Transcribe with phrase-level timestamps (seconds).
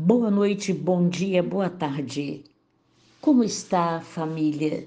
[0.00, 2.44] Boa noite, bom dia, boa tarde.
[3.20, 4.86] Como está a família?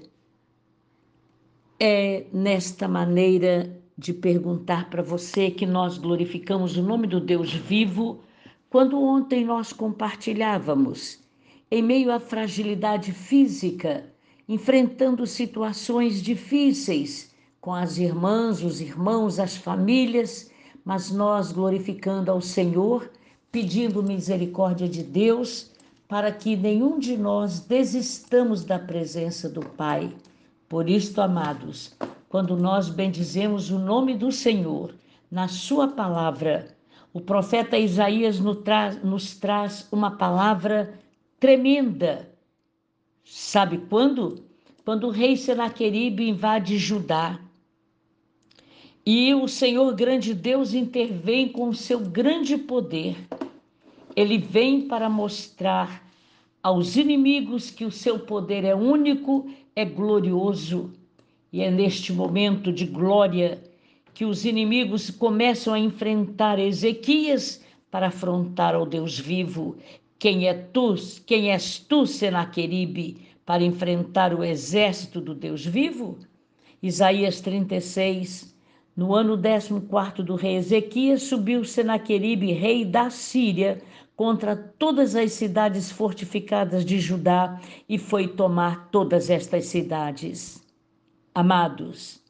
[1.78, 8.20] É nesta maneira de perguntar para você que nós glorificamos o nome do Deus vivo
[8.70, 11.22] quando ontem nós compartilhávamos,
[11.70, 14.10] em meio à fragilidade física,
[14.48, 20.50] enfrentando situações difíceis com as irmãs, os irmãos, as famílias,
[20.82, 23.10] mas nós glorificando ao Senhor
[23.52, 25.70] pedindo misericórdia de Deus
[26.08, 30.10] para que nenhum de nós desistamos da presença do Pai.
[30.68, 31.94] Por isto, amados,
[32.30, 34.94] quando nós bendizemos o nome do Senhor
[35.30, 36.74] na Sua palavra,
[37.12, 40.98] o profeta Isaías nos traz, uma palavra
[41.38, 42.30] tremenda.
[43.22, 44.42] Sabe quando?
[44.82, 47.38] Quando o rei Senaqueribe invade Judá.
[49.04, 53.16] E o Senhor grande Deus intervém com seu grande poder
[54.16, 56.06] ele vem para mostrar
[56.62, 60.92] aos inimigos que o seu poder é único, é glorioso.
[61.52, 63.62] E é neste momento de glória
[64.14, 69.76] que os inimigos começam a enfrentar Ezequias para afrontar ao Deus vivo.
[70.18, 70.94] Quem é tu?
[71.26, 76.18] Quem és tu, Senaqueribe, para enfrentar o exército do Deus vivo?
[76.82, 78.54] Isaías 36.
[78.94, 83.80] No ano 14 do rei Ezequias, subiu Senaqueribe, rei da Síria,
[84.14, 90.62] contra todas as cidades fortificadas de Judá e foi tomar todas estas cidades.
[91.34, 92.20] Amados,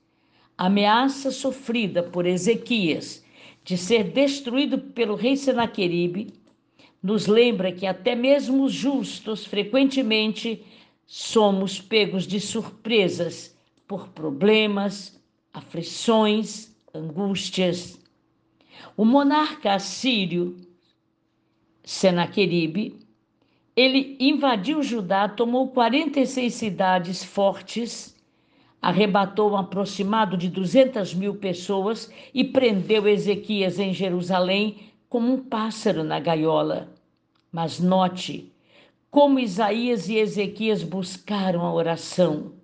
[0.57, 3.25] a ameaça sofrida por Ezequias
[3.65, 6.33] de ser destruído pelo rei Senaqueribe
[7.03, 10.65] nos lembra que até mesmo os justos frequentemente
[11.05, 13.57] somos pegos de surpresas
[13.89, 15.21] por problemas,
[15.53, 17.99] aflições, angústias.
[18.97, 20.57] O monarca assírio
[21.85, 22.99] Senaqueribe,
[23.75, 28.15] ele invadiu Judá, tomou 46 cidades fortes,
[28.81, 36.05] arrebatou um aproximado de 200 mil pessoas e prendeu Ezequias em Jerusalém como um pássaro
[36.05, 36.93] na gaiola.
[37.51, 38.53] Mas note
[39.11, 42.62] como Isaías e Ezequias buscaram a oração.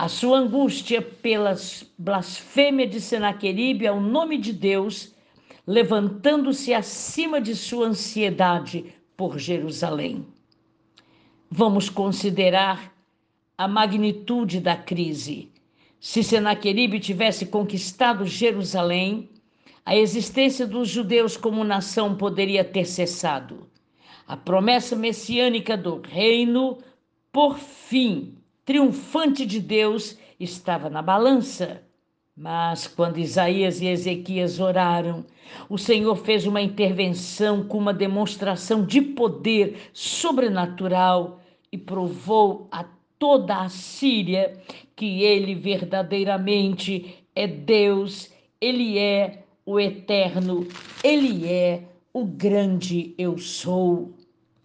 [0.00, 1.54] A sua angústia pela
[1.98, 5.14] blasfêmia de Senaqueribe ao nome de Deus
[5.66, 10.26] levantando-se acima de sua ansiedade por Jerusalém.
[11.50, 12.96] Vamos considerar
[13.58, 15.52] a magnitude da crise.
[16.00, 19.28] Se Senaqueribe tivesse conquistado Jerusalém,
[19.84, 23.68] a existência dos judeus como nação poderia ter cessado.
[24.26, 26.78] A promessa messiânica do reino,
[27.30, 28.39] por fim,
[28.70, 31.82] triunfante de Deus, estava na balança.
[32.36, 35.26] Mas quando Isaías e Ezequias oraram,
[35.68, 41.40] o Senhor fez uma intervenção com uma demonstração de poder sobrenatural
[41.72, 42.84] e provou a
[43.18, 44.56] toda a Síria
[44.94, 50.64] que ele verdadeiramente é Deus, ele é o eterno,
[51.02, 51.82] ele é
[52.12, 54.14] o grande eu sou.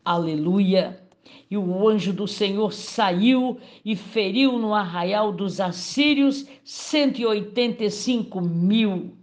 [0.05, 1.04] Aleluia
[1.49, 7.83] e o anjo do Senhor saiu e feriu no arraial dos assírios cento e oitenta
[7.83, 9.13] e cinco mil.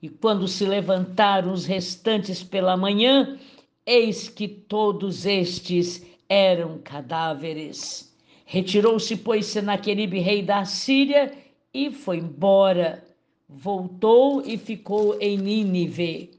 [0.00, 3.38] E quando se levantaram os restantes pela manhã,
[3.86, 8.12] eis que todos estes eram cadáveres.
[8.44, 11.32] Retirou-se, pois, Senaqueribe, rei da Síria,
[11.72, 13.04] e foi embora.
[13.48, 16.30] Voltou e ficou em Nínive.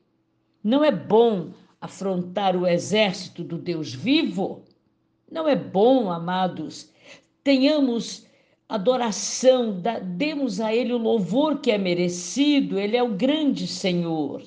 [0.64, 4.64] Não é bom afrontar o exército do Deus vivo?
[5.34, 6.92] Não é bom, amados,
[7.44, 8.28] tenhamos
[8.70, 9.82] adoração,
[10.16, 14.44] demos a Ele o louvor que é merecido, Ele é o grande Senhor.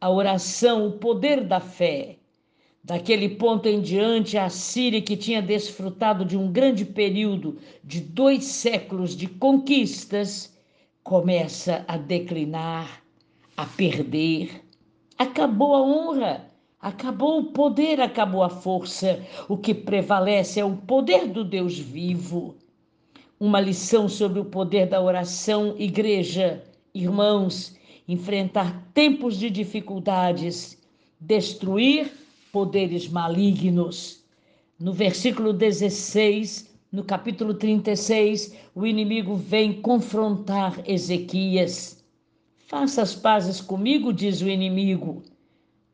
[0.00, 2.16] A oração, o poder da fé.
[2.82, 8.44] Daquele ponto em diante, a Síria, que tinha desfrutado de um grande período de dois
[8.46, 10.56] séculos de conquistas,
[11.04, 13.02] começa a declinar,
[13.54, 14.64] a perder.
[15.18, 16.47] Acabou a honra,
[16.80, 19.20] Acabou o poder, acabou a força.
[19.48, 22.54] O que prevalece é o poder do Deus vivo.
[23.38, 26.62] Uma lição sobre o poder da oração, igreja,
[26.94, 27.76] irmãos,
[28.06, 30.78] enfrentar tempos de dificuldades,
[31.18, 32.12] destruir
[32.52, 34.22] poderes malignos.
[34.78, 42.04] No versículo 16, no capítulo 36, o inimigo vem confrontar Ezequias.
[42.68, 45.24] Faça as pazes comigo, diz o inimigo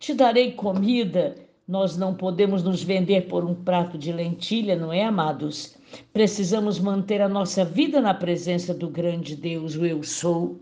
[0.05, 1.35] te darei comida.
[1.67, 5.79] Nós não podemos nos vender por um prato de lentilha, não é, amados?
[6.13, 10.59] Precisamos manter a nossa vida na presença do grande Deus, o Eu Sou.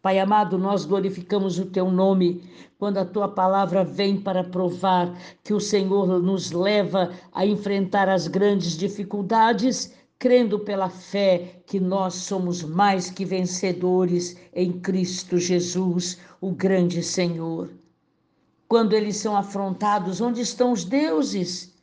[0.00, 2.42] Pai amado, nós glorificamos o teu nome
[2.78, 8.26] quando a tua palavra vem para provar que o Senhor nos leva a enfrentar as
[8.28, 16.50] grandes dificuldades, crendo pela fé que nós somos mais que vencedores em Cristo Jesus, o
[16.50, 17.68] grande Senhor.
[18.70, 21.74] Quando eles são afrontados, onde estão os deuses?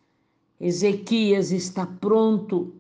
[0.57, 2.75] Ezequias está pronto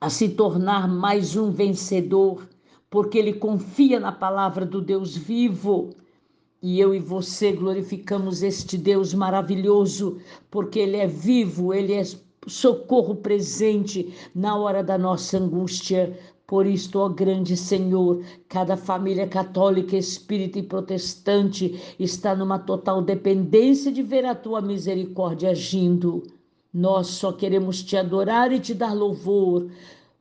[0.00, 2.48] a se tornar mais um vencedor
[2.88, 5.90] porque ele confia na palavra do Deus vivo.
[6.62, 10.20] E eu e você glorificamos este Deus maravilhoso,
[10.52, 12.04] porque ele é vivo, ele é
[12.46, 16.16] socorro presente na hora da nossa angústia.
[16.50, 23.92] Por isto, ó grande Senhor, cada família católica, espírita e protestante está numa total dependência
[23.92, 26.24] de ver a tua misericórdia agindo.
[26.74, 29.70] Nós só queremos te adorar e te dar louvor.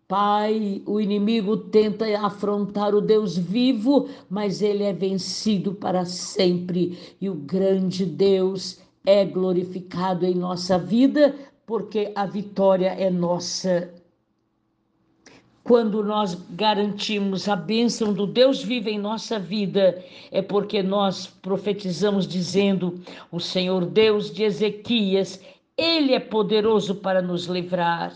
[0.08, 7.16] Pai, o inimigo tenta afrontar o Deus vivo, mas ele é vencido para sempre.
[7.20, 11.34] E o grande Deus é glorificado em nossa vida,
[11.66, 13.99] porque a vitória é nossa.
[15.70, 22.28] Quando nós garantimos a bênção do Deus vivo em nossa vida, é porque nós profetizamos
[22.28, 23.00] dizendo:
[23.32, 25.40] o Senhor Deus de Ezequias,
[25.78, 28.12] Ele é poderoso para nos livrar.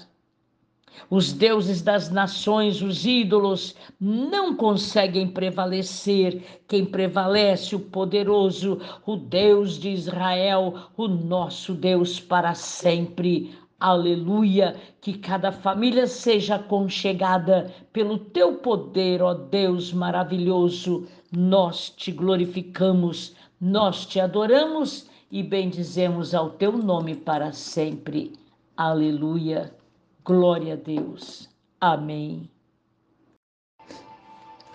[1.12, 6.42] Os deuses das nações, os ídolos, não conseguem prevalecer.
[6.68, 13.56] Quem prevalece, o poderoso, o Deus de Israel, o nosso Deus para sempre.
[13.84, 14.78] Aleluia!
[15.02, 21.06] Que cada família seja aconchegada pelo teu poder, ó Deus maravilhoso.
[21.30, 28.32] Nós te glorificamos, nós te adoramos e bendizemos ao teu nome para sempre.
[28.78, 29.76] Aleluia.
[30.24, 31.50] Glória a Deus.
[31.82, 32.50] Amém.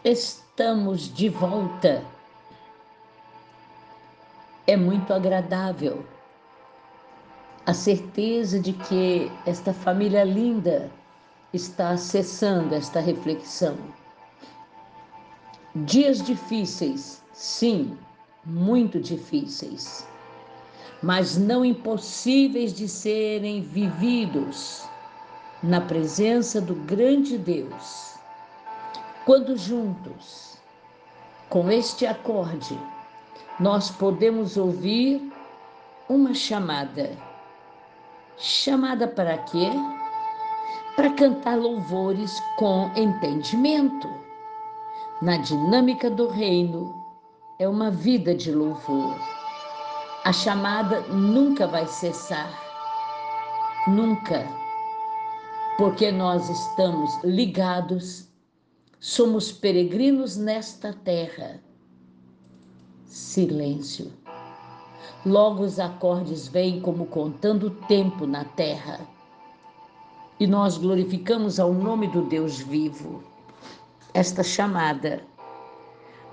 [0.04, 2.04] Estamos de volta.
[4.66, 6.04] É muito agradável
[7.68, 10.90] a certeza de que esta família linda
[11.52, 13.76] está acessando esta reflexão.
[15.74, 17.94] Dias difíceis, sim,
[18.42, 20.08] muito difíceis,
[21.02, 24.88] mas não impossíveis de serem vividos
[25.62, 28.14] na presença do grande Deus.
[29.26, 30.56] Quando juntos,
[31.50, 32.80] com este acorde,
[33.60, 35.30] nós podemos ouvir
[36.08, 37.27] uma chamada.
[38.38, 39.70] Chamada para quê?
[40.96, 44.08] Para cantar louvores com entendimento.
[45.20, 46.94] Na dinâmica do reino,
[47.58, 49.16] é uma vida de louvor.
[50.24, 52.50] A chamada nunca vai cessar.
[53.86, 54.46] Nunca
[55.78, 58.28] porque nós estamos ligados,
[58.98, 61.62] somos peregrinos nesta terra.
[63.06, 64.12] Silêncio.
[65.26, 69.00] Logo os acordes vêm como contando o tempo na terra.
[70.38, 73.22] E nós glorificamos ao nome do Deus vivo.
[74.14, 75.24] Esta chamada,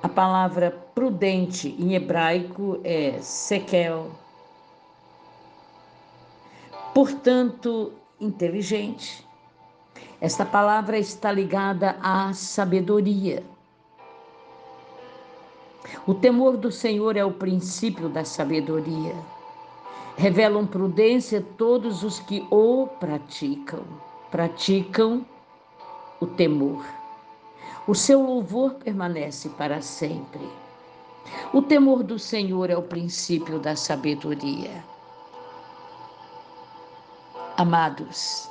[0.03, 4.11] a palavra prudente em hebraico é sekel.
[6.93, 7.91] Portanto,
[8.21, 9.27] inteligente.
[10.21, 13.43] Esta palavra está ligada à sabedoria.
[16.07, 19.15] O temor do Senhor é o princípio da sabedoria.
[20.17, 23.83] Revelam prudência todos os que o praticam.
[24.31, 25.25] Praticam
[26.19, 26.85] o temor.
[27.87, 30.49] O seu louvor permanece para sempre.
[31.53, 34.83] O temor do Senhor é o princípio da sabedoria.
[37.57, 38.49] Amados,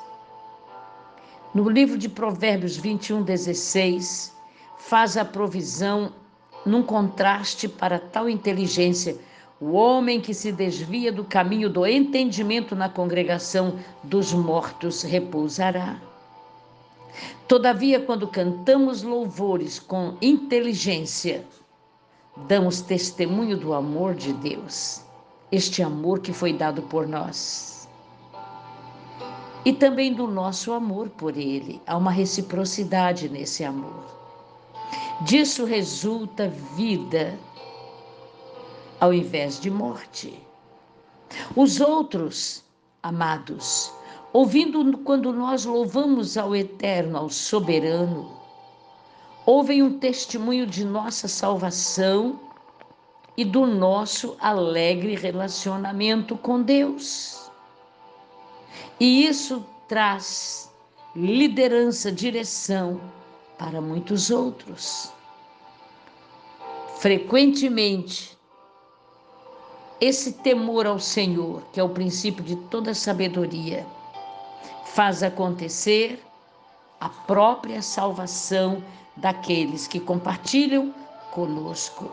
[1.55, 4.35] no livro de Provérbios 21, 16,
[4.79, 6.13] faz a provisão
[6.65, 9.17] num contraste para tal inteligência.
[9.61, 15.97] O homem que se desvia do caminho do entendimento na congregação dos mortos repousará.
[17.47, 21.45] Todavia, quando cantamos louvores com inteligência,
[22.49, 25.03] damos testemunho do amor de Deus,
[25.53, 27.75] este amor que foi dado por nós
[29.65, 31.81] e também do nosso amor por Ele.
[31.87, 34.14] Há uma reciprocidade nesse amor.
[35.21, 37.39] Disso resulta vida
[39.01, 40.43] ao invés de morte.
[41.55, 42.65] Os outros,
[43.03, 43.93] amados,
[44.33, 48.33] ouvindo quando nós louvamos ao Eterno, ao Soberano,
[49.47, 52.41] ouvem um testemunho de nossa salvação
[53.37, 57.51] e do nosso alegre relacionamento com Deus.
[58.99, 60.73] E isso traz
[61.15, 63.01] liderança, direção
[63.59, 65.13] para muitos outros.
[66.99, 68.37] Frequentemente,
[70.01, 73.87] esse temor ao Senhor, que é o princípio de toda sabedoria,
[74.87, 76.23] faz acontecer
[77.01, 78.83] a própria salvação
[79.17, 80.95] daqueles que compartilham
[81.33, 82.11] conosco.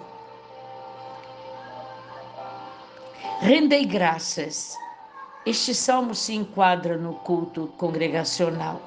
[3.40, 4.76] Rendei graças.
[5.46, 8.80] Este salmo se enquadra no culto congregacional,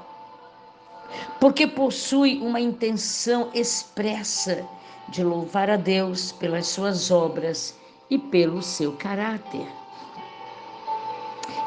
[1.40, 4.66] porque possui uma intenção expressa
[5.08, 7.78] de louvar a Deus pelas suas obras
[8.10, 9.66] e pelo seu caráter.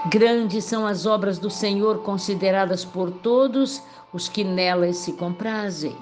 [0.10, 3.82] Grandes são as obras do Senhor consideradas por todos
[4.14, 5.96] os que nelas se comprazem.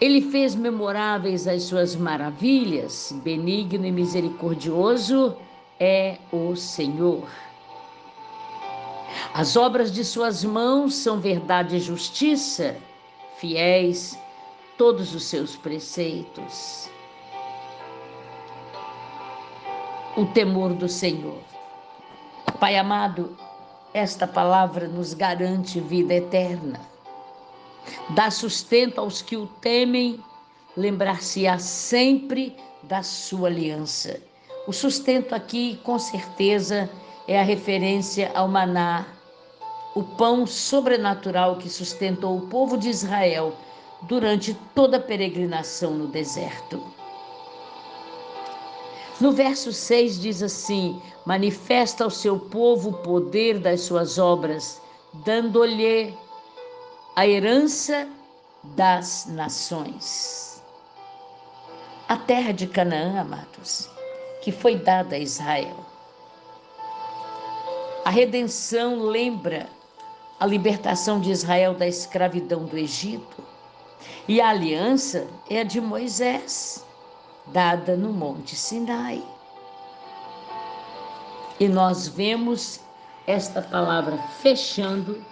[0.00, 5.36] Ele fez memoráveis as suas maravilhas, benigno e misericordioso
[5.80, 7.28] é o Senhor.
[9.32, 12.76] As obras de suas mãos são verdade e justiça,
[13.38, 14.18] fiéis
[14.76, 16.88] todos os seus preceitos.
[20.16, 21.38] O temor do Senhor.
[22.58, 23.36] Pai amado,
[23.94, 26.80] esta palavra nos garante vida eterna
[28.10, 30.22] dá sustento aos que o temem,
[30.76, 34.20] lembrar-se-á sempre da sua aliança.
[34.66, 39.06] O sustento aqui, com certeza, é a referência ao maná,
[39.94, 43.54] o pão sobrenatural que sustentou o povo de Israel
[44.02, 46.82] durante toda a peregrinação no deserto.
[49.20, 54.80] No verso 6 diz assim: Manifesta ao seu povo o poder das suas obras,
[55.24, 56.14] dando-lhe
[57.16, 58.08] a herança
[58.76, 60.62] das nações.
[62.08, 63.90] A terra de Canaã, amados,
[64.40, 65.87] que foi dada a Israel.
[68.08, 69.68] A redenção lembra
[70.40, 73.44] a libertação de Israel da escravidão do Egito.
[74.26, 76.82] E a aliança é a de Moisés,
[77.48, 79.22] dada no Monte Sinai.
[81.60, 82.80] E nós vemos
[83.26, 85.22] esta palavra fechando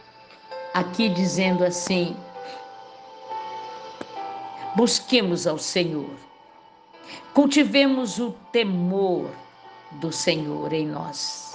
[0.75, 2.15] aqui dizendo assim:
[4.77, 6.15] busquemos ao Senhor,
[7.33, 9.31] cultivemos o temor
[9.93, 11.46] do Senhor em nós.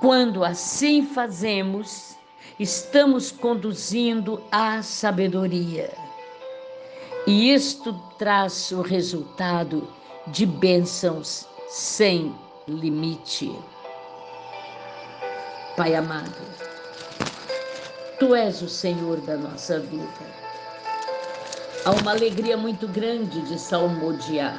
[0.00, 2.16] Quando assim fazemos,
[2.58, 5.92] estamos conduzindo à sabedoria.
[7.26, 9.88] E isto traz o resultado
[10.28, 12.34] de bênçãos sem
[12.68, 13.52] limite.
[15.76, 16.36] Pai amado,
[18.18, 20.06] Tu és o Senhor da nossa vida.
[21.84, 24.58] Há uma alegria muito grande de salmodiar,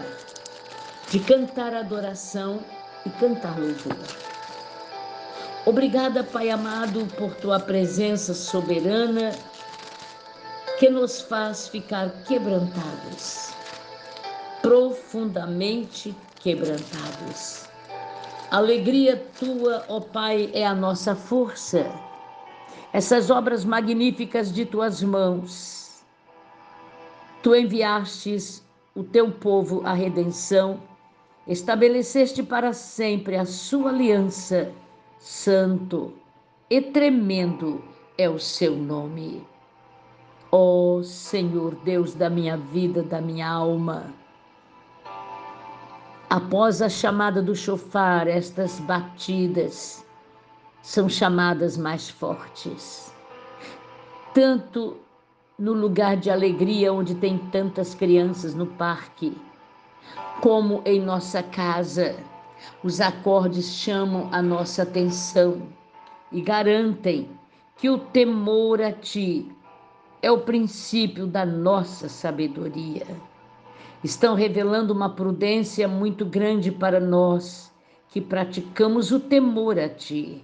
[1.09, 2.59] de cantar adoração
[3.03, 3.97] e cantar louvor.
[5.67, 9.31] Obrigada, Pai amado, por tua presença soberana
[10.79, 13.53] que nos faz ficar quebrantados,
[14.61, 17.67] profundamente quebrantados.
[18.49, 21.85] alegria tua, ó Pai, é a nossa força
[22.93, 26.05] essas obras magníficas de tuas mãos.
[27.43, 30.81] Tu enviastes o teu povo à redenção,
[31.45, 34.71] estabeleceste para sempre a sua aliança,
[35.19, 36.13] santo
[36.69, 37.83] e tremendo
[38.17, 39.45] é o seu nome.
[40.51, 44.13] Ó oh, Senhor Deus da minha vida, da minha alma,
[46.29, 50.05] após a chamada do chofar, estas batidas,
[50.81, 53.13] são chamadas mais fortes.
[54.33, 54.97] Tanto
[55.57, 59.35] no lugar de alegria onde tem tantas crianças no parque,
[60.41, 62.15] como em nossa casa,
[62.83, 65.61] os acordes chamam a nossa atenção
[66.31, 67.29] e garantem
[67.77, 69.49] que o temor a ti
[70.21, 73.05] é o princípio da nossa sabedoria.
[74.03, 77.73] Estão revelando uma prudência muito grande para nós
[78.09, 80.43] que praticamos o temor a ti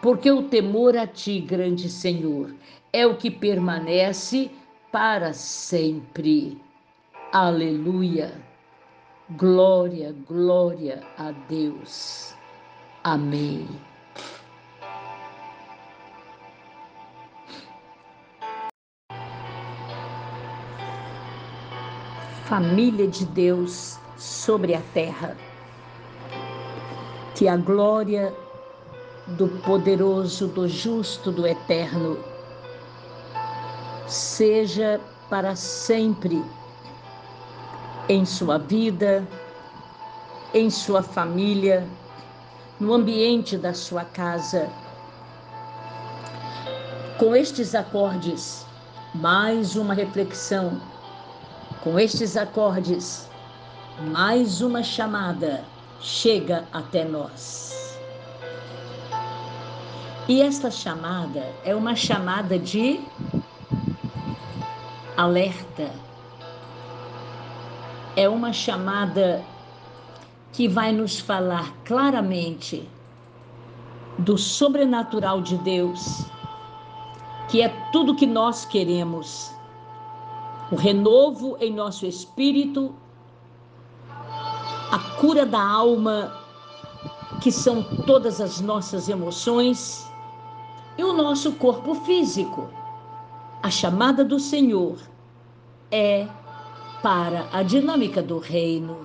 [0.00, 2.54] porque o temor a ti, grande Senhor,
[2.92, 4.50] é o que permanece
[4.90, 6.60] para sempre.
[7.32, 8.51] Aleluia.
[9.36, 12.34] Glória, glória a Deus.
[13.02, 13.66] Amém.
[22.44, 25.34] Família de Deus sobre a terra.
[27.34, 28.34] Que a glória
[29.28, 32.18] do poderoso, do justo, do eterno,
[34.06, 36.42] seja para sempre
[38.08, 39.26] em sua vida,
[40.54, 41.86] em sua família,
[42.80, 44.68] no ambiente da sua casa.
[47.18, 48.66] Com estes acordes,
[49.14, 50.80] mais uma reflexão
[51.82, 53.28] Com estes acordes,
[54.12, 55.64] mais uma chamada
[56.00, 57.98] chega até nós.
[60.28, 63.00] E esta chamada é uma chamada de
[65.16, 65.90] alerta.
[68.14, 69.44] É uma chamada
[70.52, 72.88] que vai nos falar claramente
[74.18, 76.26] do sobrenatural de Deus,
[77.48, 79.50] que é tudo que nós queremos.
[80.70, 82.94] O renovo em nosso espírito,
[84.90, 86.38] a cura da alma,
[87.40, 90.06] que são todas as nossas emoções,
[90.98, 92.68] e o nosso corpo físico.
[93.62, 94.98] A chamada do Senhor
[95.90, 96.28] é
[97.02, 98.98] para a dinâmica do reino.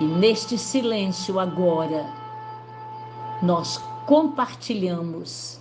[0.00, 2.06] E neste silêncio agora,
[3.42, 5.60] nós compartilhamos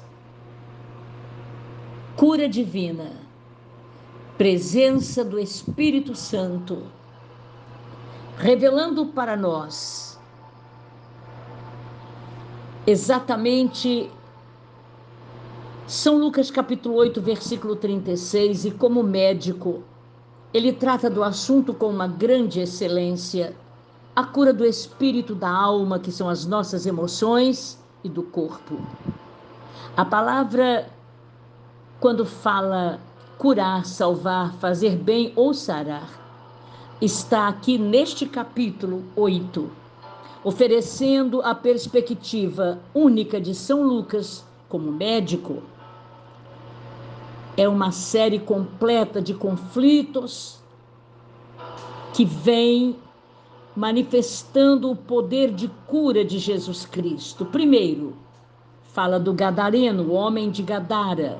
[2.15, 3.11] cura divina,
[4.37, 6.83] presença do Espírito Santo,
[8.37, 10.19] revelando para nós
[12.85, 14.09] exatamente
[15.85, 19.83] São Lucas capítulo 8, versículo 36, e como médico,
[20.53, 23.55] ele trata do assunto com uma grande excelência
[24.15, 28.79] a cura do espírito, da alma, que são as nossas emoções, e do corpo.
[29.95, 30.89] A palavra,
[31.99, 32.99] quando fala
[33.37, 36.09] curar, salvar, fazer bem ou sarar,
[36.99, 39.69] está aqui neste capítulo 8,
[40.43, 45.61] oferecendo a perspectiva única de São Lucas como médico.
[47.57, 50.61] É uma série completa de conflitos
[52.13, 52.95] que vem
[53.75, 57.45] manifestando o poder de cura de Jesus Cristo.
[57.45, 58.15] Primeiro,
[58.91, 61.37] fala do Gadareno, o homem de Gadara,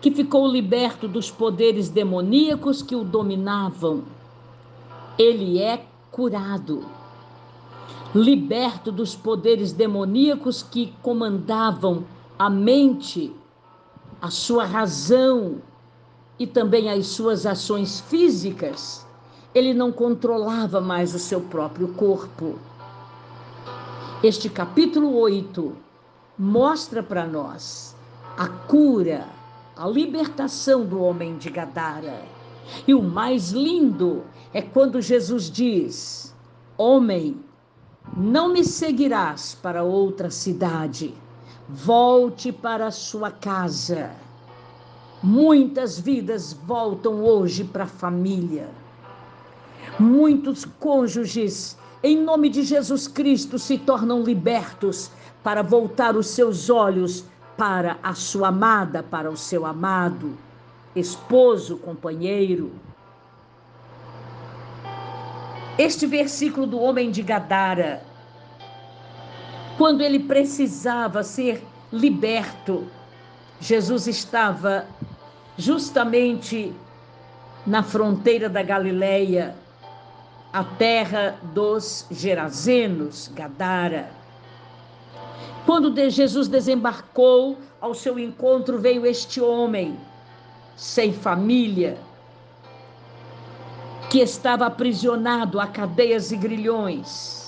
[0.00, 4.02] que ficou liberto dos poderes demoníacos que o dominavam.
[5.16, 6.84] Ele é curado.
[8.12, 12.04] Liberto dos poderes demoníacos que comandavam
[12.36, 13.32] a mente,
[14.24, 15.56] a sua razão
[16.38, 19.06] e também as suas ações físicas
[19.54, 22.58] ele não controlava mais o seu próprio corpo.
[24.22, 25.76] Este capítulo 8
[26.38, 27.94] mostra para nós
[28.38, 29.28] a cura,
[29.76, 32.22] a libertação do homem de Gadara.
[32.88, 36.34] E o mais lindo é quando Jesus diz:
[36.78, 37.44] Homem,
[38.16, 41.14] não me seguirás para outra cidade,
[41.68, 44.10] volte para a sua casa.
[45.22, 48.68] Muitas vidas voltam hoje para a família
[49.98, 55.10] Muitos cônjuges, em nome de Jesus Cristo, se tornam libertos
[55.42, 57.24] para voltar os seus olhos
[57.56, 60.36] para a sua amada, para o seu amado,
[60.96, 62.72] esposo, companheiro.
[65.78, 68.02] Este versículo do homem de Gadara,
[69.76, 72.86] quando ele precisava ser liberto,
[73.60, 74.86] Jesus estava
[75.56, 76.74] justamente
[77.66, 79.56] na fronteira da Galileia,
[80.52, 84.10] a terra dos Gerazenos, Gadara.
[85.66, 89.98] Quando Jesus desembarcou, ao seu encontro veio este homem,
[90.76, 91.98] sem família,
[94.10, 97.43] que estava aprisionado a cadeias e grilhões,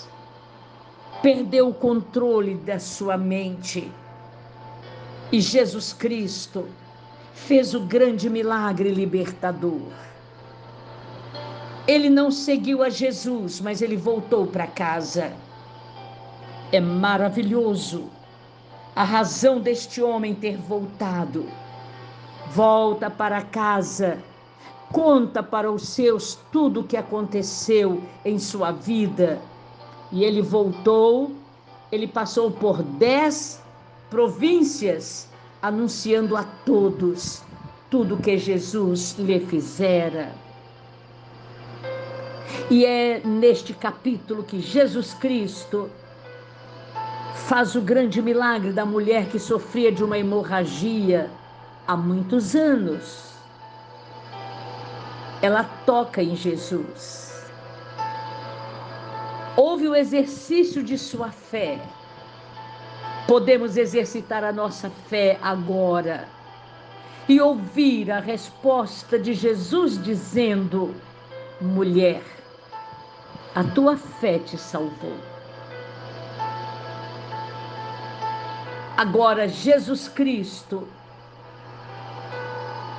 [1.22, 3.90] perdeu o controle da sua mente.
[5.32, 6.68] E Jesus Cristo
[7.32, 9.92] fez o grande milagre libertador.
[11.86, 15.32] Ele não seguiu a Jesus, mas ele voltou para casa.
[16.72, 18.10] É maravilhoso
[18.96, 21.46] a razão deste homem ter voltado.
[22.48, 24.18] Volta para casa,
[24.90, 29.40] conta para os seus tudo o que aconteceu em sua vida.
[30.12, 31.32] E ele voltou,
[31.90, 33.62] ele passou por dez
[34.10, 35.28] províncias,
[35.60, 37.42] anunciando a todos
[37.90, 40.32] tudo que Jesus lhe fizera.
[42.70, 45.90] E é neste capítulo que Jesus Cristo
[47.34, 51.30] faz o grande milagre da mulher que sofria de uma hemorragia
[51.86, 53.32] há muitos anos.
[55.40, 57.25] Ela toca em Jesus.
[59.56, 61.80] Houve o exercício de sua fé.
[63.26, 66.28] Podemos exercitar a nossa fé agora
[67.26, 70.94] e ouvir a resposta de Jesus dizendo:
[71.60, 72.22] mulher,
[73.54, 75.16] a tua fé te salvou.
[78.96, 80.86] Agora, Jesus Cristo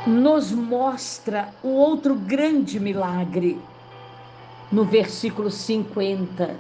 [0.08, 3.62] nos mostra o outro grande milagre
[4.72, 6.56] no versículo 50.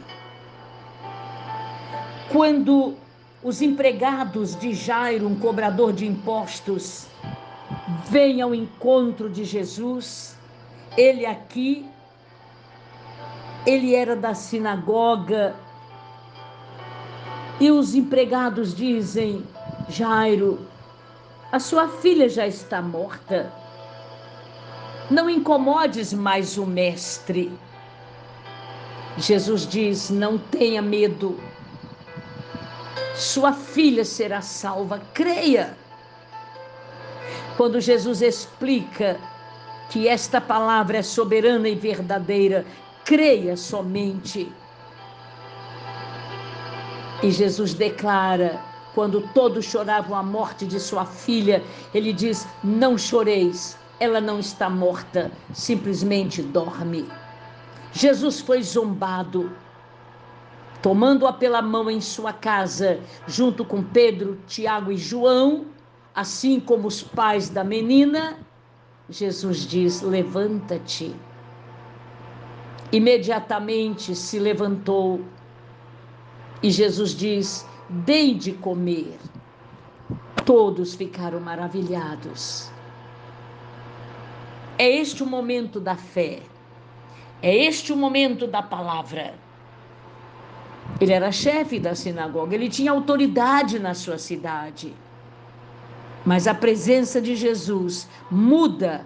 [2.31, 2.95] Quando
[3.43, 7.07] os empregados de Jairo, um cobrador de impostos,
[8.09, 10.37] vêm ao encontro de Jesus,
[10.97, 11.85] ele aqui,
[13.65, 15.55] ele era da sinagoga,
[17.59, 19.43] e os empregados dizem:
[19.89, 20.67] Jairo,
[21.51, 23.51] a sua filha já está morta.
[25.09, 27.51] Não incomodes mais o mestre.
[29.17, 31.39] Jesus diz: Não tenha medo.
[33.15, 35.01] Sua filha será salva.
[35.13, 35.75] Creia.
[37.55, 39.19] Quando Jesus explica
[39.89, 42.63] que esta palavra é soberana e verdadeira,
[43.03, 44.51] creia somente.
[47.23, 48.61] E Jesus declara,
[48.93, 51.63] quando todos choravam a morte de sua filha,
[51.95, 57.09] ele diz: Não choreis, ela não está morta, simplesmente dorme.
[57.97, 59.51] Jesus foi zombado,
[60.83, 65.65] tomando-a pela mão em sua casa, junto com Pedro, Tiago e João,
[66.13, 68.37] assim como os pais da menina,
[69.09, 71.15] Jesus diz: Levanta-te.
[72.91, 75.19] Imediatamente se levantou
[76.61, 79.17] e Jesus diz: Dei de comer.
[80.45, 82.69] Todos ficaram maravilhados.
[84.77, 86.43] É este o momento da fé.
[87.41, 89.35] É este o momento da palavra.
[90.99, 94.93] Ele era chefe da sinagoga, ele tinha autoridade na sua cidade.
[96.25, 99.05] Mas a presença de Jesus muda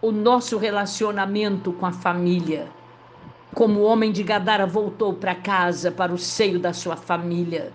[0.00, 2.68] o nosso relacionamento com a família.
[3.54, 7.72] Como o homem de Gadara voltou para casa, para o seio da sua família.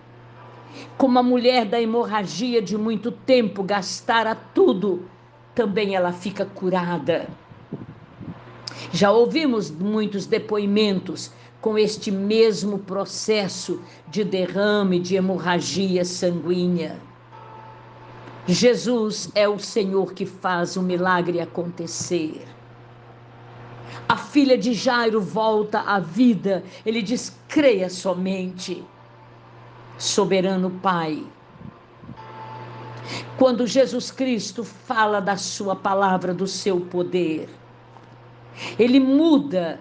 [0.98, 5.06] Como a mulher da hemorragia de muito tempo gastara tudo,
[5.54, 7.28] também ela fica curada.
[8.92, 17.00] Já ouvimos muitos depoimentos com este mesmo processo de derrame, de hemorragia sanguínea.
[18.48, 22.44] Jesus é o Senhor que faz o milagre acontecer.
[24.10, 26.64] A filha de Jairo volta à vida.
[26.86, 28.84] Ele diz: creia somente.
[29.98, 31.24] Soberano Pai.
[33.38, 37.48] Quando Jesus Cristo fala da Sua palavra, do seu poder,
[38.78, 39.80] ele muda.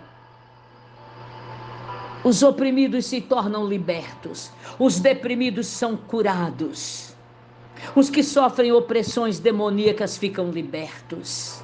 [2.23, 7.15] Os oprimidos se tornam libertos, os deprimidos são curados,
[7.97, 11.63] os que sofrem opressões demoníacas ficam libertos.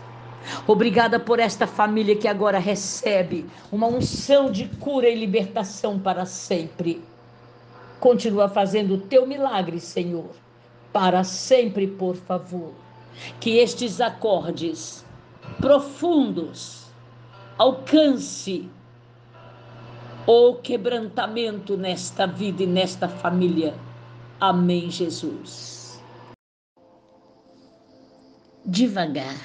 [0.66, 7.03] Obrigada por esta família que agora recebe uma unção de cura e libertação para sempre.
[8.01, 10.31] Continua fazendo o teu milagre, Senhor,
[10.92, 12.73] para sempre, por favor.
[13.40, 15.05] Que estes acordes
[15.61, 16.86] profundos
[17.59, 18.69] alcance
[20.27, 23.75] o quebrantamento nesta vida e nesta família.
[24.40, 26.03] Amém, Jesus.
[28.64, 29.40] Devagar,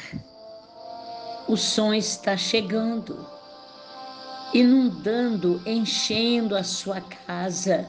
[1.48, 3.26] o som está chegando,
[4.54, 7.88] inundando, enchendo a sua casa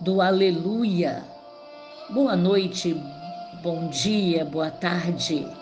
[0.00, 1.24] do aleluia.
[2.10, 2.94] Boa noite,
[3.62, 5.61] bom dia, boa tarde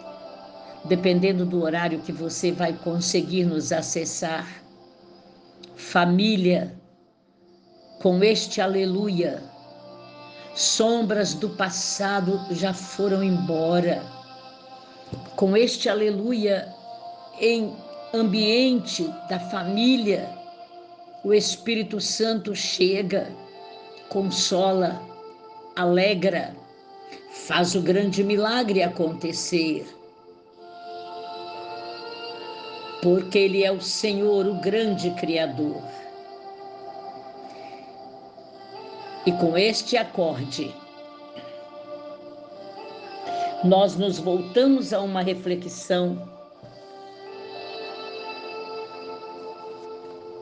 [0.85, 4.47] dependendo do horário que você vai conseguir nos acessar.
[5.77, 6.75] Família,
[8.01, 9.43] com este aleluia,
[10.55, 14.03] sombras do passado já foram embora.
[15.37, 16.73] Com este aleluia
[17.39, 17.75] em
[18.15, 20.29] ambiente da família,
[21.25, 23.31] o Espírito Santo chega,
[24.09, 25.01] consola,
[25.77, 26.55] alegra,
[27.33, 29.87] faz o grande milagre acontecer
[33.03, 35.83] porque Ele é o Senhor, o grande Criador.
[39.27, 40.75] E com este acorde,
[43.65, 46.29] nós nos voltamos a uma reflexão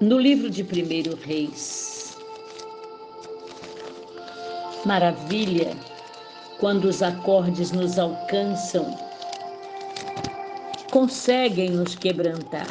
[0.01, 2.17] no livro de Primeiro Reis.
[4.85, 5.77] Maravilha
[6.61, 9.08] quando os acordes nos alcançam
[10.91, 12.67] conseguem nos quebrantar,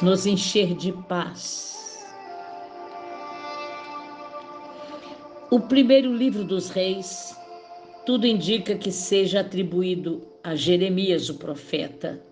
[0.00, 2.06] nos encher de paz.
[5.50, 7.36] O primeiro livro dos reis,
[8.06, 12.22] tudo indica que seja atribuído a Jeremias, o profeta.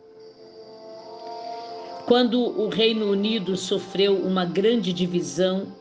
[2.07, 5.75] Quando o Reino Unido sofreu uma grande divisão,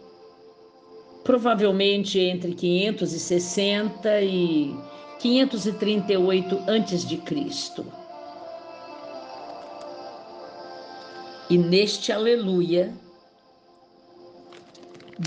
[1.23, 4.75] provavelmente entre 560 e
[5.19, 8.06] 538 a.C.
[11.49, 12.93] E neste aleluia,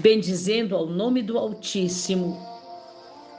[0.02, 2.38] bendizendo ao nome do Altíssimo,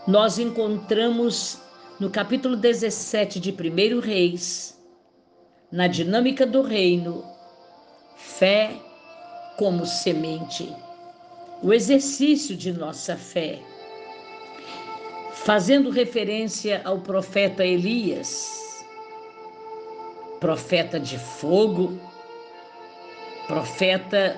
[0.08, 1.60] nós encontramos
[2.00, 4.76] no capítulo 17 de 1 Reis,
[5.72, 7.24] na dinâmica do reino,
[8.15, 8.76] fé
[9.60, 10.67] como semente,
[11.62, 13.62] o exercício de nossa fé,
[15.34, 18.84] fazendo referência ao profeta Elias,
[20.39, 22.11] profeta de fogo,
[23.52, 24.38] profeta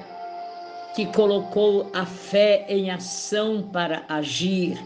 [0.95, 4.78] que colocou a fé em ação para agir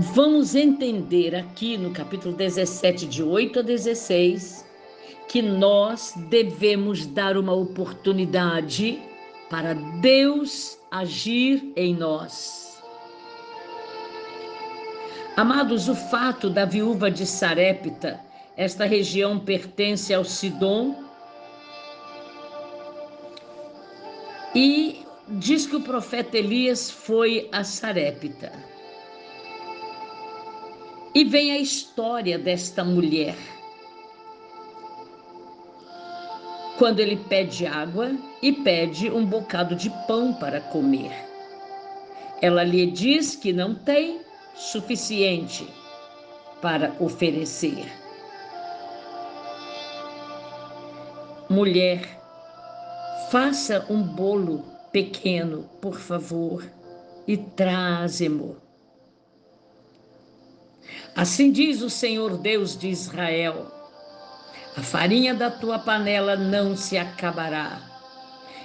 [0.00, 4.64] Vamos entender aqui no capítulo 17, de 8 a 16,
[5.26, 9.02] que nós devemos dar uma oportunidade
[9.50, 12.80] para Deus agir em nós.
[15.36, 18.20] Amados, o fato da viúva de Sarepta,
[18.58, 20.96] esta região pertence ao Sidom,
[24.52, 28.52] e diz que o profeta Elias foi a Sarepta.
[31.14, 33.36] E vem a história desta mulher.
[36.78, 38.10] Quando ele pede água
[38.42, 41.12] e pede um bocado de pão para comer.
[42.42, 44.20] Ela lhe diz que não tem
[44.56, 45.64] suficiente
[46.60, 47.97] para oferecer.
[51.48, 52.20] Mulher,
[53.30, 56.64] faça um bolo pequeno, por favor,
[57.26, 58.56] e traze-mo
[61.18, 63.66] Assim diz o Senhor Deus de Israel:
[64.76, 67.82] a farinha da tua panela não se acabará,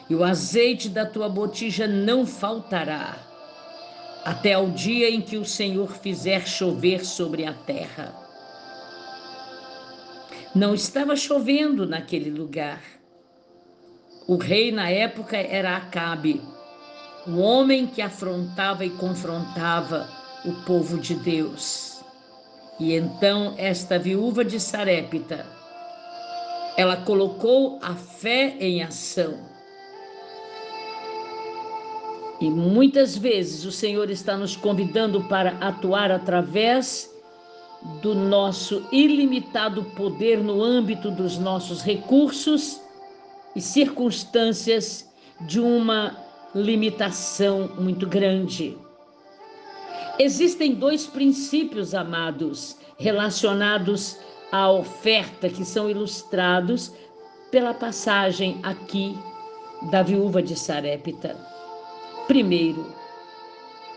[0.08, 3.17] e o azeite da tua botija não faltará,
[4.24, 8.22] até ao dia em que o Senhor fizer chover sobre a terra.
[10.55, 12.79] Não estava chovendo naquele lugar.
[14.27, 16.41] O rei na época era Acabe,
[17.25, 20.07] o homem que afrontava e confrontava
[20.45, 22.03] o povo de Deus.
[22.79, 25.45] E então esta viúva de Sarepta,
[26.77, 29.39] ela colocou a fé em ação.
[32.39, 37.12] E muitas vezes o Senhor está nos convidando para atuar através
[38.02, 42.80] do nosso ilimitado poder no âmbito dos nossos recursos
[43.56, 45.10] e circunstâncias
[45.41, 46.15] de uma
[46.56, 48.78] limitação muito grande.
[50.19, 54.17] Existem dois princípios, amados, relacionados
[54.52, 56.91] à oferta que são ilustrados
[57.52, 59.17] pela passagem aqui
[59.89, 61.36] da viúva de Sarepta.
[62.28, 62.93] Primeiro,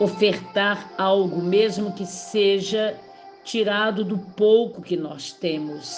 [0.00, 2.98] ofertar algo, mesmo que seja
[3.46, 5.96] tirado do pouco que nós temos.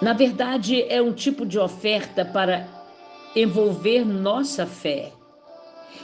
[0.00, 2.68] Na verdade, é um tipo de oferta para
[3.34, 5.12] envolver nossa fé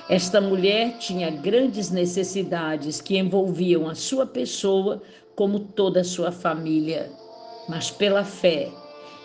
[0.09, 5.03] esta mulher tinha grandes necessidades que envolviam a sua pessoa
[5.37, 7.11] como toda a sua família,
[7.69, 8.71] mas pela fé,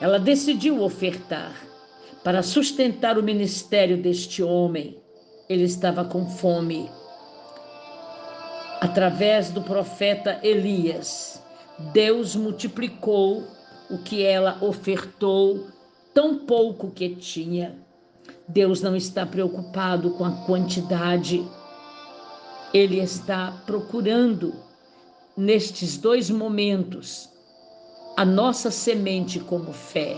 [0.02, 1.56] ela decidiu ofertar
[2.22, 4.98] para sustentar o ministério deste homem.
[5.48, 6.90] Ele estava com fome.
[8.84, 11.42] Através do profeta Elias,
[11.94, 13.48] Deus multiplicou
[13.90, 15.70] o que ela ofertou,
[16.14, 17.78] tão pouco que tinha.
[18.46, 21.48] Deus não está preocupado com a quantidade,
[22.74, 24.54] Ele está procurando,
[25.38, 27.30] nestes dois momentos,
[28.18, 30.18] a nossa semente como fé.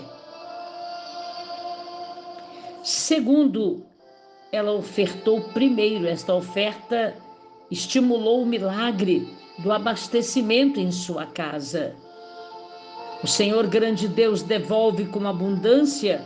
[2.81, 3.85] Segundo,
[4.51, 7.13] ela ofertou primeiro, esta oferta
[7.69, 9.27] estimulou o milagre
[9.59, 11.95] do abastecimento em sua casa.
[13.23, 16.25] O Senhor grande Deus devolve com abundância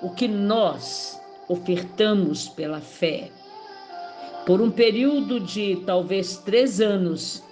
[0.00, 3.30] o que nós ofertamos pela fé.
[4.46, 7.42] Por um período de talvez três anos,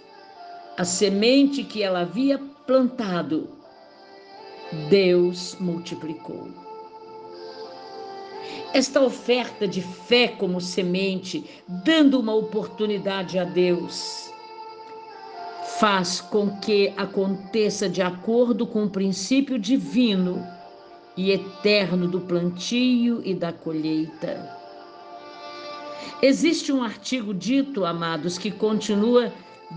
[0.76, 3.50] a semente que ela havia plantado,
[4.88, 6.48] Deus multiplicou.
[8.72, 14.30] Esta oferta de fé como semente, dando uma oportunidade a Deus,
[15.78, 20.46] faz com que aconteça de acordo com o princípio divino
[21.16, 24.58] e eterno do plantio e da colheita.
[26.22, 29.32] Existe um artigo dito, amados, que continua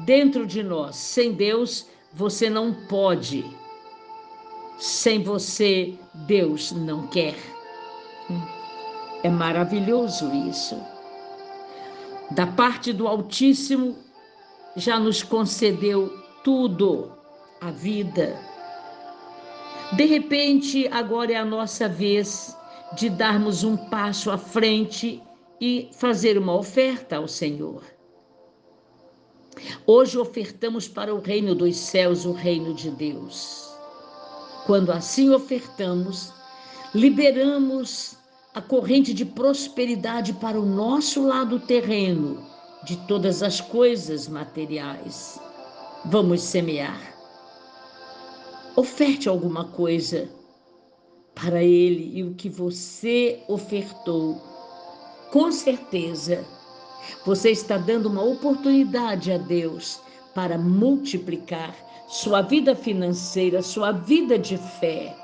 [0.05, 3.45] dentro de nós: sem Deus você não pode.
[4.77, 5.93] Sem você,
[6.27, 7.35] Deus não quer.
[9.23, 10.77] É maravilhoso isso.
[12.31, 13.95] Da parte do Altíssimo,
[14.75, 16.09] já nos concedeu
[16.43, 17.11] tudo,
[17.61, 18.37] a vida.
[19.93, 22.57] De repente, agora é a nossa vez
[22.97, 25.23] de darmos um passo à frente
[25.61, 27.81] e fazer uma oferta ao Senhor.
[29.85, 33.71] Hoje ofertamos para o reino dos céus, o reino de Deus.
[34.65, 36.33] Quando assim ofertamos,
[36.93, 38.17] liberamos
[38.53, 42.45] a corrente de prosperidade para o nosso lado terreno,
[42.83, 45.39] de todas as coisas materiais.
[46.05, 47.15] Vamos semear.
[48.75, 50.29] Oferte alguma coisa
[51.33, 54.39] para Ele e o que você ofertou,
[55.31, 56.45] com certeza,
[57.25, 59.99] você está dando uma oportunidade a Deus
[60.35, 61.75] para multiplicar
[62.07, 65.15] sua vida financeira, sua vida de fé.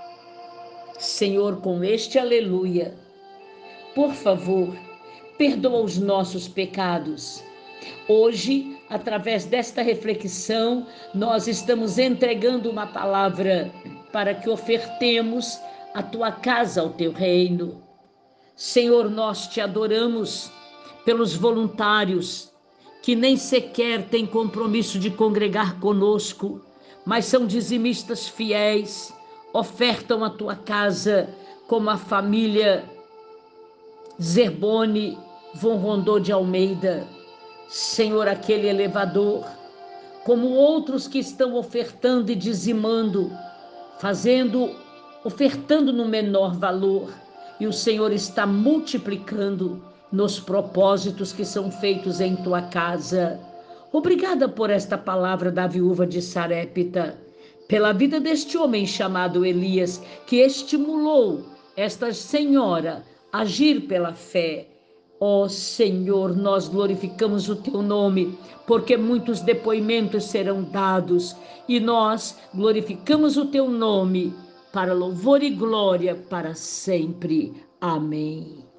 [0.97, 2.97] Senhor, com este aleluia,
[3.99, 4.73] por favor,
[5.37, 7.43] perdoa os nossos pecados.
[8.07, 13.69] Hoje, através desta reflexão, nós estamos entregando uma palavra
[14.13, 15.59] para que ofertemos
[15.93, 17.83] a tua casa, ao teu reino.
[18.55, 20.49] Senhor, nós te adoramos
[21.03, 22.53] pelos voluntários
[23.01, 26.61] que nem sequer têm compromisso de congregar conosco,
[27.05, 29.13] mas são dizimistas fiéis,
[29.51, 31.35] ofertam a tua casa,
[31.67, 32.97] como a família
[34.21, 35.17] Zerbone
[35.55, 37.07] Von Rondô de Almeida.
[37.69, 39.45] Senhor, aquele elevador,
[40.25, 43.31] como outros que estão ofertando e dizimando,
[43.99, 44.75] fazendo,
[45.23, 47.13] ofertando no menor valor,
[47.61, 53.39] e o Senhor está multiplicando nos propósitos que são feitos em tua casa.
[53.93, 57.17] Obrigada por esta palavra da viúva de Sarepta,
[57.69, 61.45] pela vida deste homem chamado Elias, que estimulou
[61.77, 64.67] esta senhora agir pela fé.
[65.19, 71.35] Ó oh, Senhor, nós glorificamos o teu nome, porque muitos depoimentos serão dados,
[71.67, 74.33] e nós glorificamos o teu nome
[74.71, 77.53] para louvor e glória para sempre.
[77.81, 78.69] Amém.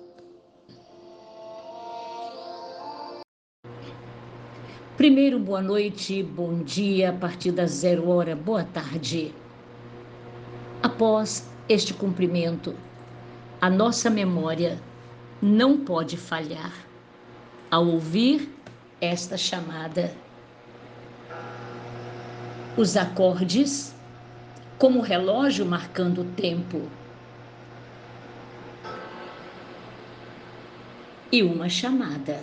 [4.97, 9.35] Primeiro, boa noite, bom dia, a partir das zero hora, boa tarde.
[10.83, 12.75] Após este cumprimento,
[13.61, 14.81] a nossa memória
[15.43, 16.73] não pode falhar
[17.71, 18.49] ao ouvir
[19.01, 20.15] esta chamada.
[22.77, 23.95] Os acordes,
[24.79, 26.89] como relógio marcando o tempo,
[31.33, 32.43] e uma chamada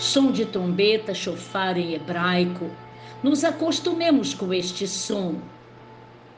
[0.00, 2.70] som de trombeta, chofar em hebraico.
[3.22, 5.36] Nos acostumemos com este som.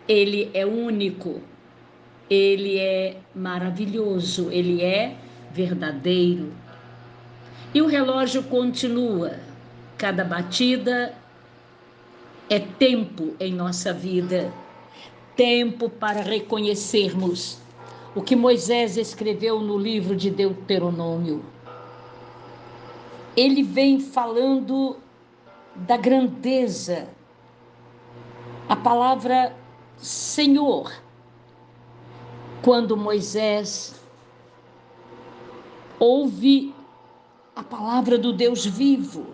[0.08, 1.40] Ele é único,
[2.34, 5.16] ele é maravilhoso, ele é
[5.52, 6.52] verdadeiro.
[7.74, 9.36] E o relógio continua.
[9.98, 11.14] Cada batida
[12.48, 14.52] é tempo em nossa vida
[15.34, 17.58] tempo para reconhecermos
[18.14, 21.42] o que Moisés escreveu no livro de Deuteronômio
[23.36, 24.96] ele vem falando
[25.74, 27.08] da grandeza.
[28.68, 29.54] A palavra
[29.96, 30.92] Senhor,
[32.62, 34.01] quando Moisés
[35.98, 36.75] ouve
[37.55, 39.27] a palavra do Deus vivo,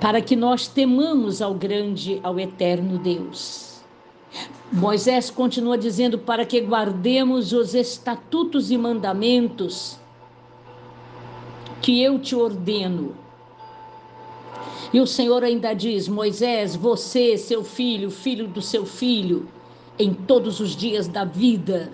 [0.00, 3.80] para que nós temamos ao grande, ao eterno Deus.
[4.72, 9.98] Moisés continua dizendo para que guardemos os estatutos e mandamentos
[11.80, 13.21] que eu te ordeno.
[14.92, 19.48] E o Senhor ainda diz: Moisés, você, seu filho, filho do seu filho,
[19.98, 21.92] em todos os dias da vida,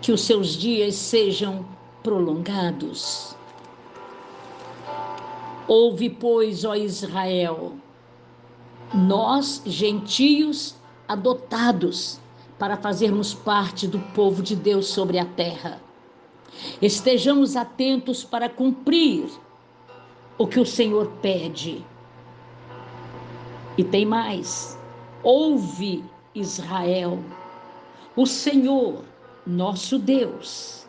[0.00, 1.66] que os seus dias sejam
[2.02, 3.34] prolongados.
[5.68, 7.74] Ouve, pois, ó Israel,
[8.94, 10.76] nós, gentios,
[11.08, 12.20] adotados
[12.58, 15.80] para fazermos parte do povo de Deus sobre a terra.
[16.80, 19.28] Estejamos atentos para cumprir
[20.38, 21.84] o que o Senhor pede.
[23.78, 24.78] E tem mais.
[25.22, 26.04] Ouve,
[26.34, 27.18] Israel,
[28.14, 29.04] o Senhor,
[29.46, 30.86] nosso Deus,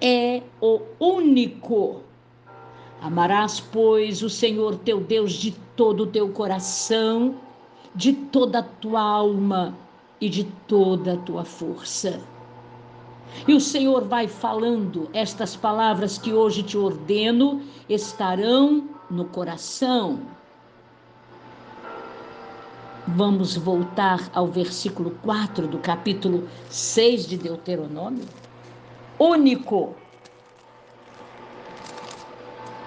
[0.00, 2.02] é o único.
[3.00, 7.36] Amarás, pois, o Senhor teu Deus de todo o teu coração
[7.96, 9.74] de toda a tua alma
[10.20, 12.20] e de toda a tua força.
[13.46, 20.20] E o Senhor vai falando, estas palavras que hoje te ordeno estarão no coração.
[23.08, 28.24] Vamos voltar ao versículo 4 do capítulo 6 de Deuteronômio.
[29.18, 29.94] único.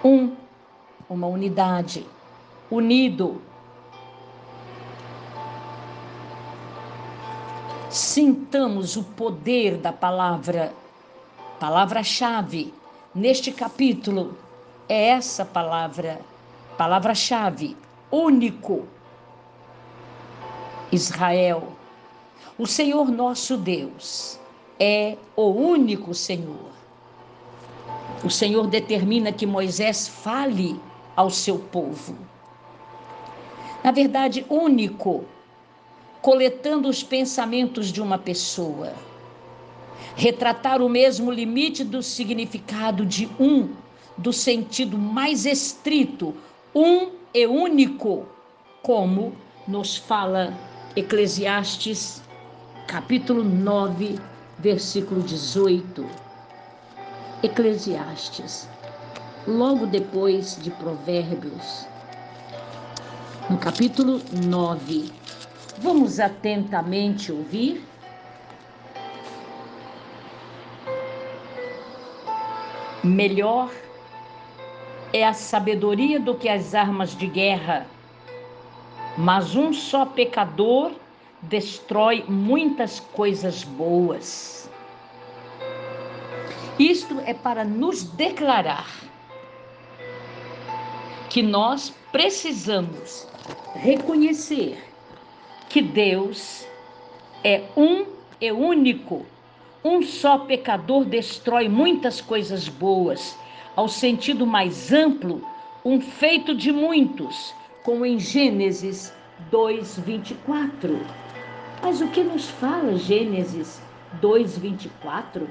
[0.03, 0.35] Um,
[1.09, 2.05] uma unidade,
[2.69, 3.41] unido.
[7.89, 10.71] Sintamos o poder da palavra,
[11.59, 12.71] palavra-chave
[13.15, 14.37] neste capítulo
[14.87, 16.21] é essa palavra,
[16.77, 17.75] palavra-chave,
[18.11, 18.85] único.
[20.91, 21.69] Israel,
[22.59, 24.39] o Senhor nosso Deus
[24.79, 26.69] é o único Senhor.
[28.23, 30.79] O Senhor determina que Moisés fale
[31.15, 32.15] ao seu povo.
[33.83, 35.25] Na verdade, único,
[36.21, 38.93] coletando os pensamentos de uma pessoa.
[40.15, 43.69] Retratar o mesmo limite do significado de um,
[44.17, 46.35] do sentido mais estrito,
[46.75, 48.25] um e único,
[48.81, 49.33] como
[49.67, 50.53] nos fala
[50.95, 52.21] Eclesiastes,
[52.87, 54.19] capítulo 9,
[54.57, 56.05] versículo 18.
[57.41, 58.67] Eclesiastes,
[59.47, 61.85] logo depois de Provérbios,
[63.49, 65.18] no capítulo 9.
[65.81, 67.81] Vamos atentamente ouvir?
[73.01, 73.71] Melhor
[75.13, 77.87] é a sabedoria do que as armas de guerra,
[79.17, 80.91] mas um só pecador
[81.43, 84.69] destrói muitas coisas boas.
[86.77, 88.89] Isto é para nos declarar
[91.29, 93.25] que nós precisamos
[93.75, 94.88] reconhecer
[95.69, 96.67] que Deus
[97.43, 98.07] é um
[98.41, 99.25] e único.
[99.83, 103.37] Um só pecador destrói muitas coisas boas.
[103.75, 105.41] Ao sentido mais amplo,
[105.85, 107.53] um feito de muitos,
[107.83, 109.13] como em Gênesis
[109.51, 110.99] 2:24.
[111.81, 113.81] Mas o que nos fala Gênesis
[114.19, 115.47] 2:24?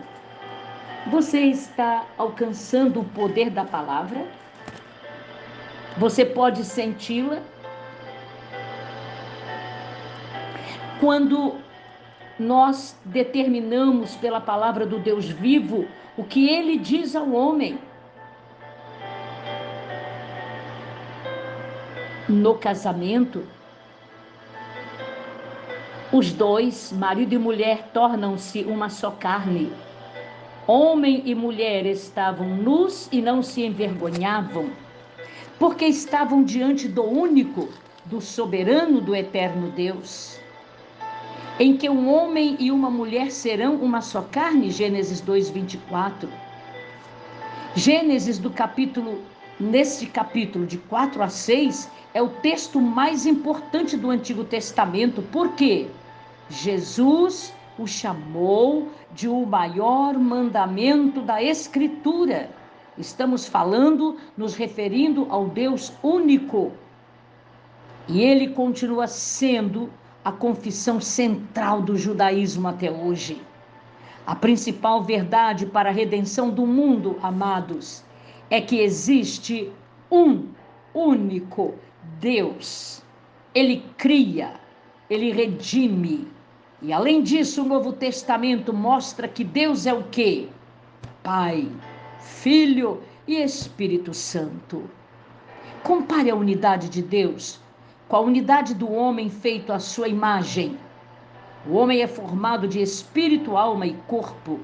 [1.06, 4.26] Você está alcançando o poder da palavra?
[5.96, 7.40] Você pode senti-la?
[11.00, 11.56] Quando
[12.38, 15.86] nós determinamos pela palavra do Deus vivo
[16.16, 17.78] o que ele diz ao homem.
[22.28, 23.46] No casamento,
[26.12, 29.72] os dois, marido e mulher, tornam-se uma só carne.
[30.66, 34.70] Homem e mulher estavam nus e não se envergonhavam,
[35.58, 37.68] porque estavam diante do único,
[38.04, 40.37] do soberano, do eterno Deus.
[41.60, 46.28] Em que um homem e uma mulher serão uma só carne, Gênesis 2:24.
[47.74, 49.22] Gênesis do capítulo
[49.58, 55.88] neste capítulo de 4 a 6 é o texto mais importante do Antigo Testamento, porque
[56.48, 62.50] Jesus o chamou de o maior mandamento da Escritura.
[62.96, 66.72] Estamos falando, nos referindo ao Deus único.
[68.06, 69.90] E ele continua sendo
[70.24, 73.40] a confissão central do judaísmo até hoje.
[74.26, 78.04] A principal verdade para a redenção do mundo, amados,
[78.50, 79.72] é que existe
[80.10, 80.48] um
[80.92, 81.74] único
[82.20, 83.02] Deus.
[83.54, 84.54] Ele cria,
[85.08, 86.28] ele redime.
[86.82, 90.48] E além disso, o Novo Testamento mostra que Deus é o quê?
[91.22, 91.70] Pai,
[92.20, 94.88] Filho e Espírito Santo.
[95.82, 97.60] Compare a unidade de Deus
[98.08, 100.78] com a unidade do homem feito à sua imagem.
[101.66, 104.60] O homem é formado de espírito, alma e corpo.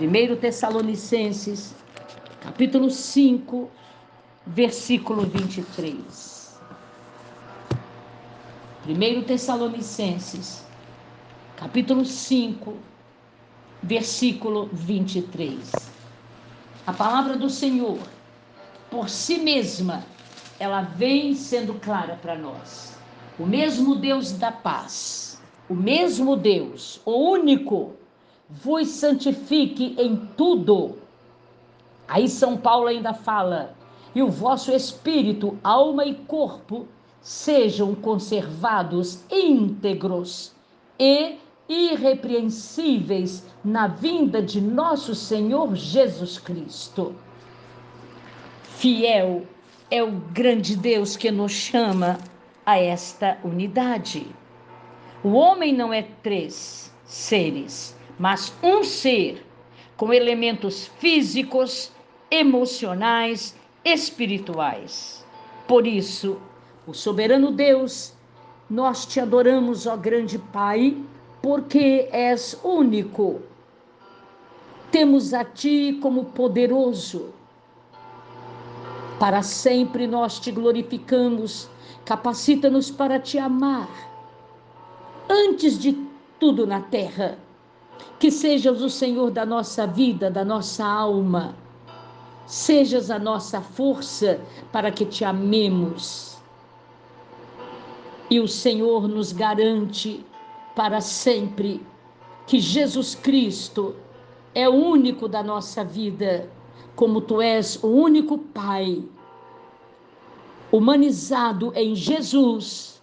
[0.00, 1.74] 1 Tessalonicenses
[2.44, 3.70] capítulo 5,
[4.46, 6.60] versículo 23.
[8.86, 10.62] 1 Tessalonicenses,
[11.56, 12.76] capítulo 5,
[13.82, 15.72] versículo 23.
[16.86, 17.98] A palavra do Senhor,
[18.90, 20.04] por si mesma,
[20.58, 22.98] ela vem sendo clara para nós.
[23.38, 27.94] O mesmo Deus da paz, o mesmo Deus, o único,
[28.48, 30.96] vos santifique em tudo
[32.06, 33.74] Aí São Paulo ainda fala:
[34.14, 36.86] e o vosso espírito, alma e corpo
[37.20, 40.52] sejam conservados íntegros
[40.98, 41.38] e
[41.68, 47.14] irrepreensíveis na vinda de nosso Senhor Jesus Cristo.
[48.62, 49.46] Fiel
[49.90, 52.18] é o grande Deus que nos chama
[52.64, 54.26] a esta unidade.
[55.22, 59.44] O homem não é três seres, mas um ser
[59.96, 61.92] com elementos físicos,
[62.30, 63.54] emocionais,
[63.84, 65.24] espirituais.
[65.68, 66.40] Por isso,
[66.86, 68.12] o soberano Deus,
[68.68, 70.96] nós te adoramos, ó grande Pai,
[71.40, 73.42] porque és único.
[74.90, 77.34] Temos a Ti como poderoso.
[79.24, 81.66] Para sempre nós te glorificamos.
[82.04, 83.88] Capacita-nos para te amar.
[85.30, 85.96] Antes de
[86.38, 87.38] tudo na terra,
[88.18, 91.56] que sejas o Senhor da nossa vida, da nossa alma.
[92.44, 94.38] Sejas a nossa força
[94.70, 96.36] para que te amemos.
[98.28, 100.22] E o Senhor nos garante
[100.76, 101.80] para sempre
[102.46, 103.96] que Jesus Cristo
[104.54, 106.46] é o único da nossa vida,
[106.94, 109.02] como tu és o único Pai,
[110.76, 113.00] humanizado em Jesus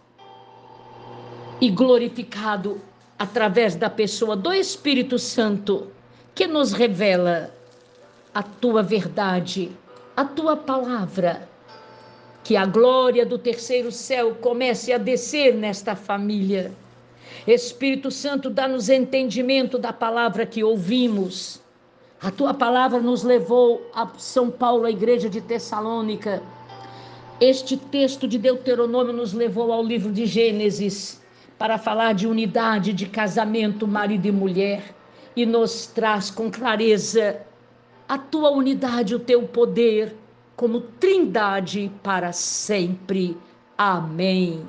[1.62, 2.82] e glorificado
[3.18, 5.88] através da pessoa do Espírito Santo,
[6.36, 7.54] que nos revela
[8.34, 9.72] a tua verdade,
[10.18, 11.48] a tua palavra.
[12.44, 16.74] Que a glória do terceiro céu comece a descer nesta família
[17.48, 21.62] Espírito Santo, dá-nos entendimento da palavra que ouvimos.
[22.22, 26.44] A tua palavra nos levou a São Paulo, a igreja de Tessalônica.
[27.42, 31.20] Este texto de Deuteronômio nos levou ao livro de Gênesis
[31.58, 34.94] para falar de unidade de casamento, marido e mulher,
[35.36, 37.42] e nos traz com clareza
[38.08, 40.16] a tua unidade, o teu poder,
[40.56, 43.36] como trindade para sempre.
[43.76, 44.64] Amém.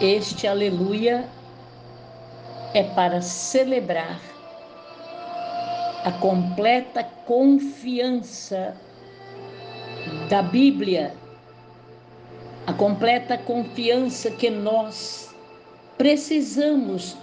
[0.00, 1.28] Este aleluia
[2.72, 4.18] é para celebrar
[6.06, 8.74] a completa confiança
[10.28, 11.14] da Bíblia,
[12.66, 15.34] a completa confiança que nós
[15.96, 17.16] precisamos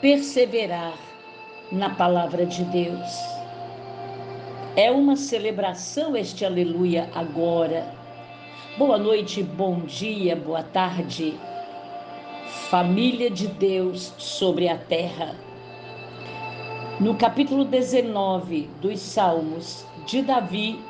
[0.00, 0.98] perseverar
[1.72, 3.10] na palavra de Deus.
[4.76, 7.86] É uma celebração este aleluia agora.
[8.76, 11.34] Boa noite, bom dia, boa tarde
[12.70, 15.36] família de Deus sobre a terra.
[16.98, 20.80] No capítulo 19 dos Salmos de Davi,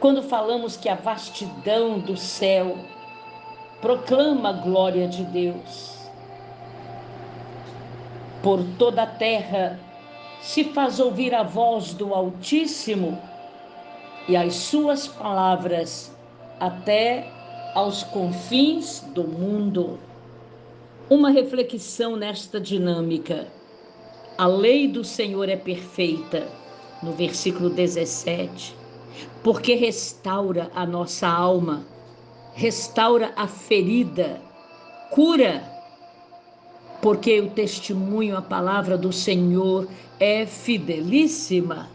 [0.00, 2.78] quando falamos que a vastidão do céu
[3.80, 5.94] proclama a glória de Deus,
[8.42, 9.78] por toda a terra
[10.40, 13.18] se faz ouvir a voz do Altíssimo
[14.28, 16.14] e as suas palavras
[16.60, 17.30] até
[17.74, 19.98] aos confins do mundo
[21.10, 23.48] uma reflexão nesta dinâmica.
[24.38, 26.48] A lei do Senhor é perfeita,
[27.02, 28.74] no versículo 17,
[29.42, 31.84] porque restaura a nossa alma,
[32.54, 34.40] restaura a ferida,
[35.10, 35.62] cura,
[37.02, 39.86] porque o testemunho, a palavra do Senhor
[40.18, 41.90] é fidelíssima.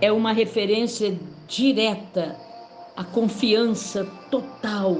[0.00, 2.36] É uma referência direta
[2.96, 4.96] à confiança total,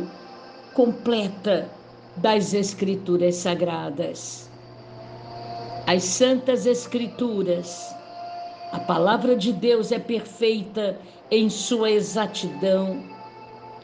[0.74, 1.68] completa
[2.16, 4.48] das Escrituras Sagradas.
[5.86, 7.94] As Santas Escrituras,
[8.72, 10.98] a palavra de Deus é perfeita
[11.30, 13.02] em sua exatidão,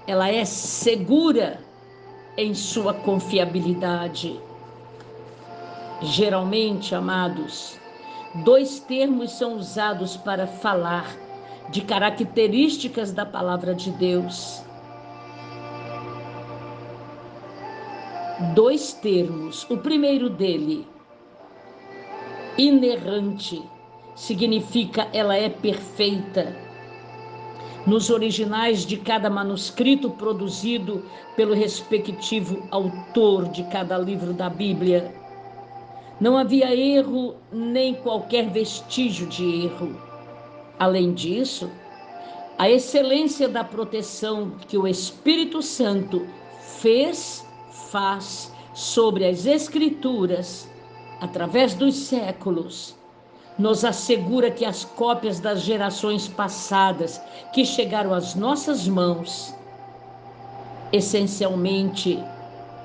[0.06, 1.60] ela é segura
[2.36, 4.40] em sua confiabilidade.
[6.02, 7.78] Geralmente, amados,
[8.44, 11.16] dois termos são usados para falar
[11.70, 14.66] de características da palavra de Deus
[18.54, 19.68] dois termos.
[19.70, 20.86] O primeiro dele,
[22.58, 23.62] inerrante,
[24.16, 26.56] significa ela é perfeita.
[27.86, 31.04] Nos originais de cada manuscrito produzido
[31.36, 35.14] pelo respectivo autor de cada livro da Bíblia,
[36.18, 39.96] não havia erro nem qualquer vestígio de erro.
[40.78, 41.70] Além disso,
[42.58, 46.26] a excelência da proteção que o Espírito Santo
[46.80, 47.46] fez
[47.90, 50.68] faz sobre as Escrituras,
[51.20, 52.95] através dos séculos,
[53.58, 57.20] nos assegura que as cópias das gerações passadas
[57.52, 59.54] que chegaram às nossas mãos,
[60.92, 62.22] essencialmente,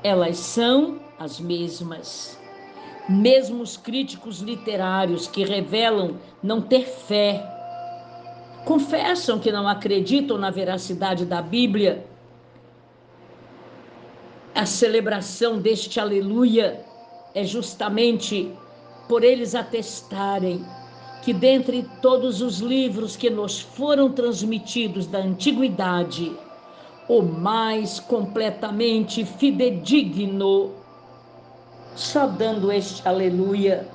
[0.03, 2.39] elas são as mesmas.
[3.09, 7.43] Mesmo os críticos literários que revelam não ter fé,
[8.65, 12.05] confessam que não acreditam na veracidade da Bíblia
[14.53, 16.84] a celebração deste aleluia
[17.34, 18.51] é justamente
[19.12, 20.66] por eles atestarem
[21.22, 26.32] que dentre todos os livros que nos foram transmitidos da antiguidade,
[27.09, 30.72] o mais completamente fidedigno,
[31.93, 33.86] só dando este aleluia,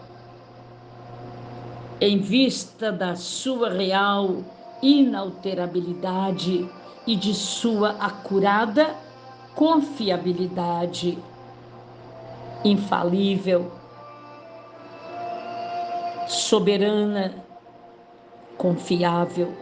[1.98, 4.44] em vista da sua real
[4.82, 6.68] inalterabilidade
[7.06, 8.94] e de sua acurada
[9.54, 11.16] confiabilidade.
[12.62, 13.72] infalível,
[16.26, 17.34] soberana,
[18.56, 19.52] confiável.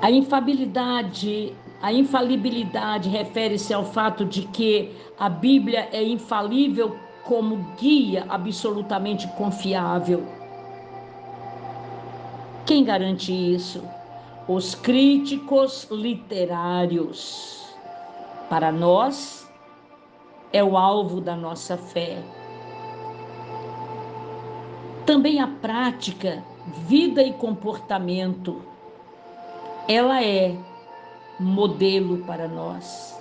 [0.00, 8.24] A infabilidade, a infalibilidade refere-se ao fato de que a Bíblia é infalível como guia
[8.28, 10.24] absolutamente confiável.
[12.64, 13.82] Quem garante isso?
[14.46, 17.66] Os críticos literários.
[18.48, 19.50] Para nós,
[20.52, 22.22] é o alvo da nossa fé.
[25.08, 26.44] Também a prática,
[26.86, 28.60] vida e comportamento,
[29.88, 30.54] ela é
[31.40, 33.18] modelo para nós.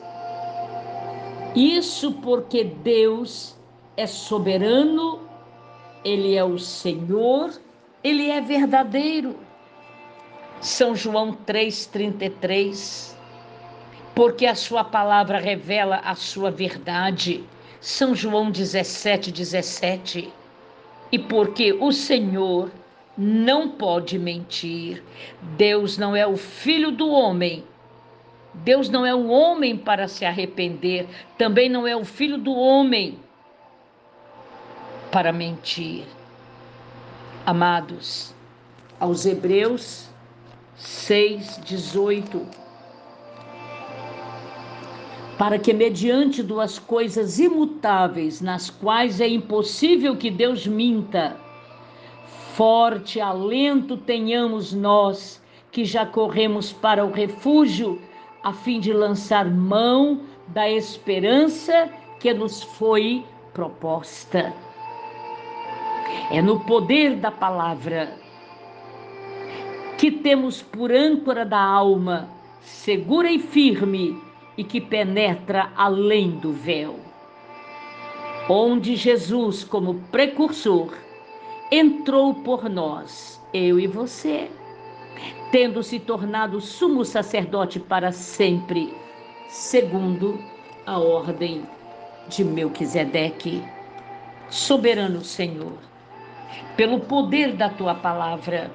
[1.56, 3.56] Isso porque Deus
[3.96, 5.22] é soberano,
[6.04, 7.54] Ele é o Senhor,
[8.04, 9.38] Ele é verdadeiro.
[10.60, 13.16] São João 3,33.
[14.14, 17.46] Porque a Sua palavra revela a Sua verdade.
[17.80, 20.34] São João 17, 17.
[21.12, 22.72] E porque o Senhor
[23.18, 25.04] não pode mentir.
[25.58, 27.64] Deus não é o filho do homem.
[28.54, 31.08] Deus não é o homem para se arrepender.
[31.38, 33.20] Também não é o filho do homem
[35.12, 36.04] para mentir.
[37.46, 38.36] Amados,
[39.00, 40.10] aos Hebreus
[40.76, 42.67] 6, 18.
[45.38, 51.38] Para que, mediante duas coisas imutáveis, nas quais é impossível que Deus minta,
[52.56, 55.40] forte alento tenhamos nós,
[55.72, 58.02] que já corremos para o refúgio,
[58.44, 61.88] a fim de lançar mão da esperança
[62.20, 63.24] que nos foi
[63.54, 64.52] proposta.
[66.32, 68.12] É no poder da palavra
[70.00, 72.28] que temos por âncora da alma,
[72.62, 74.20] segura e firme,
[74.58, 77.00] e que penetra além do véu.
[78.50, 80.94] Onde Jesus, como precursor,
[81.72, 84.50] entrou por nós, eu e você,
[85.52, 88.94] tendo se tornado sumo sacerdote para sempre,
[89.50, 90.40] segundo
[90.86, 91.64] a ordem
[92.28, 93.64] de Melquisedeque.
[94.50, 95.78] Soberano Senhor,
[96.78, 98.72] pelo poder da tua palavra,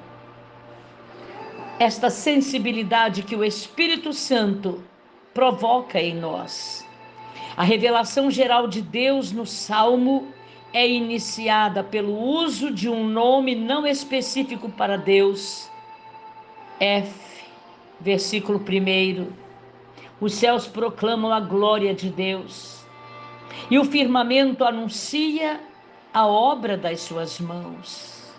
[1.78, 4.82] esta sensibilidade que o Espírito Santo
[5.34, 6.86] provoca em nós.
[7.56, 10.32] A revelação geral de Deus no Salmo
[10.72, 15.70] é iniciada pelo uso de um nome não específico para Deus.
[16.80, 17.12] F,
[18.00, 19.26] versículo 1.
[20.20, 22.84] Os céus proclamam a glória de Deus,
[23.70, 25.60] e o firmamento anuncia
[26.12, 28.32] a obra das suas mãos.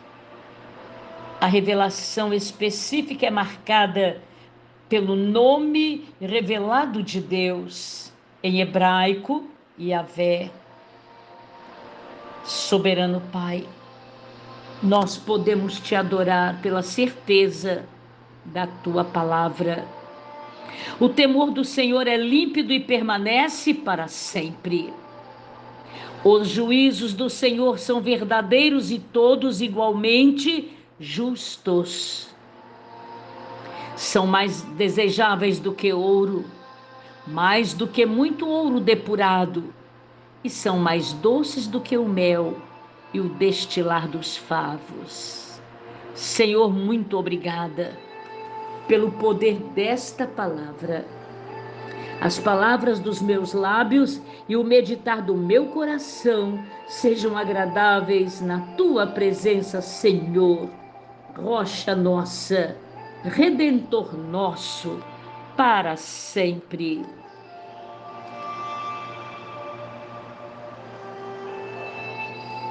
[1.40, 4.22] A revelação específica é marcada
[4.94, 8.14] pelo nome revelado de Deus,
[8.44, 9.44] em hebraico,
[9.80, 10.52] Yahvé
[12.46, 13.68] Soberano Pai,
[14.84, 17.88] nós podemos te adorar pela certeza
[18.46, 19.84] da tua palavra.
[21.00, 24.94] O temor do Senhor é límpido e permanece para sempre.
[26.24, 32.33] Os juízos do Senhor são verdadeiros e todos igualmente justos.
[33.96, 36.46] São mais desejáveis do que ouro,
[37.28, 39.74] mais do que muito ouro depurado
[40.44, 42.58] e são mais doces do que o mel
[43.14, 45.62] e o destilar dos favos.
[46.14, 47.98] Senhor, muito obrigada
[48.88, 51.06] pelo poder desta palavra.
[52.20, 59.08] As palavras dos meus lábios e o meditar do meu coração sejam agradáveis na tua
[59.08, 60.70] presença, Senhor,
[61.36, 62.76] rocha nossa,
[63.24, 65.00] redentor nosso,
[65.56, 67.06] para sempre.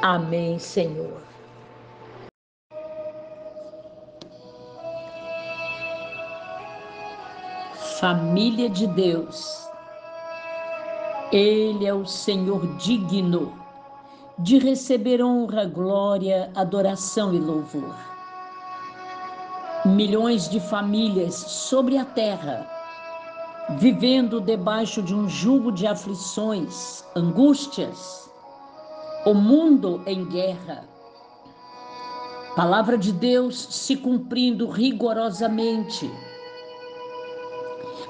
[0.03, 1.23] Amém, Senhor.
[8.01, 9.69] Família de Deus,
[11.31, 13.57] Ele é o Senhor digno
[14.41, 18.12] de receber honra, glória, adoração e louvor.
[19.85, 22.71] Milhões de famílias sobre a terra,
[23.79, 28.31] vivendo debaixo de um jugo de aflições, angústias,
[29.27, 30.85] o mundo em guerra.
[32.55, 36.09] Palavra de Deus se cumprindo rigorosamente.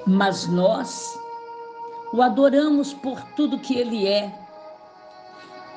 [0.07, 1.19] Mas nós
[2.13, 4.31] o adoramos por tudo que ele é.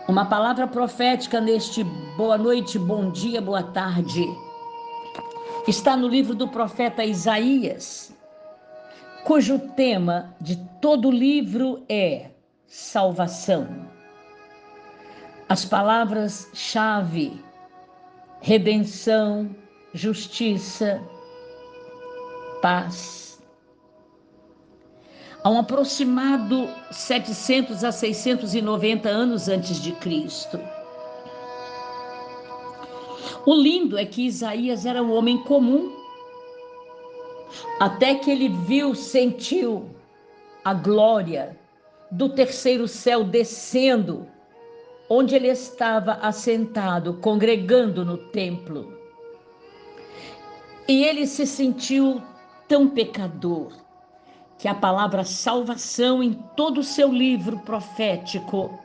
[0.09, 1.85] Uma palavra profética neste
[2.17, 4.27] boa noite, bom dia, boa tarde.
[5.67, 8.15] Está no livro do profeta Isaías,
[9.23, 12.29] cujo tema de todo o livro é
[12.67, 13.89] salvação
[15.49, 17.43] As palavras-chave:
[18.41, 19.55] redenção,
[19.91, 21.01] justiça,
[22.61, 23.41] paz.
[25.43, 30.59] Há um aproximado 700 a 690 anos antes de Cristo.
[33.45, 35.91] O lindo é que Isaías era um homem comum,
[37.79, 39.89] até que ele viu, sentiu
[40.63, 41.57] a glória
[42.09, 44.27] do terceiro céu descendo,
[45.07, 48.97] onde ele estava assentado, congregando no templo.
[50.87, 52.21] E ele se sentiu
[52.67, 53.73] tão pecador
[54.57, 58.79] que a palavra salvação em todo o seu livro profético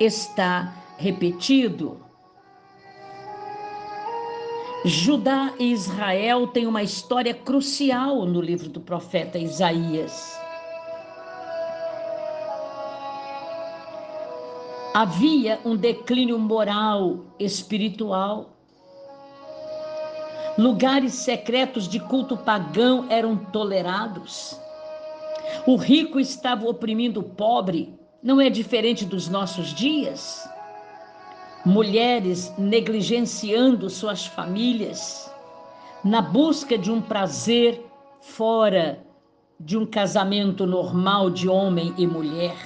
[0.00, 2.09] está repetido.
[4.84, 10.40] Judá e Israel têm uma história crucial no livro do profeta Isaías.
[14.94, 18.56] Havia um declínio moral, espiritual.
[20.56, 24.58] Lugares secretos de culto pagão eram tolerados.
[25.66, 30.49] O rico estava oprimindo o pobre, não é diferente dos nossos dias
[31.64, 35.30] mulheres negligenciando suas famílias
[36.02, 37.84] na busca de um prazer
[38.22, 39.04] fora
[39.58, 42.56] de um casamento normal de homem e mulher.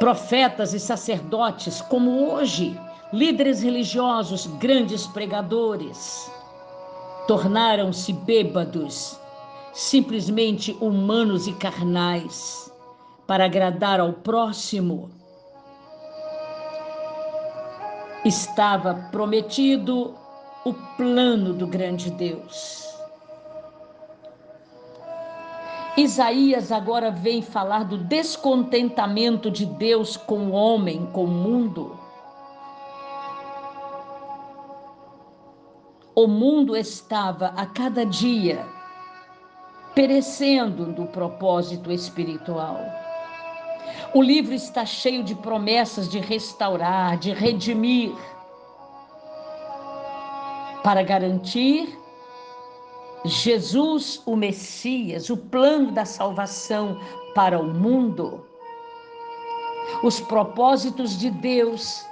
[0.00, 2.78] Profetas e sacerdotes, como hoje,
[3.12, 6.28] líderes religiosos, grandes pregadores,
[7.28, 9.16] tornaram-se bêbados,
[9.72, 12.72] simplesmente humanos e carnais,
[13.24, 15.10] para agradar ao próximo
[18.24, 20.14] estava prometido
[20.64, 22.84] o plano do grande Deus.
[25.96, 31.98] Isaías agora vem falar do descontentamento de Deus com o homem, com o mundo.
[36.16, 38.66] O mundo estava a cada dia
[39.94, 43.03] perecendo do propósito espiritual.
[44.12, 48.12] O livro está cheio de promessas de restaurar, de redimir,
[50.82, 51.98] para garantir
[53.24, 57.00] Jesus, o Messias, o plano da salvação
[57.34, 58.46] para o mundo.
[60.02, 62.04] Os propósitos de Deus,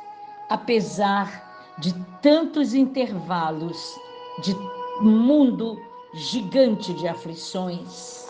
[0.49, 3.95] apesar de tantos intervalos
[4.43, 4.57] de
[5.01, 5.79] mundo
[6.15, 8.27] gigante de aflições.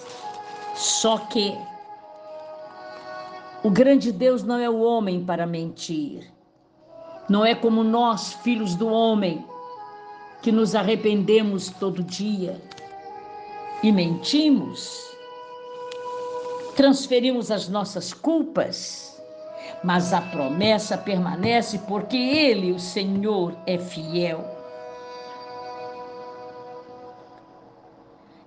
[0.74, 1.57] Só que
[3.62, 6.28] o grande Deus não é o homem para mentir.
[7.28, 9.46] Não é como nós, filhos do homem,
[10.42, 12.60] que nos arrependemos todo dia
[13.82, 15.00] e mentimos,
[16.74, 19.22] transferimos as nossas culpas,
[19.84, 24.44] mas a promessa permanece porque Ele, o Senhor, é fiel.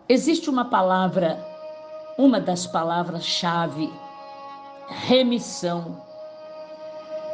[0.08, 1.44] Existe uma palavra,
[2.18, 3.90] uma das palavras-chave
[4.88, 6.02] remissão.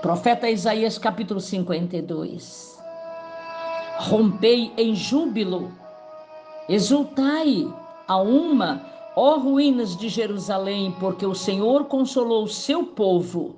[0.02, 2.80] Profeta Isaías capítulo 52.
[4.00, 5.72] Rompei em júbilo,
[6.68, 7.72] exultai
[8.08, 8.82] a uma,
[9.16, 13.56] ó ruínas de Jerusalém, porque o Senhor consolou o seu povo,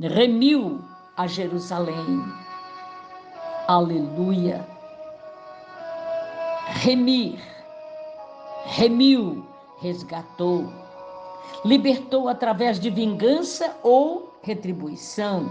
[0.00, 0.80] remiu
[1.16, 2.24] a Jerusalém.
[3.66, 4.64] Aleluia.
[6.68, 7.40] Remir,
[8.66, 9.44] remiu,
[9.80, 10.85] resgatou
[11.64, 15.50] libertou através de vingança ou retribuição.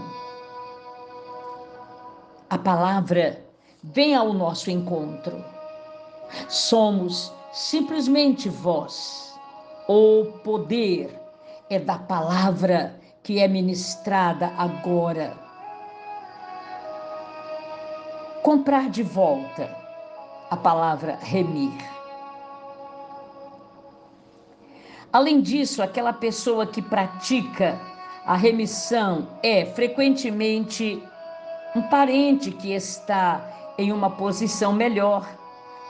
[2.48, 3.44] A palavra
[3.82, 5.44] vem ao nosso encontro.
[6.48, 9.34] Somos simplesmente voz.
[9.88, 11.20] O poder
[11.68, 15.36] é da palavra que é ministrada agora.
[18.42, 19.68] Comprar de volta
[20.50, 21.95] a palavra remir
[25.16, 27.80] Além disso, aquela pessoa que pratica
[28.26, 31.02] a remissão é frequentemente
[31.74, 35.26] um parente que está em uma posição melhor,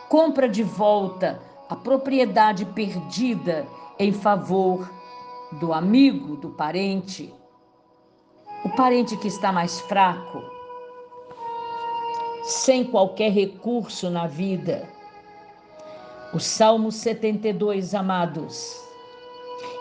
[0.09, 3.67] compra de volta a propriedade perdida
[3.99, 4.89] em favor
[5.59, 7.35] do amigo, do parente,
[8.65, 10.41] o parente que está mais fraco,
[12.45, 14.89] sem qualquer recurso na vida.
[16.33, 18.86] O Salmo 72, amados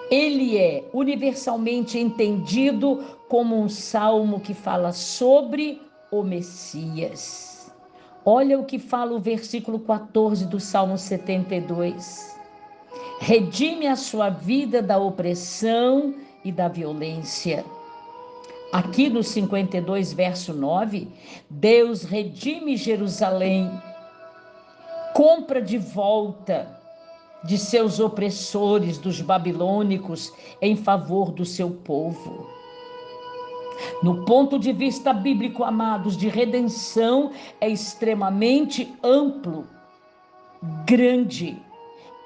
[0.09, 5.81] ele é universalmente entendido como um salmo que fala sobre
[6.11, 7.71] o Messias.
[8.23, 12.35] Olha o que fala o versículo 14 do Salmo 72.
[13.19, 17.63] Redime a sua vida da opressão e da violência.
[18.71, 21.07] Aqui no 52, verso 9,
[21.49, 23.71] Deus redime Jerusalém,
[25.13, 26.74] compra de volta
[27.43, 32.47] de seus opressores, dos babilônicos, em favor do seu povo.
[34.01, 39.67] No ponto de vista bíblico, amados, de redenção é extremamente amplo,
[40.85, 41.61] grande,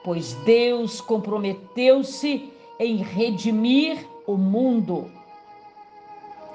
[0.04, 5.12] pois Deus comprometeu-se em redimir o mundo,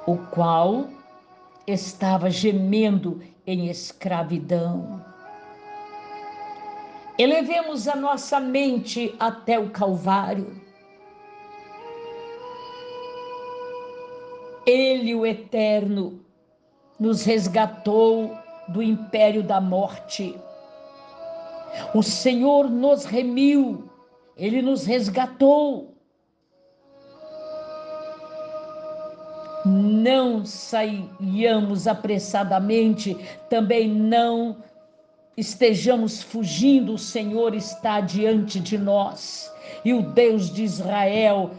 [0.07, 0.89] o qual
[1.67, 5.14] estava gemendo em escravidão.
[7.17, 10.61] Elevemos a nossa mente até o Calvário.
[14.67, 16.21] Ele, o Eterno,
[16.99, 18.37] nos resgatou
[18.69, 20.37] do império da morte.
[21.95, 23.89] O Senhor nos remiu,
[24.37, 25.95] ele nos resgatou.
[29.65, 33.17] Não saiamos apressadamente,
[33.49, 34.57] também não
[35.37, 39.53] estejamos fugindo, o Senhor está diante de nós.
[39.85, 41.51] E o Deus de Israel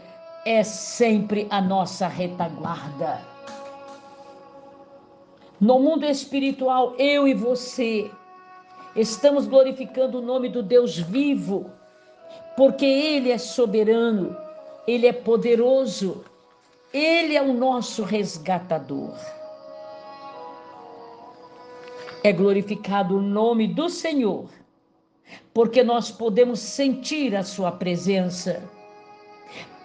[0.44, 3.20] é sempre a nossa retaguarda.
[5.60, 8.10] No mundo espiritual, eu e você
[8.94, 11.70] estamos glorificando o nome do Deus vivo,
[12.56, 14.36] porque Ele é soberano,
[14.86, 16.24] Ele é poderoso,
[16.92, 19.14] Ele é o nosso resgatador
[22.26, 24.48] é glorificado o nome do Senhor,
[25.54, 28.64] porque nós podemos sentir a Sua presença,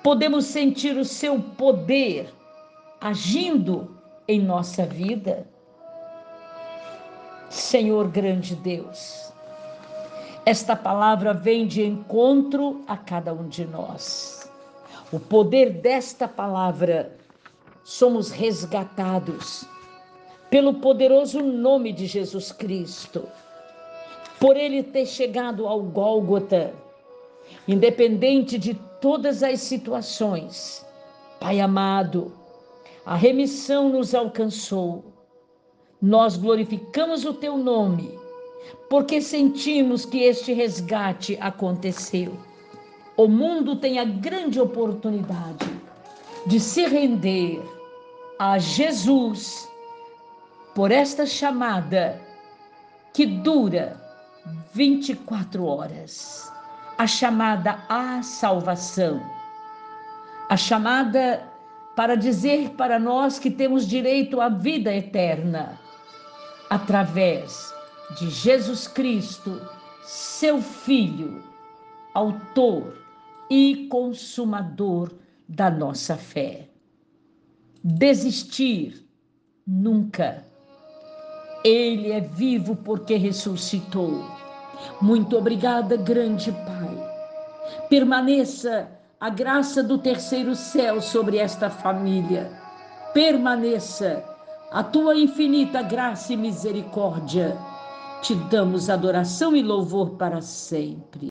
[0.02, 2.34] podemos sentir o Seu poder
[3.00, 3.96] agindo
[4.28, 5.48] em nossa vida.
[7.48, 9.32] Senhor grande Deus,
[10.44, 14.52] esta palavra vem de encontro a cada um de nós.
[15.12, 17.16] O poder desta palavra,
[17.84, 19.64] somos resgatados
[20.52, 23.24] pelo poderoso nome de Jesus Cristo,
[24.38, 26.74] por ele ter chegado ao Gólgota,
[27.66, 30.86] independente de todas as situações.
[31.40, 32.34] Pai amado,
[33.06, 35.06] a remissão nos alcançou.
[36.02, 38.20] Nós glorificamos o teu nome,
[38.90, 42.38] porque sentimos que este resgate aconteceu.
[43.16, 45.70] O mundo tem a grande oportunidade
[46.46, 47.62] de se render
[48.38, 49.71] a Jesus
[50.74, 52.20] por esta chamada
[53.14, 54.00] que dura
[54.74, 56.52] 24 horas.
[56.98, 59.20] A chamada à salvação,
[60.50, 61.52] a chamada
[61.96, 65.80] para dizer para nós que temos direito à vida eterna
[66.70, 67.74] através
[68.20, 69.60] de Jesus Cristo,
[70.04, 71.44] seu Filho,
[72.14, 72.96] Autor
[73.50, 75.12] e Consumador
[75.48, 76.70] da nossa fé.
[77.84, 79.08] Desistir
[79.66, 80.46] nunca
[81.64, 84.26] ele é vivo porque ressuscitou.
[85.02, 87.12] Muito obrigada, grande Pai.
[87.90, 88.90] Permaneça
[89.20, 92.52] a graça do terceiro céu sobre esta família.
[93.14, 94.24] Permaneça
[94.72, 97.58] a tua infinita graça e misericórdia.
[98.22, 101.28] Te damos adoração e louvor para sempre.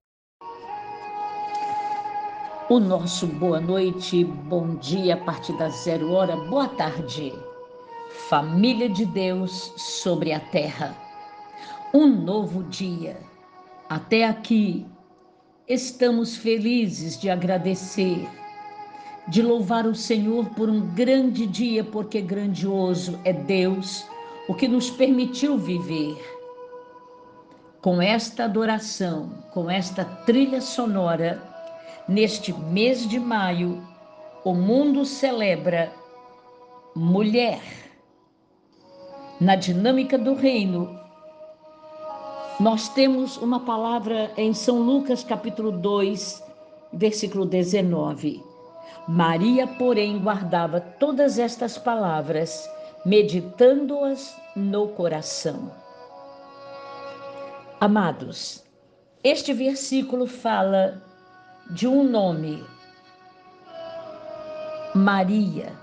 [2.68, 7.32] O nosso boa noite, bom dia a partir das zero hora, boa tarde
[8.30, 10.96] família de Deus sobre a terra.
[11.92, 13.16] Um novo dia.
[13.88, 14.86] Até aqui,
[15.66, 18.28] estamos felizes de agradecer,
[19.26, 24.06] de louvar o Senhor por um grande dia, porque grandioso é Deus,
[24.48, 26.16] o que nos permitiu viver.
[27.82, 31.42] Com esta adoração, com esta trilha sonora,
[32.06, 33.84] neste mês de maio,
[34.44, 35.92] o mundo celebra
[36.94, 37.79] mulher
[39.40, 41.00] na dinâmica do reino,
[42.60, 46.44] nós temos uma palavra em São Lucas capítulo 2,
[46.92, 48.44] versículo 19.
[49.08, 52.68] Maria, porém, guardava todas estas palavras,
[53.06, 55.72] meditando-as no coração.
[57.80, 58.62] Amados,
[59.24, 61.02] este versículo fala
[61.70, 62.62] de um nome,
[64.94, 65.79] Maria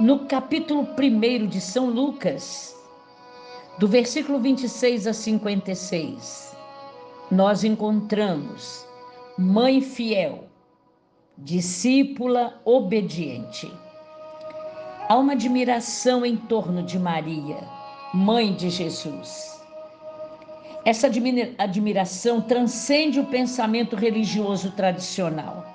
[0.00, 2.74] no capítulo 1 de São Lucas,
[3.78, 6.56] do versículo 26 a 56,
[7.30, 8.86] nós encontramos
[9.36, 10.44] mãe fiel,
[11.36, 13.70] discípula obediente.
[15.06, 17.58] Há uma admiração em torno de Maria,
[18.14, 19.60] mãe de Jesus.
[20.82, 21.08] Essa
[21.58, 25.69] admiração transcende o pensamento religioso tradicional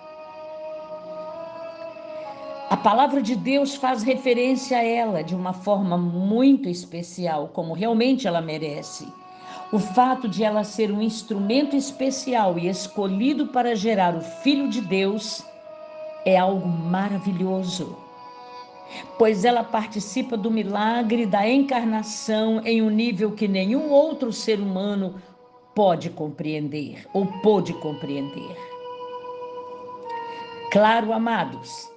[2.67, 8.27] A palavra de Deus faz referência a ela de uma forma muito especial, como realmente
[8.27, 9.07] ela merece.
[9.71, 14.81] O fato de ela ser um instrumento especial e escolhido para gerar o Filho de
[14.81, 15.45] Deus
[16.25, 17.95] é algo maravilhoso,
[19.19, 25.21] pois ela participa do milagre da encarnação em um nível que nenhum outro ser humano
[25.75, 28.57] pode compreender ou pôde compreender.
[30.71, 31.93] Claro, amados,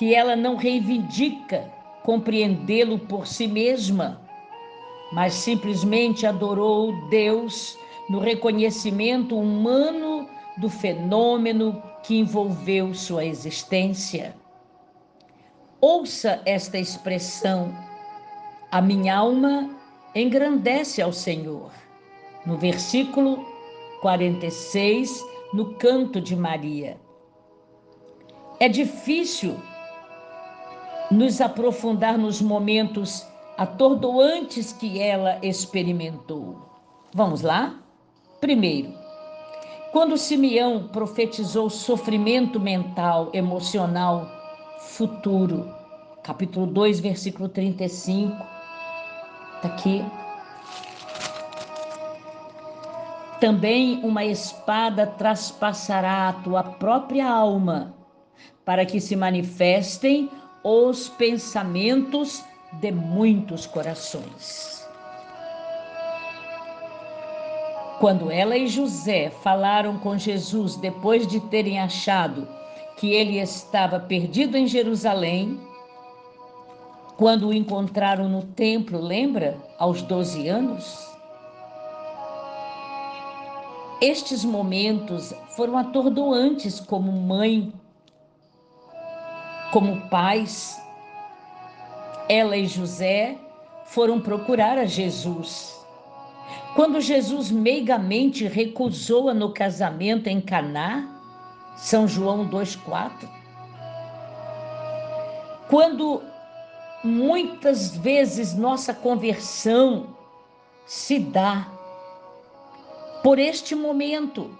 [0.00, 1.70] que ela não reivindica
[2.02, 4.18] compreendê-lo por si mesma,
[5.12, 7.78] mas simplesmente adorou Deus
[8.08, 10.26] no reconhecimento humano
[10.56, 14.34] do fenômeno que envolveu sua existência.
[15.82, 17.70] Ouça esta expressão:
[18.72, 19.68] a minha alma
[20.14, 21.70] engrandece ao Senhor.
[22.46, 23.44] No versículo
[24.00, 25.22] 46,
[25.52, 26.96] no canto de Maria.
[28.58, 29.58] É difícil
[31.10, 33.26] nos aprofundar nos momentos
[33.58, 36.56] atordoantes que ela experimentou.
[37.12, 37.74] Vamos lá?
[38.40, 38.94] Primeiro,
[39.92, 44.26] quando Simeão profetizou sofrimento mental, emocional
[44.78, 45.68] futuro,
[46.22, 48.32] capítulo 2, versículo 35,
[49.56, 50.04] está aqui.
[53.40, 57.94] Também uma espada traspassará a tua própria alma,
[58.64, 60.30] para que se manifestem
[60.62, 62.44] os pensamentos
[62.74, 64.86] de muitos corações.
[67.98, 72.48] Quando ela e José falaram com Jesus depois de terem achado
[72.96, 75.60] que ele estava perdido em Jerusalém,
[77.16, 79.58] quando o encontraram no templo, lembra?
[79.78, 81.10] Aos 12 anos?
[84.00, 87.70] Estes momentos foram atordoantes como mãe,
[89.72, 90.80] como pais.
[92.28, 93.36] Ela e José
[93.86, 95.80] foram procurar a Jesus
[96.74, 101.08] quando Jesus meigamente recusou-a no casamento em Caná,
[101.76, 103.28] São João 2:4.
[105.68, 106.22] Quando
[107.02, 110.16] muitas vezes nossa conversão
[110.86, 111.66] se dá
[113.22, 114.56] por este momento,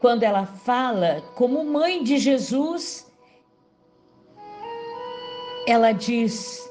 [0.00, 3.06] quando ela fala como mãe de Jesus,
[5.66, 6.70] ela diz: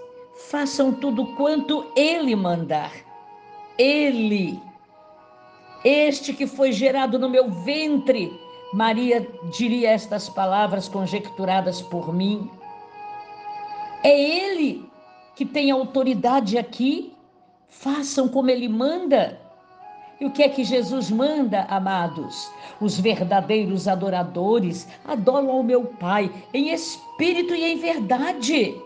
[0.49, 2.91] façam tudo quanto ele mandar.
[3.77, 4.59] Ele
[5.83, 8.39] este que foi gerado no meu ventre.
[8.73, 12.49] Maria diria estas palavras conjecturadas por mim.
[14.03, 14.87] É Ele
[15.35, 17.13] que tem autoridade aqui.
[17.67, 19.40] Façam como Ele manda.
[20.21, 22.51] E o que é que Jesus manda, amados?
[22.79, 28.79] Os verdadeiros adoradores adoram ao meu Pai em espírito e em verdade.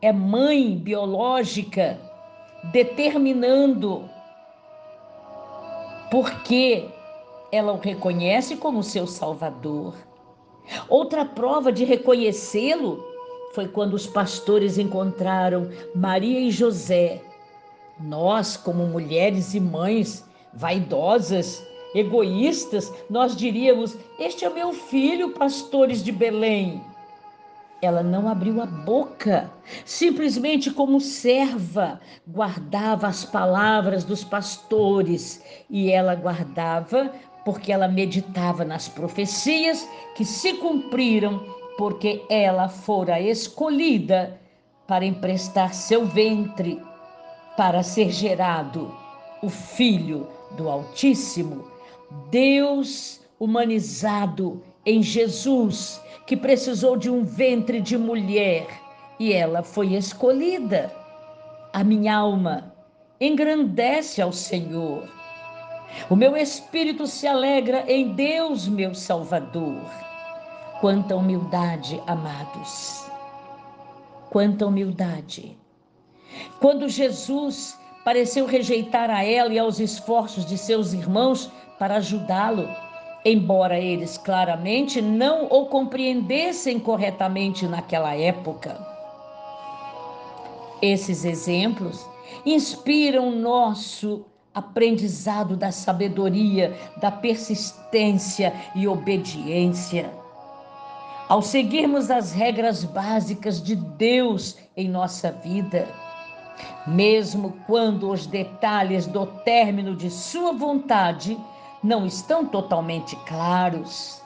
[0.00, 1.96] É mãe biológica
[2.72, 4.10] determinando
[6.10, 6.88] porque
[7.52, 9.94] ela o reconhece como seu Salvador.
[10.88, 13.00] Outra prova de reconhecê-lo
[13.54, 17.22] foi quando os pastores encontraram Maria e José.
[18.00, 26.02] Nós, como mulheres e mães vaidosas, egoístas, nós diríamos: Este é o meu filho, pastores
[26.02, 26.82] de Belém.
[27.80, 29.50] Ela não abriu a boca,
[29.84, 37.10] simplesmente como serva, guardava as palavras dos pastores e ela guardava
[37.44, 41.44] porque ela meditava nas profecias que se cumpriram,
[41.76, 44.40] porque ela fora escolhida
[44.86, 46.80] para emprestar seu ventre
[47.56, 48.94] para ser gerado
[49.42, 51.64] o Filho do Altíssimo,
[52.30, 58.66] Deus humanizado em Jesus que precisou de um ventre de mulher
[59.18, 60.92] e ela foi escolhida.
[61.72, 62.74] A minha alma
[63.20, 65.08] engrandece ao Senhor.
[66.08, 69.82] O meu espírito se alegra em Deus, meu Salvador.
[70.80, 73.06] Quanta humildade, amados.
[74.30, 75.56] Quanta humildade.
[76.60, 82.68] Quando Jesus pareceu rejeitar a ela e aos esforços de seus irmãos para ajudá-lo,
[83.24, 88.76] embora eles claramente não o compreendessem corretamente naquela época.
[90.80, 92.04] Esses exemplos
[92.44, 94.24] inspiram nosso
[94.54, 100.12] aprendizado da sabedoria, da persistência e obediência.
[101.28, 105.88] Ao seguirmos as regras básicas de Deus em nossa vida,
[106.86, 111.38] mesmo quando os detalhes do término de Sua vontade
[111.82, 114.22] não estão totalmente claros.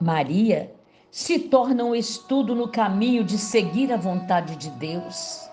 [0.00, 0.72] Maria
[1.10, 5.48] se torna um estudo no caminho de seguir a vontade de Deus.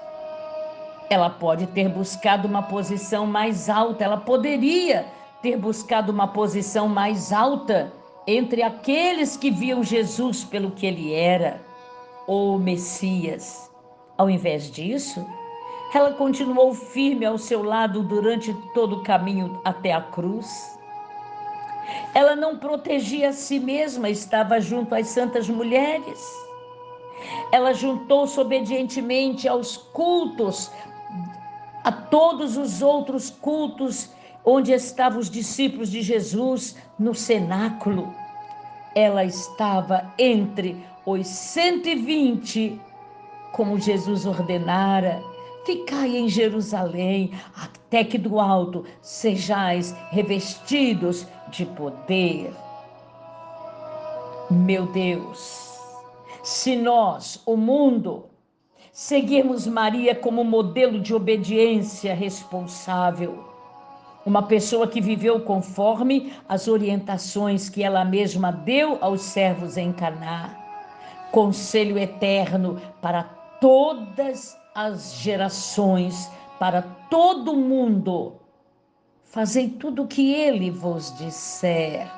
[1.09, 5.05] Ela pode ter buscado uma posição mais alta, ela poderia
[5.41, 7.93] ter buscado uma posição mais alta
[8.27, 11.61] entre aqueles que viam Jesus pelo que ele era,
[12.27, 13.71] ou Messias.
[14.17, 15.25] Ao invés disso,
[15.95, 20.77] ela continuou firme ao seu lado durante todo o caminho até a cruz.
[22.13, 26.21] Ela não protegia a si mesma, estava junto às santas mulheres.
[27.49, 30.69] Ela juntou-se obedientemente aos cultos,
[31.81, 34.09] a todos os outros cultos
[34.43, 38.13] onde estavam os discípulos de Jesus no cenáculo.
[38.93, 42.81] Ela estava entre os 120,
[43.53, 45.34] como Jesus ordenara.
[45.65, 52.53] Ficai em Jerusalém, até que do alto sejais revestidos de poder.
[54.51, 55.75] Meu Deus,
[56.43, 58.25] se nós, o mundo,
[58.91, 63.43] seguirmos Maria como modelo de obediência responsável,
[64.23, 70.55] uma pessoa que viveu conforme as orientações que ela mesma deu aos servos em Caná,
[71.31, 73.23] conselho eterno para
[73.59, 74.64] todas as
[75.21, 78.33] gerações, para todo mundo.
[79.23, 82.11] Fazei tudo o que ele vos disser.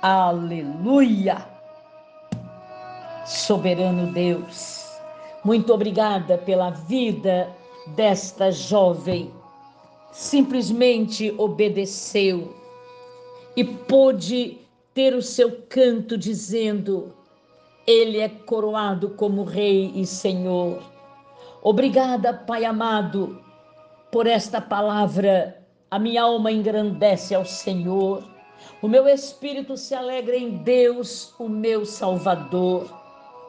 [0.00, 1.44] Aleluia!
[3.26, 4.86] Soberano Deus,
[5.44, 7.50] muito obrigada pela vida
[7.88, 9.30] desta jovem.
[10.12, 12.56] Simplesmente obedeceu
[13.56, 14.58] e pôde
[14.94, 17.12] ter o seu canto dizendo:
[17.86, 20.97] Ele é coroado como Rei e Senhor.
[21.62, 23.42] Obrigada, Pai amado,
[24.12, 25.60] por esta palavra.
[25.90, 28.22] A minha alma engrandece ao Senhor.
[28.80, 32.86] O meu espírito se alegra em Deus, o meu Salvador.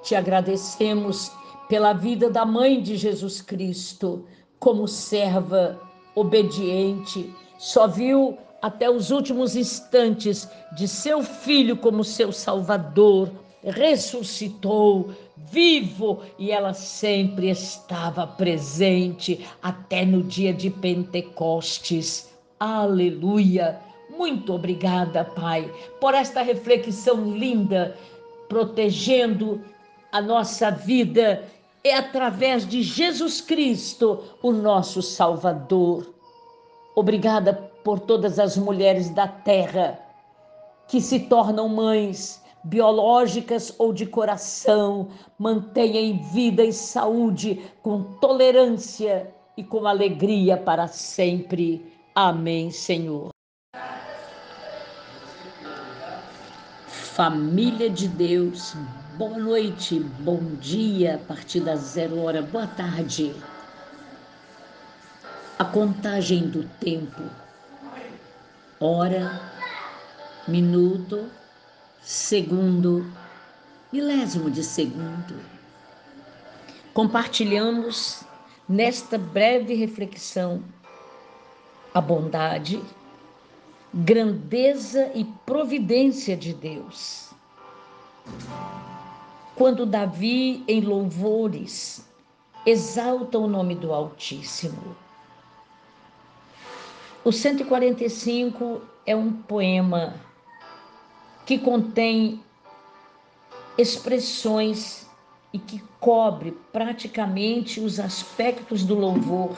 [0.03, 1.31] Te agradecemos
[1.67, 4.25] pela vida da mãe de Jesus Cristo,
[4.59, 5.79] como serva
[6.15, 13.29] obediente, só viu até os últimos instantes de seu filho como seu Salvador,
[13.63, 22.29] ressuscitou, vivo, e ela sempre estava presente até no dia de Pentecostes.
[22.59, 23.79] Aleluia!
[24.09, 27.95] Muito obrigada, Pai, por esta reflexão linda,
[28.47, 29.61] protegendo
[30.11, 31.43] a nossa vida
[31.83, 36.13] é através de Jesus Cristo, o nosso Salvador.
[36.95, 37.53] Obrigada
[37.83, 39.97] por todas as mulheres da terra
[40.87, 49.33] que se tornam mães biológicas ou de coração, mantenha em vida e saúde, com tolerância
[49.55, 51.85] e com alegria para sempre.
[52.13, 53.29] Amém, Senhor.
[56.87, 58.75] Família de Deus,
[59.17, 63.35] boa noite, bom dia, a partir das zero hora, boa tarde.
[65.57, 67.21] A contagem do tempo,
[68.79, 69.41] hora,
[70.47, 71.29] minuto,
[72.01, 73.05] segundo,
[73.91, 75.39] milésimo de segundo.
[76.93, 78.23] Compartilhamos
[78.67, 80.63] nesta breve reflexão
[81.93, 82.81] a bondade,
[83.93, 87.31] grandeza e providência de Deus.
[89.55, 92.07] Quando Davi, em louvores,
[92.65, 94.95] exalta o nome do Altíssimo.
[97.23, 100.13] O 145 é um poema
[101.49, 102.43] que contém
[103.75, 105.09] expressões
[105.51, 109.57] e que cobre praticamente os aspectos do louvor,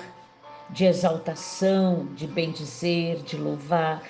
[0.70, 4.04] de exaltação, de bendizer, de louvar,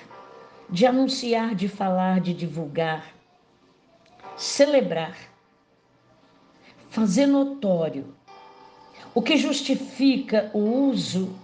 [0.70, 3.04] de anunciar, de falar, de divulgar,
[4.36, 5.16] celebrar,
[6.88, 8.14] fazer notório,
[9.12, 11.34] o que justifica o uso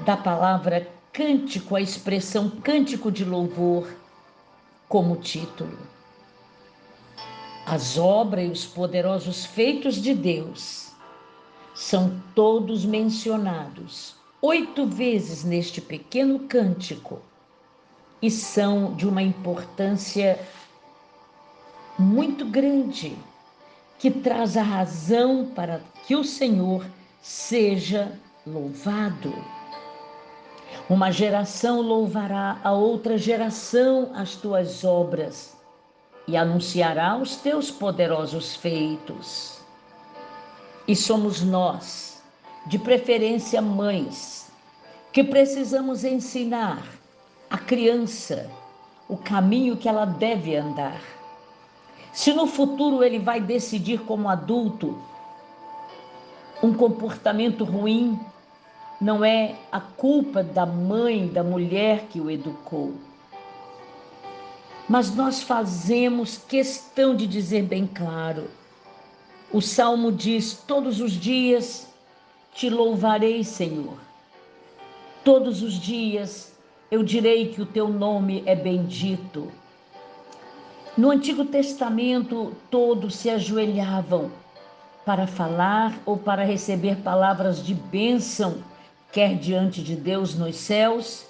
[0.00, 4.01] da palavra cântico, a expressão cântico de louvor
[4.92, 5.78] como título.
[7.64, 10.92] As obras e os poderosos feitos de Deus
[11.74, 17.22] são todos mencionados oito vezes neste pequeno cântico
[18.20, 20.38] e são de uma importância
[21.98, 23.16] muito grande
[23.98, 26.84] que traz a razão para que o Senhor
[27.22, 28.12] seja
[28.46, 29.32] louvado.
[30.92, 35.56] Uma geração louvará a outra geração as tuas obras
[36.28, 39.58] e anunciará os teus poderosos feitos.
[40.86, 42.22] E somos nós,
[42.66, 44.52] de preferência mães,
[45.14, 46.86] que precisamos ensinar
[47.48, 48.50] a criança
[49.08, 51.00] o caminho que ela deve andar.
[52.12, 55.02] Se no futuro ele vai decidir como adulto
[56.62, 58.20] um comportamento ruim,
[59.02, 62.94] não é a culpa da mãe, da mulher que o educou.
[64.88, 68.48] Mas nós fazemos questão de dizer bem claro.
[69.52, 71.92] O salmo diz: Todos os dias
[72.54, 73.98] te louvarei, Senhor.
[75.24, 76.56] Todos os dias
[76.88, 79.50] eu direi que o teu nome é bendito.
[80.96, 84.30] No Antigo Testamento, todos se ajoelhavam
[85.04, 88.62] para falar ou para receber palavras de bênção,
[89.12, 91.26] quer diante de Deus nos céus,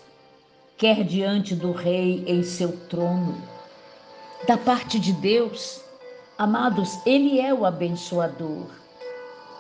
[0.78, 3.42] quer diante do Rei em seu trono.
[4.46, 5.80] Da parte de Deus,
[6.38, 8.66] amados, Ele é o abençoador,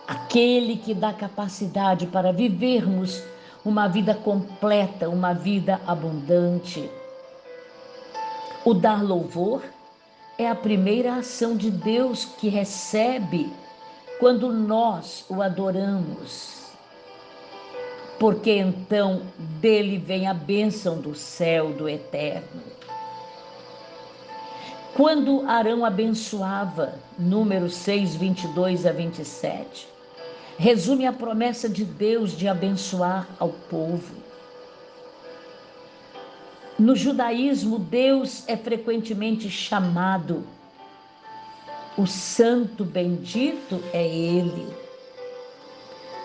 [0.06, 3.20] aquele que dá capacidade para vivermos
[3.64, 6.88] uma vida completa, uma vida abundante.
[8.64, 9.64] O dar louvor
[10.38, 13.52] é a primeira ação de Deus que recebe
[14.20, 16.51] quando nós o adoramos.
[18.22, 19.22] Porque então
[19.60, 22.62] dele vem a bênção do céu, do eterno.
[24.94, 29.88] Quando Arão abençoava, número 6, 22 a 27,
[30.56, 34.14] resume a promessa de Deus de abençoar ao povo.
[36.78, 40.46] No judaísmo, Deus é frequentemente chamado
[41.98, 44.81] o santo bendito é Ele.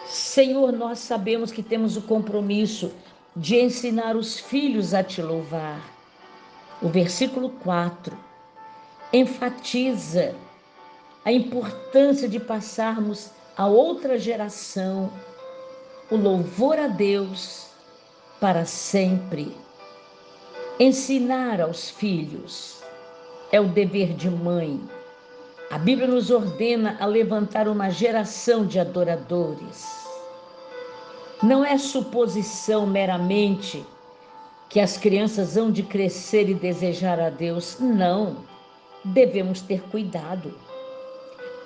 [0.08, 2.92] Senhor, nós sabemos que temos o compromisso
[3.36, 5.82] de ensinar os filhos a te louvar.
[6.82, 8.18] O versículo 4
[9.12, 10.34] enfatiza
[11.26, 15.12] a importância de passarmos a outra geração
[16.10, 17.68] o louvor a Deus
[18.40, 19.56] para sempre.
[20.80, 22.82] Ensinar aos filhos
[23.52, 24.80] é o dever de mãe.
[25.70, 29.86] A Bíblia nos ordena a levantar uma geração de adoradores.
[31.44, 33.86] Não é suposição meramente
[34.70, 37.78] que as crianças hão de crescer e desejar a Deus.
[37.82, 38.38] Não.
[39.04, 40.54] Devemos ter cuidado.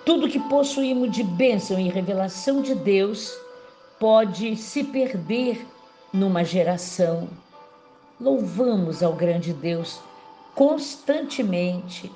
[0.04, 3.38] Tudo que possuímos de bênção e revelação de Deus
[4.00, 5.64] pode se perder
[6.12, 7.30] numa geração.
[8.20, 10.00] Louvamos ao grande Deus
[10.56, 12.12] constantemente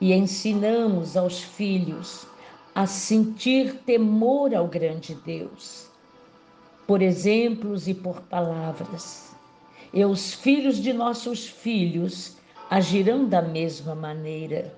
[0.00, 2.26] e ensinamos aos filhos
[2.74, 5.88] a sentir temor ao grande Deus,
[6.86, 9.34] por exemplos e por palavras.
[9.92, 12.36] E os filhos de nossos filhos
[12.68, 14.74] agirão da mesma maneira.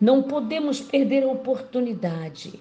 [0.00, 2.60] Não podemos perder a oportunidade.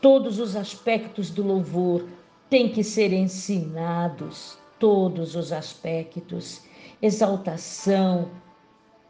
[0.00, 2.08] Todos os aspectos do louvor
[2.50, 6.62] têm que ser ensinados, todos os aspectos,
[7.00, 8.30] exaltação,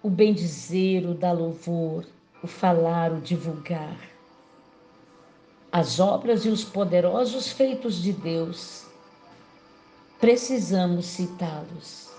[0.04, 2.04] o bendizer, o dar louvor,
[2.42, 3.98] o falar, o divulgar.
[5.72, 8.84] As obras e os poderosos feitos de Deus,
[10.20, 12.10] precisamos citá-los.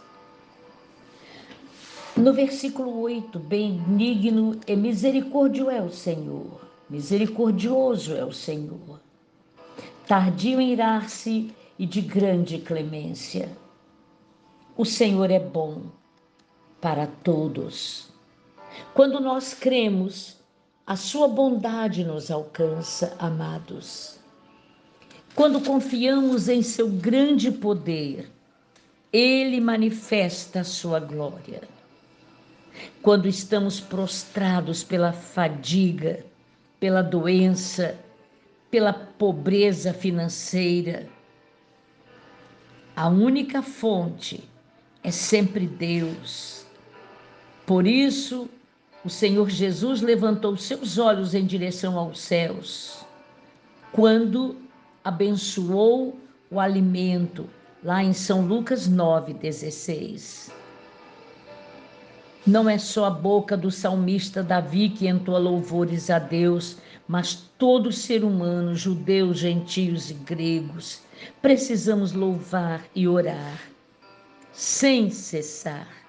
[2.18, 6.60] No versículo 8, benigno e misericórdio é o Senhor,
[6.90, 9.00] misericordioso é o Senhor,
[10.08, 13.48] tardio em irar-se e de grande clemência.
[14.76, 15.84] O Senhor é bom
[16.86, 18.10] para todos.
[18.94, 20.38] Quando nós cremos,
[20.86, 24.20] a sua bondade nos alcança, amados.
[25.34, 28.30] Quando confiamos em seu grande poder,
[29.12, 31.64] ele manifesta a sua glória
[33.02, 36.24] quando estamos prostrados pela fadiga,
[36.80, 37.98] pela doença,
[38.70, 41.08] pela pobreza financeira.
[42.96, 44.48] A única fonte
[45.02, 46.65] é sempre Deus.
[47.66, 48.48] Por isso,
[49.04, 53.06] o Senhor Jesus levantou seus olhos em direção aos céus,
[53.92, 54.56] quando
[55.04, 56.20] abençoou
[56.52, 57.50] o alimento,
[57.84, 60.52] lá em São Lucas 9,16.
[62.46, 66.78] Não é só a boca do salmista Davi que entoa louvores a Deus,
[67.08, 71.02] mas todo ser humano, judeus, gentios e gregos,
[71.42, 73.60] precisamos louvar e orar
[74.52, 76.05] sem cessar.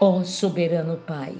[0.00, 1.36] Ó soberano Pai,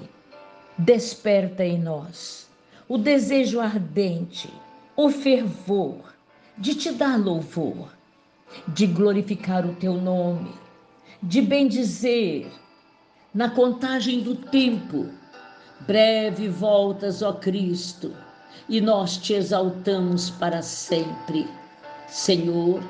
[0.77, 2.49] desperta em nós
[2.89, 4.53] o desejo ardente,
[4.97, 6.13] o fervor
[6.57, 7.87] de te dar louvor,
[8.67, 10.53] de glorificar o teu nome,
[11.23, 12.51] de bendizer
[13.33, 15.07] na contagem do tempo.
[15.87, 18.13] Breve voltas, ó Cristo,
[18.67, 21.47] e nós te exaltamos para sempre.
[22.09, 22.83] Senhor,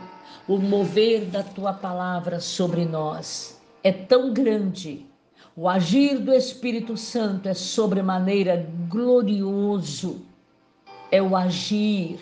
[0.48, 5.06] o mover da tua palavra sobre nós é tão grande,
[5.62, 10.22] O agir do Espírito Santo é sobremaneira glorioso.
[11.12, 12.18] É o agir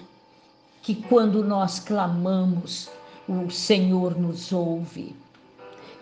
[0.82, 2.90] que, quando nós clamamos,
[3.30, 5.16] o Senhor nos ouve.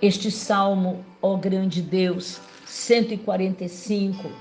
[0.01, 4.31] Este salmo, ó grande Deus, 145,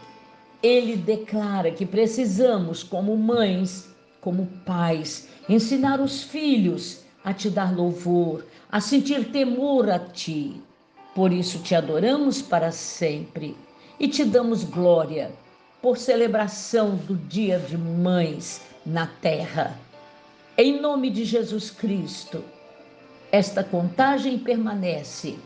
[0.62, 8.46] ele declara que precisamos, como mães, como pais, ensinar os filhos a te dar louvor,
[8.70, 10.62] a sentir temor a ti,
[11.14, 13.56] por isso te adoramos para sempre
[14.00, 15.32] e te damos glória
[15.80, 19.78] por celebração do Dia de Mães na Terra.
[20.58, 22.42] Em nome de Jesus Cristo,
[23.30, 25.38] esta contagem permanece,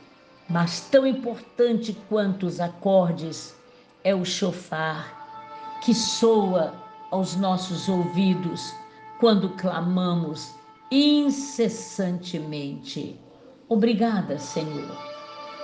[0.49, 3.55] mas tão importante quanto os acordes
[4.03, 6.73] é o chofar que soa
[7.11, 8.73] aos nossos ouvidos
[9.21, 10.55] quando clamamos
[10.91, 13.21] incessantemente.
[13.69, 15.18] Obrigada, Senhor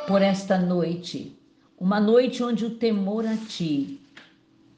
[0.06, 1.38] por esta noite,
[1.78, 4.00] uma noite onde o temor a Ti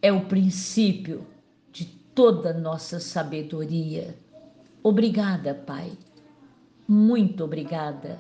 [0.01, 1.27] é o princípio
[1.73, 1.85] de
[2.15, 4.17] toda nossa sabedoria.
[4.83, 5.93] Obrigada, Pai.
[6.87, 8.19] Muito obrigada.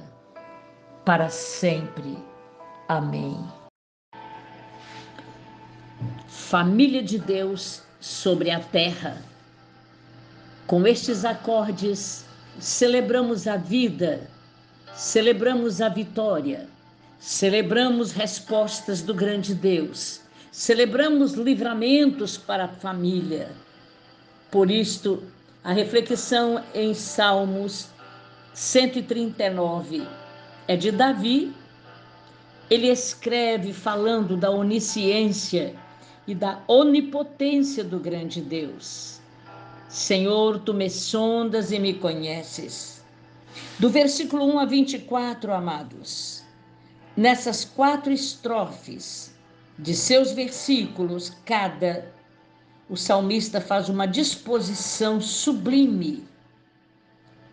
[1.04, 2.18] Para sempre.
[2.88, 3.38] Amém.
[6.26, 9.22] Família de Deus sobre a terra.
[10.66, 12.26] Com estes acordes,
[12.58, 14.28] celebramos a vida,
[14.92, 16.68] celebramos a vitória
[17.18, 20.20] Celebramos respostas do grande Deus,
[20.52, 23.50] celebramos livramentos para a família.
[24.50, 25.22] Por isto,
[25.64, 27.88] a reflexão em Salmos
[28.52, 30.06] 139
[30.68, 31.52] é de Davi.
[32.68, 35.74] Ele escreve falando da onisciência
[36.26, 39.20] e da onipotência do grande Deus.
[39.88, 43.02] Senhor, tu me sondas e me conheces.
[43.78, 46.35] Do versículo 1 a 24, amados.
[47.16, 49.34] Nessas quatro estrofes
[49.78, 52.12] de seus versículos, cada,
[52.90, 56.24] o salmista faz uma disposição sublime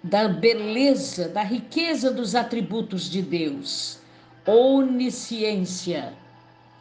[0.04, 4.00] da beleza, da riqueza dos atributos de Deus.
[4.46, 6.14] Onisciência.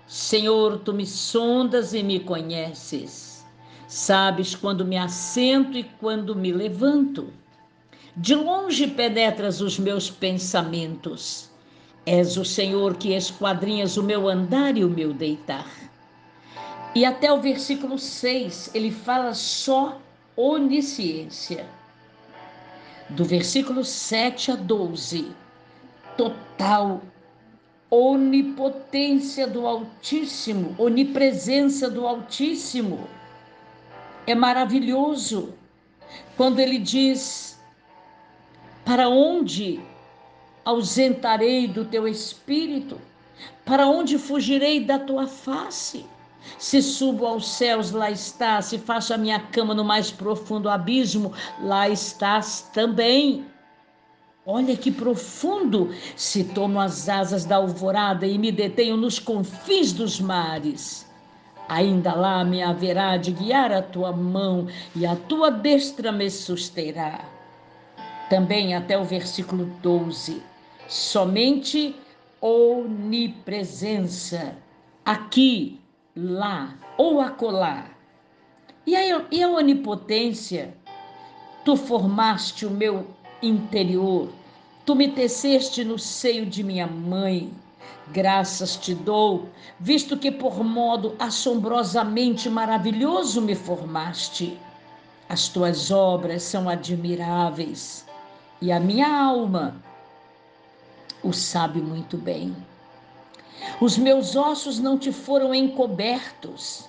[0.09, 3.47] Senhor, tu me sondas e me conheces.
[3.87, 7.33] Sabes quando me assento e quando me levanto.
[8.17, 11.52] De longe penetras os meus pensamentos
[12.05, 15.71] És o Senhor que esquadrinhas o meu andar e o meu deitar.
[16.95, 20.01] E até o versículo 6, ele fala só
[20.37, 21.67] onisciência.
[23.09, 25.31] Do versículo 7 a 12,
[26.17, 27.03] total
[27.91, 33.07] onipotência do Altíssimo, onipresença do Altíssimo.
[34.27, 35.55] É maravilhoso
[36.37, 37.61] quando ele diz:
[38.85, 39.79] Para onde
[40.65, 43.01] ausentarei do teu espírito?
[43.65, 46.07] Para onde fugirei da tua face?
[46.59, 48.67] Se subo aos céus, lá estás.
[48.67, 53.47] Se faço a minha cama no mais profundo abismo, lá estás também.
[54.45, 55.95] Olha que profundo!
[56.17, 61.07] Se tomo as asas da alvorada e me detenho nos confins dos mares,
[61.69, 64.67] ainda lá me haverá de guiar a tua mão
[64.97, 67.25] e a tua destra me susterá.
[68.29, 70.52] Também até o versículo 12
[70.93, 71.97] somente
[72.39, 74.55] onipresença,
[75.03, 75.81] aqui,
[76.15, 77.87] lá ou acolá.
[78.87, 80.77] E a, e a onipotência?
[81.65, 83.07] Tu formaste o meu
[83.41, 84.29] interior,
[84.85, 87.51] tu me teceste no seio de minha mãe.
[88.09, 89.49] Graças te dou,
[89.81, 94.59] visto que por modo assombrosamente maravilhoso me formaste.
[95.27, 98.07] As tuas obras são admiráveis
[98.61, 99.81] e a minha alma
[101.23, 102.55] o sabe muito bem.
[103.81, 106.89] Os meus ossos não te foram encobertos.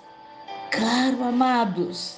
[0.71, 2.17] Claro, amados,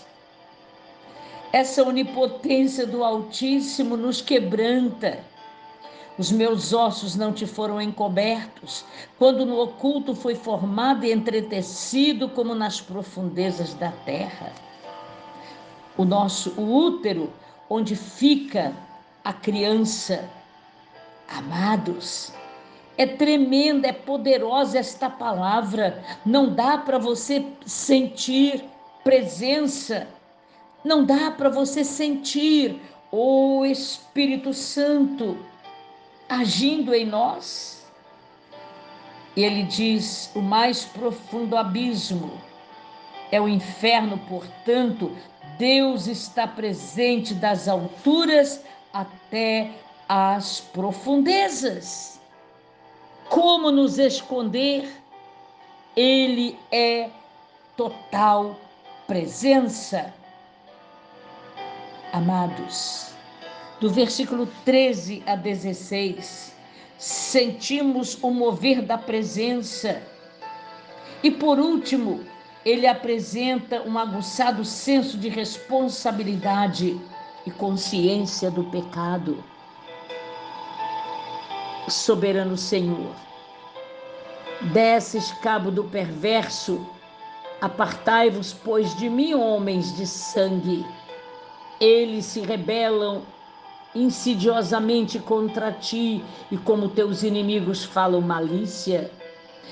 [1.52, 5.20] essa onipotência do Altíssimo nos quebranta.
[6.18, 8.86] Os meus ossos não te foram encobertos,
[9.18, 14.54] quando no oculto foi formado e entretecido como nas profundezas da terra.
[15.98, 17.34] O nosso o útero,
[17.70, 18.74] onde fica
[19.24, 20.30] a criança,
[21.28, 22.34] Amados,
[22.98, 26.04] é tremenda, é poderosa esta palavra.
[26.26, 28.64] Não dá para você sentir
[29.04, 30.08] presença,
[30.84, 32.82] não dá para você sentir
[33.12, 35.38] o Espírito Santo
[36.30, 37.86] agindo em nós.
[39.36, 42.32] E ele diz: o mais profundo abismo
[43.32, 45.12] é o inferno, portanto,
[45.58, 49.72] Deus está presente das alturas até
[50.08, 52.20] as profundezas.
[53.30, 54.90] Como nos esconder?
[55.96, 57.10] Ele é
[57.76, 58.60] total
[59.08, 60.14] presença.
[62.12, 63.14] Amados,
[63.80, 66.56] do versículo 13 a 16,
[66.98, 70.02] sentimos o mover da presença.
[71.22, 72.24] E por último,
[72.64, 77.00] ele apresenta um aguçado senso de responsabilidade
[77.46, 79.44] e consciência do pecado.
[81.88, 83.14] Soberano Senhor,
[84.74, 86.84] desces cabo do perverso,
[87.62, 90.86] apartai-vos, pois, de mim, homens de sangue.
[91.80, 93.22] Eles se rebelam
[93.94, 99.12] insidiosamente contra ti e como teus inimigos falam malícia.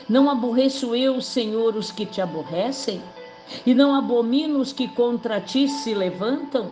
[0.07, 3.01] Não aborreço eu, Senhor, os que te aborrecem?
[3.65, 6.71] E não abomino os que contra ti se levantam?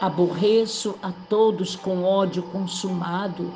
[0.00, 3.52] Aborreço a todos com ódio consumado.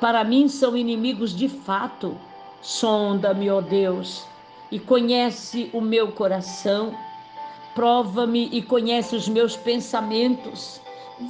[0.00, 2.16] Para mim são inimigos de fato.
[2.62, 4.24] Sonda-me, ó Deus,
[4.70, 6.94] e conhece o meu coração.
[7.74, 10.80] Prova-me e conhece os meus pensamentos.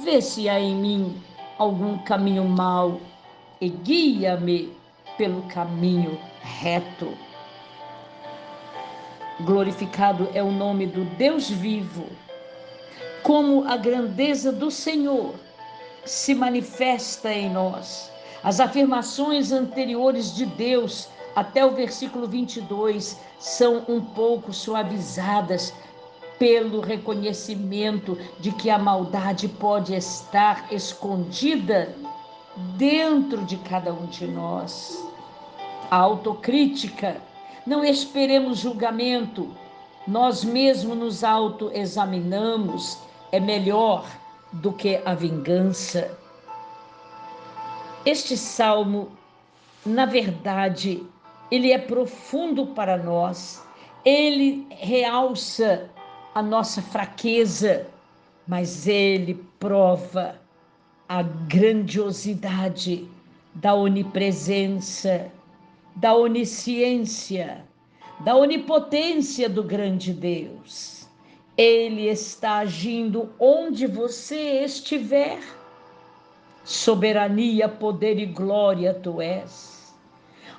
[0.03, 1.21] Vê se há em mim
[1.57, 3.01] algum caminho mau
[3.59, 4.71] e guia-me
[5.17, 7.13] pelo caminho reto.
[9.41, 12.05] Glorificado é o nome do Deus vivo,
[13.23, 15.33] como a grandeza do Senhor
[16.05, 18.11] se manifesta em nós.
[18.43, 25.73] As afirmações anteriores de Deus, até o versículo 22, são um pouco suavizadas
[26.37, 31.95] pelo reconhecimento de que a maldade pode estar escondida
[32.75, 35.01] dentro de cada um de nós.
[35.89, 37.21] A autocrítica,
[37.65, 39.49] não esperemos julgamento,
[40.05, 42.97] nós mesmos nos autoexaminamos,
[43.33, 44.05] é melhor
[44.53, 46.15] do que a vingança.
[48.05, 49.11] Este salmo,
[49.83, 51.03] na verdade,
[51.49, 53.65] ele é profundo para nós,
[54.05, 55.89] ele realça
[56.35, 57.87] a nossa fraqueza,
[58.47, 60.39] mas ele prova
[61.09, 63.09] a grandiosidade
[63.55, 65.31] da onipresença,
[65.95, 67.65] da onisciência,
[68.19, 70.92] da onipotência do grande Deus.
[71.57, 75.39] Ele está agindo onde você estiver.
[76.63, 79.93] Soberania, poder e glória tu és.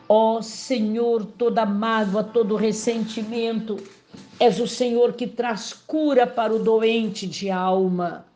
[0.09, 3.79] Ó Senhor, toda mágoa, todo ressentimento,
[4.39, 8.27] És o Senhor que traz cura para o doente de alma.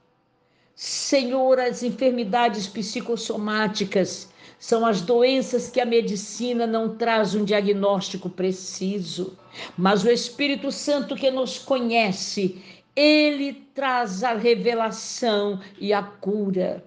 [0.74, 4.28] Senhor, as enfermidades psicossomáticas
[4.58, 9.38] são as doenças que a medicina não traz um diagnóstico preciso,
[9.76, 12.62] mas o Espírito Santo que nos conhece,
[12.96, 16.84] ele traz a revelação e a cura.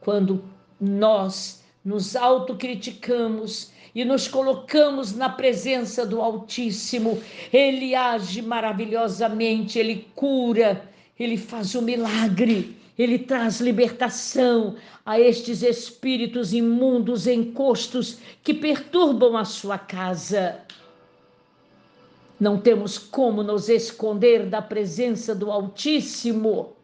[0.00, 0.44] Quando
[0.80, 7.22] nós nos autocriticamos, e nos colocamos na presença do Altíssimo,
[7.52, 16.52] Ele age maravilhosamente, Ele cura, Ele faz o milagre, Ele traz libertação a estes espíritos
[16.52, 20.60] imundos, encostos que perturbam a sua casa.
[22.38, 26.76] Não temos como nos esconder da presença do Altíssimo,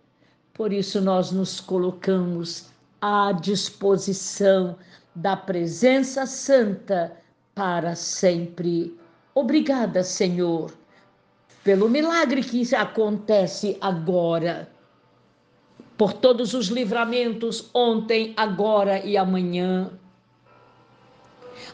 [0.52, 2.70] por isso nós nos colocamos
[3.00, 4.76] à disposição
[5.14, 7.16] da presença santa
[7.54, 8.96] para sempre.
[9.34, 10.72] Obrigada, Senhor,
[11.64, 14.68] pelo milagre que acontece agora,
[16.00, 19.90] por todos os livramentos ontem, agora e amanhã.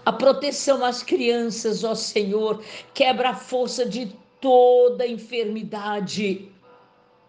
[0.04, 2.60] A proteção às crianças, ó Senhor,
[2.92, 6.48] quebra a força de toda enfermidade,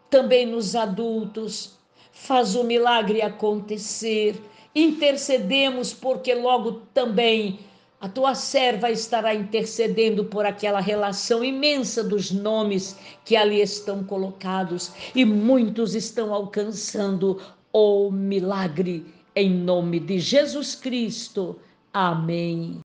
[0.09, 1.77] também nos adultos,
[2.11, 4.35] faz o milagre acontecer
[4.77, 7.59] intercedemos, porque logo também
[7.99, 12.95] a tua serva estará intercedendo por aquela relação imensa dos nomes
[13.25, 17.41] que ali estão colocados e muitos estão alcançando
[17.73, 19.05] o milagre
[19.35, 21.59] em nome de Jesus Cristo.
[21.91, 22.79] Amém.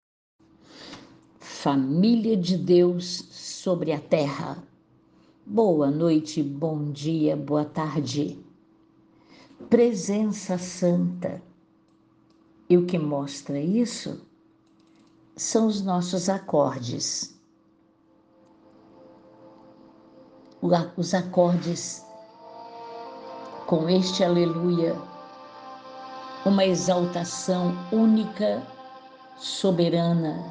[1.38, 4.62] Família de Deus sobre a terra.
[5.44, 8.38] Boa noite, bom dia, boa tarde.
[9.68, 11.42] Presença Santa
[12.68, 14.31] e o que mostra isso
[15.36, 17.32] são os nossos acordes.
[20.96, 22.04] Os acordes
[23.66, 24.96] com este aleluia,
[26.44, 28.62] uma exaltação única,
[29.36, 30.44] soberana.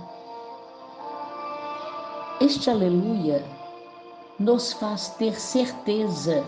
[2.41, 3.45] Este aleluia
[4.39, 6.43] nos faz ter certeza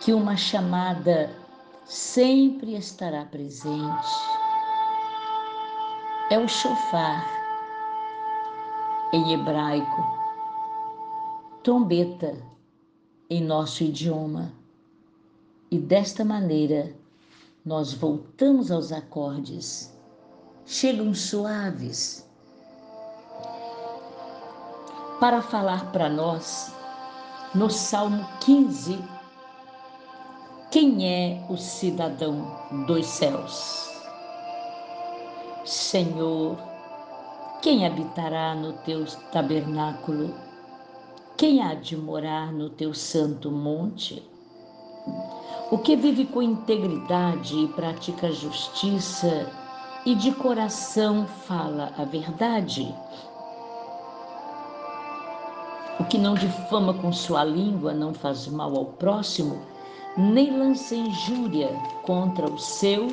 [0.00, 1.34] que uma chamada
[1.84, 4.39] sempre estará presente.
[6.30, 7.26] É o chofar
[9.12, 10.18] em hebraico,
[11.64, 12.36] trombeta
[13.28, 14.52] em nosso idioma.
[15.72, 16.94] E desta maneira
[17.64, 19.92] nós voltamos aos acordes.
[20.64, 22.24] Chegam suaves
[25.18, 26.72] para falar para nós
[27.52, 29.02] no Salmo 15
[30.70, 33.89] quem é o cidadão dos céus?
[35.70, 36.58] Senhor,
[37.62, 40.34] quem habitará no teu tabernáculo?
[41.36, 44.20] Quem há de morar no teu santo monte?
[45.70, 49.48] O que vive com integridade e pratica justiça
[50.04, 52.92] e de coração fala a verdade?
[56.00, 59.62] O que não difama com sua língua, não faz mal ao próximo,
[60.18, 61.68] nem lança injúria
[62.02, 63.06] contra o seu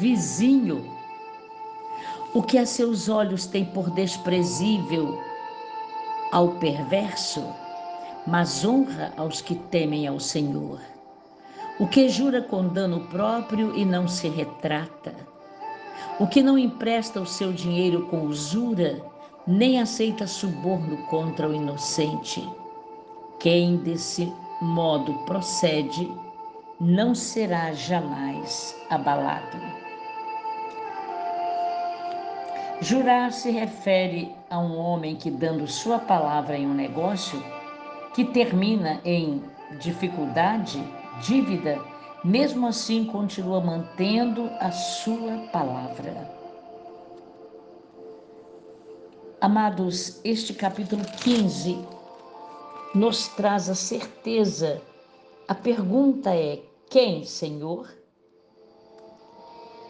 [0.00, 0.97] vizinho.
[2.34, 5.18] O que a seus olhos tem por desprezível
[6.30, 7.42] ao perverso,
[8.26, 10.78] mas honra aos que temem ao Senhor.
[11.80, 15.14] O que jura com dano próprio e não se retrata.
[16.20, 19.00] O que não empresta o seu dinheiro com usura,
[19.46, 22.46] nem aceita suborno contra o inocente.
[23.38, 24.30] Quem desse
[24.60, 26.12] modo procede,
[26.78, 29.77] não será jamais abalado.
[32.80, 37.42] Jurar se refere a um homem que, dando sua palavra em um negócio,
[38.14, 39.42] que termina em
[39.80, 40.80] dificuldade,
[41.20, 41.80] dívida,
[42.22, 46.30] mesmo assim continua mantendo a sua palavra.
[49.40, 51.84] Amados, este capítulo 15
[52.94, 54.80] nos traz a certeza.
[55.48, 57.97] A pergunta é: quem, Senhor?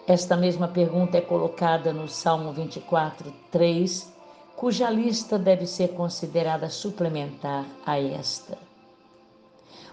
[0.08, 4.10] Esta mesma pergunta é colocada no Salmo 24, 3,
[4.56, 8.56] cuja lista deve ser considerada suplementar a esta.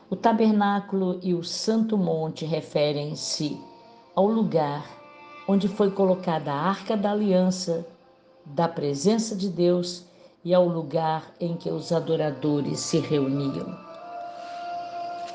[0.10, 3.60] O tabernáculo e o santo monte referem-se
[4.16, 4.90] ao lugar
[5.50, 7.86] onde foi colocada a arca da aliança
[8.46, 10.06] da presença de Deus
[10.46, 13.78] e ao lugar em que os adoradores se reuniam.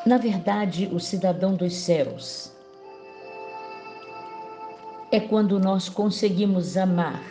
[0.07, 2.59] Na verdade, o cidadão dos céus
[5.13, 7.23] é quando nós conseguimos amar,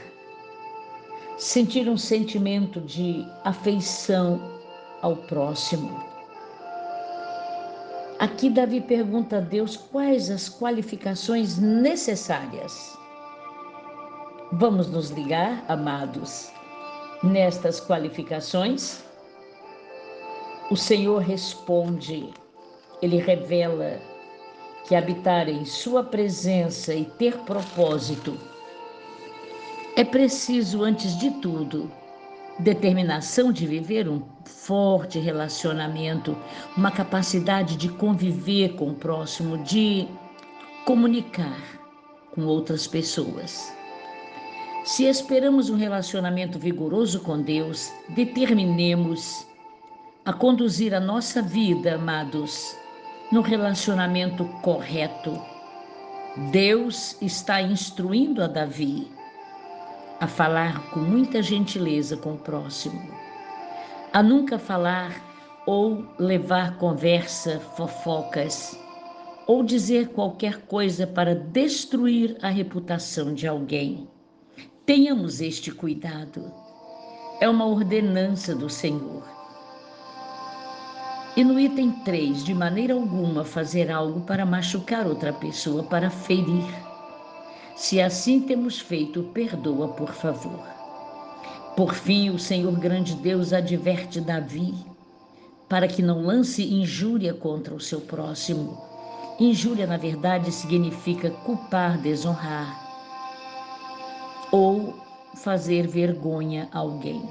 [1.38, 4.42] sentir um sentimento de afeição
[5.02, 6.04] ao próximo.
[8.20, 13.00] Aqui Davi pergunta a Deus quais as qualificações necessárias
[14.54, 16.52] Vamos nos ligar, amados,
[17.22, 19.04] nestas qualificações?
[20.72, 22.34] O Senhor responde,
[23.00, 24.02] ele revela
[24.90, 28.36] que habitar em Sua presença e ter propósito
[29.96, 31.92] é preciso, antes de tudo,
[32.58, 36.36] determinação de viver um forte relacionamento,
[36.76, 40.08] uma capacidade de conviver com o próximo, de
[40.86, 41.62] comunicar
[42.32, 43.72] com outras pessoas.
[44.86, 49.46] Se esperamos um relacionamento vigoroso com Deus, determinemos
[50.26, 52.76] a conduzir a nossa vida, amados,
[53.32, 55.40] no relacionamento correto.
[56.52, 59.12] Deus está instruindo a Davi
[60.20, 63.02] a falar com muita gentileza com o próximo,
[64.12, 65.12] a nunca falar
[65.66, 68.78] ou levar conversa, fofocas,
[69.48, 74.08] ou dizer qualquer coisa para destruir a reputação de alguém.
[74.86, 76.52] Tenhamos este cuidado.
[77.40, 79.39] É uma ordenança do Senhor.
[81.40, 86.68] E no item 3, de maneira alguma fazer algo para machucar outra pessoa, para ferir.
[87.78, 90.68] Se assim temos feito, perdoa, por favor.
[91.78, 94.86] Por fim, o Senhor grande Deus adverte Davi
[95.70, 98.78] para que não lance injúria contra o seu próximo.
[99.40, 102.86] Injúria, na verdade, significa culpar, desonrar
[104.52, 104.94] ou
[105.36, 107.24] fazer vergonha a alguém.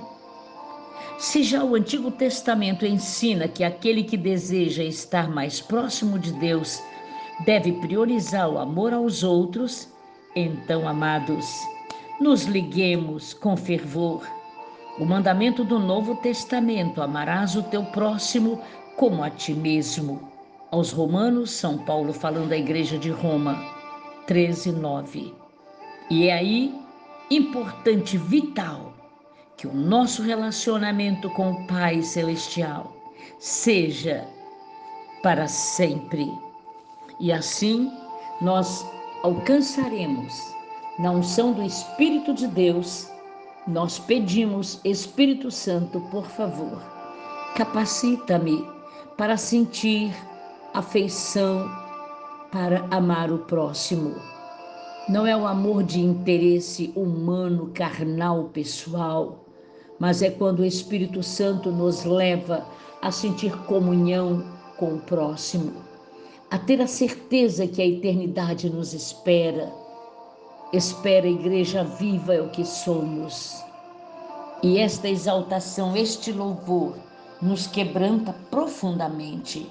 [1.18, 6.82] Se já o Antigo Testamento ensina que aquele que deseja estar mais próximo de Deus
[7.44, 9.88] deve priorizar o amor aos outros,
[10.34, 11.46] então, amados,
[12.20, 14.26] nos liguemos com fervor.
[14.98, 18.60] O mandamento do Novo Testamento: amarás o teu próximo
[18.96, 20.28] como a ti mesmo.
[20.70, 23.56] Aos Romanos, São Paulo falando à Igreja de Roma,
[24.26, 25.34] 13, 9.
[26.10, 26.74] E é aí
[27.30, 28.87] importante, vital,
[29.58, 32.96] que o nosso relacionamento com o Pai Celestial
[33.40, 34.24] seja
[35.20, 36.32] para sempre.
[37.18, 37.92] E assim
[38.40, 38.86] nós
[39.24, 40.32] alcançaremos,
[40.96, 43.10] na unção do Espírito de Deus,
[43.66, 46.80] nós pedimos, Espírito Santo, por favor,
[47.56, 48.64] capacita-me
[49.16, 50.14] para sentir
[50.72, 51.68] afeição
[52.52, 54.14] para amar o próximo.
[55.08, 59.47] Não é o amor de interesse humano, carnal, pessoal,
[59.98, 62.64] mas é quando o Espírito Santo nos leva
[63.02, 64.44] a sentir comunhão
[64.76, 65.72] com o próximo,
[66.50, 69.72] a ter a certeza que a eternidade nos espera.
[70.72, 73.62] Espera a igreja viva é o que somos.
[74.62, 76.94] E esta exaltação, este louvor,
[77.40, 79.70] nos quebranta profundamente.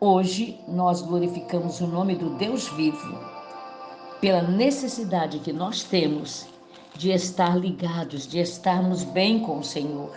[0.00, 3.18] Hoje nós glorificamos o nome do Deus vivo
[4.20, 6.51] pela necessidade que nós temos
[6.96, 10.10] de estar ligados, de estarmos bem com o Senhor.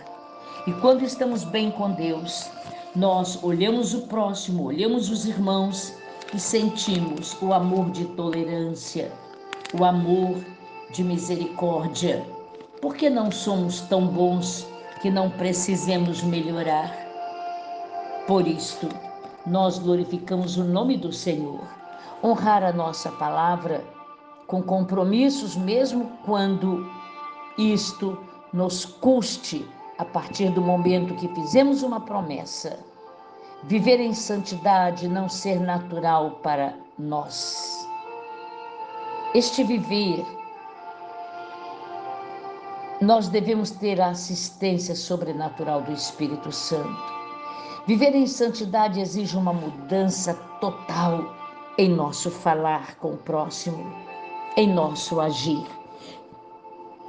[0.66, 2.48] E quando estamos bem com Deus,
[2.94, 5.92] nós olhamos o próximo, olhamos os irmãos
[6.34, 9.12] e sentimos o amor de tolerância,
[9.78, 10.36] o amor
[10.92, 12.24] de misericórdia.
[12.80, 14.66] Porque não somos tão bons
[15.00, 16.94] que não precisemos melhorar?
[18.26, 18.88] Por isto,
[19.46, 21.60] nós glorificamos o nome do Senhor.
[22.24, 23.84] Honrar a nossa palavra
[24.46, 26.88] com compromissos, mesmo quando
[27.58, 28.18] isto
[28.52, 29.68] nos custe
[29.98, 32.78] a partir do momento que fizemos uma promessa.
[33.64, 37.88] Viver em santidade não ser natural para nós.
[39.34, 40.24] Este viver,
[43.00, 47.16] nós devemos ter a assistência sobrenatural do Espírito Santo.
[47.86, 51.34] Viver em santidade exige uma mudança total
[51.78, 54.05] em nosso falar com o próximo
[54.56, 55.66] em nosso agir.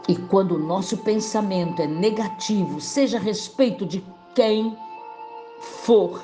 [0.07, 4.03] E quando o nosso pensamento é negativo, seja a respeito de
[4.35, 4.77] quem
[5.59, 6.21] for,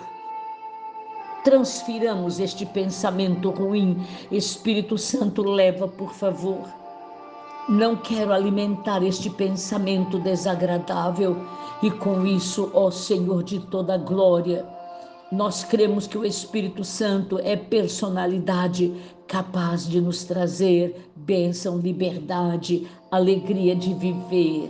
[1.43, 4.05] transfiramos este pensamento ruim.
[4.31, 6.61] Espírito Santo, leva, por favor.
[7.67, 11.37] Não quero alimentar este pensamento desagradável
[11.81, 14.65] e com isso, ó Senhor de toda glória,
[15.33, 18.93] nós cremos que o Espírito Santo é personalidade
[19.27, 24.69] capaz de nos trazer bênção, liberdade, alegria de viver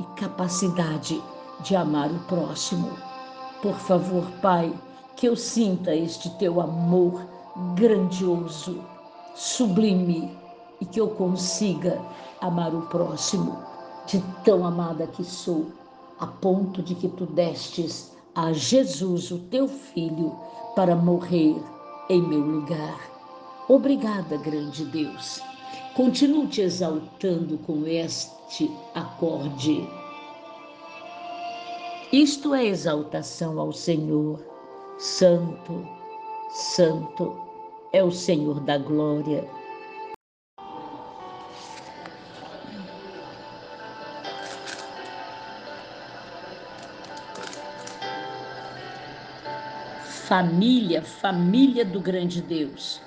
[0.00, 1.22] e capacidade
[1.62, 2.90] de amar o próximo.
[3.60, 4.72] Por favor, Pai,
[5.14, 7.26] que eu sinta este teu amor
[7.74, 8.82] grandioso,
[9.34, 10.34] sublime
[10.80, 12.00] e que eu consiga
[12.40, 13.58] amar o próximo
[14.06, 15.66] de tão amada que sou,
[16.18, 18.07] a ponto de que tu destes
[18.38, 20.32] a Jesus, o teu filho,
[20.76, 21.56] para morrer
[22.08, 23.00] em meu lugar.
[23.68, 25.42] Obrigada, grande Deus.
[25.96, 29.84] Continuo te exaltando com este acorde.
[32.12, 34.38] Isto é exaltação ao Senhor.
[34.98, 35.84] Santo,
[36.50, 37.36] Santo
[37.92, 39.50] é o Senhor da glória.
[50.28, 53.00] Família, família do grande Deus.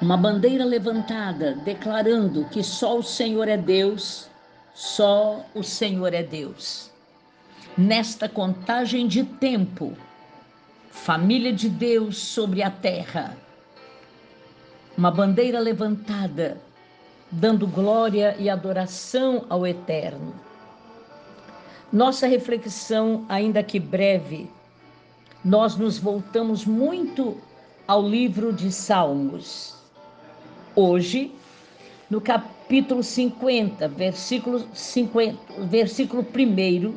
[0.00, 4.26] Uma bandeira levantada declarando que só o Senhor é Deus,
[4.72, 6.90] só o Senhor é Deus.
[7.76, 9.92] Nesta contagem de tempo,
[10.90, 13.36] família de Deus sobre a terra.
[14.96, 16.56] Uma bandeira levantada,
[17.30, 20.34] dando glória e adoração ao Eterno.
[21.92, 24.48] Nossa reflexão, ainda que breve,
[25.46, 27.36] nós nos voltamos muito
[27.86, 29.76] ao livro de Salmos.
[30.74, 31.32] Hoje,
[32.10, 36.94] no capítulo 50, versículo 50, versículo 1,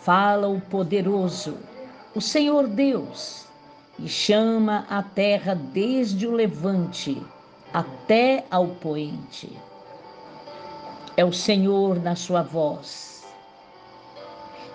[0.00, 1.58] fala o poderoso,
[2.14, 3.44] o Senhor Deus,
[3.98, 7.20] e chama a terra desde o levante
[7.70, 9.52] até ao poente.
[11.18, 13.11] É o Senhor na sua voz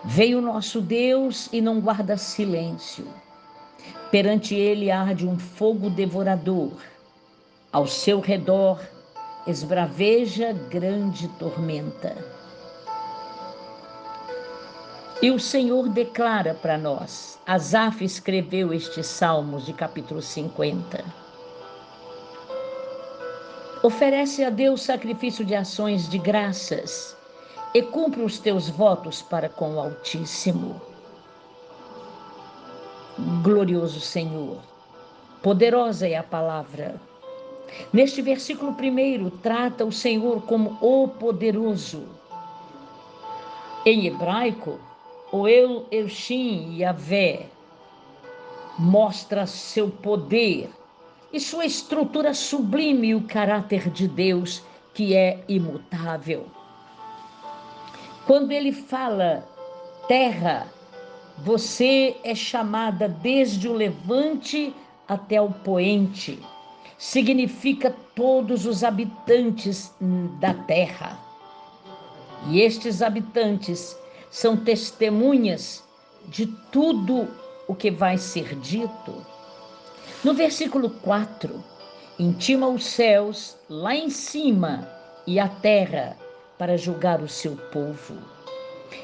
[0.03, 3.07] Veio nosso Deus e não guarda silêncio.
[4.11, 6.71] Perante ele arde um fogo devorador.
[7.71, 8.79] Ao seu redor
[9.45, 12.15] esbraveja grande tormenta.
[15.21, 17.39] E o Senhor declara para nós.
[17.45, 21.03] Asaf escreveu estes salmos de capítulo 50.
[23.81, 27.16] Oferece a Deus sacrifício de ações de graças
[27.77, 30.81] e cumpre os teus votos para com o Altíssimo.
[33.43, 34.57] Glorioso Senhor,
[35.43, 36.99] poderosa é a palavra.
[37.93, 42.07] Neste versículo primeiro, trata o Senhor como o poderoso.
[43.85, 44.79] Em hebraico,
[45.31, 47.45] o El Elshim Yahvé
[48.79, 50.71] mostra seu poder
[51.31, 54.63] e sua estrutura sublime e o caráter de Deus
[54.95, 56.56] que é imutável.
[58.27, 59.47] Quando ele fala
[60.05, 60.67] terra,
[61.37, 64.75] você é chamada desde o levante
[65.07, 66.37] até o poente.
[66.97, 69.93] Significa todos os habitantes
[70.41, 71.17] da terra.
[72.49, 73.97] E estes habitantes
[74.29, 75.81] são testemunhas
[76.27, 77.29] de tudo
[77.65, 79.25] o que vai ser dito.
[80.21, 81.63] No versículo 4,
[82.19, 84.85] intima os céus lá em cima
[85.25, 86.17] e a terra
[86.57, 88.15] para julgar o seu povo.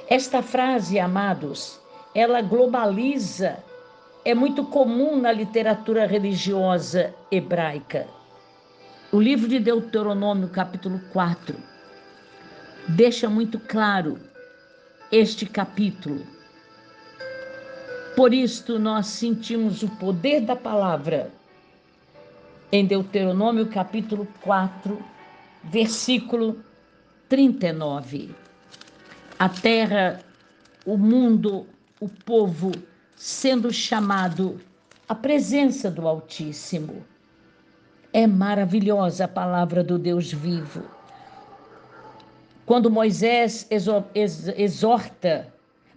[0.10, 1.80] Esta frase, amados,
[2.16, 3.58] ela globaliza,
[4.26, 8.08] é muito comum na literatura religiosa hebraica.
[9.12, 11.56] O livro de Deuteronômio, capítulo 4,
[12.88, 14.20] deixa muito claro
[15.12, 16.26] este capítulo.
[18.16, 21.32] Por isto, nós sentimos o poder da palavra
[22.72, 24.98] em Deuteronômio, capítulo 4,
[25.64, 26.64] versículo
[27.34, 28.30] 39.
[29.40, 30.20] A terra,
[30.86, 31.66] o mundo,
[32.00, 32.72] o povo
[33.16, 34.62] sendo chamado
[35.10, 37.04] à presença do Altíssimo.
[38.14, 40.84] É maravilhosa a palavra do Deus vivo.
[42.68, 43.68] Quando Moisés
[44.56, 45.52] exorta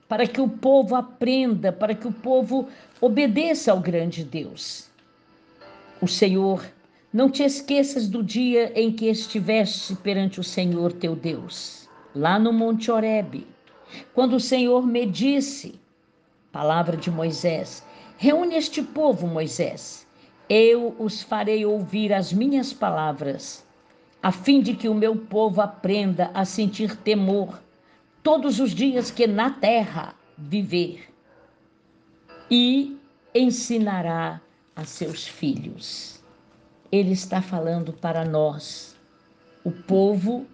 [0.09, 2.67] para que o povo aprenda, para que o povo
[2.99, 4.89] obedeça ao grande Deus.
[6.01, 6.65] O Senhor
[7.13, 12.53] não te esqueças do dia em que estiveste perante o Senhor teu Deus, lá no
[12.53, 13.47] Monte Horebe,
[14.13, 15.79] quando o Senhor me disse,
[16.51, 17.87] palavra de Moisés,
[18.19, 20.07] reúne este povo, Moisés,
[20.49, 23.65] eu os farei ouvir as minhas palavras,
[24.23, 27.61] a fim de que o meu povo aprenda a sentir temor
[28.23, 31.09] todos os dias que na terra viver,
[32.51, 32.99] e
[33.33, 34.41] ensinará
[34.75, 36.16] a seus filhos
[36.91, 38.97] ele está falando para nós,
[39.65, 40.47] o povo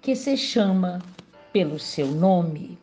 [0.00, 1.00] que se chama
[1.52, 2.78] pelo seu nome.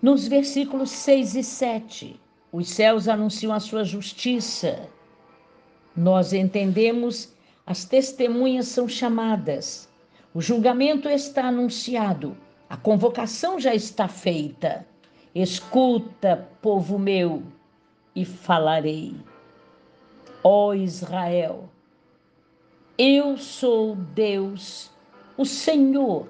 [0.00, 2.20] Nos versículos 6 e 7,
[2.52, 4.88] os céus anunciam a sua justiça.
[5.96, 7.32] Nós entendemos,
[7.66, 9.88] as testemunhas são chamadas,
[10.32, 12.36] o julgamento está anunciado,
[12.68, 14.86] a convocação já está feita.
[15.34, 17.42] Escuta, povo meu,
[18.14, 19.14] e falarei.
[20.46, 21.70] Ó Israel,
[22.98, 24.90] eu sou Deus,
[25.38, 26.28] o Senhor,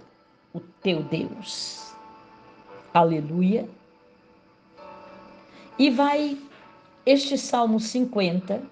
[0.52, 1.92] o teu Deus.
[2.94, 3.68] Aleluia.
[5.76, 6.38] E vai
[7.04, 8.62] este Salmo 50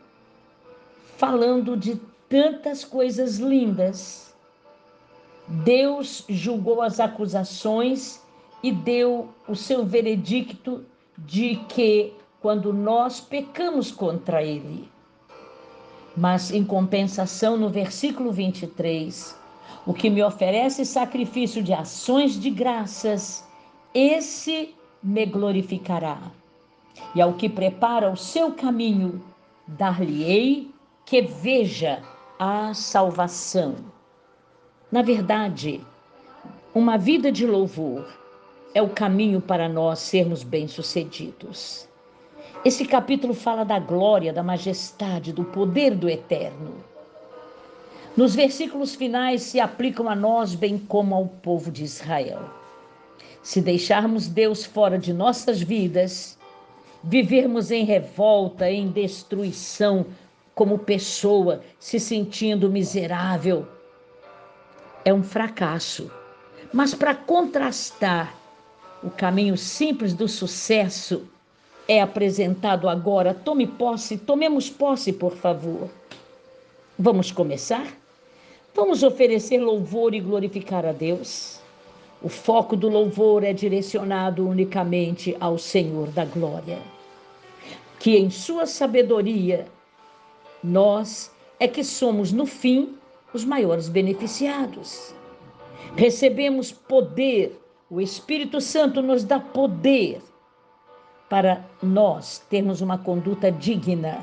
[1.16, 1.97] falando de
[2.28, 4.32] tantas coisas lindas.
[5.48, 8.23] Deus julgou as acusações
[8.62, 10.86] e deu o seu veredicto
[11.19, 14.91] de que quando nós pecamos contra Ele,
[16.16, 19.36] mas em compensação, no versículo 23,
[19.86, 23.44] o que me oferece sacrifício de ações de graças,
[23.94, 26.18] esse me glorificará.
[27.14, 29.22] E ao que prepara o seu caminho,
[29.66, 30.70] dar-lhe-ei
[31.05, 32.02] que veja
[32.39, 33.76] a salvação.
[34.90, 35.80] Na verdade,
[36.74, 38.06] uma vida de louvor
[38.74, 41.89] é o caminho para nós sermos bem-sucedidos.
[42.64, 46.76] Esse capítulo fala da glória, da majestade, do poder do eterno.
[48.16, 52.51] Nos versículos finais se aplicam a nós, bem como ao povo de Israel.
[53.43, 56.39] Se deixarmos Deus fora de nossas vidas,
[57.02, 60.06] vivermos em revolta, em destruição,
[60.55, 63.66] como pessoa, se sentindo miserável,
[65.05, 66.12] é um fracasso.
[66.72, 68.36] Mas para contrastar
[69.02, 71.28] o caminho simples do sucesso,
[71.88, 73.34] é apresentado agora.
[73.34, 75.88] Tome posse, tomemos posse, por favor.
[76.98, 77.86] Vamos começar?
[78.74, 81.60] Vamos oferecer louvor e glorificar a Deus.
[82.22, 86.78] O foco do louvor é direcionado unicamente ao Senhor da glória.
[87.98, 89.66] Que em sua sabedoria,
[90.62, 92.94] nós é que somos, no fim,
[93.34, 95.14] os maiores beneficiados.
[95.96, 97.60] Recebemos poder,
[97.90, 100.20] o Espírito Santo nos dá poder
[101.32, 104.18] para nós termos uma conduta digna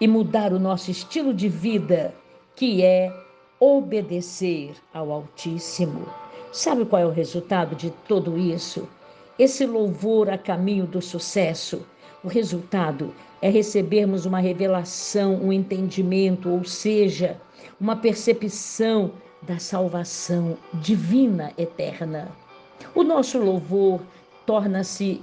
[0.00, 2.14] e mudar o nosso estilo de vida,
[2.54, 3.12] que é
[3.58, 6.06] obedecer ao Altíssimo.
[6.52, 8.88] Sabe qual é o resultado de tudo isso?
[9.36, 11.84] Esse louvor a caminho do sucesso.
[12.22, 13.12] O resultado
[13.42, 17.36] é recebermos uma revelação, um entendimento, ou seja,
[17.80, 19.10] uma percepção
[19.42, 22.28] da salvação divina eterna.
[22.94, 24.00] O nosso louvor
[24.46, 25.20] torna-se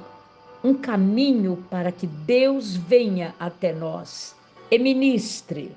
[0.64, 4.36] um caminho para que Deus venha até nós
[4.72, 5.76] e ministre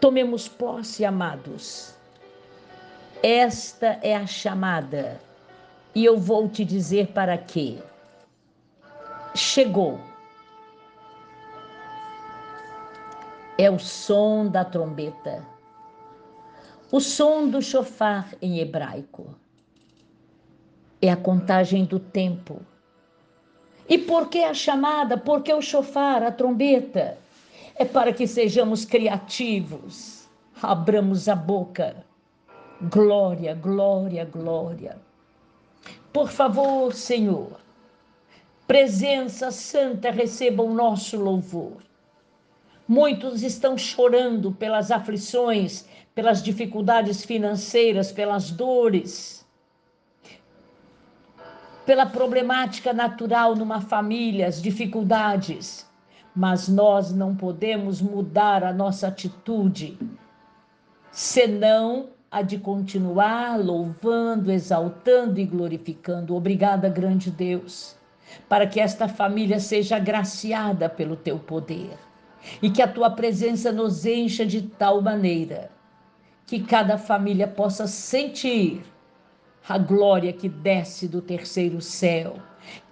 [0.00, 1.94] Tomemos posse, amados.
[3.22, 5.20] Esta é a chamada,
[5.94, 7.78] e eu vou te dizer para quê.
[9.34, 10.00] Chegou.
[13.58, 15.46] É o som da trombeta,
[16.90, 19.34] o som do chofar em hebraico.
[21.02, 22.64] É a contagem do tempo.
[23.90, 25.18] E por que a chamada?
[25.18, 27.18] Por que o chofar, a trombeta?
[27.74, 30.28] É para que sejamos criativos,
[30.62, 32.04] abramos a boca
[32.82, 34.96] Glória, glória, glória.
[36.10, 37.60] Por favor, Senhor,
[38.66, 41.76] presença santa, receba o nosso louvor.
[42.88, 45.84] Muitos estão chorando pelas aflições,
[46.14, 49.39] pelas dificuldades financeiras, pelas dores,
[51.90, 55.84] pela problemática natural numa família, as dificuldades.
[56.32, 59.98] Mas nós não podemos mudar a nossa atitude,
[61.10, 66.36] senão a de continuar louvando, exaltando e glorificando.
[66.36, 67.96] Obrigada, grande Deus,
[68.48, 71.98] para que esta família seja agraciada pelo teu poder
[72.62, 75.72] e que a tua presença nos encha de tal maneira
[76.46, 78.80] que cada família possa sentir
[79.68, 82.36] a glória que desce do terceiro céu,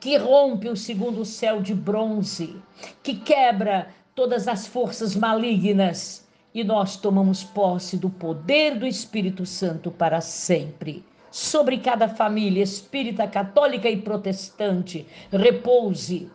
[0.00, 2.56] que rompe o segundo céu de bronze,
[3.02, 9.90] que quebra todas as forças malignas e nós tomamos posse do poder do Espírito Santo
[9.90, 11.04] para sempre.
[11.30, 16.30] Sobre cada família espírita, católica e protestante, repouse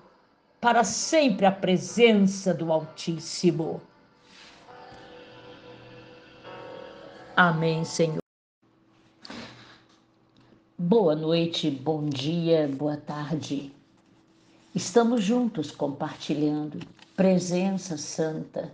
[0.61, 3.81] para sempre a presença do Altíssimo.
[7.35, 8.22] Amém, Senhor.
[10.77, 13.71] Boa noite, bom dia, boa tarde.
[14.73, 16.79] Estamos juntos compartilhando
[17.15, 18.73] presença santa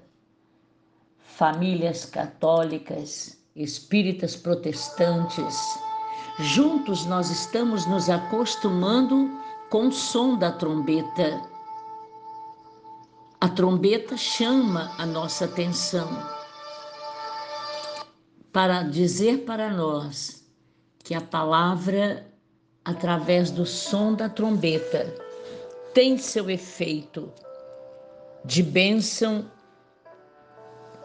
[1.19, 5.77] famílias católicas, espíritas protestantes.
[6.39, 9.29] Juntos nós estamos nos acostumando
[9.69, 11.41] com o som da trombeta.
[13.41, 16.07] A trombeta chama a nossa atenção
[18.53, 20.38] para dizer para nós
[21.09, 22.23] que a palavra,
[22.85, 25.11] através do som da trombeta,
[25.91, 27.33] tem seu efeito
[28.45, 29.49] de bênção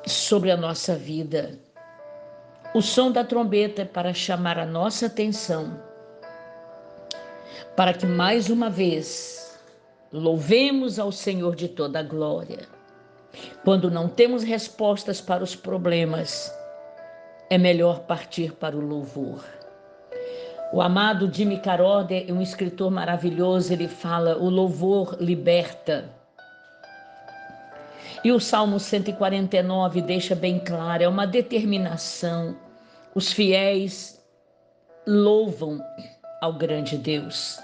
[0.06, 1.59] sobre a nossa vida.
[2.74, 5.81] O som da trombeta é para chamar a nossa atenção,
[7.74, 9.59] para que mais uma vez
[10.12, 12.68] louvemos ao Senhor de toda a glória.
[13.64, 16.52] Quando não temos respostas para os problemas,
[17.48, 19.63] é melhor partir para o louvor.
[20.74, 26.10] O amado Jimmy Carode é um escritor maravilhoso, ele fala: o louvor liberta.
[28.24, 32.56] E o Salmo 149 deixa bem claro, é uma determinação.
[33.14, 34.20] Os fiéis
[35.06, 35.80] louvam
[36.40, 37.56] ao grande Deus.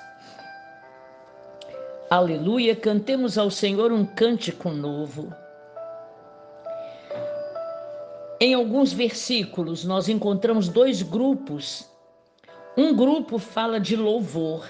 [2.08, 5.34] Aleluia, cantemos ao Senhor um cântico novo.
[8.40, 11.89] Em alguns versículos, nós encontramos dois grupos.
[12.76, 14.64] Um grupo fala de louvor.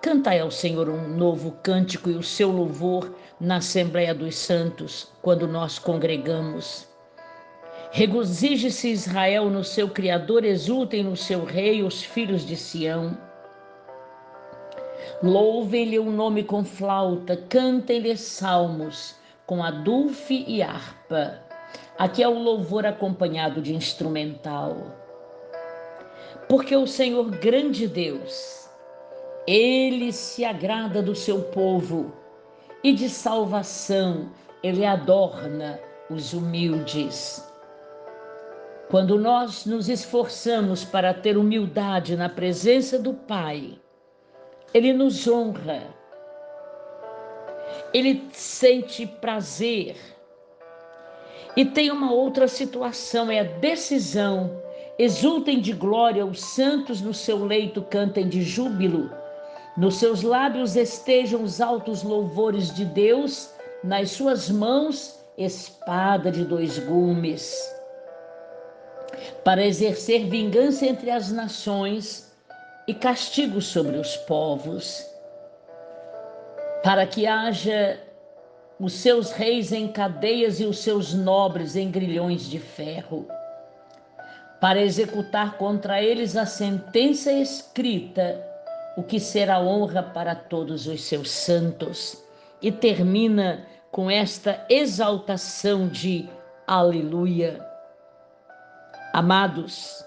[0.00, 5.48] Cantai ao Senhor um novo cântico e o seu louvor na Assembleia dos Santos, quando
[5.48, 6.86] nós congregamos.
[7.90, 13.18] Regozije-se Israel no seu Criador, exultem no seu Rei os filhos de Sião.
[15.20, 19.16] Louvem-lhe o nome com flauta, cantem-lhe salmos
[19.46, 21.40] com adulfe e harpa.
[21.98, 24.99] Aqui é o louvor acompanhado de instrumental.
[26.50, 28.68] Porque o Senhor grande Deus,
[29.46, 32.12] ele se agrada do seu povo
[32.82, 35.78] e de salvação ele adorna
[36.10, 37.48] os humildes.
[38.90, 43.78] Quando nós nos esforçamos para ter humildade na presença do Pai,
[44.74, 45.94] ele nos honra,
[47.94, 49.94] ele sente prazer.
[51.56, 54.59] E tem uma outra situação, é a decisão.
[55.02, 59.10] Exultem de glória, os santos no seu leito cantem de júbilo.
[59.74, 63.48] Nos seus lábios estejam os altos louvores de Deus,
[63.82, 67.50] nas suas mãos, espada de dois gumes.
[69.42, 72.30] Para exercer vingança entre as nações
[72.86, 75.02] e castigo sobre os povos.
[76.84, 77.98] Para que haja
[78.78, 83.26] os seus reis em cadeias e os seus nobres em grilhões de ferro,
[84.60, 88.46] para executar contra eles a sentença escrita
[88.96, 92.22] o que será honra para todos os seus santos.
[92.60, 96.28] E termina com esta exaltação de
[96.66, 97.66] Aleluia.
[99.14, 100.04] Amados,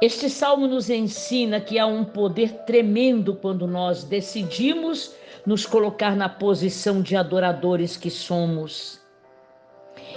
[0.00, 5.14] este salmo nos ensina que há um poder tremendo quando nós decidimos
[5.46, 9.00] nos colocar na posição de adoradores que somos.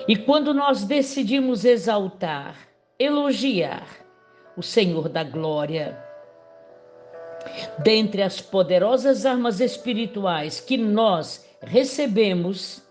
[0.07, 2.66] E quando nós decidimos exaltar,
[2.99, 3.87] elogiar
[4.55, 5.97] o Senhor da glória.
[7.79, 12.83] Dentre as poderosas armas espirituais que nós recebemos,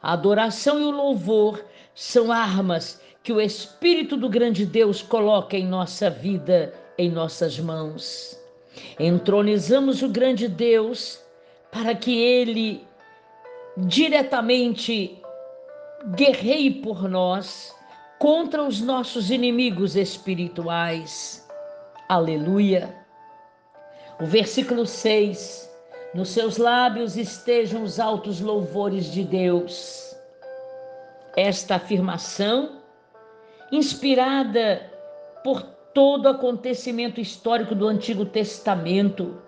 [0.00, 1.64] a adoração e o louvor
[1.94, 8.38] são armas que o Espírito do grande Deus coloca em nossa vida, em nossas mãos.
[8.98, 11.20] Entronizamos o grande Deus
[11.72, 12.86] para que ele
[13.76, 15.20] diretamente
[16.14, 17.76] guerreie por nós
[18.18, 21.46] contra os nossos inimigos espirituais.
[22.08, 22.94] Aleluia.
[24.20, 25.70] O versículo 6:
[26.14, 30.16] Nos seus lábios estejam os altos louvores de Deus.
[31.36, 32.80] Esta afirmação,
[33.70, 34.90] inspirada
[35.44, 35.62] por
[35.94, 39.40] todo acontecimento histórico do Antigo Testamento,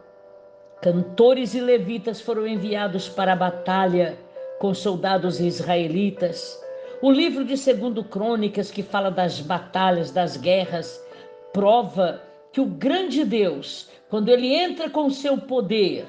[0.80, 4.16] cantores e levitas foram enviados para a batalha
[4.60, 6.60] com soldados israelitas.
[7.02, 11.02] O livro de Segundo Crônicas, que fala das batalhas, das guerras,
[11.50, 12.22] prova
[12.52, 16.06] que o grande Deus, quando ele entra com seu poder,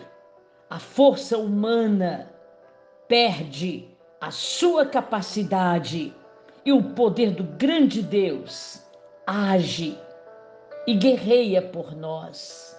[0.69, 2.29] a força humana
[3.07, 3.87] perde
[4.19, 6.13] a sua capacidade
[6.65, 8.85] e o poder do grande Deus
[9.25, 9.97] age
[10.85, 12.77] e guerreia por nós.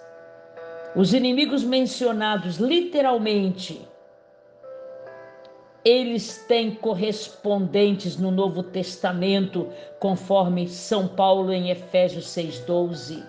[0.95, 3.81] Os inimigos mencionados literalmente
[5.85, 9.67] eles têm correspondentes no Novo Testamento,
[9.99, 13.23] conforme São Paulo em Efésios 6,12.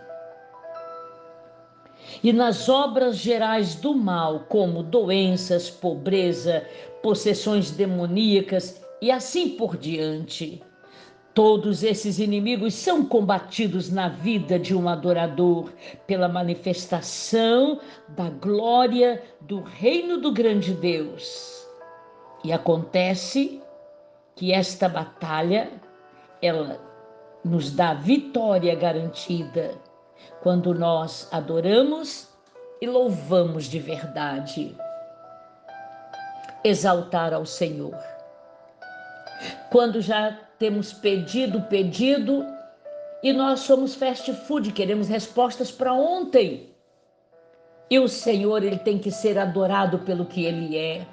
[2.22, 6.64] E nas obras gerais do mal, como doenças, pobreza,
[7.02, 10.62] possessões demoníacas e assim por diante.
[11.34, 15.72] Todos esses inimigos são combatidos na vida de um adorador
[16.06, 21.53] pela manifestação da glória do reino do grande Deus.
[22.44, 23.62] E acontece
[24.36, 25.72] que esta batalha
[26.42, 26.78] ela
[27.42, 29.74] nos dá vitória garantida
[30.42, 32.28] quando nós adoramos
[32.82, 34.76] e louvamos de verdade.
[36.62, 37.96] Exaltar ao Senhor.
[39.70, 42.44] Quando já temos pedido, pedido,
[43.22, 46.74] e nós somos fast food, queremos respostas para ontem.
[47.90, 51.06] E o Senhor, ele tem que ser adorado pelo que ele é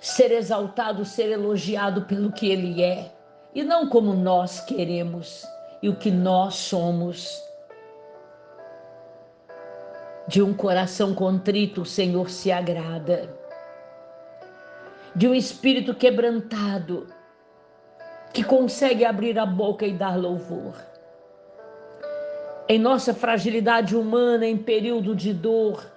[0.00, 3.12] ser exaltado, ser elogiado pelo que Ele é
[3.54, 5.44] e não como nós queremos
[5.82, 7.42] e o que nós somos.
[10.26, 13.28] De um coração contrito, o Senhor se agrada.
[15.16, 17.06] De um espírito quebrantado,
[18.32, 20.74] que consegue abrir a boca e dar louvor.
[22.68, 25.90] Em nossa fragilidade humana, em período de dor,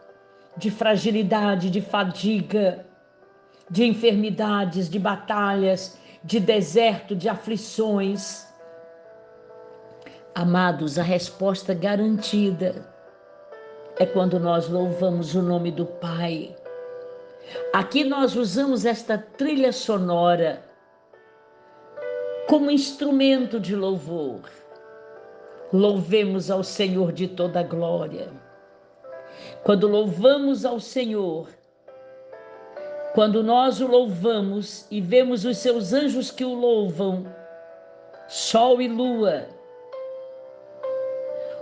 [0.56, 2.86] de fragilidade, de fadiga,
[3.72, 8.46] de enfermidades, de batalhas, de deserto, de aflições.
[10.36, 12.86] Amados, a resposta garantida
[13.98, 16.54] é quando nós louvamos o nome do Pai.
[17.74, 20.62] Aqui nós usamos esta trilha sonora
[22.50, 24.42] como instrumento de louvor.
[25.72, 28.28] Louvemos ao Senhor de toda glória.
[29.64, 31.48] Quando louvamos ao Senhor,
[33.14, 37.26] quando nós o louvamos e vemos os seus anjos que o louvam,
[38.30, 39.48] sol e lua,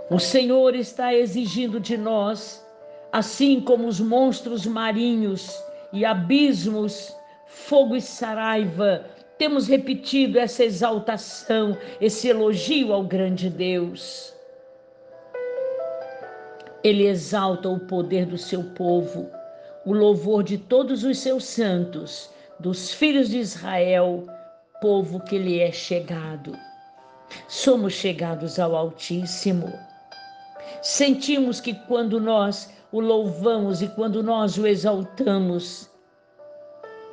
[0.08, 2.64] o Senhor está exigindo de nós,
[3.12, 5.60] assim como os monstros marinhos
[5.92, 7.16] e abismos,
[7.46, 9.04] fogo e saraiva,
[9.36, 14.32] temos repetido essa exaltação, esse elogio ao grande Deus.
[16.84, 19.39] Ele exalta o poder do seu povo
[19.84, 24.26] o louvor de todos os seus santos, dos filhos de Israel,
[24.80, 26.56] povo que lhe é chegado.
[27.48, 29.72] Somos chegados ao Altíssimo.
[30.82, 35.88] Sentimos que quando nós o louvamos e quando nós o exaltamos,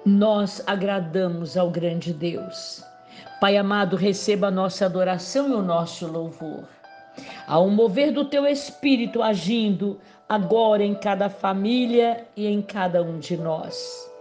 [0.06, 2.84] nós agradamos ao grande Deus.
[3.39, 6.64] Pai amado, receba a nossa adoração e o nosso louvor.
[7.48, 13.38] Ao mover do teu espírito agindo, agora em cada família e em cada um de
[13.38, 14.12] nós.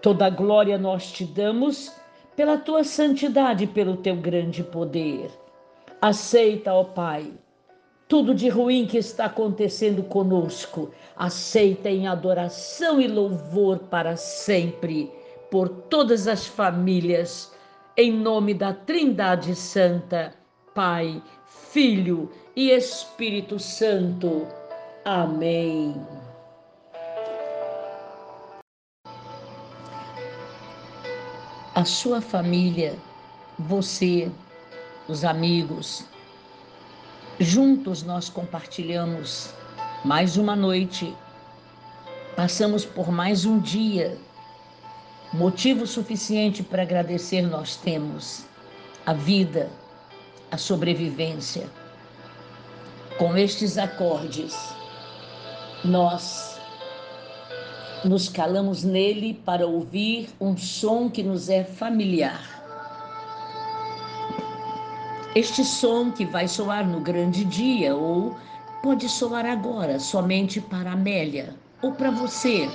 [0.00, 1.92] Toda glória nós te damos
[2.36, 5.30] pela tua santidade e pelo teu grande poder.
[6.00, 7.32] Aceita, ó Pai,
[8.08, 10.90] tudo de ruim que está acontecendo conosco.
[11.16, 15.10] Aceita em adoração e louvor para sempre,
[15.50, 17.52] por todas as famílias,
[17.96, 20.34] em nome da Trindade Santa,
[20.74, 24.61] Pai, Filho e Espírito Santo.
[25.04, 26.00] Amém.
[31.74, 32.96] A sua família,
[33.58, 34.30] você,
[35.08, 36.04] os amigos,
[37.40, 39.52] juntos nós compartilhamos
[40.04, 41.16] mais uma noite,
[42.36, 44.16] passamos por mais um dia.
[45.32, 48.44] Motivo suficiente para agradecer nós temos
[49.04, 49.68] a vida,
[50.48, 51.68] a sobrevivência.
[53.18, 54.54] Com estes acordes,
[55.84, 56.60] nós
[58.04, 62.40] nos calamos nele para ouvir um som que nos é familiar.
[65.34, 68.36] Este som que vai soar no grande dia ou
[68.82, 72.68] pode soar agora somente para Amélia ou para você.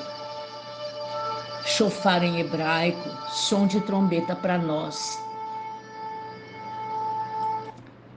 [1.66, 5.22] Chofar em hebraico, som de trombeta para nós.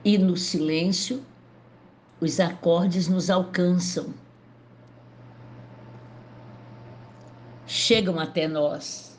[0.03, 1.23] E no silêncio,
[2.19, 4.13] os acordes nos alcançam
[7.71, 9.17] chegam até nós.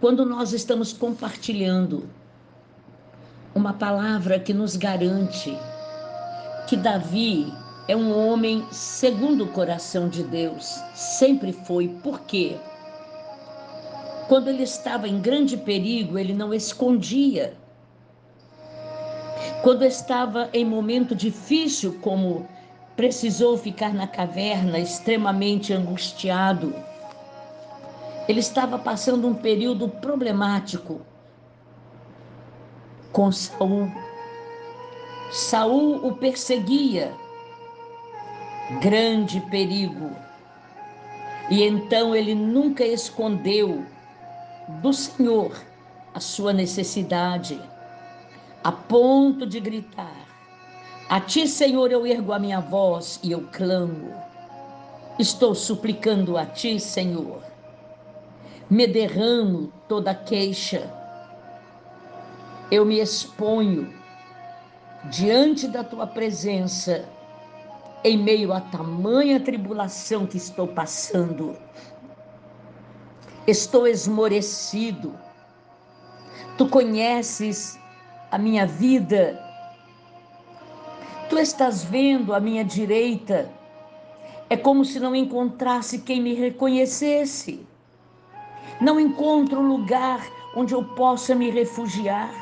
[0.00, 2.08] Quando nós estamos compartilhando
[3.52, 5.58] uma palavra que nos garante
[6.68, 7.52] que Davi
[7.88, 11.88] é um homem segundo o coração de Deus, sempre foi.
[12.04, 12.56] Por quê?
[14.28, 17.54] Quando ele estava em grande perigo, ele não escondia.
[19.64, 22.48] Quando estava em momento difícil, como
[23.00, 26.74] precisou ficar na caverna extremamente angustiado.
[28.28, 31.00] Ele estava passando um período problemático
[33.10, 33.90] com Saul.
[35.32, 37.14] Saul o perseguia,
[38.82, 40.10] grande perigo.
[41.50, 43.82] E então ele nunca escondeu
[44.82, 45.56] do Senhor
[46.12, 47.58] a sua necessidade,
[48.62, 50.19] a ponto de gritar:
[51.10, 54.14] a ti, Senhor, eu ergo a minha voz e eu clamo.
[55.18, 57.42] Estou suplicando a ti, Senhor.
[58.70, 60.88] Me derramo toda queixa.
[62.70, 63.92] Eu me exponho
[65.10, 67.04] diante da tua presença
[68.04, 71.58] em meio a tamanha tribulação que estou passando.
[73.48, 75.12] Estou esmorecido.
[76.56, 77.76] Tu conheces
[78.30, 79.49] a minha vida
[81.30, 83.48] Tu estás vendo à minha direita.
[84.50, 87.64] É como se não encontrasse quem me reconhecesse.
[88.80, 90.26] Não encontro lugar
[90.56, 92.34] onde eu possa me refugiar.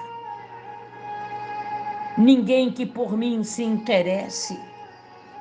[2.17, 4.59] Ninguém que por mim se interesse.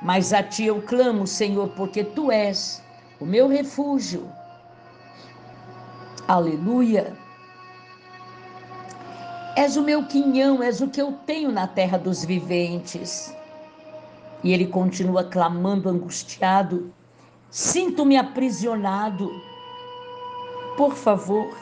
[0.02, 2.82] Mas a ti eu clamo, Senhor, porque tu és
[3.18, 4.30] o meu refúgio.
[6.28, 7.16] Aleluia.
[9.56, 13.37] És o meu quinhão, és o que eu tenho na terra dos viventes.
[14.42, 16.92] E ele continua clamando angustiado:
[17.50, 19.30] Sinto-me aprisionado.
[20.76, 21.56] Por favor,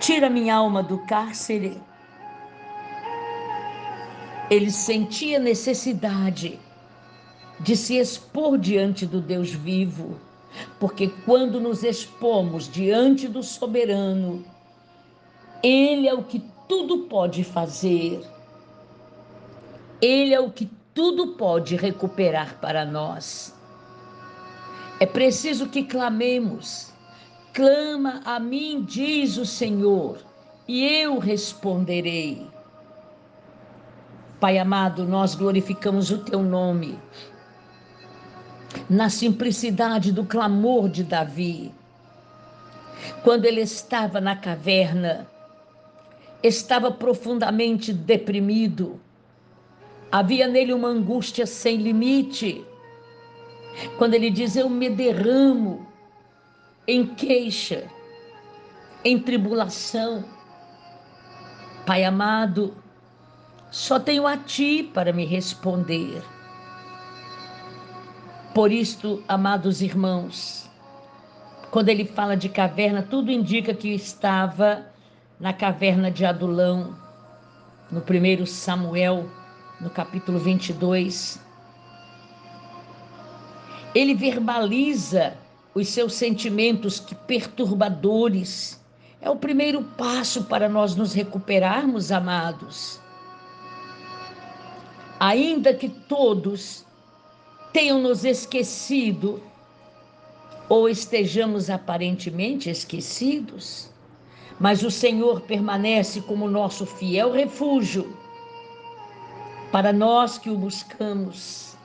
[0.00, 1.80] tira minha alma do cárcere.
[4.48, 6.58] Ele sentia necessidade
[7.60, 10.18] de se expor diante do Deus vivo,
[10.78, 14.44] porque quando nos expomos diante do soberano,
[15.62, 18.22] ele é o que tudo pode fazer.
[20.00, 23.54] Ele é o que tudo pode recuperar para nós.
[24.98, 26.90] É preciso que clamemos.
[27.52, 30.18] Clama a mim, diz o Senhor,
[30.66, 32.46] e eu responderei.
[34.40, 36.98] Pai amado, nós glorificamos o teu nome.
[38.88, 41.74] Na simplicidade do clamor de Davi,
[43.22, 45.26] quando ele estava na caverna,
[46.42, 48.98] estava profundamente deprimido,
[50.10, 52.64] Havia nele uma angústia sem limite.
[53.98, 55.86] Quando ele diz: Eu me derramo
[56.86, 57.90] em queixa,
[59.04, 60.24] em tribulação.
[61.84, 62.74] Pai amado,
[63.70, 66.22] só tenho a Ti para me responder.
[68.54, 70.68] Por isto, amados irmãos,
[71.70, 74.86] quando ele fala de caverna, tudo indica que estava
[75.38, 76.96] na caverna de Adulão,
[77.90, 79.30] no primeiro Samuel
[79.80, 81.38] no capítulo 22.
[83.94, 85.36] Ele verbaliza
[85.74, 88.80] os seus sentimentos que perturbadores.
[89.20, 93.00] É o primeiro passo para nós nos recuperarmos, amados.
[95.18, 96.84] Ainda que todos
[97.72, 99.42] tenham nos esquecido,
[100.68, 103.88] ou estejamos aparentemente esquecidos,
[104.58, 108.16] mas o Senhor permanece como nosso fiel refúgio
[109.76, 111.76] para nós que o buscamos.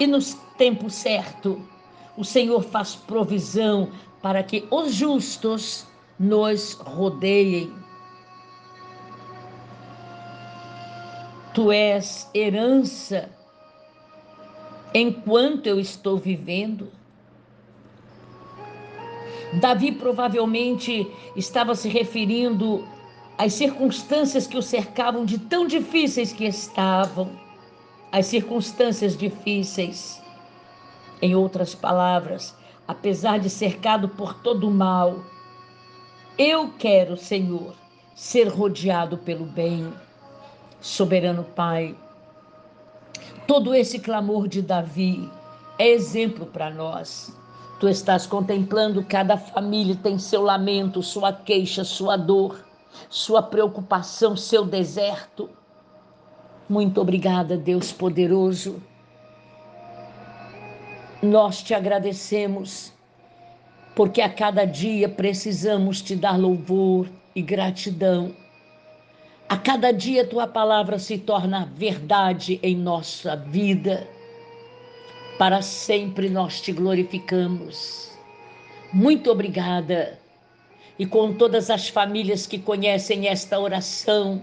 [0.00, 0.18] E no
[0.58, 1.64] tempo certo,
[2.16, 5.86] o Senhor faz provisão para que os justos
[6.18, 7.72] nos rodeiem.
[11.54, 13.30] Tu és herança
[14.92, 16.90] enquanto eu estou vivendo.
[19.60, 22.84] Davi provavelmente estava se referindo
[23.38, 27.30] às circunstâncias que o cercavam de tão difíceis que estavam,
[28.10, 30.22] as circunstâncias difíceis.
[31.20, 32.54] Em outras palavras,
[32.86, 35.20] apesar de cercado por todo o mal,
[36.38, 37.74] eu quero, Senhor,
[38.14, 39.92] ser rodeado pelo bem.
[40.80, 41.96] Soberano Pai,
[43.46, 45.30] todo esse clamor de Davi
[45.78, 47.34] é exemplo para nós.
[47.80, 52.65] Tu estás contemplando cada família tem seu lamento, sua queixa, sua dor,
[53.08, 55.48] sua preocupação, seu deserto.
[56.68, 58.82] Muito obrigada, Deus poderoso.
[61.22, 62.92] Nós te agradecemos,
[63.94, 68.34] porque a cada dia precisamos te dar louvor e gratidão.
[69.48, 74.08] A cada dia tua palavra se torna verdade em nossa vida.
[75.38, 78.10] Para sempre nós te glorificamos.
[78.92, 80.18] Muito obrigada.
[80.98, 84.42] E com todas as famílias que conhecem esta oração,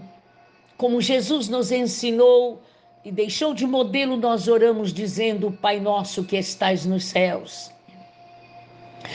[0.76, 2.62] como Jesus nos ensinou
[3.04, 7.70] e deixou de modelo, nós oramos dizendo: Pai nosso que estais nos céus,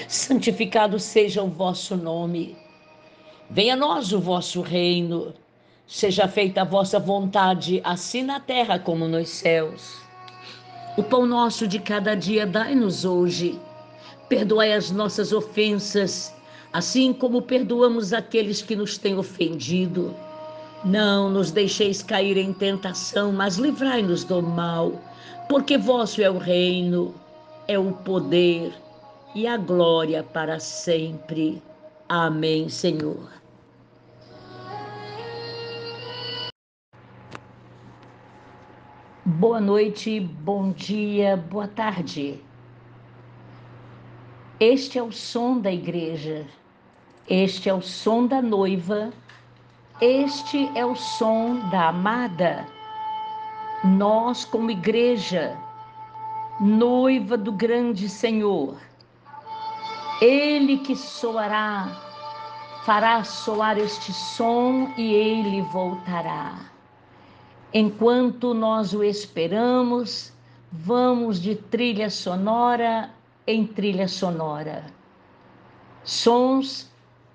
[0.08, 2.58] santificado seja o vosso nome.
[3.50, 5.34] Venha a nós o vosso reino.
[5.88, 9.98] Seja feita a vossa vontade, assim na terra como nos céus.
[10.96, 13.60] O pão nosso de cada dia dai-nos hoje.
[14.28, 16.32] Perdoai as nossas ofensas,
[16.72, 20.16] assim como perdoamos aqueles que nos têm ofendido.
[20.84, 24.94] Não nos deixeis cair em tentação, mas livrai-nos do mal,
[25.50, 27.14] porque vosso é o reino,
[27.68, 28.74] é o poder
[29.36, 31.62] e a glória para sempre.
[32.08, 33.40] Amém, Senhor.
[39.26, 42.42] Boa noite, bom dia, boa tarde.
[44.60, 46.46] Este é o som da igreja,
[47.30, 49.14] este é o som da noiva,
[50.02, 52.66] este é o som da amada.
[53.84, 55.56] Nós, como igreja,
[56.60, 58.78] noiva do grande Senhor,
[60.20, 61.88] Ele que soará,
[62.84, 66.60] fará soar este som e ele voltará.
[67.72, 70.34] Enquanto nós o esperamos,
[70.72, 73.12] vamos de trilha sonora
[73.46, 74.84] em trilha sonora.
[76.04, 76.89] Sons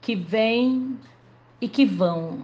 [0.04, 1.00] que vêm
[1.62, 2.40] e que vão.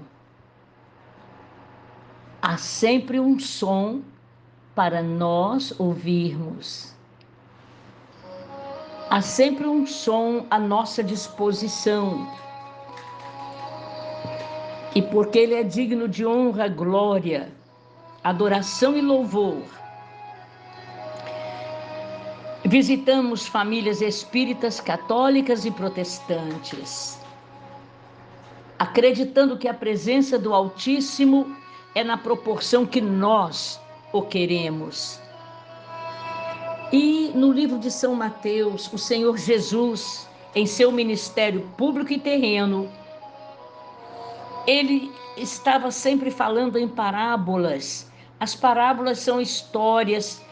[2.40, 4.00] Há sempre um som
[4.74, 6.94] para nós ouvirmos.
[9.10, 12.26] Há sempre um som à nossa disposição.
[14.94, 17.52] E porque ele é digno de honra, glória,
[18.24, 19.62] adoração e louvor.
[22.64, 27.19] Visitamos famílias espíritas, católicas e protestantes,
[28.80, 31.56] acreditando que a presença do Altíssimo
[31.94, 33.80] é na proporção que nós
[34.12, 35.20] o queremos.
[36.92, 42.90] E no livro de São Mateus, o Senhor Jesus, em seu ministério público e terreno,
[44.66, 50.42] ele estava sempre falando em parábolas as parábolas são histórias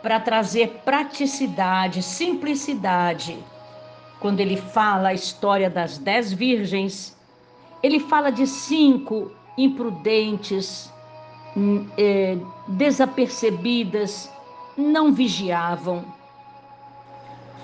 [0.00, 3.38] para trazer praticidade, simplicidade.
[4.18, 7.14] Quando ele fala a história das dez virgens,
[7.82, 10.92] ele fala de cinco imprudentes,
[11.56, 12.38] hum, é,
[12.68, 14.30] desapercebidas,
[14.76, 16.04] não vigiavam.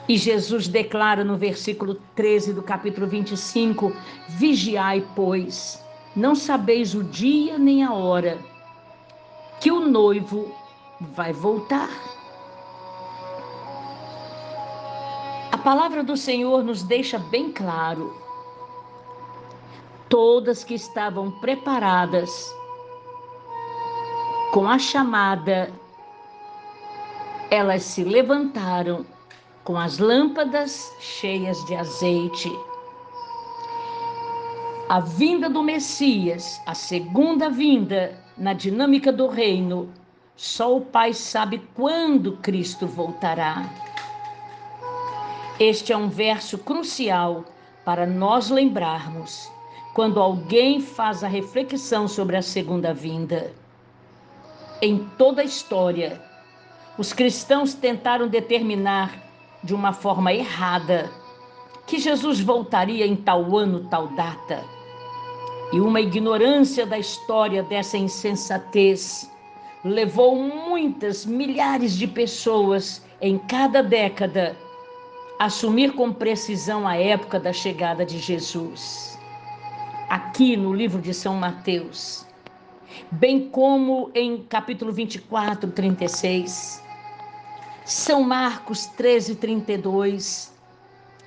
[0.09, 3.93] E Jesus declara no versículo 13 do capítulo 25:
[4.29, 5.85] Vigiai, pois,
[6.15, 8.39] não sabeis o dia nem a hora
[9.61, 10.55] que o noivo
[11.01, 11.91] vai voltar.
[15.51, 18.15] A palavra do Senhor nos deixa bem claro.
[20.09, 22.55] Todas que estavam preparadas
[24.53, 25.73] com a chamada,
[27.51, 29.05] elas se levantaram
[29.65, 32.51] com as lâmpadas cheias de azeite.
[34.89, 39.93] A vinda do Messias, a segunda vinda, na dinâmica do reino,
[40.37, 43.69] só o Pai sabe quando Cristo voltará.
[45.59, 47.45] Este é um verso crucial
[47.85, 49.51] para nós lembrarmos
[49.97, 53.51] quando alguém faz a reflexão sobre a segunda vinda.
[54.83, 56.21] Em toda a história,
[56.99, 59.19] os cristãos tentaram determinar
[59.65, 61.11] de uma forma errada
[61.87, 64.63] que Jesus voltaria em tal ano, tal data.
[65.73, 69.33] E uma ignorância da história dessa insensatez
[69.83, 74.59] levou muitas, milhares de pessoas em cada década
[75.39, 79.16] a assumir com precisão a época da chegada de Jesus.
[80.09, 82.25] Aqui no livro de São Mateus,
[83.11, 86.81] bem como em capítulo 24, 36.
[87.85, 90.55] São Marcos 13, 32.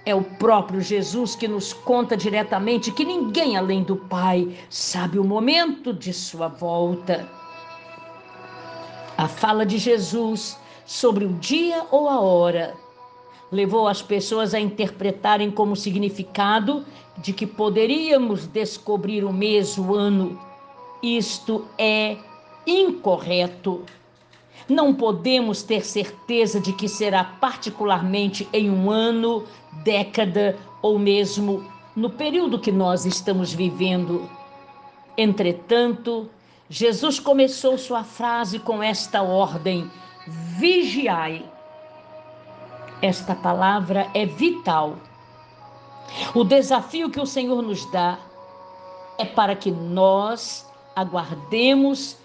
[0.06, 5.26] É o próprio Jesus que nos conta diretamente que ninguém além do Pai sabe o
[5.26, 7.30] momento de sua volta.
[9.18, 12.74] A fala de Jesus sobre o dia ou a hora
[13.52, 16.86] levou as pessoas a interpretarem como significado
[17.18, 20.40] de que poderíamos descobrir o mês, o ano
[21.02, 22.18] isto é
[22.68, 23.84] incorreto.
[24.68, 29.46] Não podemos ter certeza de que será particularmente em um ano,
[29.84, 31.66] década ou mesmo
[31.96, 34.30] no período que nós estamos vivendo.
[35.18, 36.30] Entretanto,
[36.70, 39.90] Jesus começou sua frase com esta ordem:
[40.58, 41.44] vigiai.
[43.02, 44.98] Esta palavra é vital.
[46.36, 48.18] O desafio que o Senhor nos dá
[49.18, 52.18] é para que nós aguardemos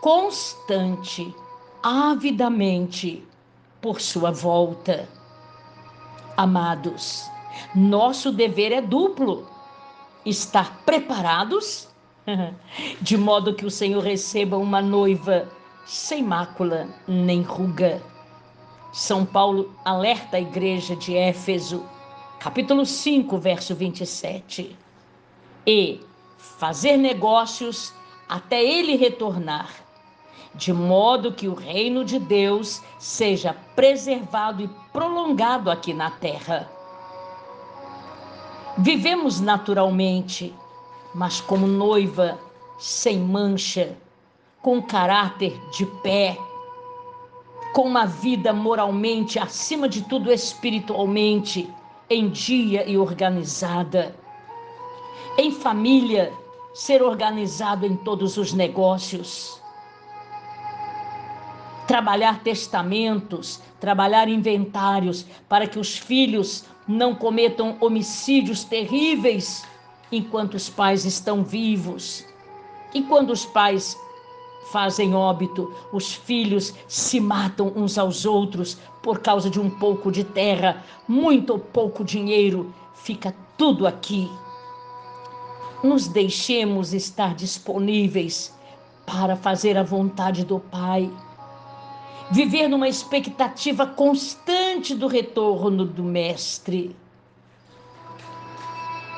[0.00, 1.34] constante,
[1.82, 3.22] avidamente
[3.80, 5.06] por sua volta.
[6.36, 7.28] Amados,
[7.74, 9.46] nosso dever é duplo:
[10.24, 11.88] estar preparados,
[13.02, 15.46] de modo que o Senhor receba uma noiva
[15.84, 18.11] sem mácula nem ruga.
[18.92, 21.82] São Paulo alerta a igreja de Éfeso,
[22.38, 24.76] capítulo 5, verso 27.
[25.66, 25.98] E
[26.36, 27.94] fazer negócios
[28.28, 29.70] até ele retornar,
[30.54, 36.70] de modo que o reino de Deus seja preservado e prolongado aqui na terra.
[38.76, 40.54] Vivemos naturalmente,
[41.14, 42.38] mas como noiva,
[42.78, 43.96] sem mancha,
[44.60, 46.36] com caráter de pé,
[47.72, 51.68] com uma vida moralmente, acima de tudo espiritualmente,
[52.08, 54.14] em dia e organizada.
[55.38, 56.32] Em família,
[56.74, 59.60] ser organizado em todos os negócios,
[61.86, 69.64] trabalhar testamentos, trabalhar inventários, para que os filhos não cometam homicídios terríveis
[70.10, 72.26] enquanto os pais estão vivos.
[72.94, 73.96] E quando os pais
[74.70, 80.22] fazem óbito, os filhos se matam uns aos outros por causa de um pouco de
[80.22, 84.30] terra, muito ou pouco dinheiro, fica tudo aqui
[85.82, 88.54] nos deixemos estar disponíveis
[89.04, 91.10] para fazer a vontade do Pai.
[92.30, 96.96] Viver numa expectativa constante do retorno do Mestre.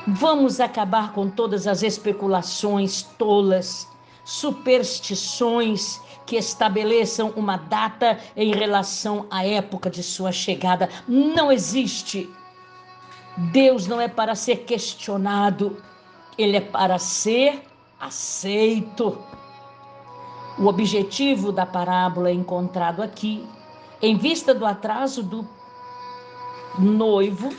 [0.07, 3.87] Vamos acabar com todas as especulações tolas,
[4.25, 10.89] superstições que estabeleçam uma data em relação à época de sua chegada.
[11.07, 12.29] Não existe.
[13.37, 15.81] Deus não é para ser questionado
[16.37, 17.63] ele é para ser
[17.99, 19.17] aceito.
[20.57, 23.45] O objetivo da parábola é encontrado aqui,
[24.01, 25.47] em vista do atraso do
[26.77, 27.53] noivo,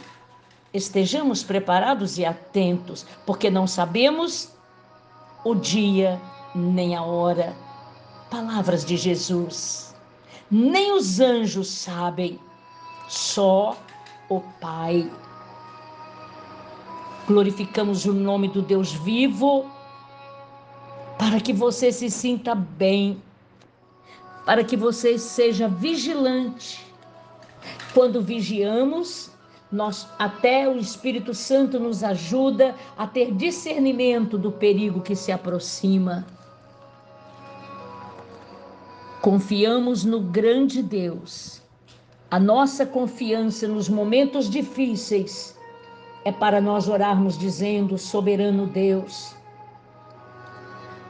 [0.73, 4.51] estejamos preparados e atentos, porque não sabemos
[5.45, 6.21] o dia
[6.57, 7.55] nem a hora.
[8.31, 9.95] Palavras de Jesus.
[10.51, 12.39] Nem os anjos sabem,
[13.09, 13.77] só
[14.29, 15.11] o Pai
[17.27, 19.67] glorificamos o nome do Deus vivo,
[21.19, 23.21] para que você se sinta bem,
[24.45, 26.87] para que você seja vigilante.
[27.93, 29.31] Quando vigiamos,
[29.73, 36.25] nós até o Espírito Santo nos ajuda a ter discernimento do perigo que se aproxima.
[39.27, 41.61] Confiamos no grande Deus.
[42.31, 45.59] A nossa confiança nos momentos difíceis
[46.25, 49.35] é para nós orarmos dizendo: Soberano Deus.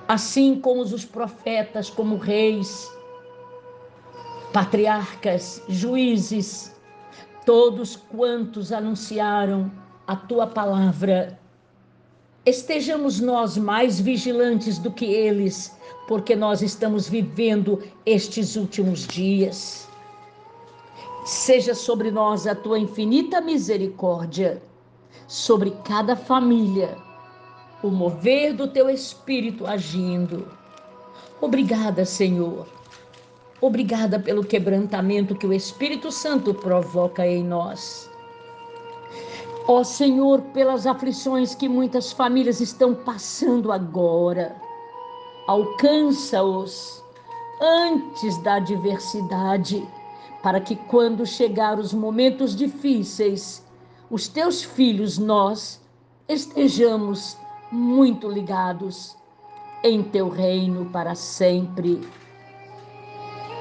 [0.08, 2.90] Assim como os profetas, como reis,
[4.50, 6.74] patriarcas, juízes,
[7.44, 9.70] todos quantos anunciaram
[10.06, 11.38] a tua palavra,
[12.46, 15.75] estejamos nós mais vigilantes do que eles,
[16.06, 19.88] porque nós estamos vivendo estes últimos dias.
[21.24, 24.62] Seja sobre nós a tua infinita misericórdia,
[25.26, 26.96] sobre cada família,
[27.82, 30.46] o mover do teu espírito agindo.
[31.40, 32.66] Obrigada, Senhor.
[33.60, 38.08] Obrigada pelo quebrantamento que o Espírito Santo provoca em nós.
[39.66, 44.54] Ó Senhor, pelas aflições que muitas famílias estão passando agora,
[45.46, 47.02] alcança-os
[47.60, 49.86] antes da adversidade,
[50.42, 53.64] para que quando chegar os momentos difíceis,
[54.10, 55.80] os teus filhos, nós,
[56.28, 57.36] estejamos
[57.70, 59.16] muito ligados
[59.82, 62.00] em teu reino para sempre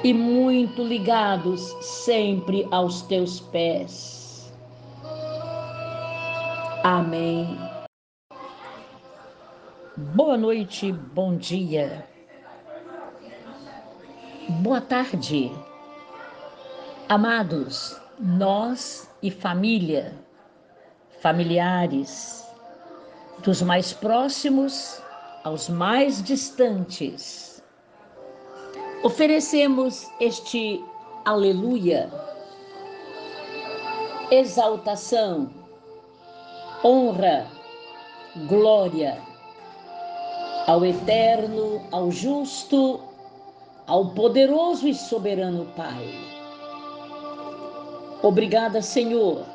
[0.04, 4.52] e muito ligados sempre aos teus pés.
[6.84, 7.65] Amém.
[9.98, 12.06] Boa noite, bom dia.
[14.60, 15.50] Boa tarde.
[17.08, 20.12] Amados, nós e família,
[21.22, 22.46] familiares,
[23.38, 25.00] dos mais próximos
[25.42, 27.64] aos mais distantes,
[29.02, 30.84] oferecemos este
[31.24, 32.10] aleluia,
[34.30, 35.50] exaltação,
[36.84, 37.46] honra,
[38.46, 39.35] glória
[40.66, 43.00] ao eterno, ao justo,
[43.86, 46.12] ao poderoso e soberano Pai.
[48.20, 49.46] Obrigada, Senhor,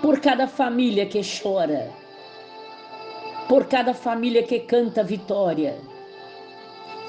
[0.00, 1.92] por cada família que chora,
[3.46, 5.78] por cada família que canta vitória,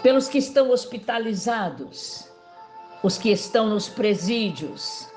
[0.03, 2.29] pelos que estão hospitalizados,
[3.01, 5.07] os que estão nos presídios.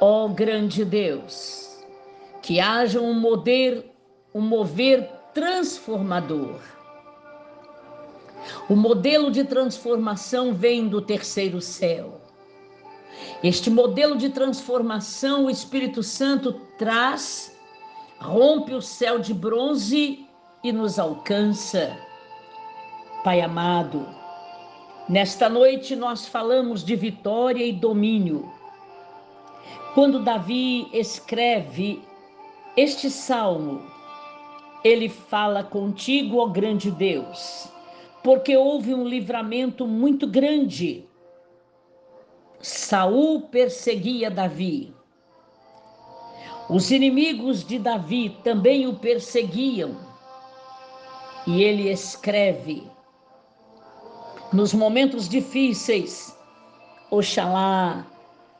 [0.00, 1.84] Ó oh, grande Deus,
[2.42, 3.88] que haja um mover,
[4.34, 6.58] um mover transformador.
[8.70, 12.22] O modelo de transformação vem do terceiro céu.
[13.44, 17.54] Este modelo de transformação o Espírito Santo traz,
[18.18, 20.26] rompe o céu de bronze
[20.64, 21.94] e nos alcança.
[23.22, 24.08] Pai amado,
[25.06, 28.50] nesta noite nós falamos de vitória e domínio.
[29.92, 32.02] Quando Davi escreve
[32.74, 33.95] este salmo,
[34.86, 37.68] ele fala contigo, ó grande Deus,
[38.22, 41.04] porque houve um livramento muito grande.
[42.60, 44.94] Saul perseguia Davi.
[46.70, 49.96] Os inimigos de Davi também o perseguiam.
[51.48, 52.88] E ele escreve:
[54.52, 56.36] Nos momentos difíceis,
[57.10, 58.06] oxalá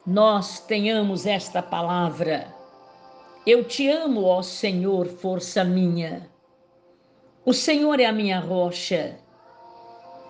[0.05, 2.56] nós tenhamos esta palavra
[3.47, 6.29] eu te amo, ó Senhor, força minha.
[7.45, 9.21] O Senhor é a minha rocha,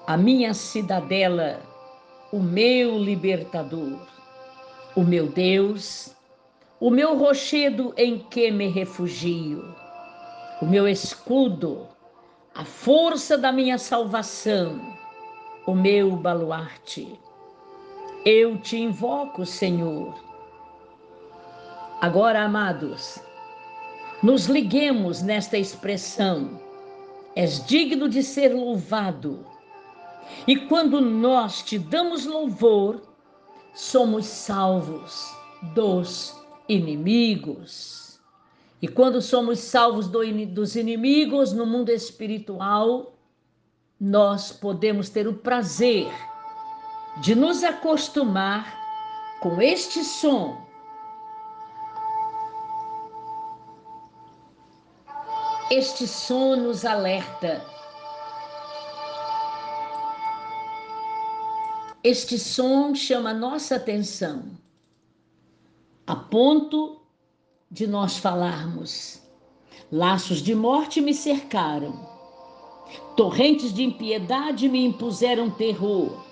[0.06, 1.62] a minha cidadela,
[2.30, 4.06] o meu libertador,
[4.94, 6.14] o meu Deus,
[6.78, 9.64] o meu rochedo em que me refugio,
[10.60, 11.88] o meu escudo,
[12.54, 14.78] a força da minha salvação,
[15.66, 17.18] o meu baluarte.
[18.26, 20.25] Eu te invoco, Senhor
[22.00, 23.18] Agora, amados,
[24.22, 26.60] nos liguemos nesta expressão.
[27.34, 29.46] És digno de ser louvado.
[30.46, 33.02] E quando nós te damos louvor,
[33.74, 35.34] somos salvos
[35.74, 36.34] dos
[36.68, 38.20] inimigos.
[38.82, 43.14] E quando somos salvos do, dos inimigos no mundo espiritual,
[43.98, 46.12] nós podemos ter o prazer
[47.22, 48.76] de nos acostumar
[49.40, 50.65] com este som
[55.68, 57.60] Este som nos alerta.
[62.04, 64.44] Este som chama nossa atenção,
[66.06, 67.02] a ponto
[67.68, 69.20] de nós falarmos:
[69.90, 72.08] laços de morte me cercaram,
[73.16, 76.24] torrentes de impiedade me impuseram terror,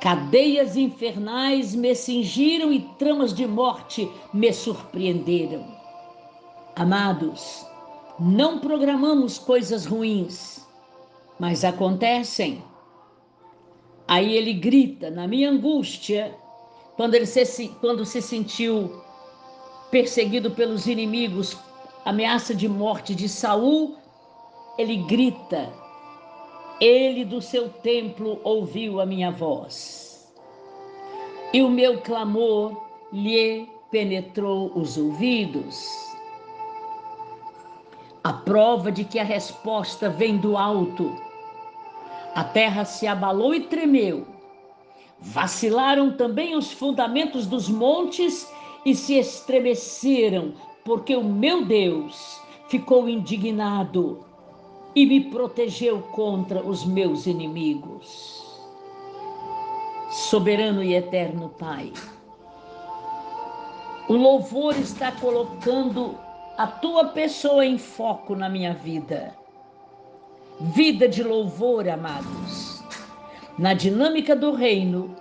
[0.00, 5.64] cadeias infernais me cingiram e tramas de morte me surpreenderam.
[6.74, 7.64] Amados,
[8.24, 10.64] não programamos coisas ruins,
[11.40, 12.62] mas acontecem.
[14.06, 16.32] Aí ele grita, na minha angústia,
[16.96, 19.02] quando, ele se, quando se sentiu
[19.90, 21.58] perseguido pelos inimigos,
[22.04, 23.96] ameaça de morte de Saul,
[24.78, 25.72] ele grita:
[26.80, 30.32] Ele do seu templo ouviu a minha voz,
[31.52, 32.80] e o meu clamor
[33.12, 36.11] lhe penetrou os ouvidos
[38.24, 41.16] a prova de que a resposta vem do alto.
[42.34, 44.26] A terra se abalou e tremeu.
[45.18, 48.50] Vacilaram também os fundamentos dos montes
[48.84, 50.54] e se estremeceram,
[50.84, 54.24] porque o meu Deus ficou indignado
[54.94, 58.42] e me protegeu contra os meus inimigos.
[60.10, 61.92] Soberano e eterno Pai,
[64.08, 66.18] o louvor está colocando
[66.62, 69.34] a tua pessoa em foco na minha vida.
[70.60, 72.80] Vida de louvor, amados.
[73.58, 75.16] Na dinâmica do reino,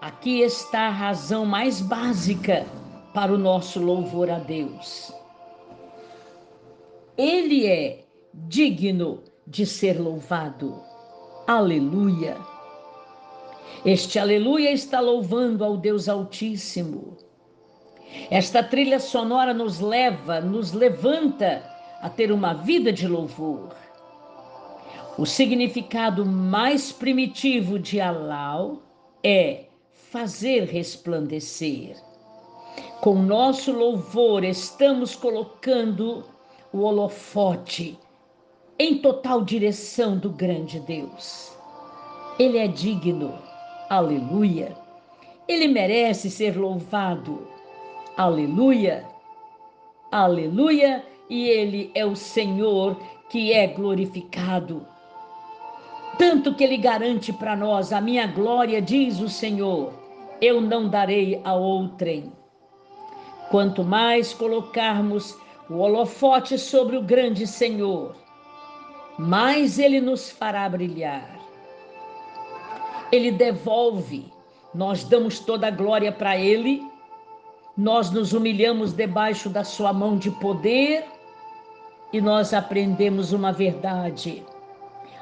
[0.00, 2.64] aqui está a razão mais básica
[3.12, 5.12] para o nosso louvor a Deus.
[7.18, 10.82] Ele é digno de ser louvado.
[11.46, 12.34] Aleluia.
[13.84, 17.27] Este aleluia está louvando ao Deus Altíssimo.
[18.30, 21.62] Esta trilha sonora nos leva, nos levanta
[22.00, 23.74] a ter uma vida de louvor.
[25.16, 28.82] O significado mais primitivo de Alau
[29.24, 29.64] é
[30.10, 31.96] fazer resplandecer.
[33.00, 36.24] Com nosso louvor, estamos colocando
[36.72, 37.98] o holofote
[38.78, 41.52] em total direção do grande Deus.
[42.38, 43.36] Ele é digno,
[43.90, 44.76] aleluia.
[45.48, 47.48] Ele merece ser louvado,
[48.18, 49.06] aleluia,
[50.12, 51.04] aleluia.
[51.30, 52.96] E ele é o Senhor
[53.30, 54.86] que é glorificado.
[56.18, 59.92] Tanto que ele garante para nós: a minha glória, diz o Senhor,
[60.40, 62.32] eu não darei a outrem.
[63.50, 65.38] Quanto mais colocarmos
[65.70, 68.16] o holofote sobre o grande Senhor,
[69.18, 71.38] mais ele nos fará brilhar.
[73.10, 74.32] Ele devolve,
[74.74, 76.82] nós damos toda a glória para ele,
[77.78, 81.04] nós nos humilhamos debaixo da sua mão de poder
[82.12, 84.42] e nós aprendemos uma verdade.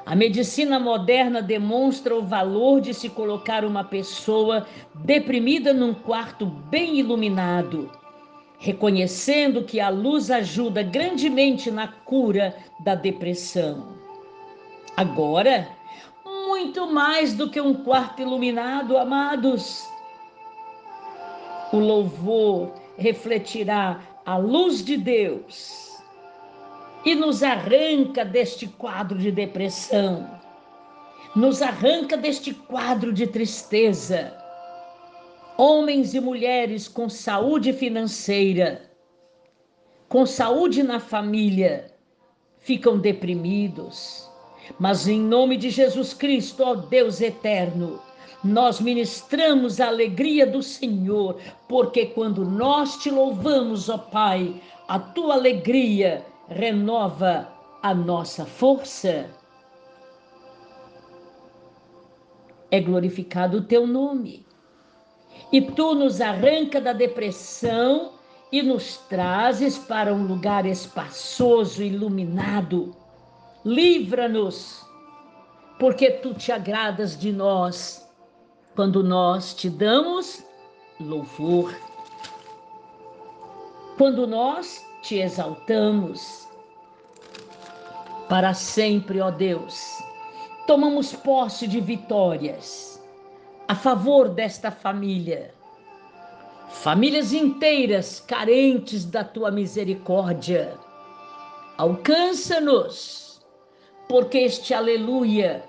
[0.05, 4.65] A medicina moderna demonstra o valor de se colocar uma pessoa
[4.95, 7.91] deprimida num quarto bem iluminado
[8.59, 13.95] reconhecendo que a luz ajuda grandemente na cura da depressão.
[14.95, 15.67] Agora,
[16.25, 19.87] muito mais do que um quarto iluminado, amados,
[21.77, 25.95] o louvor refletirá a luz de Deus
[27.05, 30.29] e nos arranca deste quadro de depressão,
[31.35, 34.35] nos arranca deste quadro de tristeza
[35.57, 38.91] homens e mulheres com saúde financeira,
[40.07, 41.91] com saúde na família,
[42.59, 44.29] ficam deprimidos.
[44.79, 47.99] Mas em nome de Jesus Cristo, ó Deus eterno,
[48.43, 51.37] nós ministramos a alegria do Senhor,
[51.67, 57.47] porque quando nós te louvamos, ó Pai, a tua alegria renova
[57.81, 59.29] a nossa força.
[62.69, 64.45] É glorificado o teu nome
[65.51, 68.13] e tu nos arranca da depressão
[68.51, 72.95] e nos trazes para um lugar espaçoso, iluminado.
[73.65, 74.85] Livra-nos,
[75.79, 78.06] porque tu te agradas de nós
[78.77, 80.45] quando nós te damos
[80.99, 81.75] louvor.
[83.97, 86.47] Quando nós te exaltamos.
[88.29, 89.97] Para sempre, ó Deus,
[90.67, 93.01] tomamos posse de vitórias
[93.67, 95.55] a favor desta família.
[96.69, 100.77] Famílias inteiras carentes da tua misericórdia.
[101.79, 103.41] Alcança-nos,
[104.07, 105.63] porque este aleluia,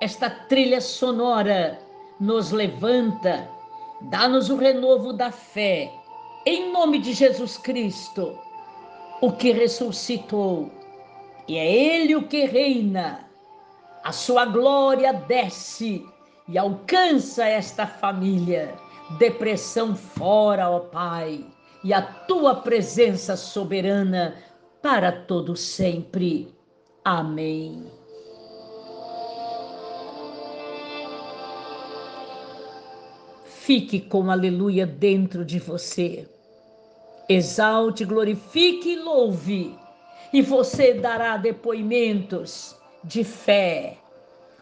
[0.00, 1.84] esta trilha sonora
[2.20, 3.48] nos levanta,
[4.02, 5.92] dá-nos o renovo da fé,
[6.46, 8.38] em nome de Jesus Cristo,
[9.20, 10.70] o que ressuscitou,
[11.48, 13.28] e é Ele o que reina,
[14.04, 16.06] a sua glória desce
[16.48, 18.74] e alcança esta família.
[19.18, 21.44] Depressão fora, ó Pai,
[21.82, 24.36] e a tua presença soberana
[24.82, 26.54] para todo sempre.
[27.04, 27.95] Amém.
[33.66, 36.24] Fique com aleluia dentro de você.
[37.28, 39.76] Exalte, glorifique e louve,
[40.32, 43.98] e você dará depoimentos de fé.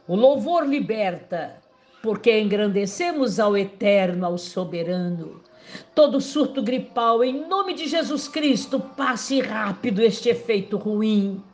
[0.09, 1.55] O louvor liberta,
[2.03, 5.43] porque engrandecemos ao eterno, ao soberano.
[5.95, 11.45] Todo surto gripal, em nome de Jesus Cristo, passe rápido este efeito ruim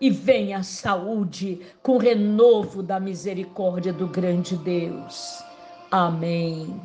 [0.00, 5.44] e venha a saúde com renovo da misericórdia do grande Deus.
[5.98, 6.78] Amém.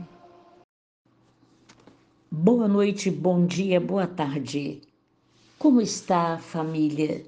[2.31, 4.79] Boa noite, bom dia, boa tarde.
[5.59, 7.25] Como está a família?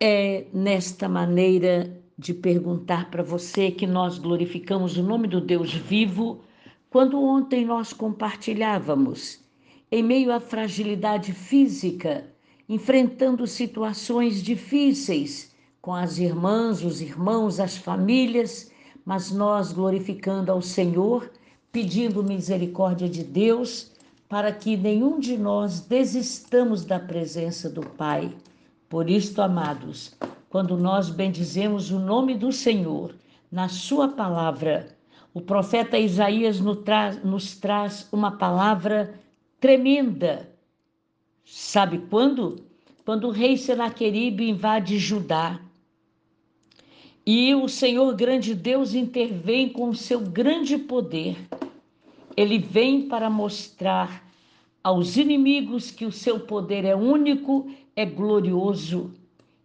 [0.00, 6.40] É nesta maneira de perguntar para você que nós glorificamos o nome do Deus vivo
[6.88, 9.44] quando ontem nós compartilhávamos,
[9.92, 12.32] em meio à fragilidade física,
[12.66, 18.72] enfrentando situações difíceis com as irmãs, os irmãos, as famílias,
[19.08, 21.30] mas nós glorificando ao Senhor,
[21.72, 23.90] pedindo misericórdia de Deus,
[24.28, 28.30] para que nenhum de nós desistamos da presença do Pai.
[28.86, 30.14] Por isto, amados,
[30.50, 33.14] quando nós bendizemos o nome do Senhor
[33.50, 34.94] na Sua palavra,
[35.32, 39.14] o profeta Isaías nos traz, uma palavra
[39.58, 40.50] tremenda.
[41.46, 42.56] Sabe quando?
[43.06, 45.58] Quando o rei Senaqueribe invade Judá.
[47.30, 51.36] E o Senhor grande Deus intervém com o seu grande poder.
[52.34, 54.26] Ele vem para mostrar
[54.82, 59.12] aos inimigos que o seu poder é único, é glorioso.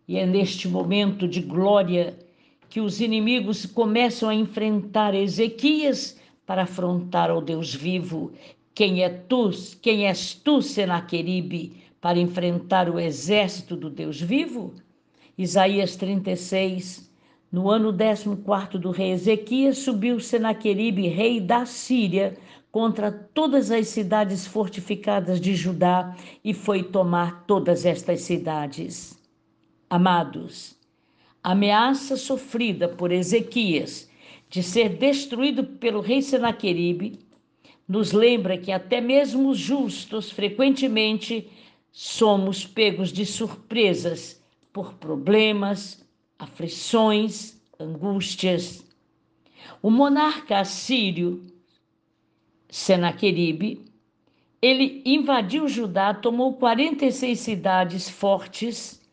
[0.06, 2.20] E é neste momento de glória
[2.68, 8.34] que os inimigos começam a enfrentar Ezequias para afrontar ao Deus vivo.
[8.76, 9.52] Quem é tu?
[9.82, 14.74] Quem és tu, Senaqueribe, para enfrentar o exército do Deus vivo?
[15.38, 17.13] Isaías 36.
[17.54, 22.36] No ano 14 do rei Ezequias, subiu Senaqueribe, rei da Síria,
[22.72, 29.16] contra todas as cidades fortificadas de Judá e foi tomar todas estas cidades.
[29.88, 30.76] Amados,
[31.44, 34.10] ameaça sofrida por Ezequias
[34.50, 37.20] de ser destruído pelo rei Senaqueribe
[37.88, 41.52] nos lembra que até mesmo os justos frequentemente
[41.92, 44.44] somos pegos de surpresas
[44.74, 46.03] por problemas,
[46.44, 48.86] aflições, angústias.
[49.82, 51.46] O monarca assírio
[52.70, 53.86] Senaqueribe,
[54.62, 59.04] ele invadiu Judá, tomou 46 cidades fortes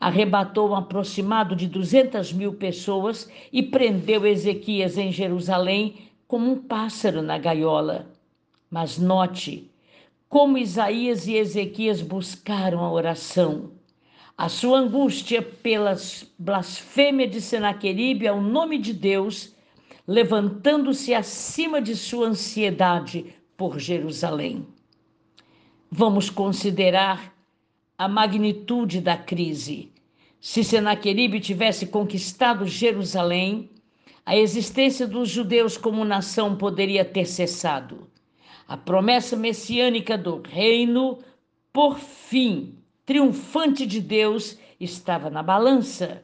[0.00, 7.22] arrebatou um aproximado de 200 mil pessoas e prendeu Ezequias em Jerusalém como um pássaro
[7.22, 8.06] na gaiola.
[8.70, 9.70] Mas note
[10.28, 13.70] como Isaías e Ezequias buscaram a oração.
[14.38, 15.96] A sua angústia pela
[16.38, 19.54] blasfêmia de Senaqueribe ao nome de Deus,
[20.06, 24.66] levantando-se acima de sua ansiedade por Jerusalém.
[25.90, 27.34] Vamos considerar
[27.96, 29.90] a magnitude da crise.
[30.38, 33.70] Se Senaqueribe tivesse conquistado Jerusalém,
[34.26, 38.06] a existência dos judeus como nação poderia ter cessado.
[38.68, 41.20] A promessa messiânica do reino,
[41.72, 42.75] por fim,
[43.06, 46.22] triunfante de Deus, estava na balança.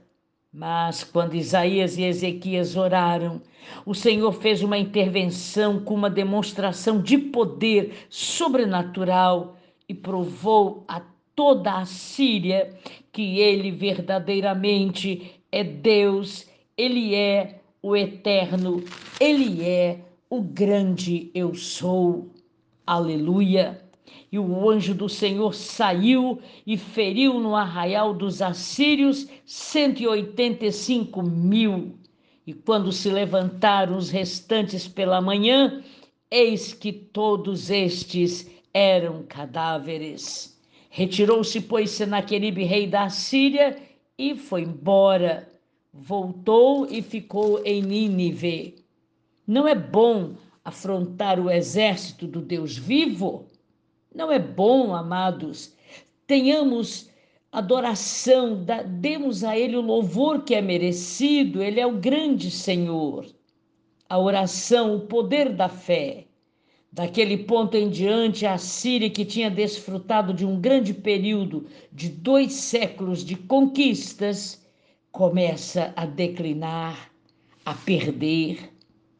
[0.52, 3.40] Mas quando Isaías e Ezequias oraram,
[3.86, 9.56] o Senhor fez uma intervenção com uma demonstração de poder sobrenatural
[9.88, 11.00] e provou a
[11.34, 12.76] toda a Síria
[13.10, 16.46] que ele verdadeiramente é Deus,
[16.76, 18.84] ele é o eterno,
[19.18, 22.30] ele é o grande eu sou.
[22.86, 23.81] Aleluia.
[24.32, 31.98] E o anjo do Senhor saiu e feriu no arraial dos assírios 185 mil.
[32.46, 35.84] E quando se levantaram os restantes pela manhã,
[36.30, 40.58] eis que todos estes eram cadáveres.
[40.88, 43.76] Retirou-se, pois, Senaqueribe, rei da Síria,
[44.16, 45.46] e foi embora.
[45.92, 48.76] Voltou e ficou em Nínive.
[49.46, 50.32] Não é bom
[50.64, 53.51] afrontar o exército do Deus vivo?
[54.14, 55.74] Não é bom, amados.
[56.26, 57.10] Tenhamos
[57.50, 58.64] adoração,
[59.00, 63.26] demos a Ele o louvor que é merecido, Ele é o grande Senhor.
[64.08, 66.26] A oração, o poder da fé.
[66.92, 72.52] Daquele ponto em diante, a Síria, que tinha desfrutado de um grande período de dois
[72.52, 74.62] séculos de conquistas,
[75.10, 77.10] começa a declinar,
[77.64, 78.70] a perder.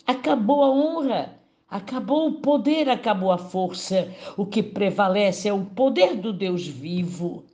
[0.07, 1.42] Acabou a honra,
[1.73, 4.13] acabou o poder, acabou a força.
[4.37, 7.45] O que prevalece é o poder do Deus vivo.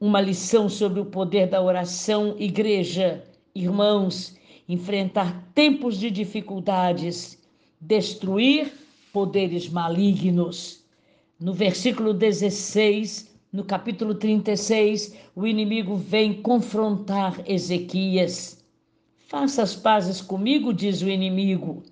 [0.00, 3.22] Uma lição sobre o poder da oração, igreja,
[3.54, 4.34] irmãos,
[4.66, 7.38] enfrentar tempos de dificuldades,
[7.78, 8.72] destruir
[9.12, 10.82] poderes malignos.
[11.38, 18.64] No versículo 16, no capítulo 36, o inimigo vem confrontar Ezequias.
[19.28, 21.82] Faça as pazes comigo, diz o inimigo.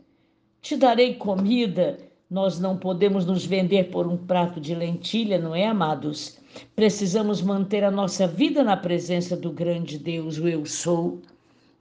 [0.63, 1.99] Te darei comida.
[2.31, 6.39] Nós não podemos nos vender por um prato de lentilha, não é, amados?
[6.77, 11.21] Precisamos manter a nossa vida na presença do grande Deus, o Eu Sou.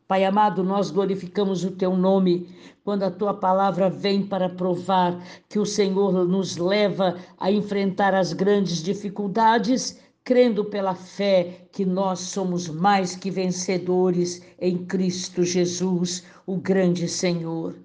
[0.08, 2.50] Pai amado, nós glorificamos o teu nome
[2.84, 8.34] quando a tua palavra vem para provar que o Senhor nos leva a enfrentar as
[8.34, 10.00] grandes dificuldades.
[10.24, 17.76] crendo pela fé que nós somos mais que vencedores em Cristo Jesus, o grande Senhor.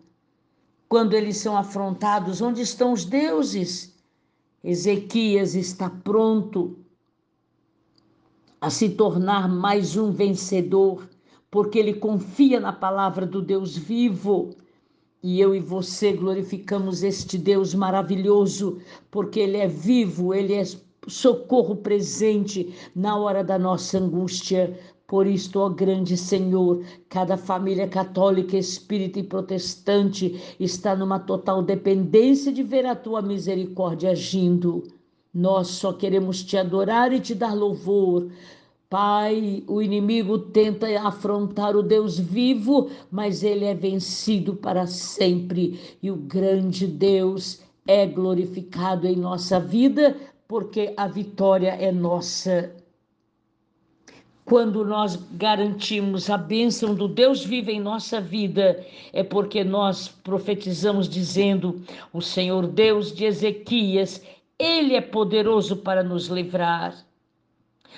[0.89, 3.95] Quando eles são afrontados, onde estão os deuses?
[4.63, 6.79] Ezequias está pronto
[8.61, 11.09] a se tornar mais um vencedor,
[11.51, 14.55] porque ele confia na palavra do Deus vivo.
[15.23, 20.63] E eu e você glorificamos este Deus maravilhoso, porque Ele é vivo, Ele é
[21.09, 24.79] socorro presente na hora da nossa angústia.
[25.07, 32.53] Por isto, ó grande Senhor, cada família católica, espírita e protestante está numa total dependência
[32.53, 34.83] de ver a tua misericórdia agindo.
[35.33, 38.29] Nós só queremos te adorar e te dar louvor.
[38.91, 45.79] Pai, o inimigo tenta afrontar o Deus vivo, mas ele é vencido para sempre.
[46.03, 50.17] E o grande Deus é glorificado em nossa vida
[50.49, 52.73] porque a vitória é nossa.
[54.47, 61.09] Quando nós garantimos a bênção do Deus vivo em nossa vida, é porque nós profetizamos
[61.09, 64.23] dizendo: o Senhor Deus de Ezequias,
[64.57, 66.95] Ele é poderoso para nos livrar.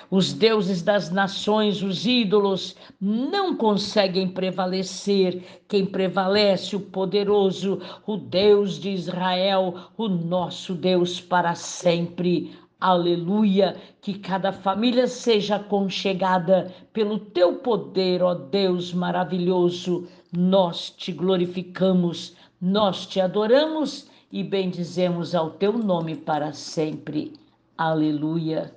[0.09, 5.61] Os deuses das nações, os ídolos, não conseguem prevalecer.
[5.67, 12.57] Quem prevalece, o poderoso, o Deus de Israel, o nosso Deus para sempre.
[12.79, 13.75] Aleluia!
[13.99, 20.07] Que cada família seja aconchegada pelo teu poder, ó Deus maravilhoso.
[20.31, 27.33] Nós te glorificamos, nós te adoramos e bendizemos ao teu nome para sempre.
[27.77, 28.73] Aleluia!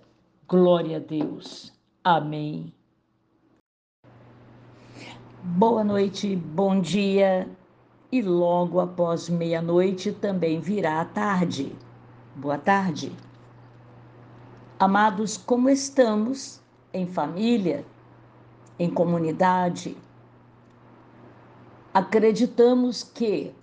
[0.49, 1.73] Glória a Deus.
[2.03, 2.73] Amém.
[5.45, 7.49] Boa noite, bom dia.
[8.11, 11.73] E logo após meia-noite também virá a tarde.
[12.35, 13.13] Boa tarde.
[14.83, 16.61] Amados, como estamos
[16.93, 17.87] em família,
[18.81, 19.97] em comunidade?
[21.95, 23.55] Acreditamos que,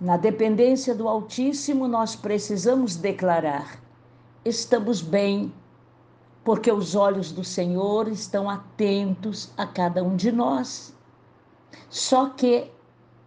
[0.00, 3.82] na dependência do Altíssimo, nós precisamos declarar:
[4.42, 5.52] estamos bem
[6.42, 10.96] porque os olhos do Senhor estão atentos a cada um de nós.
[11.90, 12.72] Só que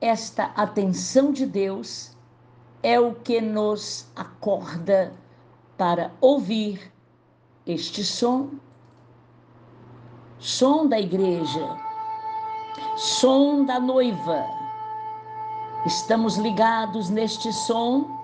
[0.02, 2.18] esta atenção de Deus
[2.82, 5.14] é o que nos acorda
[5.78, 6.92] para ouvir
[7.66, 8.60] este som
[10.44, 11.78] som da igreja,
[12.98, 14.46] som da noiva.
[15.86, 18.20] Estamos ligados neste som,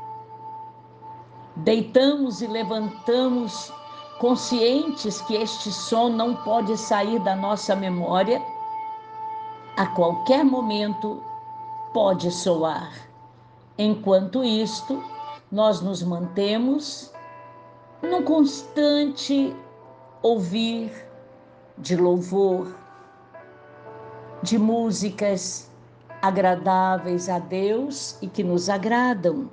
[1.56, 3.72] deitamos e levantamos
[4.20, 8.42] conscientes que este som não pode sair da nossa memória,
[9.78, 11.24] a qualquer momento
[11.94, 12.92] pode soar.
[13.78, 15.02] Enquanto isto,
[15.50, 17.09] nós nos mantemos
[18.02, 19.56] num constante
[20.22, 20.92] ouvir
[21.78, 22.76] de louvor,
[24.42, 25.70] de músicas
[26.22, 29.50] agradáveis a Deus e que nos agradam.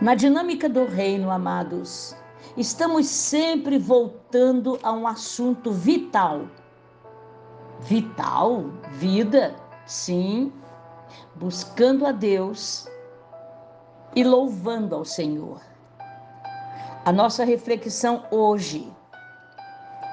[0.00, 2.14] Na dinâmica do reino, amados,
[2.56, 6.46] estamos sempre voltando a um assunto vital.
[7.80, 8.64] Vital?
[8.92, 9.54] Vida?
[9.86, 10.52] Sim.
[11.34, 12.86] Buscando a Deus
[14.14, 15.69] e louvando ao Senhor.
[17.10, 18.88] A nossa reflexão hoje,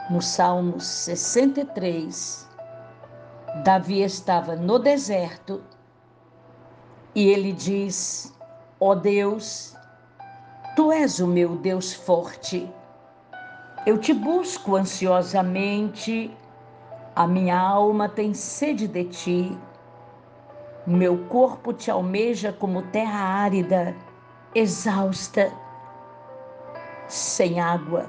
[0.10, 2.50] no Salmo 63,
[3.64, 5.62] Davi estava no deserto
[7.14, 8.36] e ele diz:
[8.80, 9.76] Ó oh Deus,
[10.76, 12.68] Tu és o meu Deus forte.
[13.86, 16.36] Eu te busco ansiosamente,
[17.16, 19.58] a minha alma tem sede de ti.
[20.88, 23.96] Meu corpo te almeja como terra árida,
[24.56, 25.54] exausta,
[27.08, 28.08] sem água.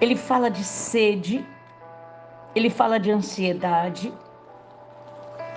[0.00, 1.46] Ele fala de sede,
[2.54, 4.12] ele fala de ansiedade,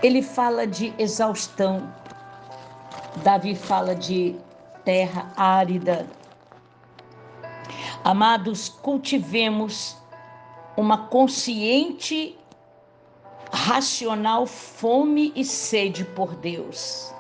[0.02, 1.94] ele fala de exaustão.
[3.24, 4.36] Davi fala de
[4.84, 6.08] terra árida.
[8.03, 9.98] Amados, cultivemos
[10.76, 12.38] uma consciente,
[13.52, 17.12] racional fome e sede por Deus.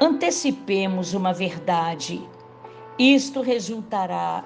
[0.00, 2.28] Antecipemos uma verdade.
[2.98, 4.44] Isto resultará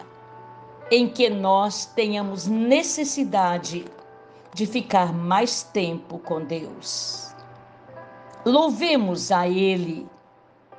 [0.93, 3.85] em que nós tenhamos necessidade
[4.55, 7.35] de ficar mais tempo com Deus.
[8.45, 10.09] Louvemos a Ele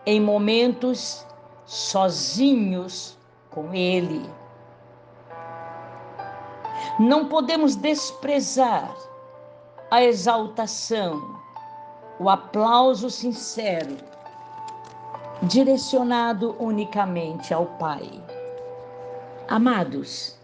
[0.05, 1.25] em momentos
[1.65, 3.17] sozinhos
[3.49, 4.21] com Ele.
[6.97, 8.95] Não podemos desprezar
[9.89, 11.37] a exaltação,
[12.19, 14.10] o aplauso sincero
[15.43, 18.09] direcionado unicamente ao Pai.
[19.47, 20.37] Amados,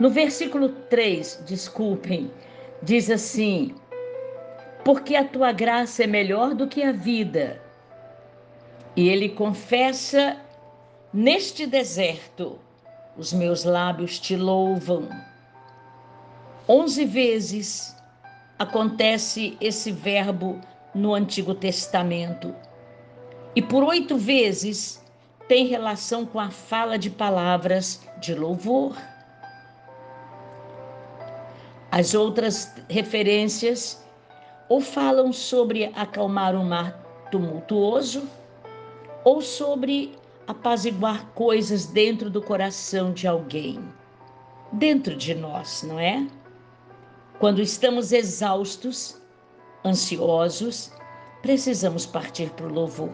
[0.00, 2.30] no versículo 3, desculpem,
[2.82, 3.74] diz assim:
[4.84, 7.60] Porque a tua graça é melhor do que a vida.
[8.96, 10.36] E ele confessa
[11.12, 12.58] neste deserto:
[13.16, 15.08] Os meus lábios te louvam.
[16.66, 17.94] Onze vezes
[18.58, 20.58] acontece esse verbo
[20.94, 22.54] no Antigo Testamento.
[23.54, 25.02] E por oito vezes
[25.46, 28.96] tem relação com a fala de palavras de louvor.
[31.90, 34.02] As outras referências
[34.68, 36.98] ou falam sobre acalmar um mar
[37.30, 38.26] tumultuoso,
[39.22, 40.16] ou sobre
[40.46, 43.78] apaziguar coisas dentro do coração de alguém,
[44.72, 46.26] dentro de nós, não é?
[47.38, 49.20] Quando estamos exaustos,
[49.84, 50.90] ansiosos,
[51.42, 53.12] precisamos partir para o louvor.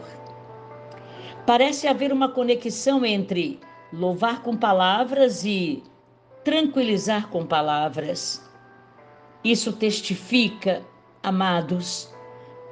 [1.45, 3.59] Parece haver uma conexão entre
[3.91, 5.83] louvar com palavras e
[6.43, 8.47] tranquilizar com palavras.
[9.43, 10.83] Isso testifica,
[11.23, 12.13] amados,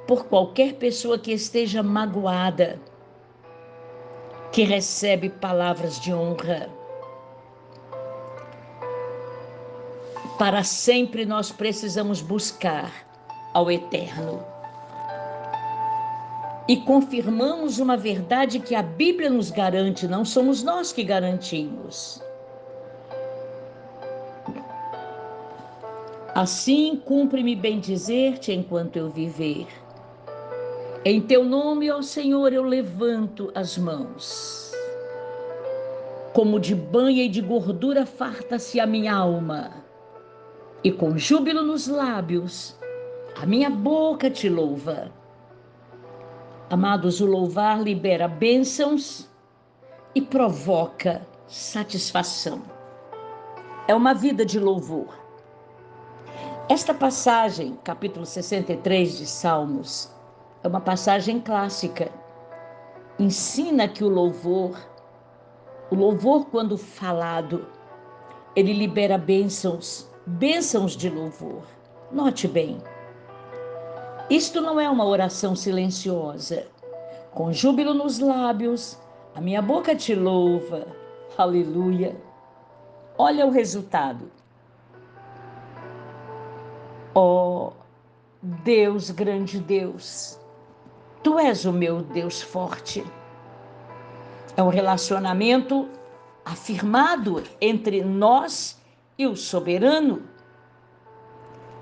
[0.06, 2.80] por qualquer pessoa que esteja magoada,
[4.52, 6.68] que recebe palavras de honra.
[10.38, 12.92] Para sempre nós precisamos buscar
[13.52, 14.57] ao Eterno.
[16.68, 22.22] E confirmamos uma verdade que a Bíblia nos garante, não somos nós que garantimos.
[26.34, 29.66] Assim cumpre-me bem dizer-te enquanto eu viver.
[31.04, 34.70] Em teu nome, ó Senhor, eu levanto as mãos.
[36.34, 39.72] Como de banha e de gordura farta-se a minha alma,
[40.84, 42.76] e com júbilo nos lábios,
[43.34, 45.10] a minha boca te louva.
[46.70, 49.26] Amados, o louvar libera bênçãos
[50.14, 52.60] e provoca satisfação.
[53.86, 55.18] É uma vida de louvor.
[56.68, 60.12] Esta passagem, capítulo 63 de Salmos,
[60.62, 62.12] é uma passagem clássica.
[63.18, 64.78] Ensina que o louvor,
[65.90, 67.66] o louvor quando falado,
[68.54, 71.62] ele libera bênçãos, bênçãos de louvor.
[72.12, 72.76] Note bem,
[74.30, 76.66] isto não é uma oração silenciosa.
[77.32, 78.98] Com júbilo nos lábios,
[79.34, 80.86] a minha boca te louva.
[81.36, 82.16] Aleluia.
[83.16, 84.30] Olha o resultado.
[87.14, 87.72] Ó oh,
[88.42, 90.38] Deus, grande Deus,
[91.22, 93.04] Tu és o meu Deus forte.
[94.56, 95.88] É um relacionamento
[96.44, 98.80] afirmado entre nós
[99.18, 100.22] e o soberano.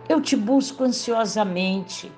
[0.08, 2.10] Eu te busco ansiosamente.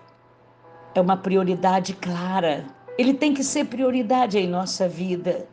[0.94, 2.64] É uma prioridade clara.
[2.96, 5.46] Ele tem que ser prioridade em nossa vida.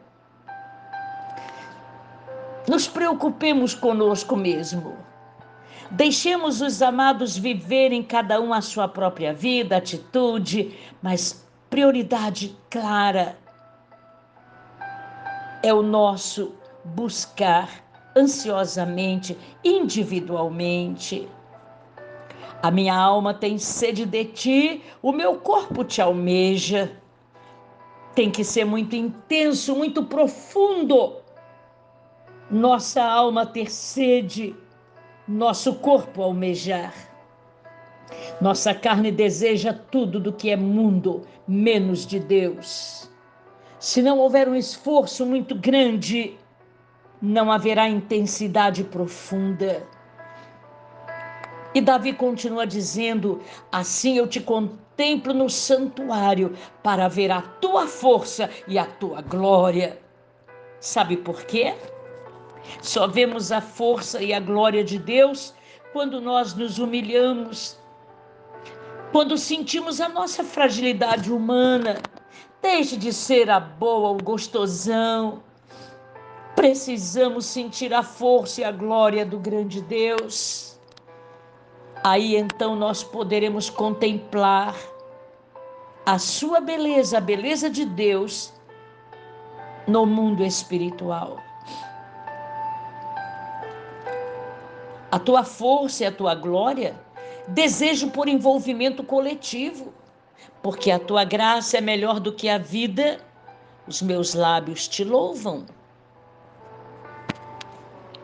[2.68, 4.98] Nos preocupemos conosco mesmo.
[5.92, 13.38] Deixemos os amados viverem cada um a sua própria vida, atitude, mas prioridade clara
[15.62, 17.70] é o nosso buscar
[18.16, 21.28] ansiosamente, individualmente.
[22.66, 27.00] A minha alma tem sede de ti, o meu corpo te almeja.
[28.16, 31.18] Tem que ser muito intenso, muito profundo.
[32.50, 34.56] Nossa alma ter sede
[35.28, 36.92] nosso corpo almejar.
[38.42, 43.12] Nossa carne deseja tudo do que é mundo, menos de Deus.
[43.78, 46.36] Se não houver um esforço muito grande,
[47.22, 49.88] não haverá intensidade profunda.
[51.76, 58.50] E Davi continua dizendo: Assim eu te contemplo no santuário para ver a tua força
[58.66, 60.02] e a tua glória.
[60.80, 61.76] Sabe por quê?
[62.82, 65.54] Só vemos a força e a glória de Deus
[65.92, 67.78] quando nós nos humilhamos,
[69.12, 71.98] quando sentimos a nossa fragilidade humana.
[72.62, 75.44] Deixe de ser a boa, o gostosão.
[76.56, 80.75] Precisamos sentir a força e a glória do grande Deus.
[82.06, 84.76] Aí então nós poderemos contemplar
[86.06, 88.54] a sua beleza, a beleza de Deus
[89.88, 91.38] no mundo espiritual.
[95.16, 96.94] a tua força e a tua glória,
[97.48, 99.94] desejo por envolvimento coletivo,
[100.62, 103.22] porque a tua graça é melhor do que a vida,
[103.88, 105.66] os meus lábios te louvam.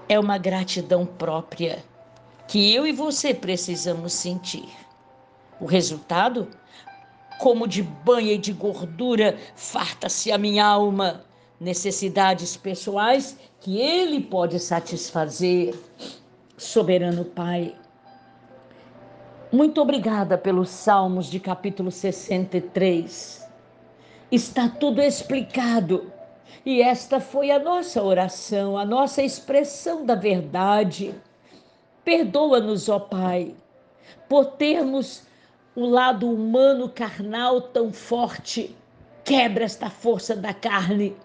[0.10, 1.82] É uma gratidão própria
[2.52, 4.70] que eu e você precisamos sentir.
[5.60, 6.48] O resultado?
[7.42, 11.26] como de banha e de gordura, farta-se a minha alma.
[11.60, 15.74] Necessidades pessoais que Ele pode satisfazer.
[16.56, 17.76] Soberano Pai,
[19.52, 23.50] muito obrigada pelos Salmos de capítulo 63.
[24.32, 26.12] Está tudo explicado.
[26.64, 31.16] E esta foi a nossa oração, a nossa expressão da verdade.
[32.04, 33.56] Perdoa-nos, ó Pai,
[34.28, 35.24] por termos
[35.76, 38.76] o lado humano carnal tão forte.
[39.24, 41.16] Quebra esta força da carne,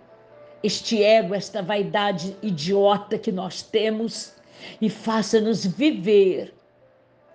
[0.62, 4.34] este ego, esta vaidade idiota que nós temos
[4.80, 6.54] e faça-nos viver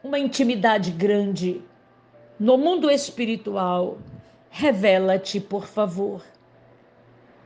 [0.03, 1.61] uma intimidade grande
[2.39, 3.97] no mundo espiritual.
[4.49, 6.23] Revela-te, por favor.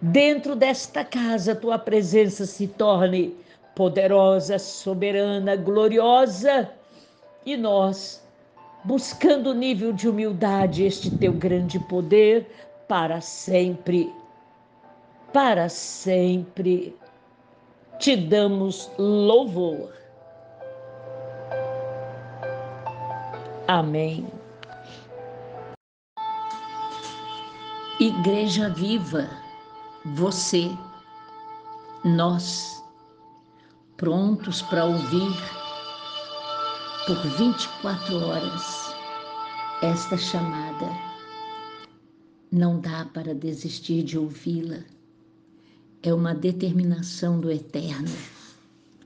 [0.02, 3.36] Dentro desta casa, tua presença se torne
[3.76, 6.72] poderosa, soberana, gloriosa,
[7.46, 8.26] e nós,
[8.84, 12.50] buscando o nível de humildade, este teu grande poder,
[12.88, 14.12] para sempre,
[15.34, 16.98] para sempre,
[18.00, 19.94] te damos louvor.
[23.68, 24.28] Amém.
[28.00, 29.28] Igreja viva,
[30.16, 30.70] você,
[32.04, 32.85] nós,
[34.06, 35.34] prontos para ouvir
[37.08, 38.96] por 24 horas
[39.82, 40.88] esta chamada.
[42.52, 44.82] Não dá para desistir de ouvi-la.
[46.04, 48.16] É uma determinação do Eterno.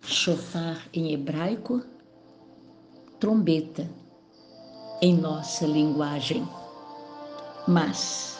[0.01, 1.81] Chofar em hebraico,
[3.21, 3.89] trombeta
[5.01, 6.45] em nossa linguagem.
[7.69, 8.37] Mas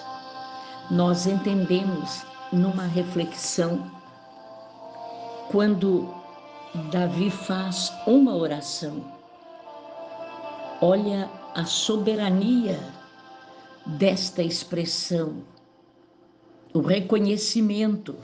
[0.91, 2.21] nós entendemos
[2.51, 3.89] numa reflexão
[5.49, 6.18] quando
[6.75, 9.03] Davi faz uma oração.
[10.81, 12.80] Olha a soberania
[13.85, 15.43] desta expressão,
[16.73, 18.15] o reconhecimento,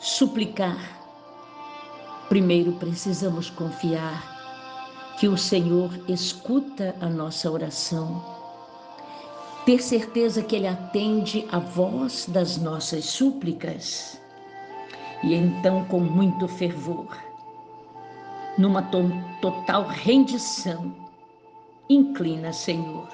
[0.00, 0.98] suplicar.
[2.28, 8.24] Primeiro precisamos confiar que o Senhor escuta a nossa oração,
[9.64, 14.20] ter certeza que Ele atende a voz das nossas súplicas
[15.22, 17.29] e então, com muito fervor,
[18.58, 20.94] numa to total rendição,
[21.88, 23.08] inclina, Senhor,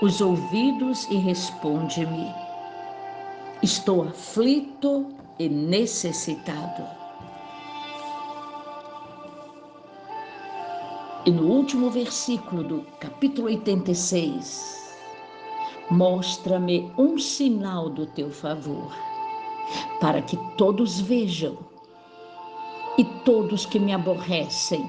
[0.00, 2.32] os ouvidos e responde-me.
[3.62, 5.06] Estou aflito
[5.38, 6.84] e necessitado.
[11.24, 14.98] E no último versículo do capítulo 86,
[15.88, 18.92] mostra-me um sinal do teu favor
[20.00, 21.71] para que todos vejam
[22.98, 24.88] e todos que me aborrecem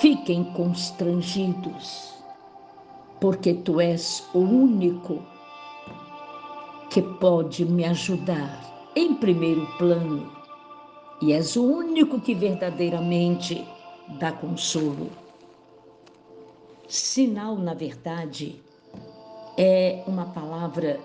[0.00, 2.14] fiquem constrangidos,
[3.20, 5.22] porque tu és o único
[6.90, 10.30] que pode me ajudar em primeiro plano
[11.22, 13.66] e és o único que verdadeiramente
[14.18, 15.10] dá consolo.
[16.86, 18.62] Sinal, na verdade,
[19.56, 21.00] é uma palavra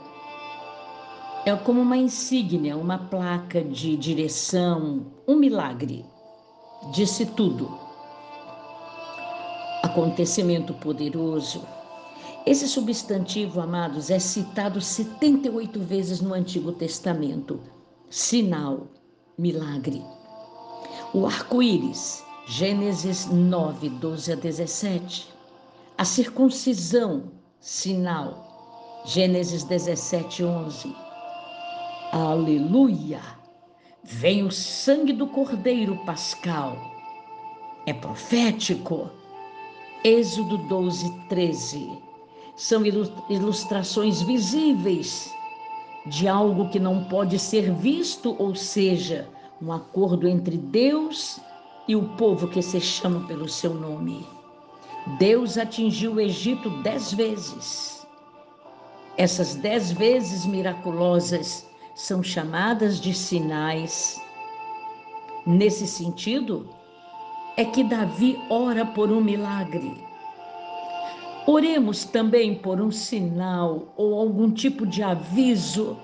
[1.44, 6.06] é como uma insígnia, uma placa de direção, um milagre.
[6.94, 7.80] Disse tudo.
[9.82, 11.64] Acontecimento poderoso.
[12.46, 17.60] Esse substantivo, amados, é citado 78 vezes no Antigo Testamento.
[18.08, 18.88] Sinal,
[19.36, 20.04] milagre.
[21.12, 25.28] O arco-íris, Gênesis 9, 12 a 17.
[25.98, 31.01] A circuncisão, sinal, Gênesis 17, 11
[32.12, 33.22] Aleluia!
[34.04, 36.78] Vem o sangue do Cordeiro Pascal.
[37.86, 39.10] É profético.
[40.04, 41.90] Êxodo 12, 13.
[42.58, 42.84] São
[43.30, 45.34] ilustrações visíveis
[46.06, 49.30] de algo que não pode ser visto, ou seja,
[49.62, 51.40] um acordo entre Deus
[51.88, 54.28] e o povo que se chama pelo seu nome.
[55.18, 58.06] Deus atingiu o Egito dez vezes.
[59.16, 64.22] Essas dez vezes miraculosas são chamadas de sinais.
[65.46, 66.70] Nesse sentido,
[67.58, 70.04] é que Davi ora por um milagre.
[71.46, 75.98] Oremos também por um sinal ou algum tipo de aviso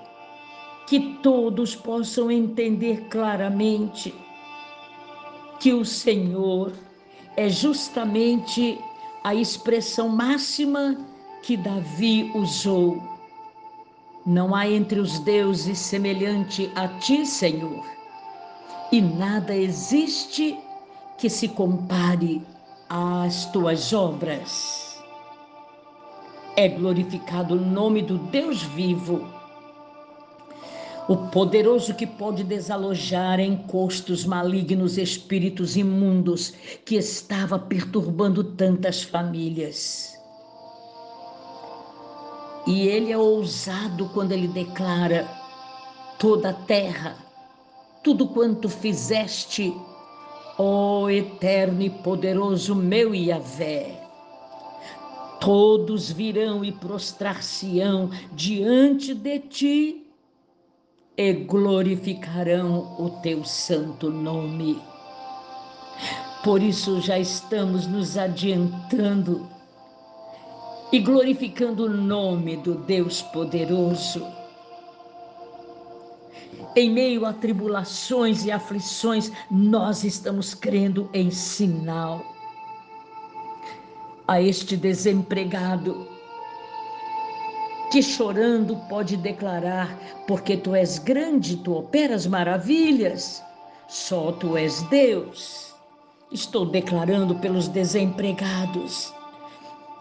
[0.86, 4.14] que todos possam entender claramente
[5.60, 6.72] que o Senhor
[7.36, 8.78] é justamente
[9.22, 10.96] a expressão máxima
[11.42, 13.17] que Davi usou
[14.28, 17.82] não há entre os deuses semelhante a ti, Senhor,
[18.92, 20.54] e nada existe
[21.16, 22.42] que se compare
[22.90, 25.02] às tuas obras.
[26.56, 29.26] É glorificado o nome do Deus vivo,
[31.08, 36.52] o poderoso que pode desalojar encostos malignos, espíritos imundos
[36.84, 40.17] que estava perturbando tantas famílias.
[42.68, 45.26] E ele é ousado quando ele declara:
[46.18, 47.16] toda a terra,
[48.04, 49.74] tudo quanto fizeste,
[50.58, 53.98] ó eterno e poderoso meu Yahvé,
[55.40, 60.06] todos virão e prostrar-se-ão diante de ti
[61.16, 64.78] e glorificarão o teu santo nome.
[66.44, 69.48] Por isso já estamos nos adiantando
[70.90, 74.26] e glorificando o nome do Deus poderoso.
[76.74, 82.24] Em meio a tribulações e aflições, nós estamos crendo em sinal.
[84.26, 86.06] A este desempregado
[87.90, 93.42] que chorando pode declarar: Porque tu és grande, tu operas maravilhas,
[93.88, 95.74] só tu és Deus.
[96.30, 99.12] Estou declarando pelos desempregados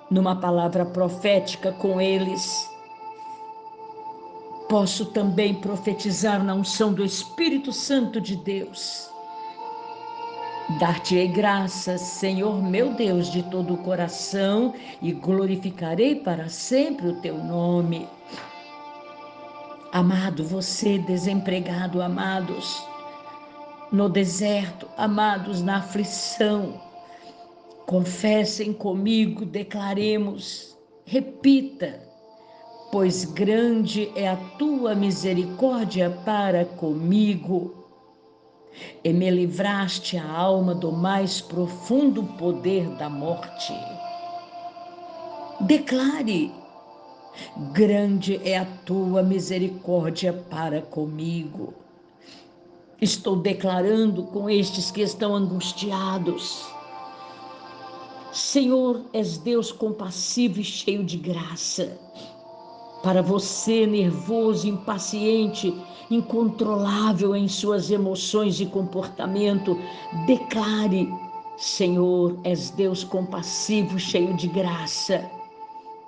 [0.10, 2.70] numa palavra profética com eles.
[4.70, 9.10] Posso também profetizar na unção do Espírito Santo de Deus.
[10.80, 17.38] Dar-te-ei graças, Senhor meu Deus, de todo o coração e glorificarei para sempre o teu
[17.38, 18.08] nome.
[19.94, 22.86] Amado, você desempregado, amados,
[23.90, 26.74] no deserto, amados, na aflição,
[27.88, 31.98] Confessem comigo, declaremos, repita,
[32.92, 37.88] pois grande é a tua misericórdia para comigo.
[39.02, 43.74] E me livraste a alma do mais profundo poder da morte.
[45.62, 46.52] Declare,
[47.72, 51.74] grande é a tua misericórdia para comigo.
[53.02, 56.76] Estou declarando com estes que estão angustiados
[58.32, 61.98] Senhor, és Deus compassivo e cheio de graça.
[63.02, 65.74] Para você, nervoso, impaciente,
[66.12, 69.80] incontrolável em suas emoções e comportamento,
[70.26, 71.10] declare:
[71.58, 75.30] Senhor, és Deus compassivo, cheio de graça,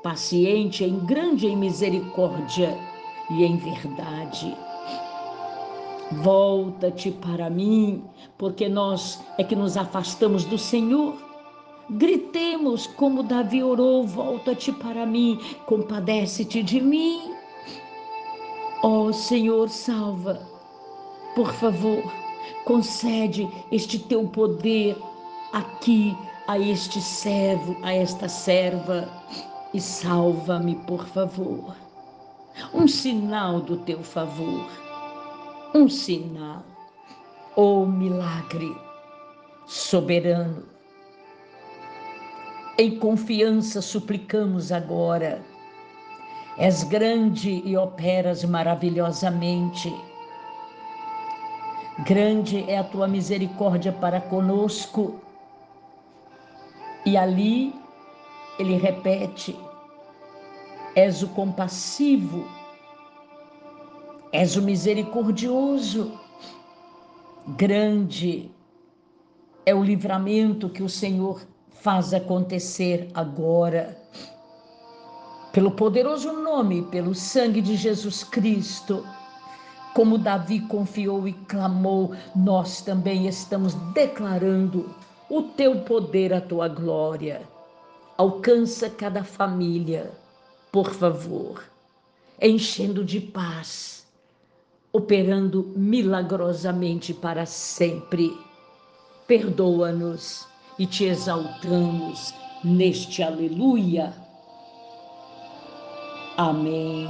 [0.04, 2.78] paciente em grande em misericórdia
[3.30, 4.56] e em verdade.
[6.24, 8.04] Volta-te para mim,
[8.38, 11.29] porque nós é que nos afastamos do Senhor
[11.90, 17.34] Gritemos como Davi orou: volta-te para mim, compadece-te de mim.
[18.84, 20.40] Ó oh, Senhor, salva,
[21.36, 22.04] por favor,
[22.64, 24.96] concede este teu poder
[25.52, 26.16] aqui
[26.48, 29.10] a este servo, a esta serva,
[29.74, 31.76] e salva-me, por favor.
[32.72, 34.70] Um sinal do teu favor,
[35.74, 36.64] um sinal,
[37.56, 38.78] oh milagre
[39.66, 40.79] soberano
[42.80, 45.42] em confiança suplicamos agora.
[46.58, 49.94] És grande e operas maravilhosamente.
[52.06, 55.20] Grande é a tua misericórdia para conosco.
[57.06, 57.76] E ali
[58.58, 59.60] ele repete:
[60.96, 62.48] És o compassivo,
[64.32, 66.18] és o misericordioso.
[67.58, 68.50] Grande
[69.66, 71.46] é o livramento que o Senhor
[71.82, 73.98] faz acontecer agora.
[75.52, 79.06] Pelo poderoso nome, pelo sangue de Jesus Cristo,
[79.94, 84.94] como Davi confiou e clamou, nós também estamos declarando
[85.30, 87.42] o teu poder, a tua glória.
[88.18, 90.12] Alcança cada família,
[90.72, 91.64] por favor,
[92.42, 94.06] enchendo de paz,
[94.92, 98.38] operando milagrosamente para sempre.
[99.26, 100.49] Perdoa-nos
[100.80, 102.34] e te exaltamos
[102.64, 104.14] neste aleluia.
[106.38, 107.08] Amém.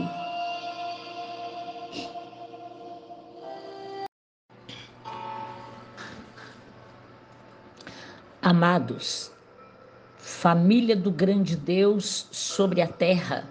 [8.42, 9.32] Amados,
[10.18, 13.48] família do grande Deus sobre a terra,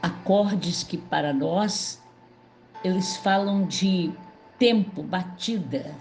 [0.00, 2.00] acordes que para nós
[2.84, 4.12] eles falam de
[4.58, 5.96] tempo, batida,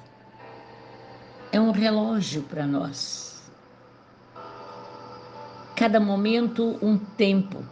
[1.53, 3.41] é um relógio para nós.
[5.77, 7.63] Cada momento, um tempo.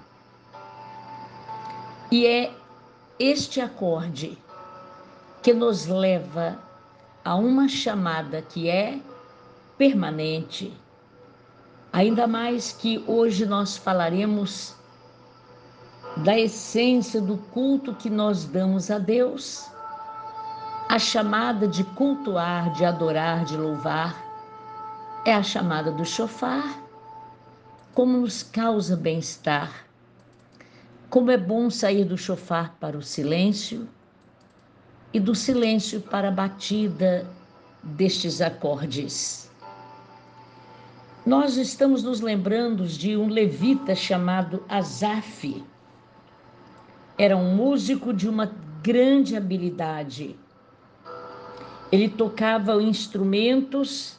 [2.09, 2.53] E é
[3.19, 4.37] este acorde
[5.43, 6.57] que nos leva
[7.25, 8.99] a uma chamada que é
[9.77, 10.73] permanente,
[11.93, 14.73] Ainda mais que hoje nós falaremos
[16.17, 19.69] da essência do culto que nós damos a Deus,
[20.91, 24.13] a chamada de cultuar, de adorar, de louvar,
[25.23, 26.83] é a chamada do chofar,
[27.93, 29.85] como nos causa bem-estar,
[31.09, 33.87] como é bom sair do chofar para o silêncio
[35.13, 37.25] e do silêncio para a batida
[37.81, 39.49] destes acordes.
[41.25, 45.63] Nós estamos nos lembrando de um levita chamado Asaf,
[47.17, 48.51] era um músico de uma
[48.83, 50.37] grande habilidade.
[51.91, 54.17] Ele tocava instrumentos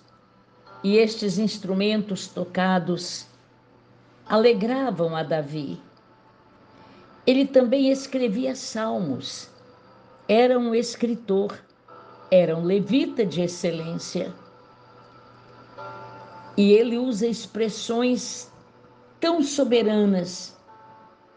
[0.84, 3.26] e estes instrumentos tocados
[4.26, 5.80] alegravam a Davi.
[7.26, 9.48] Ele também escrevia salmos.
[10.28, 11.58] Era um escritor,
[12.30, 14.34] era um levita de excelência.
[16.56, 18.52] E ele usa expressões
[19.18, 20.56] tão soberanas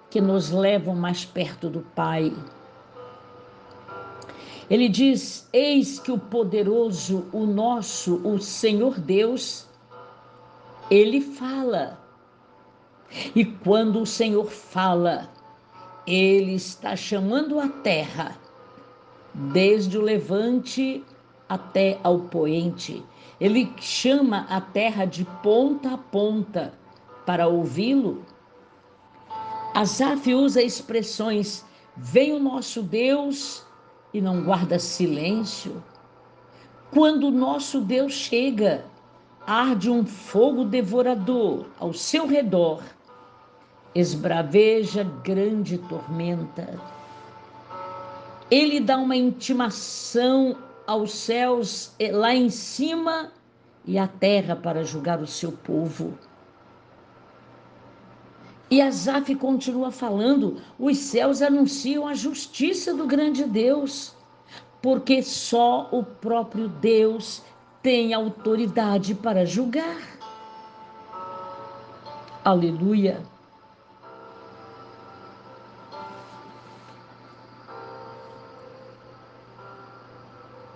[0.10, 2.34] que nos levam mais perto do Pai.
[4.70, 9.68] Ele diz: Eis que o poderoso, o nosso, o Senhor Deus,
[10.90, 12.00] ele fala.
[13.36, 15.30] E quando o Senhor fala,
[16.08, 18.36] ele está chamando a terra,
[19.34, 21.04] desde o levante
[21.48, 23.04] até ao poente.
[23.40, 26.74] Ele chama a terra de ponta a ponta
[27.26, 28.24] para ouvi-lo
[29.76, 31.66] Asaf usa expressões:
[31.98, 33.65] vem o nosso Deus
[34.16, 35.84] e não guarda silêncio.
[36.90, 38.86] Quando o nosso Deus chega,
[39.46, 42.82] arde um fogo devorador ao seu redor,
[43.94, 46.80] esbraveja grande tormenta.
[48.50, 50.56] Ele dá uma intimação
[50.88, 53.34] aos céus eh, lá em cima
[53.84, 56.18] e à terra para julgar o seu povo.
[58.70, 64.16] E Asaf continua falando: os céus anunciam a justiça do grande Deus,
[64.82, 67.44] porque só o próprio Deus
[67.82, 70.02] tem autoridade para julgar.
[72.44, 73.22] Aleluia.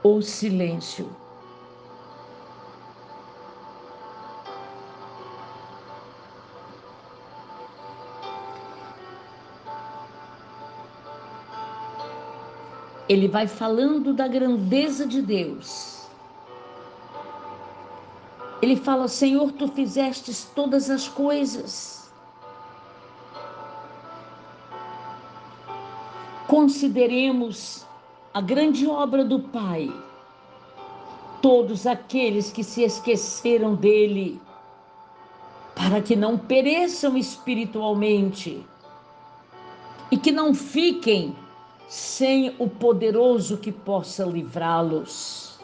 [0.04, 1.10] O silêncio.
[13.10, 16.08] Ele vai falando da grandeza de Deus.
[18.62, 22.12] Ele fala: Senhor, tu fizestes todas as coisas.
[26.48, 27.86] Consideremos
[28.32, 29.92] a grande obra do Pai.
[31.42, 34.40] Todos aqueles que se esqueceram dele,
[35.74, 38.64] para que não pereçam espiritualmente
[40.12, 41.34] e que não fiquem
[41.90, 45.60] sem o poderoso que possa livrá-los.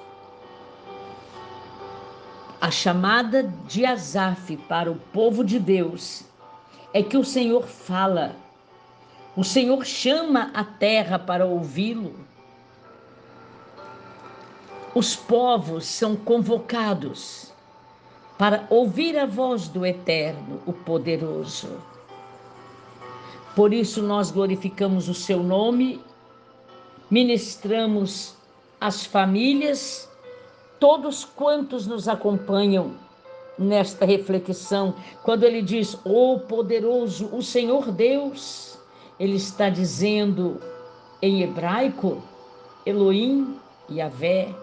[2.60, 6.24] A chamada de Asaf para o povo de Deus
[6.92, 8.36] é que o Senhor fala,
[9.36, 12.16] o Senhor chama a terra para ouvi-lo.
[14.95, 17.54] Os povos são convocados
[18.36, 21.70] para ouvir a voz do Eterno, o Poderoso.
[23.56, 26.04] Por isso nós glorificamos o seu nome
[27.09, 28.35] ministramos
[28.80, 30.09] as famílias,
[30.80, 32.93] todos quantos nos acompanham
[33.58, 38.77] nesta reflexão, quando ele diz: "O oh, poderoso, o Senhor Deus",
[39.19, 40.59] ele está dizendo
[41.22, 42.22] em hebraico
[42.85, 43.59] Elohim,
[43.90, 44.53] Yahvé.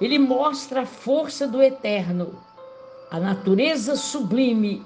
[0.00, 2.34] Ele mostra a força do eterno,
[3.10, 4.82] a natureza sublime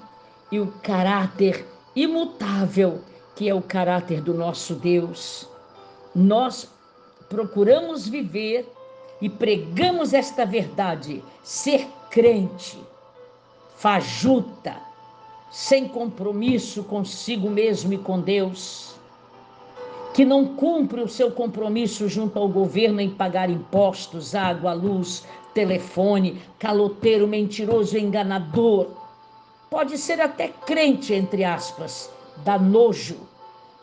[0.53, 3.01] e o caráter imutável
[3.35, 5.50] que é o caráter do nosso Deus
[6.15, 6.69] nós
[7.29, 8.69] procuramos viver
[9.21, 12.79] e pregamos esta verdade, ser crente,
[13.77, 14.77] fajuta,
[15.51, 18.95] sem compromisso consigo mesmo e com Deus,
[20.13, 25.25] que não cumpre o seu compromisso junto ao governo em pagar impostos, água, luz,
[25.55, 28.89] telefone, caloteiro, mentiroso, enganador.
[29.69, 32.11] Pode ser até crente, entre aspas,
[32.45, 33.30] dá nojo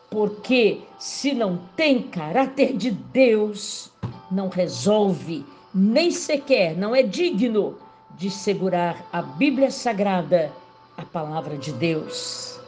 [0.09, 3.91] porque se não tem caráter de Deus,
[4.31, 7.77] não resolve, nem sequer não é digno
[8.17, 10.51] de segurar a Bíblia Sagrada,
[10.97, 12.59] a palavra de Deus.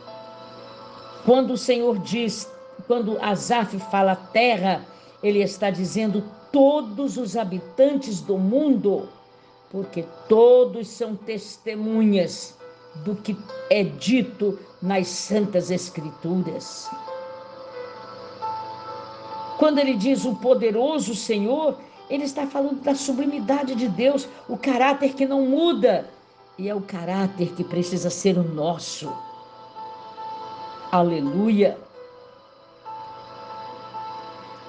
[1.25, 2.49] Quando o Senhor diz,
[2.87, 4.85] quando Asaf fala terra,
[5.23, 9.09] ele está dizendo todos os habitantes do mundo,
[9.71, 12.57] porque todos são testemunhas
[13.03, 13.37] do que
[13.69, 16.89] é dito nas Santas Escrituras.
[19.59, 21.77] Quando ele diz o poderoso Senhor,
[22.09, 26.09] ele está falando da sublimidade de Deus, o caráter que não muda,
[26.57, 29.13] e é o caráter que precisa ser o nosso.
[30.89, 31.77] Aleluia.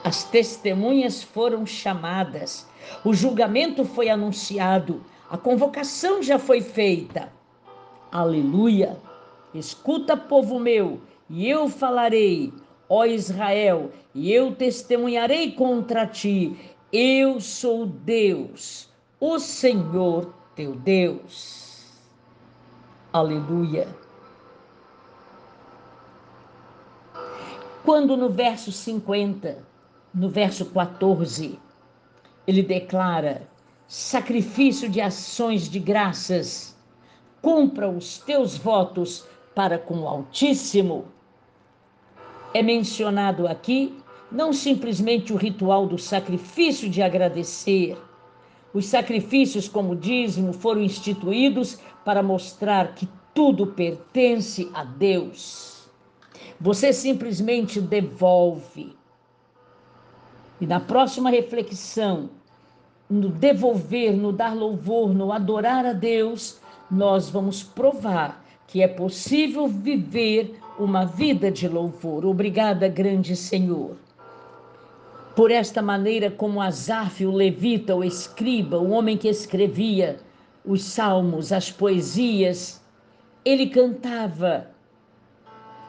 [0.02, 2.66] As testemunhas foram chamadas,
[3.04, 7.32] o julgamento foi anunciado, a convocação já foi feita.
[8.10, 8.98] Aleluia.
[9.54, 12.52] Escuta, povo meu, e eu falarei,
[12.88, 16.56] ó Israel, e eu testemunharei contra ti.
[16.92, 18.88] Eu sou Deus,
[19.20, 21.70] o Senhor teu Deus.
[23.12, 23.88] Aleluia.
[27.84, 29.64] Quando no verso 50,
[30.12, 31.58] no verso 14,
[32.46, 33.48] ele declara:
[33.88, 36.76] sacrifício de ações de graças,
[37.40, 41.06] cumpra os teus votos para com o Altíssimo.
[42.52, 43.99] É mencionado aqui
[44.30, 47.96] não simplesmente o ritual do sacrifício de agradecer.
[48.72, 55.88] Os sacrifícios, como dízimo, foram instituídos para mostrar que tudo pertence a Deus.
[56.60, 58.94] Você simplesmente devolve.
[60.60, 62.30] E na próxima reflexão,
[63.08, 66.60] no devolver, no dar louvor, no adorar a Deus,
[66.90, 72.24] nós vamos provar que é possível viver uma vida de louvor.
[72.24, 73.96] Obrigada, grande Senhor.
[75.40, 80.18] Por esta maneira, como Asaf, o levita, o escriba, o homem que escrevia
[80.66, 82.84] os salmos, as poesias,
[83.42, 84.68] ele cantava,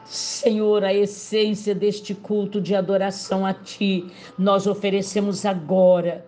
[0.06, 4.06] Senhor, a essência deste culto de adoração a Ti,
[4.38, 6.24] nós oferecemos agora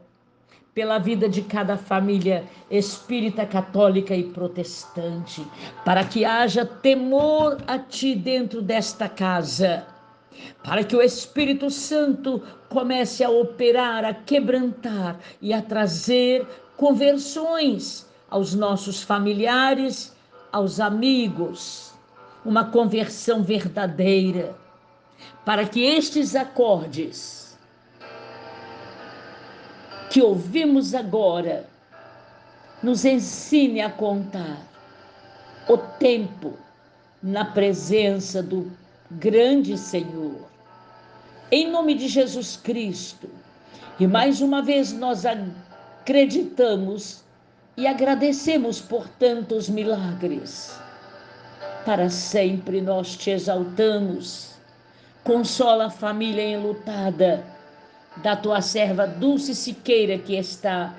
[0.75, 5.43] pela vida de cada família espírita, católica e protestante,
[5.83, 9.94] para que haja temor a Ti dentro desta casa,
[10.63, 16.47] para que o Espírito Santo comece a operar, a quebrantar e a trazer
[16.77, 20.15] conversões aos nossos familiares,
[20.51, 21.93] aos amigos,
[22.45, 24.57] uma conversão verdadeira,
[25.45, 27.57] para que estes acordes
[30.11, 31.69] que ouvimos agora
[32.83, 34.59] nos ensine a contar
[35.69, 36.57] o tempo
[37.23, 38.71] na presença do
[39.19, 40.49] grande Senhor.
[41.51, 43.29] Em nome de Jesus Cristo.
[43.99, 47.23] E mais uma vez nós acreditamos
[47.77, 50.79] e agradecemos por tantos milagres.
[51.85, 54.55] Para sempre nós te exaltamos.
[55.23, 57.45] Consola a família enlutada
[58.17, 60.95] da tua serva Dulce Siqueira, que está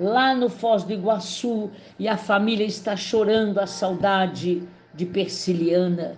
[0.00, 4.62] lá no Foz do Iguaçu e a família está chorando a saudade
[4.94, 6.16] de Persiliana.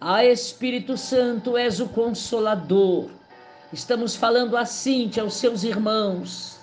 [0.00, 3.08] Ah, Espírito Santo, és o consolador.
[3.72, 6.58] Estamos falando assim aos seus irmãos.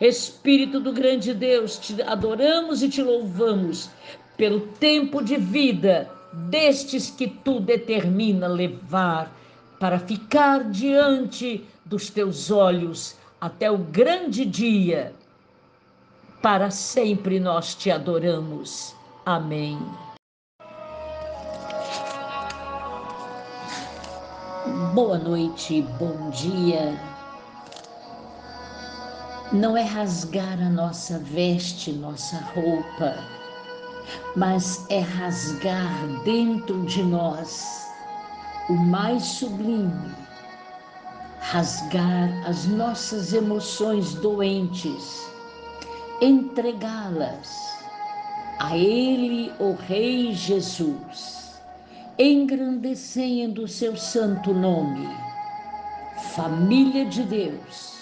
[0.00, 3.90] Espírito do grande Deus, te adoramos e te louvamos
[4.36, 9.34] pelo tempo de vida destes que tu determina levar
[9.80, 15.12] para ficar diante dos teus olhos até o grande dia.
[16.40, 18.94] Para sempre nós te adoramos.
[19.26, 19.78] Amém.
[24.94, 26.98] Boa noite, bom dia.
[29.52, 33.16] Não é rasgar a nossa veste, nossa roupa,
[34.36, 37.86] mas é rasgar dentro de nós
[38.68, 40.28] o mais sublime
[41.50, 45.26] rasgar as nossas emoções doentes,
[46.20, 47.48] entregá-las
[48.58, 51.37] a Ele, o Rei Jesus,
[52.18, 55.08] engrandecendo o seu santo nome,
[56.34, 57.96] família de Deus,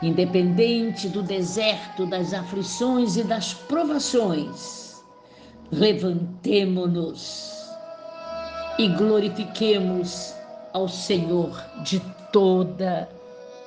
[0.00, 5.02] independente do deserto, das aflições e das provações,
[5.72, 7.52] levantemo-nos
[8.78, 10.32] e glorifiquemos
[10.72, 12.00] ao Senhor de
[12.32, 13.08] toda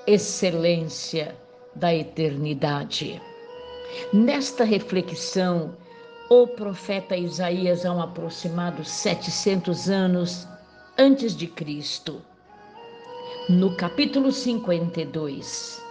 [0.06, 1.36] excelência
[1.76, 3.22] da eternidade.
[4.14, 5.76] Nesta reflexão,
[6.30, 10.48] o profeta Isaías, há um aproximado 700 anos
[10.98, 12.22] antes de Cristo,
[13.50, 15.82] no capítulo 52,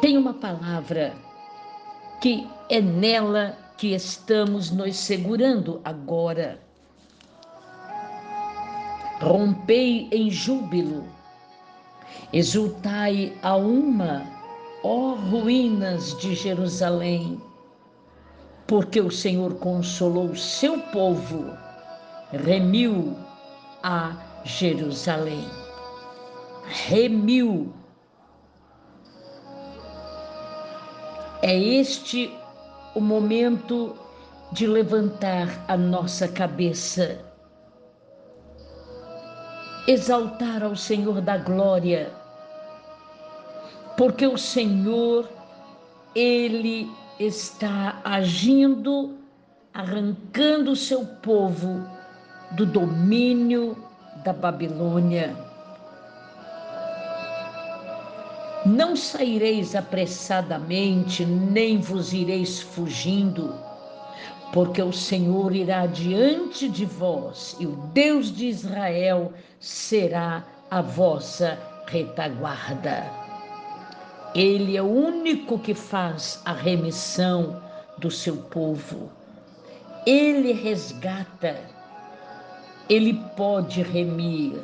[0.00, 1.14] tem uma palavra
[2.20, 6.58] que é nela que estamos nos segurando agora.
[9.20, 11.16] Rompei em júbilo
[12.32, 14.26] Exultai a uma,
[14.82, 17.40] ó ruínas de Jerusalém.
[18.66, 21.56] Porque o Senhor consolou o seu povo,
[22.32, 23.16] remiu
[23.82, 25.44] a Jerusalém.
[26.64, 27.72] Remiu.
[31.42, 32.32] É este
[32.94, 33.96] o momento
[34.50, 37.20] de levantar a nossa cabeça,
[39.86, 42.12] exaltar ao Senhor da glória,
[43.96, 45.28] porque o Senhor,
[46.14, 49.16] Ele está agindo,
[49.72, 51.86] arrancando o seu povo
[52.52, 53.76] do domínio
[54.24, 55.34] da Babilônia.
[58.64, 63.54] Não saireis apressadamente, nem vos ireis fugindo,
[64.52, 71.58] porque o Senhor irá diante de vós e o Deus de Israel será a vossa
[71.86, 73.25] retaguarda.
[74.36, 77.60] Ele é o único que faz a remissão
[77.98, 79.10] do seu povo.
[80.06, 81.58] Ele resgata,
[82.88, 84.60] ele pode remir.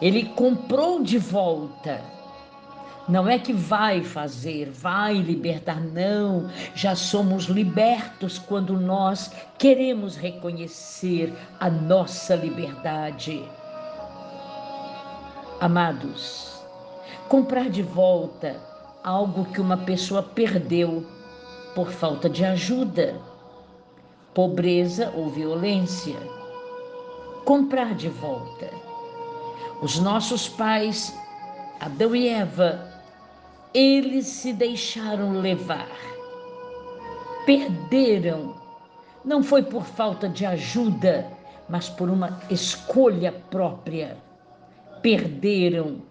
[0.00, 2.00] Ele comprou de volta
[3.08, 6.50] não é que vai fazer, vai libertar, não.
[6.74, 13.42] Já somos libertos quando nós queremos reconhecer a nossa liberdade.
[15.58, 16.57] Amados,
[17.28, 18.56] comprar de volta
[19.04, 21.06] algo que uma pessoa perdeu
[21.74, 23.20] por falta de ajuda,
[24.32, 26.16] pobreza ou violência.
[27.44, 28.70] Comprar de volta.
[29.82, 31.14] Os nossos pais,
[31.78, 32.90] Adão e Eva,
[33.74, 35.88] eles se deixaram levar,
[37.44, 38.54] perderam.
[39.24, 41.30] Não foi por falta de ajuda,
[41.68, 44.16] mas por uma escolha própria.
[45.02, 46.07] Perderam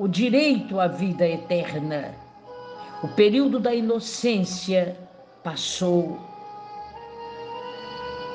[0.00, 2.14] o direito à vida eterna.
[3.02, 4.96] O período da inocência
[5.44, 6.18] passou.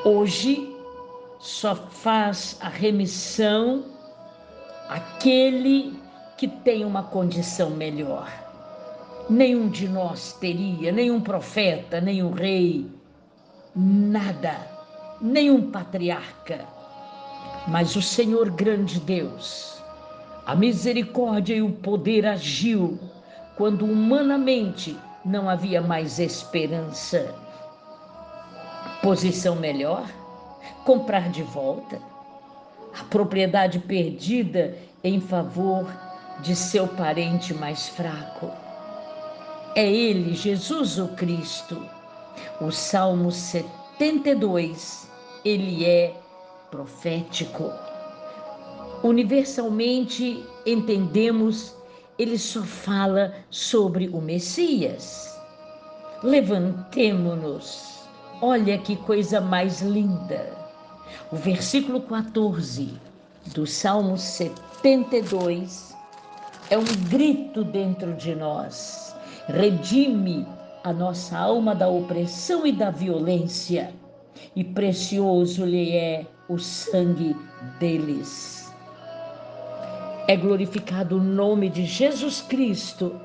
[0.06, 0.72] Hoje
[1.40, 3.84] só faz a remissão
[4.90, 6.00] aquele
[6.38, 8.46] que tem uma condição melhor
[9.30, 12.86] nenhum de nós teria, nenhum profeta, nenhum rei,
[13.76, 14.56] nada,
[15.20, 16.66] nenhum patriarca.
[17.68, 19.75] Mas o Senhor grande Deus,
[20.46, 23.00] a misericórdia e o poder agiu
[23.58, 27.34] quando humanamente não havia mais esperança.
[29.02, 30.06] Posição melhor?
[30.84, 32.00] Comprar de volta
[33.00, 35.86] a propriedade perdida em favor
[36.42, 38.52] de seu parente mais fraco
[39.76, 41.86] é Ele, Jesus o Cristo.
[42.62, 45.12] O Salmo 72,
[45.44, 46.14] ele é
[46.72, 47.74] profético.
[49.04, 51.76] Universalmente entendemos,
[52.18, 55.38] ele só fala sobre o Messias.
[56.24, 57.96] Levantemo-nos.
[58.42, 60.52] Olha que coisa mais linda.
[61.32, 62.94] O versículo 14
[63.54, 65.96] do Salmo 72
[66.70, 69.06] é um grito dentro de nós
[69.48, 70.46] redime
[70.84, 73.94] a nossa alma da opressão e da violência,
[74.56, 77.36] e precioso lhe é o sangue
[77.80, 78.55] deles.
[80.28, 83.20] É glorificado o nome de Jesus Cristo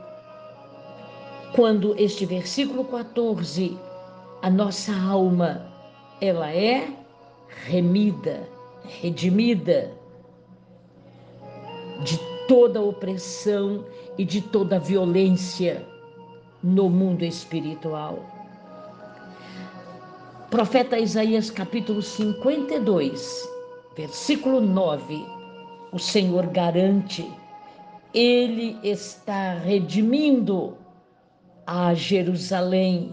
[1.54, 3.76] quando este versículo 14,
[4.40, 5.66] a nossa alma,
[6.20, 6.88] ela é
[7.66, 8.48] remida,
[8.84, 9.92] redimida
[12.04, 13.84] de toda opressão
[14.16, 15.84] e de toda violência
[16.62, 18.24] no mundo espiritual.
[20.50, 23.48] Profeta Isaías capítulo 52,
[23.96, 25.39] versículo 9.
[25.92, 27.28] O Senhor garante,
[28.14, 30.76] ele está redimindo
[31.66, 33.12] a Jerusalém,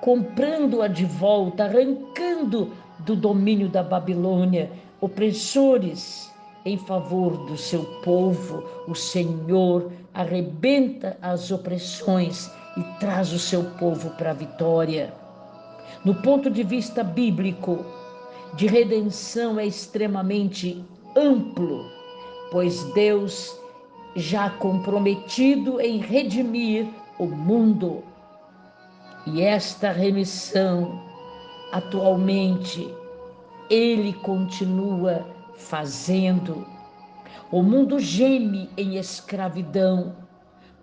[0.00, 6.32] comprando-a de volta, arrancando do domínio da Babilônia opressores
[6.64, 8.64] em favor do seu povo.
[8.88, 15.14] O Senhor arrebenta as opressões e traz o seu povo para a vitória.
[16.04, 17.86] No ponto de vista bíblico,
[18.54, 20.84] de redenção é extremamente
[21.16, 21.95] amplo,
[22.50, 23.58] pois Deus
[24.14, 26.86] já comprometido em redimir
[27.18, 28.02] o mundo.
[29.26, 31.02] E esta remissão,
[31.72, 32.94] atualmente,
[33.68, 35.26] ele continua
[35.56, 36.66] fazendo.
[37.50, 40.14] O mundo geme em escravidão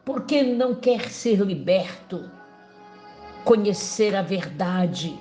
[0.06, 2.30] porque não quer ser liberto.
[3.44, 5.18] Conhecer a verdade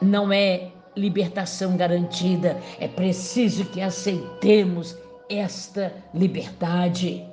[0.00, 4.96] não é libertação garantida, é preciso que aceitemos
[5.28, 7.24] esta liberdade.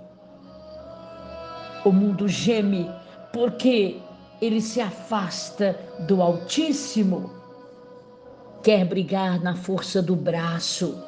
[1.85, 2.89] O mundo geme
[3.31, 3.99] porque
[4.41, 7.31] ele se afasta do Altíssimo.
[8.61, 11.03] Quer brigar na força do braço.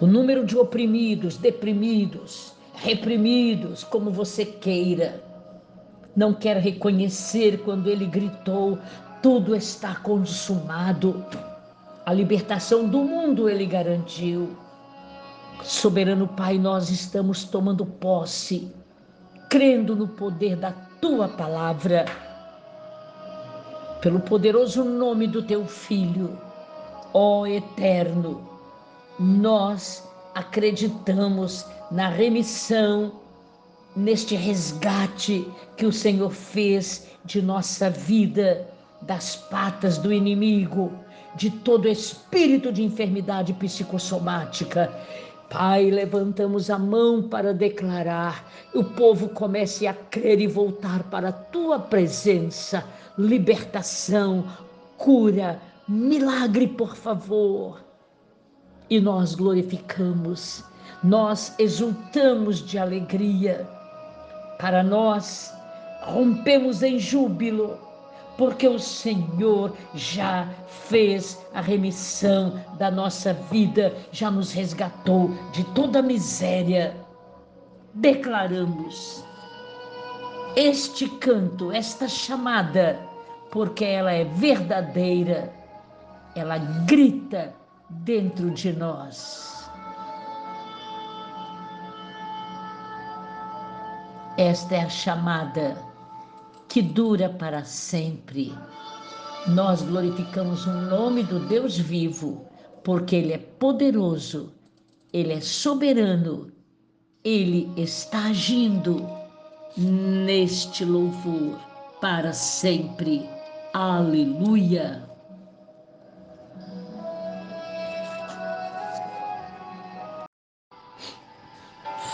[0.00, 5.22] O número de oprimidos, deprimidos, reprimidos, como você queira,
[6.16, 8.78] não quer reconhecer quando ele gritou:
[9.22, 11.24] tudo está consumado.
[12.04, 14.56] A libertação do mundo ele garantiu.
[15.64, 18.72] Soberano Pai, nós estamos tomando posse,
[19.48, 22.04] crendo no poder da tua palavra,
[24.00, 26.36] pelo poderoso nome do teu Filho,
[27.14, 28.48] ó Eterno,
[29.18, 33.12] nós acreditamos na remissão,
[33.94, 38.68] neste resgate que o Senhor fez de nossa vida
[39.02, 40.92] das patas do inimigo,
[41.36, 44.90] de todo espírito de enfermidade psicossomática
[45.52, 51.32] Pai, levantamos a mão para declarar, o povo comece a crer e voltar para a
[51.32, 52.82] tua presença.
[53.18, 54.46] Libertação,
[54.96, 57.84] cura, milagre, por favor.
[58.88, 60.64] E nós glorificamos,
[61.04, 63.68] nós exultamos de alegria.
[64.58, 65.52] Para nós,
[66.00, 67.78] rompemos em júbilo
[68.36, 70.48] porque o Senhor já
[70.88, 76.96] fez a remissão da nossa vida, já nos resgatou de toda a miséria.
[77.94, 79.22] Declaramos
[80.56, 82.98] este canto, esta chamada,
[83.50, 85.52] porque ela é verdadeira,
[86.34, 87.54] ela grita
[87.90, 89.70] dentro de nós.
[94.38, 95.91] Esta é a chamada
[96.72, 98.50] que dura para sempre.
[99.46, 102.46] Nós glorificamos o nome do Deus vivo,
[102.82, 104.54] porque Ele é poderoso,
[105.12, 106.50] Ele é soberano,
[107.22, 109.06] Ele está agindo
[109.76, 111.60] neste louvor
[112.00, 113.28] para sempre.
[113.74, 115.06] Aleluia.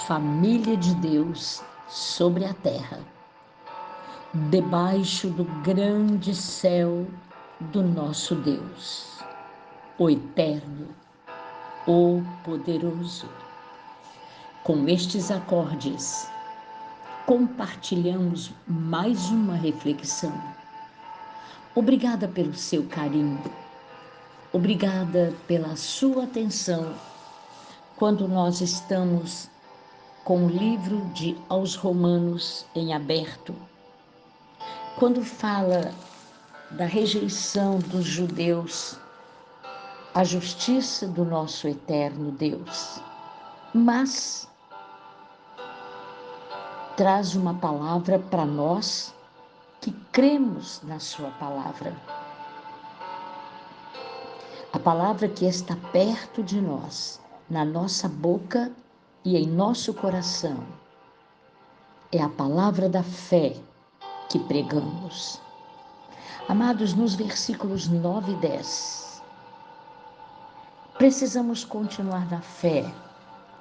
[0.08, 3.17] Família de Deus sobre a terra
[4.34, 7.06] debaixo do grande céu
[7.72, 9.20] do nosso Deus,
[9.98, 10.88] o Eterno,
[11.86, 13.26] o Poderoso.
[14.64, 16.28] Com estes acordes,
[17.24, 20.32] compartilhamos mais uma reflexão.
[21.74, 23.42] Obrigada pelo seu carinho,
[24.52, 26.94] obrigada pela sua atenção
[27.96, 29.48] quando nós estamos
[30.22, 33.54] com o livro de Aos Romanos em aberto
[34.98, 35.92] quando fala
[36.72, 38.98] da rejeição dos judeus
[40.12, 43.00] à justiça do nosso eterno Deus,
[43.72, 44.48] mas
[46.96, 49.14] traz uma palavra para nós
[49.80, 51.94] que cremos na Sua palavra.
[54.72, 58.72] A palavra que está perto de nós, na nossa boca
[59.24, 60.58] e em nosso coração,
[62.10, 63.54] é a palavra da fé
[64.28, 65.40] que pregamos.
[66.48, 69.22] Amados, nos versículos 9 e 10,
[70.98, 72.90] precisamos continuar na fé,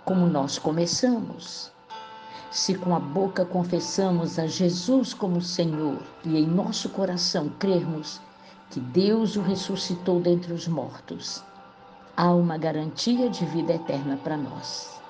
[0.03, 1.71] como nós começamos.
[2.51, 8.21] Se com a boca confessamos a Jesus como Senhor e em nosso coração crermos
[8.69, 11.43] que Deus o ressuscitou dentre os mortos,
[12.15, 15.01] há uma garantia de vida eterna para nós.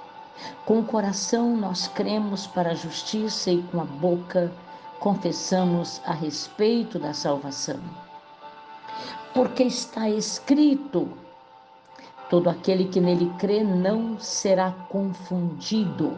[0.66, 4.52] Com o coração nós cremos para a justiça e com a boca
[5.00, 7.80] confessamos a respeito da salvação.
[9.34, 11.10] Porque está escrito:
[12.30, 16.18] todo aquele que nele crê não será confundido.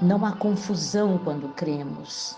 [0.00, 2.36] Não há confusão quando cremos.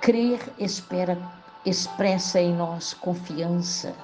[0.00, 1.16] Crer espera,
[1.64, 3.94] expressa em nós confiança,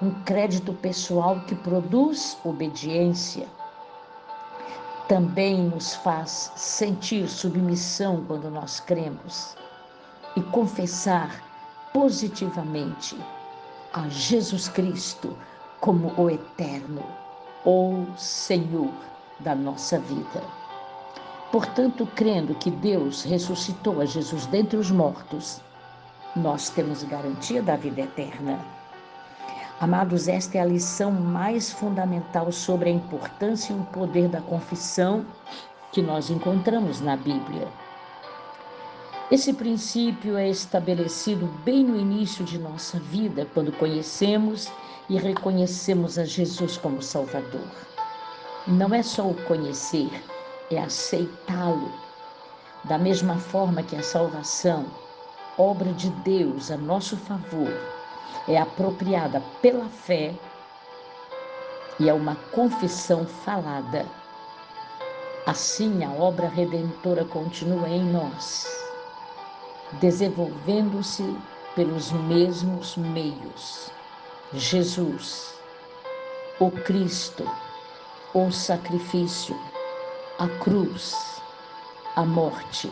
[0.00, 3.48] um crédito pessoal que produz obediência
[5.12, 9.54] também nos faz sentir submissão quando nós cremos
[10.34, 11.44] e confessar
[11.92, 13.14] positivamente
[13.92, 15.36] a Jesus Cristo
[15.82, 17.04] como o eterno,
[17.62, 18.90] o Senhor
[19.40, 20.42] da nossa vida.
[21.50, 25.60] Portanto, crendo que Deus ressuscitou a Jesus dentre os mortos,
[26.34, 28.58] nós temos garantia da vida eterna.
[29.82, 35.26] Amados, esta é a lição mais fundamental sobre a importância e o poder da confissão
[35.90, 37.66] que nós encontramos na Bíblia.
[39.28, 44.70] Esse princípio é estabelecido bem no início de nossa vida, quando conhecemos
[45.10, 47.66] e reconhecemos a Jesus como Salvador.
[48.68, 50.12] Não é só o conhecer,
[50.70, 51.90] é aceitá-lo.
[52.84, 54.86] Da mesma forma que a salvação,
[55.58, 58.01] obra de Deus a nosso favor,
[58.48, 60.34] é apropriada pela fé
[61.98, 64.06] e é uma confissão falada.
[65.46, 68.66] Assim, a obra redentora continua em nós,
[70.00, 71.36] desenvolvendo-se
[71.74, 73.90] pelos mesmos meios.
[74.52, 75.54] Jesus,
[76.60, 77.48] o Cristo,
[78.34, 79.58] o sacrifício,
[80.38, 81.40] a cruz,
[82.16, 82.90] a morte,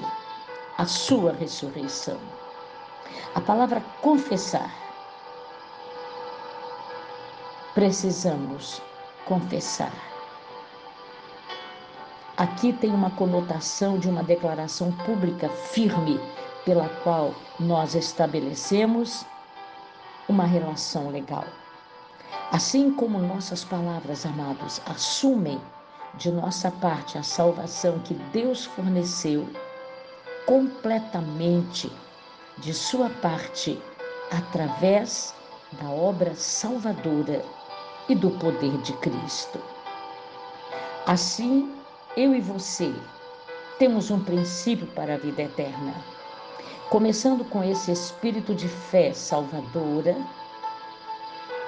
[0.79, 2.19] a sua ressurreição.
[3.35, 4.90] A palavra confessar.
[7.75, 8.83] Precisamos
[9.27, 9.93] confessar.
[12.37, 16.19] Aqui tem uma conotação de uma declaração pública firme,
[16.65, 19.25] pela qual nós estabelecemos
[20.29, 21.45] uma relação legal.
[22.51, 25.61] Assim como nossas palavras, amados, assumem
[26.15, 29.49] de nossa parte a salvação que Deus forneceu
[30.45, 31.93] completamente
[32.59, 33.81] de sua parte
[34.33, 35.33] através
[35.81, 37.45] da obra salvadora
[38.11, 39.61] e do poder de Cristo.
[41.07, 41.73] Assim,
[42.17, 42.93] eu e você
[43.79, 45.95] temos um princípio para a vida eterna.
[46.91, 50.17] Começando com esse espírito de fé salvadora,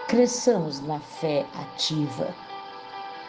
[0.09, 2.35] cresçamos na fé ativa,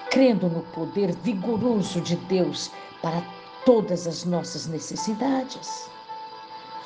[0.09, 3.21] crendo no poder vigoroso de Deus para
[3.63, 5.87] todas as nossas necessidades,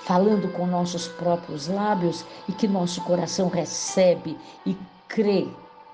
[0.03, 5.47] falando com nossos próprios lábios e que nosso coração recebe e crê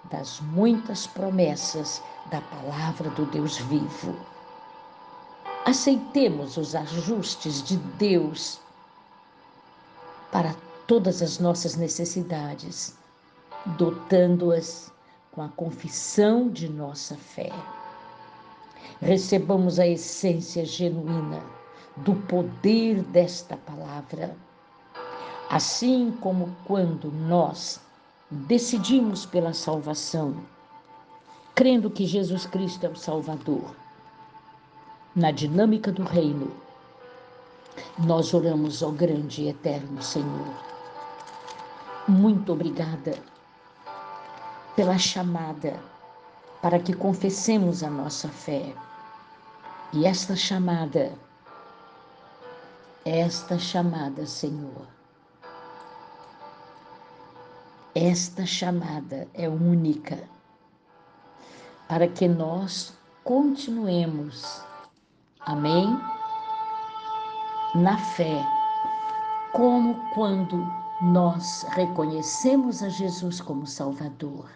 [0.10, 4.16] das muitas promessas da palavra do Deus vivo.
[5.66, 8.60] Aceitemos os ajustes de Deus
[10.32, 10.56] para
[10.88, 12.98] todas as nossas necessidades,
[13.78, 14.92] dotando-as
[15.32, 17.50] com a confissão de nossa fé.
[19.02, 21.42] Recebamos a essência genuína
[21.98, 24.36] do poder desta palavra,
[25.50, 27.83] assim como quando nós
[28.34, 30.36] decidimos pela salvação,
[31.54, 33.76] crendo que Jesus Cristo é o Salvador.
[35.16, 36.52] Na dinâmica do reino,
[38.00, 40.54] nós oramos ao grande e eterno Senhor.
[42.08, 43.14] Muito obrigada
[44.76, 45.80] pela chamada
[46.62, 48.74] para que confessemos a nossa fé.
[49.94, 51.14] E esta chamada,
[53.06, 54.88] esta chamada, Senhor,
[57.96, 60.28] esta chamada é única
[61.88, 64.64] para que nós continuemos,
[65.42, 65.86] amém?
[67.76, 68.44] Na fé,
[69.52, 70.58] como quando
[71.04, 74.50] nós reconhecemos a Jesus como Salvador.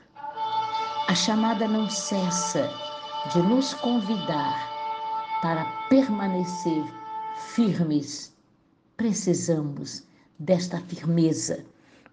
[1.08, 2.68] A chamada não cessa
[3.32, 4.68] de nos convidar
[5.44, 6.84] para permanecer
[7.36, 8.36] firmes.
[8.96, 10.04] Precisamos
[10.40, 11.64] desta firmeza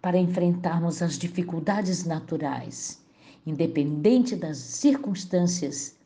[0.04, 3.02] para enfrentarmos as dificuldades naturais,
[3.46, 5.96] independente das circunstâncias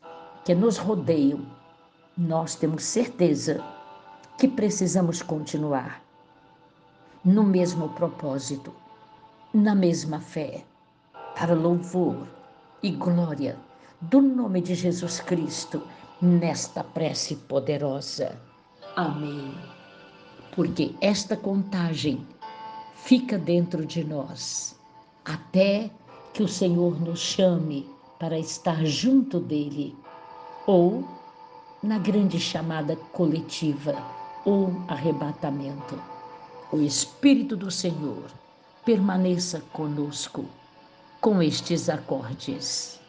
[0.45, 1.45] que nos rodeiam.
[2.17, 3.61] Nós temos certeza
[4.37, 6.01] que precisamos continuar
[7.25, 8.73] no mesmo propósito,
[9.53, 10.63] na mesma fé,
[11.37, 12.25] para louvor
[12.81, 13.57] e glória
[13.99, 15.83] do nome de Jesus Cristo
[16.21, 18.39] nesta prece poderosa.
[18.95, 19.53] Amém.
[20.55, 22.25] Porque esta contagem
[23.03, 24.79] fica dentro de nós,
[25.25, 25.89] até
[26.33, 29.97] que o Senhor nos chame para estar junto dele,
[30.67, 31.07] ou
[31.81, 33.95] na grande chamada coletiva,
[34.45, 35.99] ou arrebatamento.
[36.71, 38.29] O Espírito do Senhor
[38.85, 40.45] permaneça conosco
[41.19, 42.99] com estes acordes.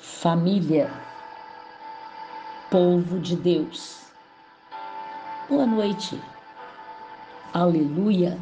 [0.00, 0.88] Família,
[2.70, 4.01] povo de Deus
[5.48, 6.22] Boa noite.
[7.52, 8.38] Aleluia.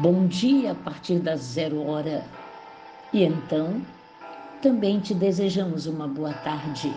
[0.00, 2.24] Bom dia a partir das zero hora.
[3.12, 3.84] E então,
[4.62, 6.92] também te desejamos uma boa tarde.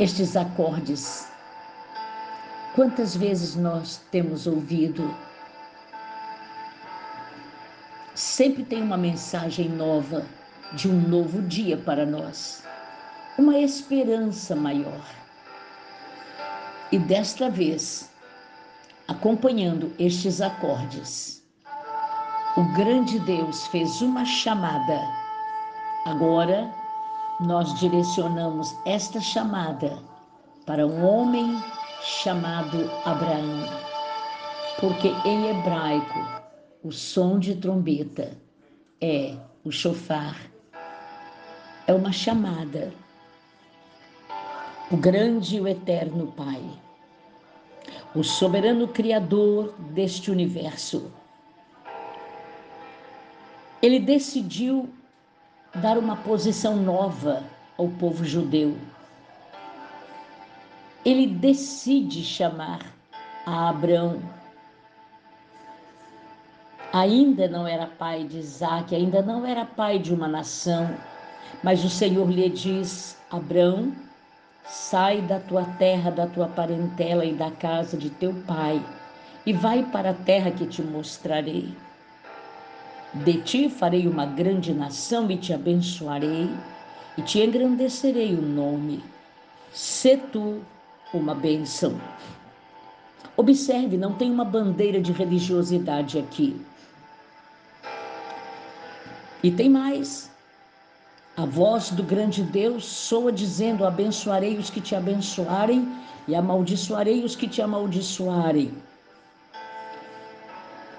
[0.00, 1.28] Estes acordes,
[2.74, 5.14] quantas vezes nós temos ouvido?
[8.14, 10.24] Sempre tem uma mensagem nova
[10.72, 12.64] de um novo dia para nós,
[13.36, 15.23] uma esperança maior.
[16.94, 18.08] E desta vez,
[19.08, 21.44] acompanhando estes acordes,
[22.56, 25.00] o grande Deus fez uma chamada.
[26.06, 26.72] Agora,
[27.40, 29.98] nós direcionamos esta chamada
[30.66, 31.60] para um homem
[32.00, 33.66] chamado Abraão,
[34.78, 36.20] porque em hebraico
[36.84, 38.38] o som de trombeta
[39.00, 40.36] é o chofar,
[41.88, 42.92] é uma chamada.
[44.92, 46.62] O grande e o eterno Pai,
[48.14, 51.10] o soberano Criador deste universo,
[53.82, 54.88] ele decidiu
[55.74, 57.42] dar uma posição nova
[57.76, 58.76] ao povo judeu.
[61.04, 62.80] Ele decide chamar
[63.44, 64.22] a Abraão.
[66.92, 70.96] Ainda não era pai de Isaac, ainda não era pai de uma nação,
[71.62, 73.92] mas o Senhor lhe diz: Abraão,
[74.66, 78.84] sai da tua terra, da tua parentela e da casa de teu pai,
[79.46, 81.74] e vai para a terra que te mostrarei.
[83.12, 86.50] De ti farei uma grande nação e te abençoarei,
[87.16, 89.04] e te engrandecerei o nome.
[89.72, 90.62] Se tu
[91.12, 92.00] uma bênção.
[93.36, 96.60] Observe, não tem uma bandeira de religiosidade aqui.
[99.42, 100.33] E tem mais.
[101.36, 105.88] A voz do grande Deus soa dizendo: Abençoarei os que te abençoarem
[106.28, 108.72] e amaldiçoarei os que te amaldiçoarem.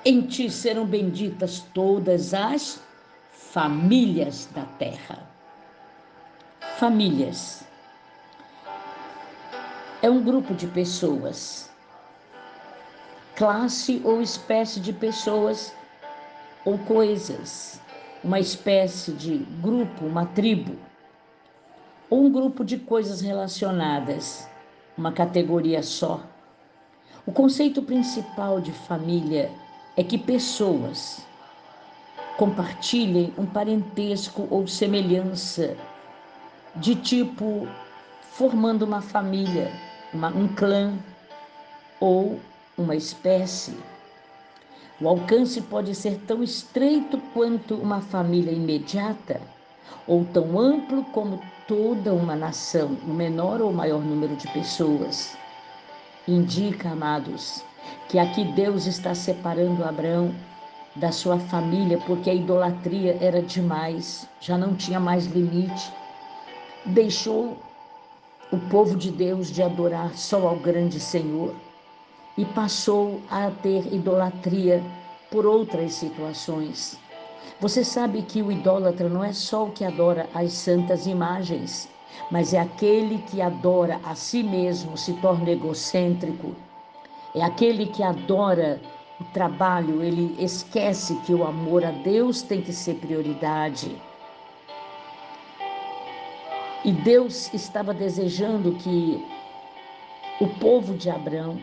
[0.04, 2.82] Em ti serão benditas todas as
[3.32, 5.20] famílias da terra.
[6.78, 7.64] Famílias
[10.02, 11.72] é um grupo de pessoas,
[13.36, 15.74] classe ou espécie de pessoas
[16.66, 17.80] ou coisas,
[18.26, 20.76] uma espécie de grupo, uma tribo,
[22.10, 24.50] ou um grupo de coisas relacionadas,
[24.98, 26.24] uma categoria só.
[27.24, 29.52] O conceito principal de família
[29.96, 31.24] é que pessoas
[32.36, 35.78] compartilhem um parentesco ou semelhança
[36.76, 37.68] de tipo
[38.32, 39.72] formando uma família
[40.12, 40.98] uma, um clã
[42.00, 42.40] ou
[42.76, 43.78] uma espécie.
[45.02, 49.42] O alcance pode ser tão estreito quanto uma família imediata,
[50.08, 55.36] ou tão amplo como toda uma nação, o menor ou maior número de pessoas.
[56.26, 57.62] Indica, amados,
[58.08, 60.34] que aqui Deus está separando Abraão
[60.96, 65.92] da sua família, porque a idolatria era demais, já não tinha mais limite.
[66.86, 67.58] Deixou
[68.50, 71.54] o povo de Deus de adorar só ao grande Senhor
[72.38, 74.84] e passou a ter idolatria
[75.32, 77.00] por outras situações.
[77.60, 81.90] Você sabe que o idólatra não é só o que adora as santas imagens,
[82.30, 86.56] mas é aquele que adora a si mesmo, se torna egocêntrico.
[87.34, 88.82] É aquele que adora
[89.20, 93.96] o trabalho, ele esquece que o amor a Deus tem que ser prioridade.
[96.84, 99.26] E Deus estava desejando que
[100.40, 101.58] o povo de Abraão,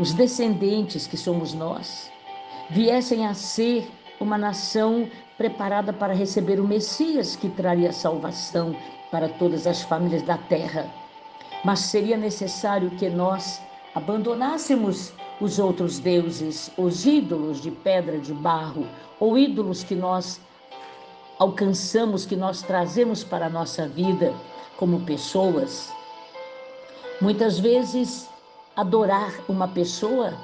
[0.00, 2.10] os descendentes que somos nós,
[2.70, 3.86] viessem a ser
[4.18, 5.06] uma nação
[5.36, 8.74] preparada para receber o Messias que traria salvação
[9.10, 10.90] para todas as famílias da terra.
[11.62, 13.60] Mas seria necessário que nós
[13.94, 18.86] abandonássemos os outros deuses, os ídolos de pedra, de barro,
[19.18, 20.40] ou ídolos que nós
[21.38, 24.32] alcançamos, que nós trazemos para a nossa vida
[24.78, 25.92] como pessoas.
[27.20, 28.30] Muitas vezes,
[28.76, 30.34] adorar uma pessoa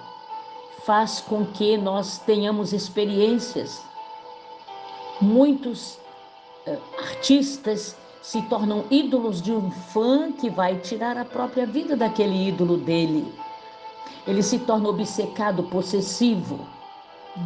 [0.84, 3.82] faz com que nós tenhamos experiências.
[5.20, 5.98] Muitos
[6.66, 12.48] uh, artistas se tornam ídolos de um fã que vai tirar a própria vida daquele
[12.48, 13.32] ídolo dele.
[14.26, 16.66] Ele se torna obcecado, possessivo,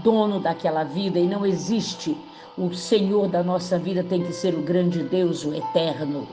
[0.02, 2.16] dono daquela vida e não existe
[2.60, 6.28] o Senhor da nossa vida tem que ser o grande Deus, o eterno,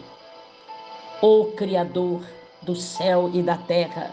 [1.22, 2.22] o Criador
[2.62, 4.12] do céu e da terra.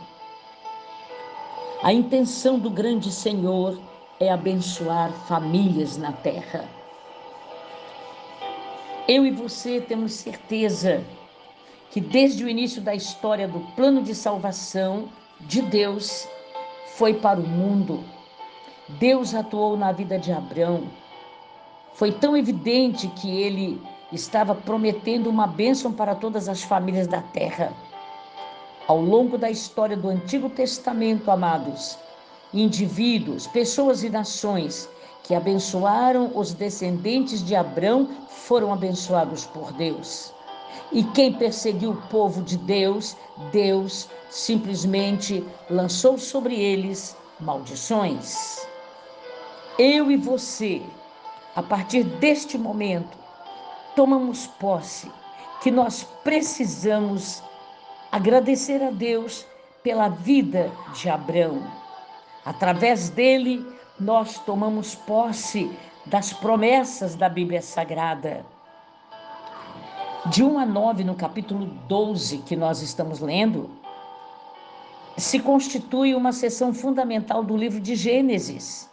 [1.85, 3.79] A intenção do grande Senhor
[4.19, 6.67] é abençoar famílias na terra.
[9.07, 11.05] Eu e você temos certeza
[11.91, 15.11] que desde o início da história do plano de salvação
[15.43, 16.27] de Deus
[16.97, 18.03] foi para o mundo.
[18.89, 20.85] Deus atuou na vida de Abraão,
[21.93, 23.79] foi tão evidente que ele
[24.11, 27.75] estava prometendo uma bênção para todas as famílias da terra.
[28.87, 31.97] Ao longo da história do Antigo Testamento, amados,
[32.53, 34.89] indivíduos, pessoas e nações
[35.23, 40.33] que abençoaram os descendentes de Abrão foram abençoados por Deus.
[40.93, 43.17] E quem perseguiu o povo de Deus,
[43.51, 48.67] Deus simplesmente lançou sobre eles maldições.
[49.79, 50.83] Eu e você
[51.55, 53.17] a partir deste momento,
[53.95, 55.09] tomamos posse
[55.63, 57.43] que nós precisamos
[58.15, 59.44] agradecer a Deus
[59.83, 61.67] pela vida de Abraão.
[62.44, 63.67] Através dele,
[63.99, 65.68] nós tomamos posse
[66.07, 68.47] das promessas da Bíblia Sagrada.
[70.26, 73.68] De 1 a 9, no capítulo 12 que nós estamos lendo,
[75.18, 78.89] se constitui uma seção fundamental do livro de Gênesis.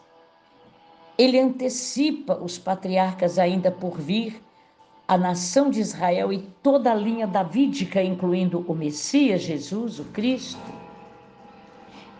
[1.16, 4.42] Ele antecipa os patriarcas ainda por vir,
[5.12, 10.72] a nação de Israel e toda a linha davídica, incluindo o Messias Jesus, o Cristo.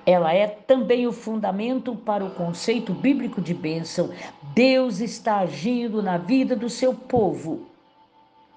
[0.06, 4.10] Ela é também o fundamento para o conceito bíblico de bênção.
[4.54, 7.66] Deus está agindo na vida do seu povo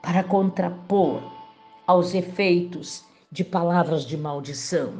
[0.02, 1.22] para contrapor
[1.86, 4.94] aos efeitos de palavras de maldição.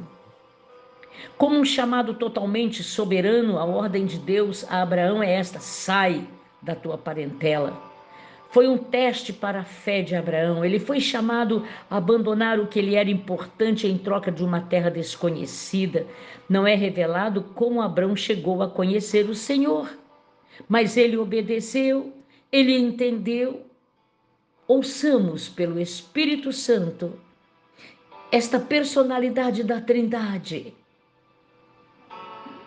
[1.37, 6.25] Como um chamado totalmente soberano, a ordem de Deus a Abraão é esta: sai
[6.63, 7.94] da tua parentela
[8.55, 10.65] foi um teste para a fé de Abraão.
[10.65, 14.93] Ele foi chamado a abandonar o que lhe era importante em troca de uma terra
[14.93, 16.07] desconhecida.
[16.49, 19.91] Não é revelado como Abraão chegou a conhecer o Senhor,
[20.69, 22.13] mas ele obedeceu,
[22.53, 23.67] ele entendeu.
[24.69, 27.19] Ouçamos pelo Espírito Santo
[28.31, 30.73] esta personalidade da Trindade.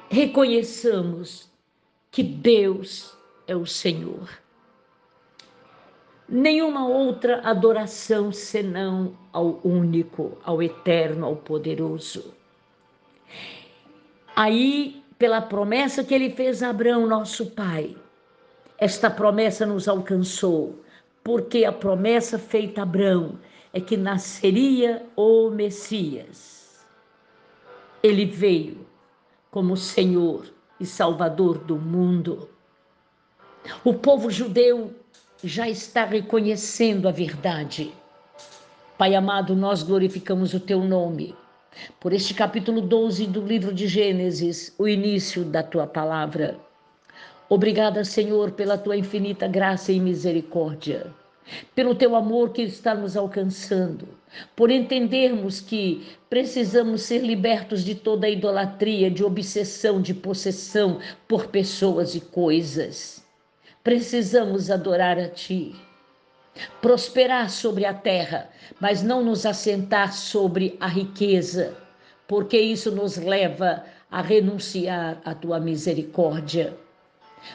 [0.09, 1.49] Reconheçamos
[2.11, 3.17] que Deus
[3.47, 4.27] é o Senhor
[6.27, 12.33] nenhuma outra adoração senão ao único, ao eterno, ao poderoso.
[14.35, 17.95] Aí, pela promessa que ele fez a Abraão, nosso pai,
[18.77, 20.83] esta promessa nos alcançou,
[21.23, 23.39] porque a promessa feita a Abraão
[23.73, 26.85] é que nasceria o Messias.
[28.03, 28.85] Ele veio
[29.49, 30.45] como Senhor
[30.79, 32.47] e Salvador do mundo.
[33.83, 34.93] O povo judeu
[35.43, 37.93] já está reconhecendo a verdade.
[38.97, 41.35] Pai amado, nós glorificamos o teu nome
[41.99, 46.57] por este capítulo 12 do livro de Gênesis, o início da tua palavra.
[47.47, 51.13] Obrigada, Senhor, pela tua infinita graça e misericórdia,
[51.75, 54.07] pelo teu amor que está nos alcançando,
[54.55, 61.45] por entendermos que precisamos ser libertos de toda a idolatria, de obsessão, de possessão por
[61.47, 63.26] pessoas e coisas.
[63.87, 65.73] Precisamos adorar a Ti,
[66.81, 68.49] prosperar sobre a terra,
[68.81, 71.73] mas não nos assentar sobre a riqueza,
[72.27, 76.77] porque isso nos leva a renunciar à Tua misericórdia.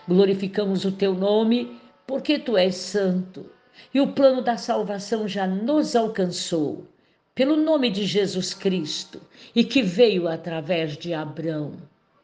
[0.08, 3.44] Glorificamos o Teu nome, porque Tu és santo,
[3.92, 6.86] e o plano da salvação já nos alcançou
[7.34, 9.20] pelo nome de Jesus Cristo
[9.54, 11.74] e que veio através de Abraão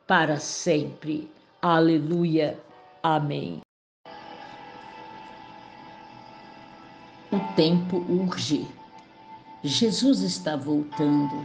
[0.06, 1.30] para sempre.
[1.60, 2.58] Aleluia.
[3.02, 3.60] Amém.
[7.58, 8.68] Tempo urge.
[9.64, 11.44] Jesus está voltando.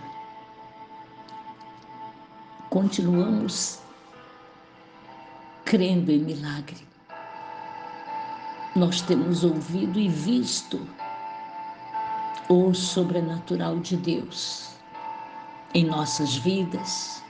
[2.70, 3.80] Continuamos
[5.66, 6.88] crendo em milagre.
[8.76, 10.88] Nós temos ouvido e visto
[12.48, 14.70] o sobrenatural de Deus
[15.74, 17.24] em nossas vidas,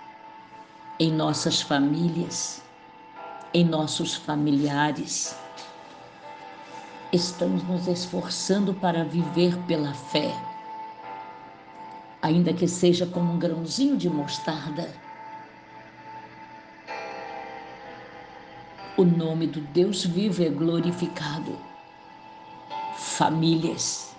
[1.00, 2.62] em nossas famílias,
[3.54, 5.42] em nossos familiares
[7.14, 10.34] estamos nos esforçando para viver pela fé,
[12.24, 14.92] ainda que seja como um grãozinho de mostarda.
[18.98, 21.56] O nome do Deus vivo é glorificado.
[22.96, 24.16] Famílias,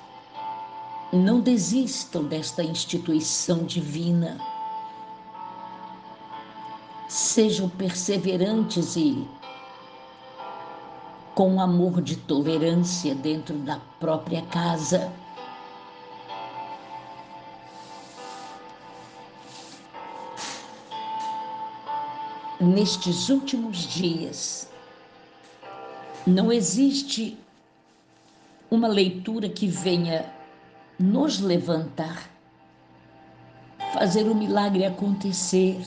[1.12, 4.38] não desistam desta instituição divina.
[7.08, 9.26] Sejam perseverantes e
[11.34, 15.12] com amor de tolerância dentro da própria casa.
[22.60, 24.70] Nestes últimos dias,
[26.24, 27.36] não existe
[28.70, 30.32] uma leitura que venha
[30.98, 32.30] nos levantar,
[33.92, 35.84] fazer o milagre acontecer,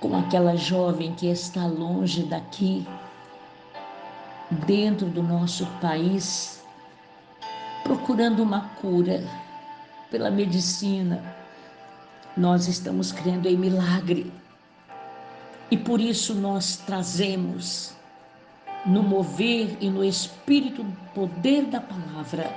[0.00, 2.86] com aquela jovem que está longe daqui
[4.50, 6.62] dentro do nosso país,
[7.82, 9.22] procurando uma cura
[10.10, 11.22] pela medicina.
[12.36, 14.32] Nós estamos crendo em milagre
[15.70, 17.94] e por isso nós trazemos
[18.84, 20.84] no mover e no espírito
[21.14, 22.54] poder da palavra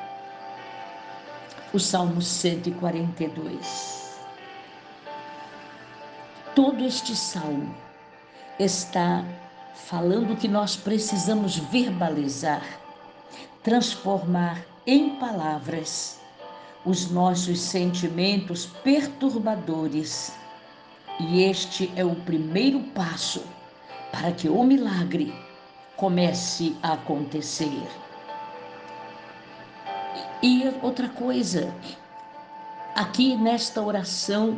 [1.73, 4.19] o Salmo 142.
[6.55, 7.73] Todo este salmo
[8.59, 9.23] está
[9.73, 12.64] falando que nós precisamos verbalizar,
[13.64, 16.19] transformar em palavras
[16.85, 20.33] os nossos sentimentos perturbadores.
[21.19, 23.43] E este é o primeiro passo
[24.11, 25.33] para que o milagre
[25.98, 27.85] comece a acontecer.
[30.41, 31.73] E outra coisa,
[32.95, 34.57] aqui nesta oração,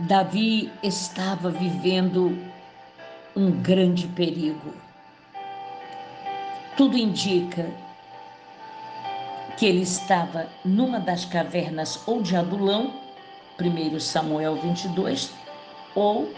[0.00, 2.36] Davi estava vivendo
[3.36, 4.72] um grande perigo.
[6.76, 7.68] Tudo indica
[9.56, 12.92] que ele estava numa das cavernas ou de Adulão,
[13.60, 15.32] 1 Samuel 22,
[15.94, 16.32] ou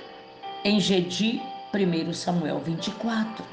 [0.64, 1.42] em Gedi,
[1.74, 3.44] 1 Samuel 24.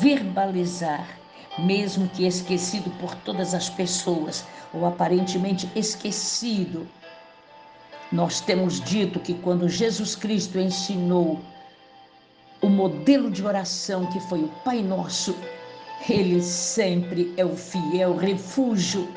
[0.00, 1.06] Verbalizar,
[1.58, 6.86] mesmo que esquecido por todas as pessoas, ou aparentemente esquecido,
[8.14, 11.40] nós temos dito que quando Jesus Cristo ensinou
[12.62, 15.36] o modelo de oração que foi o Pai Nosso,
[16.08, 19.12] ele sempre é o fiel refúgio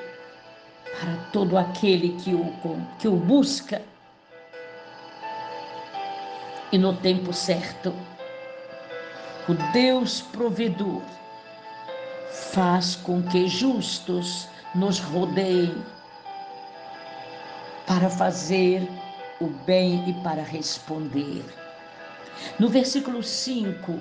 [0.99, 2.51] para todo aquele que o,
[2.97, 3.83] que o busca.
[6.71, 7.93] E no tempo certo,
[9.47, 11.03] o Deus provedor
[12.51, 15.85] faz com que justos nos rodeiem
[17.87, 18.87] para fazer
[19.39, 21.43] o bem e para responder.
[22.59, 23.99] No versículo 5,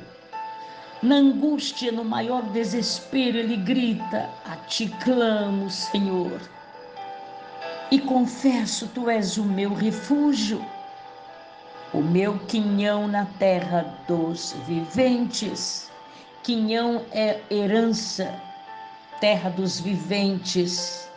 [1.02, 6.40] na angústia, no maior desespero, ele grita: A ti clamo, Senhor.
[7.90, 10.65] E confesso, tu és o meu refúgio,
[11.94, 15.90] o meu quinhão na terra dos viventes.
[16.42, 18.34] Quinhão é herança,
[19.20, 21.08] terra dos viventes,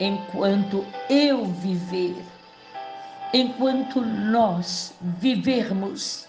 [0.00, 2.16] enquanto eu viver,
[3.32, 6.28] enquanto nós vivermos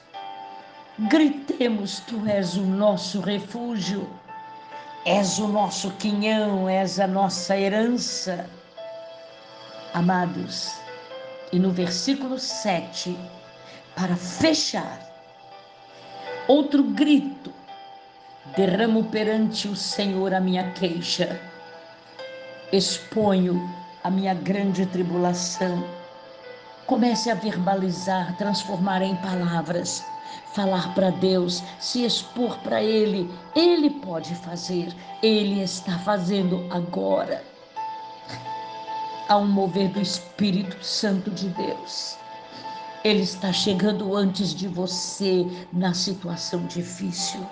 [1.07, 4.09] Gritemos: Tu és o nosso refúgio,
[5.05, 8.49] és o nosso quinhão, és a nossa herança.
[9.93, 10.75] Amados,
[11.53, 13.17] e no versículo 7,
[13.95, 14.99] para fechar,
[16.49, 17.53] outro grito:
[18.57, 21.39] derramo perante o Senhor a minha queixa,
[22.71, 23.69] exponho
[24.03, 25.83] a minha grande tribulação.
[26.85, 30.03] Comece a verbalizar, transformar em palavras
[30.53, 33.29] falar para Deus, se expor para Ele.
[33.55, 37.43] Ele pode fazer, Ele está fazendo agora.
[39.27, 42.17] Há um mover do Espírito Santo de Deus.
[43.03, 47.45] Ele está chegando antes de você na situação difícil.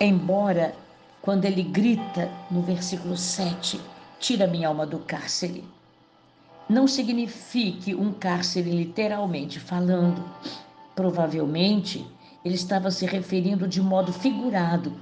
[0.00, 0.74] Embora,
[1.22, 3.80] quando ele grita no versículo 7,
[4.20, 5.64] tira minha alma do cárcere,
[6.68, 10.22] não signifique um cárcere literalmente falando,
[10.94, 12.06] Provavelmente,
[12.44, 14.92] ele estava se referindo de modo figurado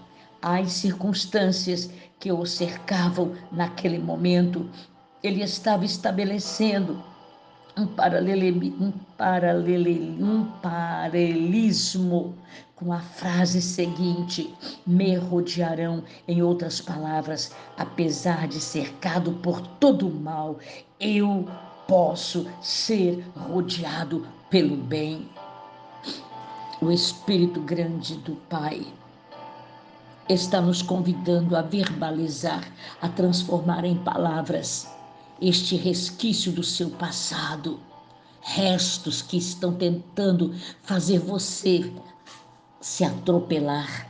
[0.40, 4.70] às circunstâncias que o cercavam naquele momento.
[5.23, 7.02] Ele estava estabelecendo
[7.76, 12.34] um, paralele, um, paralele, um paralelismo
[12.76, 14.55] com a frase seguinte:
[14.86, 20.58] me rodearão, em outras palavras, apesar de cercado por todo o mal,
[20.99, 21.49] eu
[21.86, 25.28] posso ser rodeado pelo bem
[26.81, 28.86] o Espírito Grande do Pai
[30.31, 32.66] está nos convidando a verbalizar,
[33.02, 34.90] a transformar em palavras
[35.41, 37.81] este resquício do seu passado,
[38.43, 41.91] restos que estão tentando fazer você
[42.81, 44.09] se atropelar,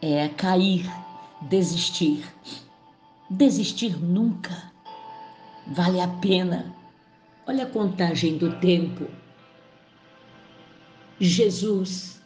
[0.00, 0.90] é cair,
[1.42, 2.24] desistir.
[3.30, 4.70] Desistir nunca
[5.66, 6.74] vale a pena.
[7.46, 9.06] Olha a contagem do tempo.
[11.20, 12.20] Jesus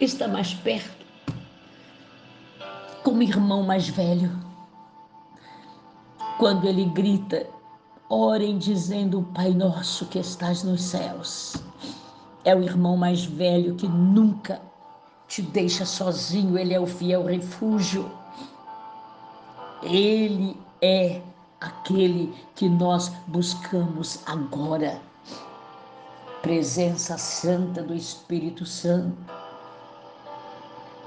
[0.00, 1.04] está mais perto,
[3.02, 4.43] como irmão mais velho.
[6.38, 7.46] Quando ele grita,
[8.08, 11.56] orem dizendo: Pai nosso que estás nos céus.
[12.44, 14.60] É o irmão mais velho que nunca
[15.28, 18.10] te deixa sozinho, ele é o fiel refúgio.
[19.82, 21.22] Ele é
[21.60, 25.00] aquele que nós buscamos agora
[26.42, 29.16] presença santa do Espírito Santo,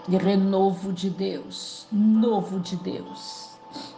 [0.08, 3.47] de renovo de Deus, novo de Deus.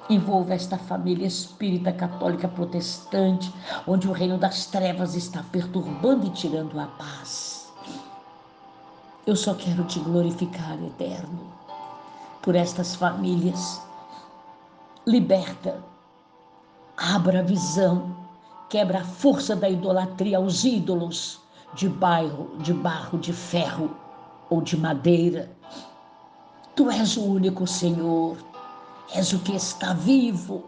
[0.10, 3.54] Envolva esta família espírita, católica, protestante,
[3.86, 7.72] onde o reino das trevas está perturbando e tirando a paz.
[9.28, 11.54] Eu só quero te glorificar, eterno,
[12.42, 13.80] por estas famílias.
[15.06, 15.84] Liberta,
[16.98, 18.16] abra a visão,
[18.68, 21.40] quebra a força da idolatria aos ídolos
[21.76, 23.96] de bairro, de barro, de ferro
[24.50, 25.52] ou de madeira.
[26.76, 28.38] Tu és o único Senhor,
[29.14, 30.64] és o que está vivo,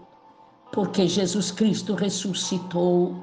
[0.72, 3.16] porque Jesus Cristo ressuscitou.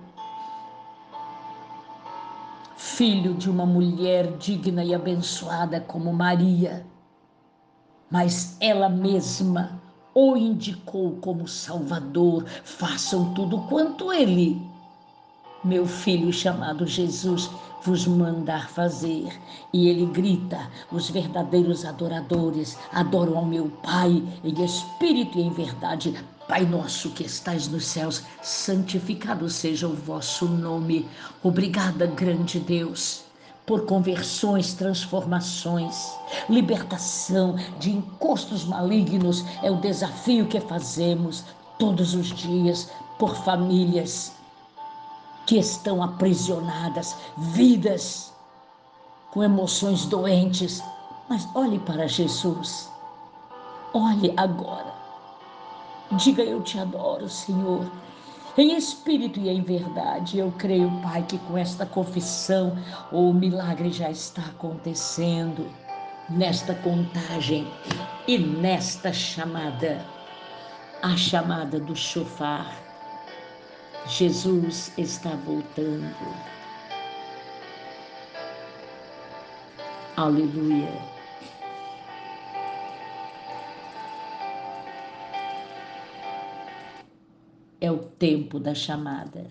[2.76, 6.86] Filho de uma mulher digna e abençoada como Maria,
[8.10, 9.80] mas ela mesma
[10.14, 12.44] o indicou como Salvador.
[12.64, 14.60] Façam tudo quanto ele,
[15.64, 17.50] meu filho chamado Jesus,
[17.82, 19.32] vos mandar fazer.
[19.72, 26.14] E ele grita: os verdadeiros adoradores adoram ao meu Pai em espírito e em verdade.
[26.48, 31.06] Pai nosso que estais nos céus, santificado seja o vosso nome.
[31.42, 33.28] Obrigada, grande Deus
[33.66, 36.10] por conversões, transformações,
[36.48, 41.44] libertação de encostos malignos é o desafio que fazemos
[41.78, 44.32] todos os dias por famílias
[45.48, 48.32] que estão aprisionadas, vidas
[49.32, 50.80] com emoções doentes.
[51.28, 52.88] Mas olhe para Jesus.
[53.92, 54.94] Olhe agora.
[56.12, 57.90] Diga eu te adoro, Senhor
[58.58, 60.38] em espírito e em verdade.
[60.38, 62.76] Eu creio, Pai, que com esta confissão
[63.12, 65.70] o milagre já está acontecendo
[66.28, 67.72] nesta contagem
[68.26, 70.04] e nesta chamada,
[71.02, 72.87] a chamada do chofar.
[74.06, 76.14] Jesus está voltando.
[80.16, 81.18] Aleluia.
[87.80, 89.46] é o tempo da chamada.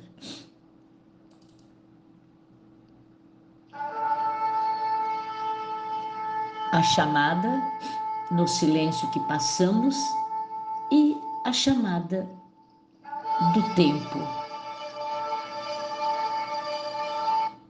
[6.71, 7.61] A chamada
[8.29, 9.95] no silêncio que passamos
[10.91, 12.29] e a chamada
[13.53, 14.19] do tempo.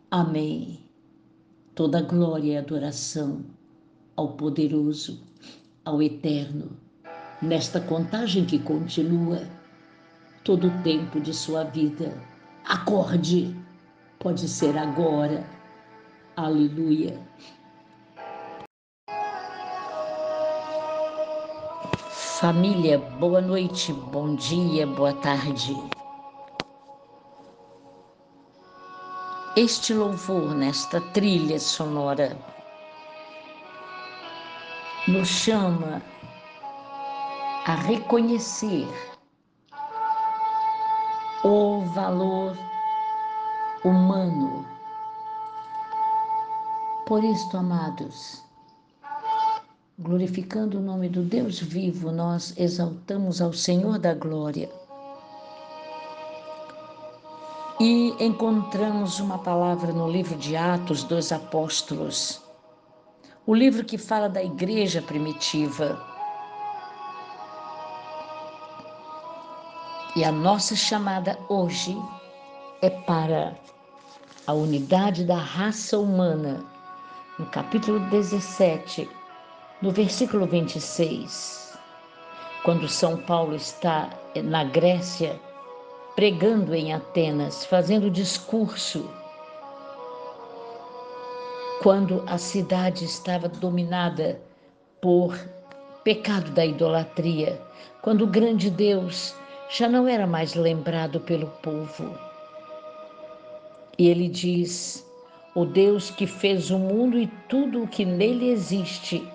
[0.10, 0.80] Amém.
[1.76, 3.44] Toda glória e adoração
[4.16, 5.22] ao poderoso,
[5.84, 6.72] ao eterno,
[7.42, 9.42] nesta contagem que continua
[10.46, 12.18] todo o tempo de sua vida.
[12.64, 13.54] Acorde,
[14.20, 15.46] pode ser agora.
[16.38, 17.20] Aleluia.
[22.40, 25.76] Família, boa noite, bom dia, boa tarde.
[29.56, 32.38] Este louvor nesta trilha sonora
[35.08, 36.00] nos chama
[37.66, 38.88] a reconhecer
[41.44, 42.56] o valor
[43.84, 44.64] humano.
[47.08, 48.47] Por isto, amados,
[49.98, 54.70] glorificando o nome do Deus vivo, nós exaltamos ao Senhor da glória.
[57.80, 62.42] E encontramos uma palavra no livro de Atos dos Apóstolos,
[63.46, 65.98] o livro que fala da igreja primitiva
[70.18, 71.96] E a nossa chamada hoje
[72.82, 73.56] é para
[74.48, 76.66] a unidade da raça humana,
[77.38, 79.08] no capítulo 17,
[79.82, 81.78] no versículo 26,
[82.64, 84.10] quando São Paulo está
[84.44, 85.40] na Grécia,
[86.16, 89.08] pregando em Atenas, fazendo discurso,
[91.84, 94.42] quando a cidade estava dominada
[95.00, 95.38] por
[96.04, 97.62] pecado da idolatria,
[98.02, 99.36] quando o grande Deus
[99.70, 102.18] já não era mais lembrado pelo povo.
[103.96, 105.06] E ele diz:
[105.54, 109.28] O Deus que fez o mundo e tudo o que nele existe,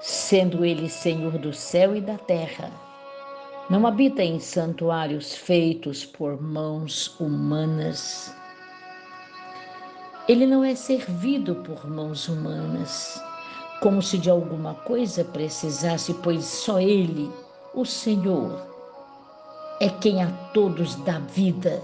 [0.00, 2.70] sendo ele Senhor do céu e da terra,
[3.68, 8.34] não habita em santuários feitos por mãos humanas.
[10.26, 13.22] Ele não é servido por mãos humanas,
[13.80, 17.30] como se de alguma coisa precisasse, pois só Ele,
[17.74, 18.66] o Senhor,
[19.80, 21.82] é quem a todos dá vida.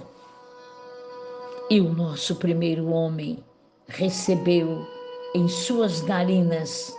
[1.68, 3.44] E o nosso primeiro homem
[3.88, 4.86] recebeu
[5.34, 6.94] em suas narinas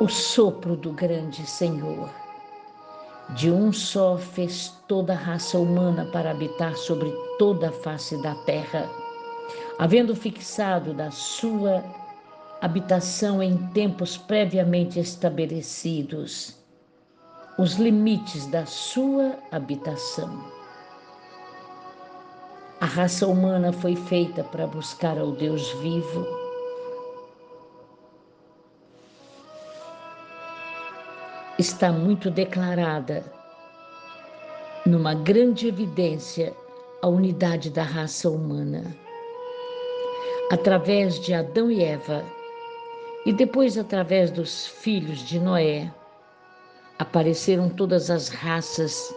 [0.00, 2.10] o sopro do grande Senhor.
[3.30, 8.34] De um só fez toda a raça humana para habitar sobre toda a face da
[8.44, 8.90] terra,
[9.78, 11.82] havendo fixado da sua
[12.60, 16.62] habitação em tempos previamente estabelecidos
[17.58, 20.42] os limites da sua habitação.
[22.80, 26.41] A raça humana foi feita para buscar ao Deus vivo.
[31.62, 33.22] Está muito declarada
[34.84, 36.52] numa grande evidência
[37.00, 38.82] a unidade da raça humana.
[40.50, 42.24] Através de Adão e Eva,
[43.24, 45.88] e depois através dos filhos de Noé,
[46.98, 49.14] apareceram todas as raças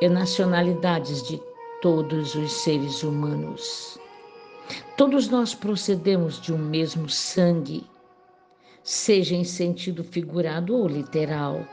[0.00, 1.42] e nacionalidades de
[1.82, 3.98] todos os seres humanos.
[4.96, 7.84] Todos nós procedemos de um mesmo sangue,
[8.84, 11.66] seja em sentido figurado ou literal,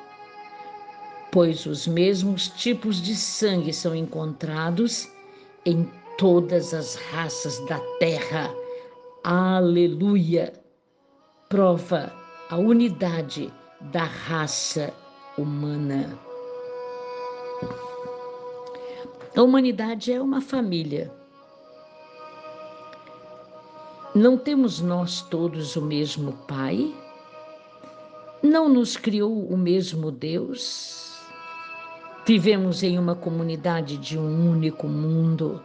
[1.31, 5.09] pois os mesmos tipos de sangue são encontrados
[5.65, 8.53] em todas as raças da terra.
[9.23, 10.53] Aleluia!
[11.49, 12.11] Prova
[12.49, 14.93] a unidade da raça
[15.37, 16.17] humana.
[19.35, 21.11] A humanidade é uma família.
[24.15, 26.91] Não temos nós todos o mesmo Pai?
[28.41, 31.06] Não nos criou o mesmo Deus?
[32.27, 35.63] Vivemos em uma comunidade de um único mundo.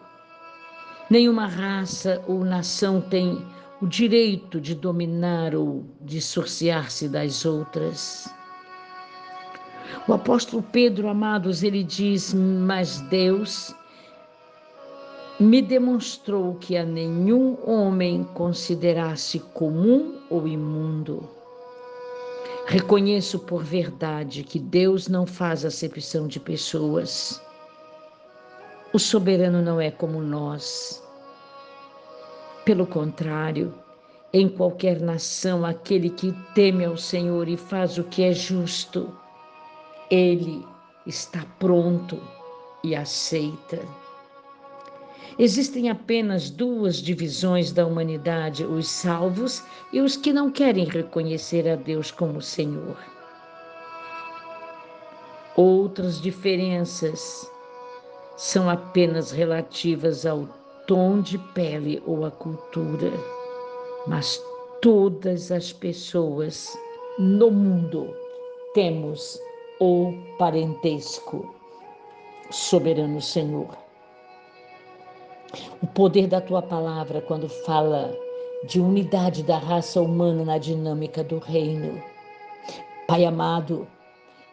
[1.11, 3.45] Nenhuma raça ou nação tem
[3.81, 8.33] o direito de dominar ou dissociar-se das outras.
[10.07, 13.75] O apóstolo Pedro, amados, ele diz: Mas Deus
[15.41, 21.29] me demonstrou que a nenhum homem considerasse comum ou imundo.
[22.67, 27.43] Reconheço por verdade que Deus não faz acepção de pessoas.
[28.93, 31.03] O soberano não é como nós.
[32.65, 33.75] Pelo contrário,
[34.33, 39.15] em qualquer nação, aquele que teme ao Senhor e faz o que é justo,
[40.11, 40.65] ele
[41.07, 42.23] está pronto
[42.83, 43.81] e aceita.
[45.39, 49.63] Existem apenas duas divisões da humanidade: os salvos
[49.93, 52.97] e os que não querem reconhecer a Deus como Senhor.
[55.57, 57.51] Outras diferenças
[58.37, 60.49] são apenas relativas ao
[60.87, 63.13] tom de pele ou à cultura,
[64.07, 64.43] mas
[64.81, 66.77] todas as pessoas
[67.19, 68.15] no mundo
[68.75, 69.39] temos
[69.79, 71.55] ou parentesco.
[72.51, 73.82] Soberano Senhor.
[75.83, 78.11] O poder da tua palavra quando fala
[78.67, 82.03] de unidade da raça humana na dinâmica do reino.
[83.07, 83.87] Pai amado,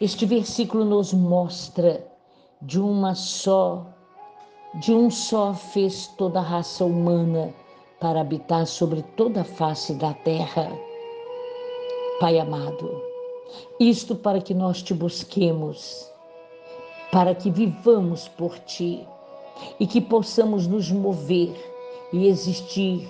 [0.02, 2.06] este versículo nos mostra
[2.62, 3.86] de uma só,
[4.82, 7.54] de um só fez toda a raça humana
[8.00, 10.72] para habitar sobre toda a face da terra.
[12.20, 13.02] Pai amado,
[13.80, 16.12] isto para que nós te busquemos,
[17.12, 19.08] para que vivamos por ti
[19.80, 21.54] e que possamos nos mover
[22.12, 23.10] e existir.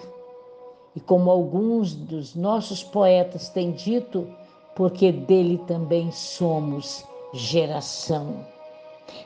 [0.95, 4.27] E como alguns dos nossos poetas têm dito,
[4.75, 8.45] porque dele também somos geração.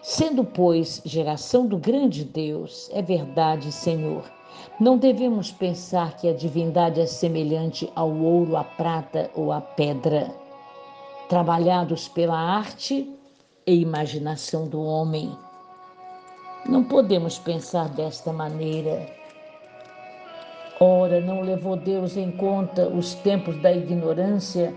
[0.01, 4.23] Sendo, pois, geração do grande Deus, é verdade, Senhor.
[4.79, 10.33] Não devemos pensar que a divindade é semelhante ao ouro, à prata ou à pedra
[11.33, 13.09] trabalhados pela arte
[13.65, 15.35] e imaginação do homem.
[16.65, 19.05] Não podemos pensar desta maneira.
[20.79, 24.73] Ora, não levou Deus em conta os tempos da ignorância,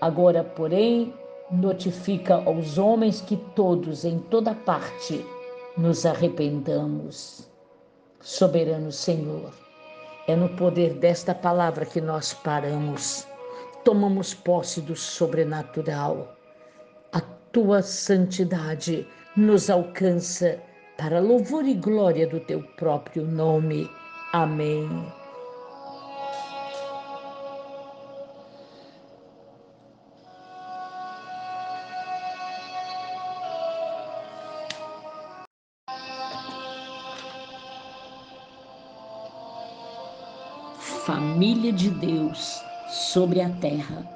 [0.00, 1.12] agora, porém,
[1.50, 5.24] notifica aos homens que todos, em toda parte,
[5.76, 7.48] nos arrependamos.
[8.20, 9.50] Soberano Senhor,
[10.26, 13.26] é no poder desta palavra que nós paramos
[13.84, 16.36] tomamos posse do sobrenatural.
[17.12, 17.20] A
[17.52, 20.60] tua santidade nos alcança
[21.00, 23.90] para louvor e glória do teu próprio nome.
[24.34, 24.86] Amém.
[41.06, 44.06] Família de Deus sobre a terra.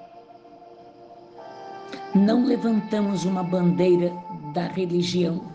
[2.15, 4.13] Não levantamos uma bandeira
[4.53, 5.54] da religião.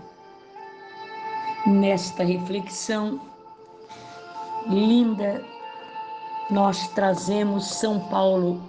[1.66, 3.20] Nesta reflexão
[4.68, 5.44] linda,
[6.50, 8.62] nós trazemos São Paulo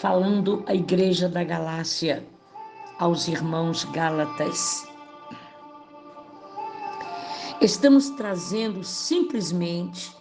[0.00, 2.26] falando à Igreja da Galácia,
[2.98, 4.86] aos irmãos Gálatas.
[7.60, 10.16] Estamos trazendo simplesmente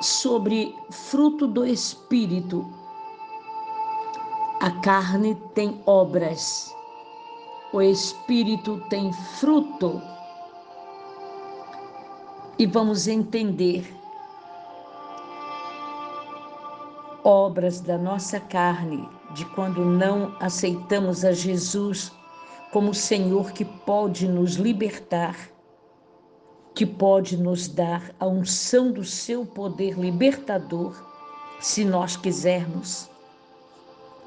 [0.00, 2.66] sobre fruto do espírito.
[4.60, 6.74] A carne tem obras,
[7.76, 10.00] o espírito tem fruto.
[12.58, 13.94] E vamos entender
[17.22, 22.10] obras da nossa carne, de quando não aceitamos a Jesus
[22.72, 25.36] como Senhor que pode nos libertar
[26.74, 30.94] que pode nos dar a unção do seu poder libertador,
[31.58, 33.10] se nós quisermos.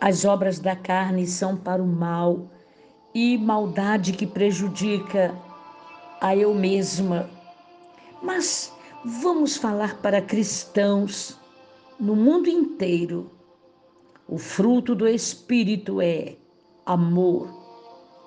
[0.02, 2.50] As obras da carne são para o mal
[3.14, 5.36] e maldade que prejudica
[6.22, 7.30] a eu mesma.
[8.22, 8.74] Mas
[9.04, 11.40] vamos falar para cristãos
[12.00, 13.30] no mundo inteiro,
[14.26, 16.38] o fruto do Espírito é
[16.86, 17.50] amor,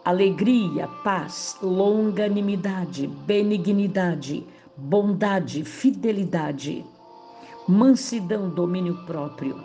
[0.05, 4.47] alegria, paz, longanimidade, benignidade,
[4.77, 6.85] bondade, fidelidade,
[7.67, 9.59] mansidão, domínio próprio.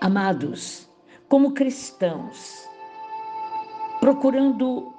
[0.00, 0.86] Amados,
[1.28, 2.68] como cristãos,
[4.02, 4.92] procurando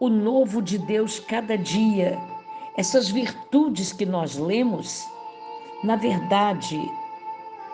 [0.00, 2.18] o novo de Deus cada dia,
[2.76, 5.06] essas virtudes que nós lemos,
[5.84, 6.76] na verdade,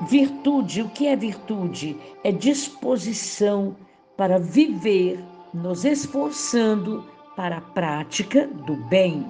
[0.02, 1.98] virtude, o que é virtude?
[2.22, 3.74] É disposição
[4.14, 7.02] para viver, nos esforçando
[7.34, 9.26] para a prática do bem.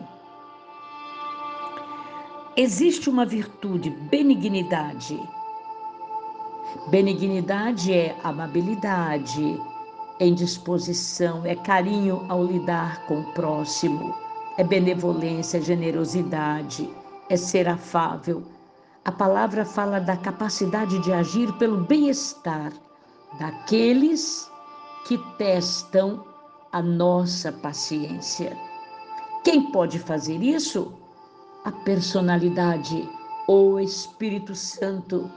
[2.57, 5.23] Existe uma virtude, benignidade.
[6.91, 9.57] Benignidade é amabilidade,
[10.25, 14.15] em disposição, é carinho ao lidar com o próximo,
[14.57, 16.89] é benevolência, é generosidade,
[17.28, 18.43] é ser afável.
[19.05, 22.73] A palavra fala da capacidade de agir pelo bem-estar
[23.39, 24.51] daqueles
[25.07, 26.25] que testam
[26.73, 28.57] a nossa paciência.
[29.44, 30.91] Quem pode fazer isso?
[31.67, 33.07] A personalidade,
[33.47, 35.31] o Espírito Santo.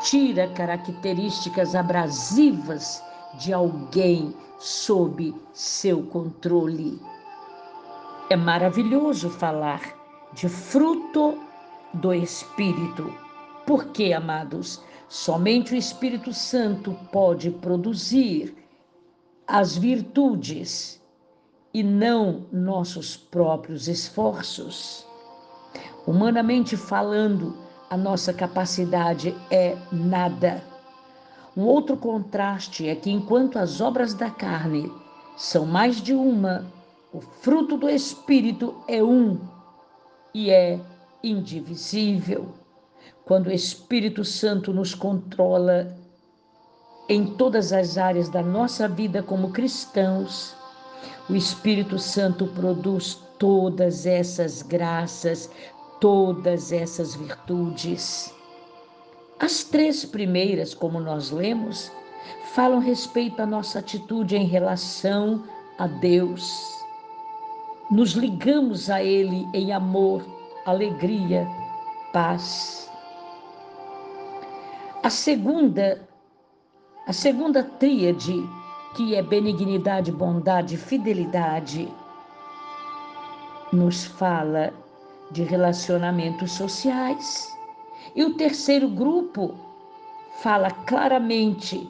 [0.00, 3.02] Tira características abrasivas
[3.34, 7.00] de alguém sob seu controle.
[8.30, 9.80] É maravilhoso falar
[10.32, 11.38] de fruto
[11.94, 13.12] do Espírito.
[13.66, 18.54] Porque, amados, somente o Espírito Santo pode produzir
[19.46, 21.02] as virtudes
[21.74, 25.06] e não nossos próprios esforços.
[26.06, 27.56] Humanamente falando,
[27.90, 30.71] a nossa capacidade é nada.
[31.56, 34.90] Um outro contraste é que, enquanto as obras da carne
[35.36, 36.64] são mais de uma,
[37.12, 39.38] o fruto do Espírito é um
[40.32, 40.80] e é
[41.22, 42.54] indivisível.
[43.24, 45.94] Quando o Espírito Santo nos controla
[47.08, 50.56] em todas as áreas da nossa vida como cristãos,
[51.28, 55.50] o Espírito Santo produz todas essas graças,
[56.00, 58.32] todas essas virtudes.
[59.42, 61.90] As três primeiras, como nós lemos,
[62.54, 65.42] falam respeito à nossa atitude em relação
[65.80, 66.80] a Deus.
[67.90, 70.24] Nos ligamos a Ele em amor,
[70.64, 71.44] alegria,
[72.12, 72.88] paz.
[75.02, 76.08] A segunda,
[77.08, 78.48] a segunda tríade,
[78.94, 81.92] que é benignidade, bondade fidelidade,
[83.72, 84.72] nos fala
[85.32, 87.51] de relacionamentos sociais
[88.14, 89.54] e o terceiro grupo
[90.42, 91.88] fala claramente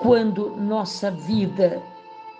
[0.00, 1.82] quando nossa vida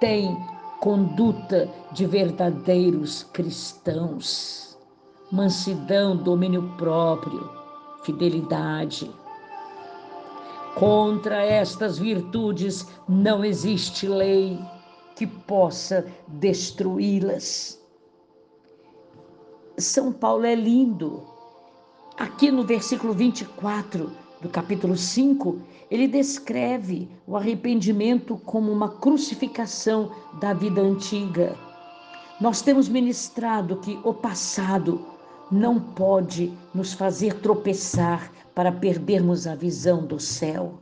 [0.01, 0.37] tem
[0.81, 4.77] conduta de verdadeiros cristãos,
[5.31, 7.49] mansidão, domínio próprio,
[8.03, 9.09] fidelidade.
[10.75, 14.59] Contra estas virtudes não existe lei
[15.15, 17.81] que possa destruí-las.
[19.79, 21.32] São Paulo é lindo
[22.23, 25.61] Aqui no versículo 24 do capítulo 5,
[25.91, 31.59] ele descreve o arrependimento como uma crucificação da vida antiga.
[32.41, 35.05] Nós temos ministrado que o passado
[35.51, 40.79] não pode nos fazer tropeçar para perdermos a visão do céu.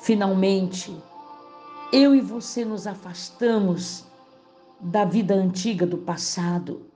[0.00, 0.92] Finalmente,
[1.92, 4.04] eu e você nos afastamos
[4.80, 6.89] da vida antiga do passado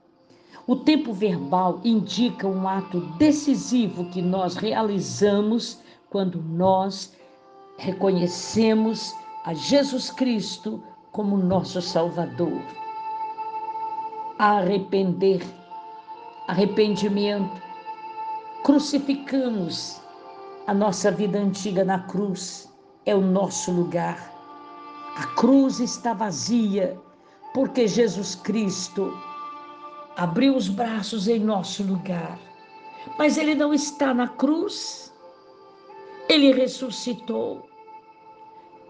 [0.67, 5.79] o tempo verbal indica um ato decisivo que nós realizamos
[6.09, 7.13] quando nós
[7.77, 9.13] reconhecemos
[9.43, 12.61] a Jesus Cristo como nosso Salvador.
[14.39, 15.45] Arrepender,
[16.47, 17.61] arrependimento,
[18.63, 20.01] crucificamos
[20.65, 22.73] a nossa vida antiga na cruz,
[23.05, 24.33] é o nosso lugar.
[25.15, 26.99] A cruz está vazia
[27.53, 29.13] porque Jesus Cristo
[30.15, 32.39] abriu os braços em nosso lugar.
[33.17, 35.13] Mas ele não está na cruz,
[36.29, 37.69] ele ressuscitou.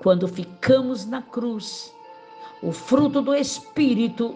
[0.02, 1.94] Quando ficamos na cruz,
[2.62, 4.36] o fruto do Espírito,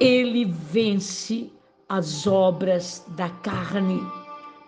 [0.00, 1.52] ele vence
[1.88, 4.00] as obras da carne,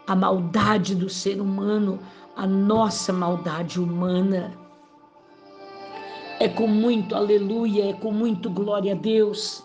[0.06, 1.98] a maldade do ser humano,
[2.36, 4.52] a nossa maldade humana.
[6.38, 9.62] É com muito aleluia, é com muito glória a Deus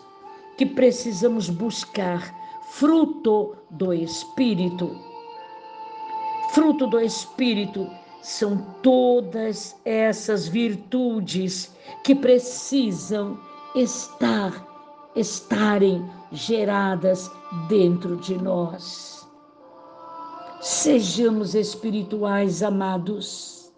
[0.56, 2.34] que precisamos buscar
[2.70, 4.98] fruto do Espírito.
[6.52, 7.90] Fruto do Espírito
[8.22, 13.38] são todas essas virtudes que precisam
[13.74, 14.66] estar
[15.16, 17.30] estarem geradas
[17.68, 19.26] dentro de nós.
[20.60, 23.72] Sejamos espirituais, amados.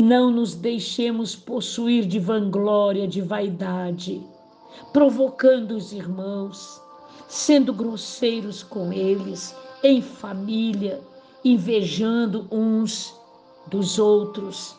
[0.00, 4.24] Não nos deixemos possuir de vanglória, de vaidade,
[4.92, 6.80] provocando os irmãos,
[7.28, 11.00] sendo grosseiros com eles, em família,
[11.44, 13.14] invejando uns
[13.66, 14.76] dos outros.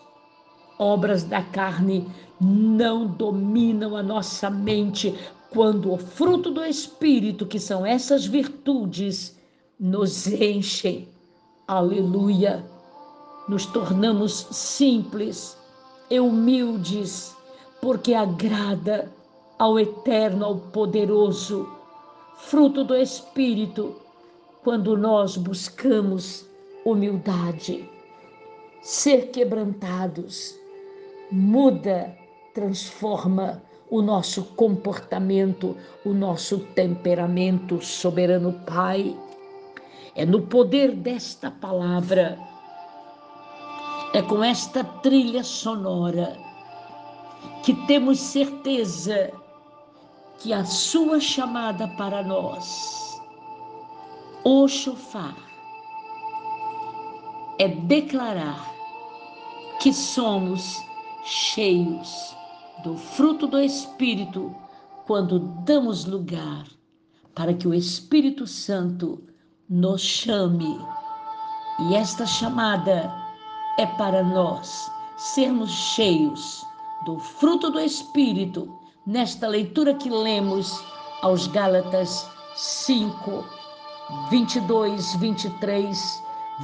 [0.77, 2.07] Obras da carne
[2.39, 5.15] não dominam a nossa mente
[5.51, 9.37] quando o fruto do Espírito, que são essas virtudes,
[9.79, 11.07] nos enchem.
[11.67, 12.65] Aleluia!
[13.47, 15.57] Nos tornamos simples
[16.09, 17.35] e humildes,
[17.81, 19.11] porque agrada
[19.61, 21.69] ao Eterno, ao Poderoso,
[22.35, 23.95] fruto do Espírito,
[24.64, 26.49] quando nós buscamos
[26.83, 27.88] humildade,
[28.81, 30.56] ser quebrantados,
[31.31, 32.11] muda,
[32.56, 39.15] transforma o nosso comportamento, o nosso temperamento, soberano Pai.
[40.15, 42.35] É no poder desta palavra,
[44.11, 46.35] é com esta trilha sonora
[47.64, 49.31] que temos certeza
[50.41, 53.21] que a sua chamada para nós,
[54.43, 55.35] o chofar,
[57.59, 58.73] é declarar
[59.79, 60.83] que somos
[61.23, 62.35] cheios
[62.83, 64.55] do fruto do Espírito
[65.05, 66.65] quando damos lugar
[67.35, 69.23] para que o Espírito Santo
[69.69, 70.79] nos chame.
[71.81, 73.13] E esta chamada
[73.77, 76.65] é para nós sermos cheios
[77.05, 80.83] do fruto do Espírito nesta leitura que lemos
[81.21, 83.45] aos Gálatas 5,
[84.30, 86.23] 22, 23,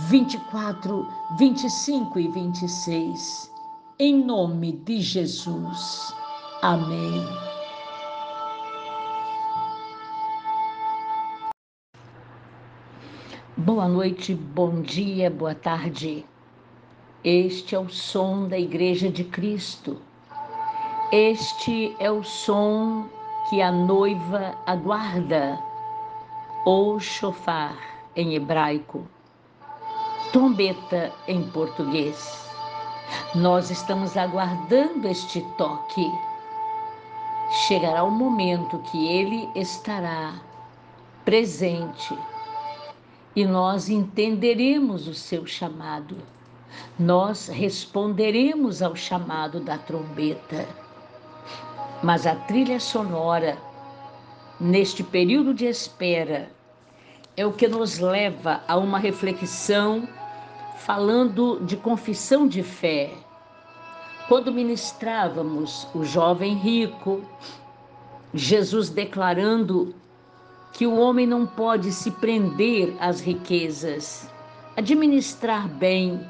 [0.09, 1.07] 24,
[1.37, 3.57] 25 e 26
[3.99, 6.13] em nome de Jesus.
[6.61, 7.25] Amém.
[13.55, 16.23] Boa noite, bom dia, boa tarde.
[17.23, 19.99] Este é o som da Igreja de Cristo.
[21.09, 23.07] Este é o som
[23.49, 25.57] que a noiva aguarda,
[26.65, 27.77] ou chofar
[28.13, 29.07] em hebraico,
[30.33, 32.51] trombeta em português.
[33.33, 36.11] Nós estamos aguardando este toque.
[37.67, 40.33] Chegará o momento que ele estará
[41.23, 42.19] presente
[43.33, 46.17] e nós entenderemos o seu chamado.
[46.99, 50.86] Nós responderemos ao chamado da trombeta.
[52.03, 53.57] Mas a trilha sonora,
[54.59, 56.51] neste período de espera,
[57.35, 60.07] é o que nos leva a uma reflexão
[60.77, 63.11] falando de confissão de fé.
[64.27, 67.21] Quando ministrávamos o jovem rico,
[68.33, 69.95] Jesus declarando
[70.73, 74.31] que o homem não pode se prender às riquezas.
[74.75, 76.23] Administrar bem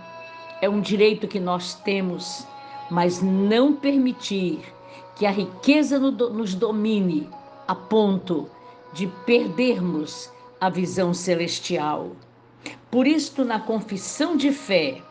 [0.61, 2.47] é um direito que nós temos,
[2.89, 4.76] mas não permitir
[5.17, 7.27] que a riqueza nos domine
[7.67, 8.47] a ponto
[8.93, 10.31] de perdermos
[10.61, 12.11] a visão celestial.
[12.91, 15.01] Por isto, na confissão de fé,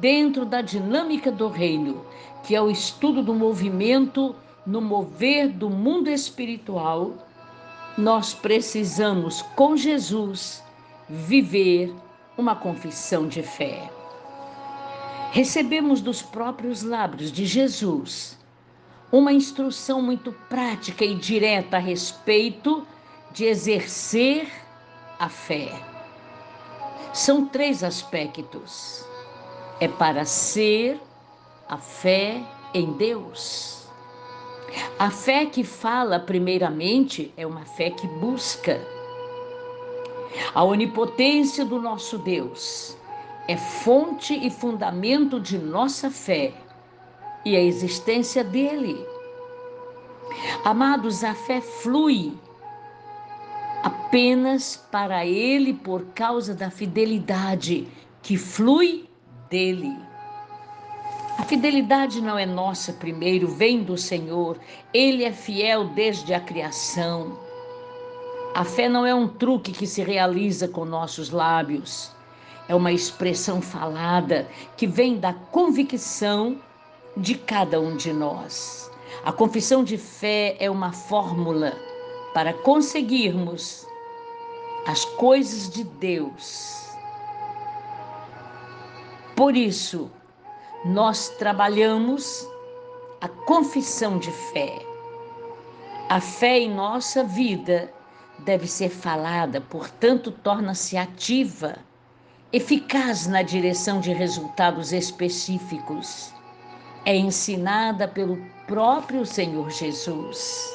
[0.00, 2.04] dentro da dinâmica do reino,
[2.44, 4.36] que é o estudo do movimento
[4.66, 7.12] no mover do mundo espiritual,
[7.96, 10.62] nós precisamos, com Jesus,
[11.08, 11.92] viver
[12.36, 13.90] uma confissão de fé.
[15.30, 18.38] Recebemos dos próprios lábios de Jesus
[19.12, 22.86] uma instrução muito prática e direta a respeito
[23.30, 24.50] de exercer
[25.18, 25.70] a fé.
[27.12, 29.04] São três aspectos.
[29.78, 30.98] É para ser
[31.68, 32.42] a fé
[32.72, 33.86] em Deus.
[34.98, 38.80] A fé que fala, primeiramente, é uma fé que busca.
[40.54, 42.96] A onipotência do nosso Deus
[43.46, 46.54] é fonte e fundamento de nossa fé
[47.44, 48.96] e a existência dele.
[50.64, 52.32] Amados, a fé flui
[53.82, 57.88] apenas para Ele por causa da fidelidade
[58.22, 59.08] que flui
[59.50, 59.96] dele.
[61.38, 64.58] A fidelidade não é nossa primeiro, vem do Senhor.
[64.94, 67.38] Ele é fiel desde a criação.
[68.54, 72.12] A fé não é um truque que se realiza com nossos lábios.
[72.68, 74.46] É uma expressão falada
[74.76, 76.60] que vem da convicção
[77.16, 78.90] de cada um de nós.
[79.24, 81.72] A confissão de fé é uma fórmula
[82.34, 83.86] para conseguirmos
[84.86, 86.90] as coisas de Deus.
[89.36, 90.10] Por isso,
[90.84, 92.46] nós trabalhamos
[93.20, 94.84] a confissão de fé.
[96.08, 97.92] A fé em nossa vida
[98.40, 101.76] deve ser falada, portanto, torna-se ativa,
[102.52, 106.31] eficaz na direção de resultados específicos.
[107.04, 110.72] É ensinada pelo próprio Senhor Jesus.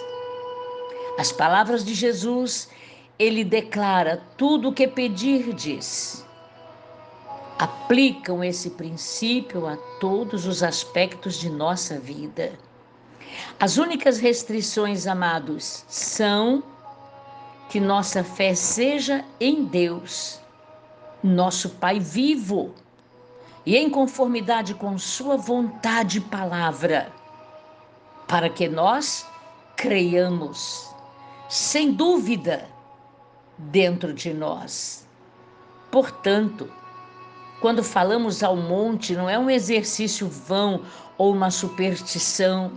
[1.17, 2.69] As palavras de Jesus,
[3.17, 6.25] ele declara: tudo o que pedirdes.
[7.57, 12.51] Aplicam esse princípio a todos os aspectos de nossa vida.
[13.59, 16.63] As únicas restrições, amados, são
[17.69, 20.39] que nossa fé seja em Deus,
[21.23, 22.73] nosso Pai vivo,
[23.67, 27.11] e em conformidade com Sua vontade e palavra,
[28.25, 29.27] para que nós
[29.75, 30.89] creiamos,
[31.49, 32.65] sem dúvida,
[33.57, 35.05] dentro de nós.
[35.91, 36.71] Portanto,
[37.59, 40.83] quando falamos ao monte, não é um exercício vão
[41.17, 42.71] ou uma superstição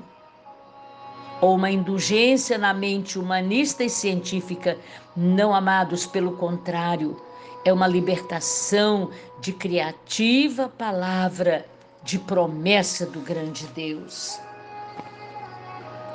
[1.40, 4.76] ou uma indulgência na mente humanista e científica,
[5.16, 7.16] não amados, pelo contrário,
[7.64, 11.66] é uma libertação de criativa palavra,
[12.02, 14.40] de promessa do grande Deus.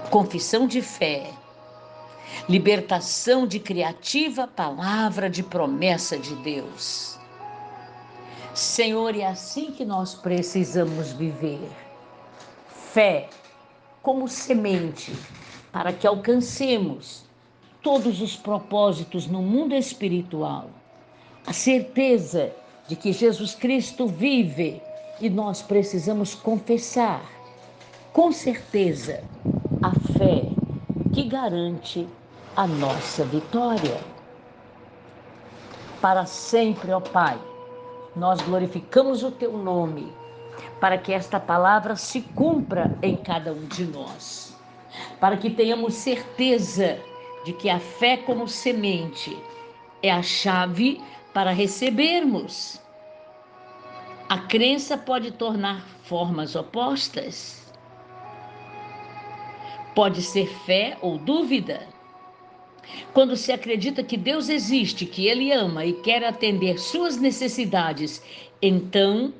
[0.10, 1.32] Confissão de fé,
[2.50, 7.20] libertação de criativa palavra, de promessa de Deus.
[8.54, 11.70] Senhor, é assim que nós precisamos viver.
[12.94, 13.30] Fé
[14.02, 15.14] como semente
[15.72, 17.26] para que alcancemos
[17.82, 20.70] todos os propósitos no mundo espiritual.
[21.48, 22.52] A certeza
[22.88, 24.82] de que Jesus Cristo vive
[25.22, 27.24] e nós precisamos confessar,
[28.12, 29.24] com certeza,
[29.82, 30.50] a fé
[31.14, 32.08] que garante
[32.56, 34.00] a nossa vitória.
[36.02, 37.40] Para sempre, ó Pai,
[38.16, 40.12] nós glorificamos o teu nome
[40.80, 44.58] para que esta palavra se cumpra em cada um de nós,
[45.20, 46.98] para que tenhamos certeza
[47.46, 49.38] de que a fé como semente
[50.02, 51.02] é a chave
[51.36, 52.82] para recebermos.
[54.30, 57.62] A crença pode tornar formas opostas.
[59.94, 61.90] Pode ser fé ou dúvida.
[63.14, 68.24] Quando se acredita que Deus existe, que Ele ama e quer atender suas necessidades,
[68.62, 69.34] então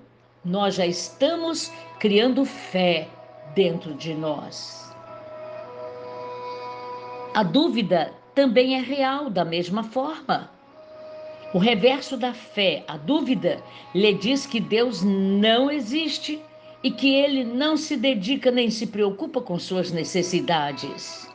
[0.44, 3.08] nós já estamos criando fé
[3.56, 4.94] dentro de nós.
[7.34, 10.55] A dúvida também é real da mesma forma.
[11.56, 16.42] O reverso da fé, a dúvida, lhe diz que Deus não existe
[16.84, 21.34] e que ele não se dedica nem se preocupa com suas necessidades.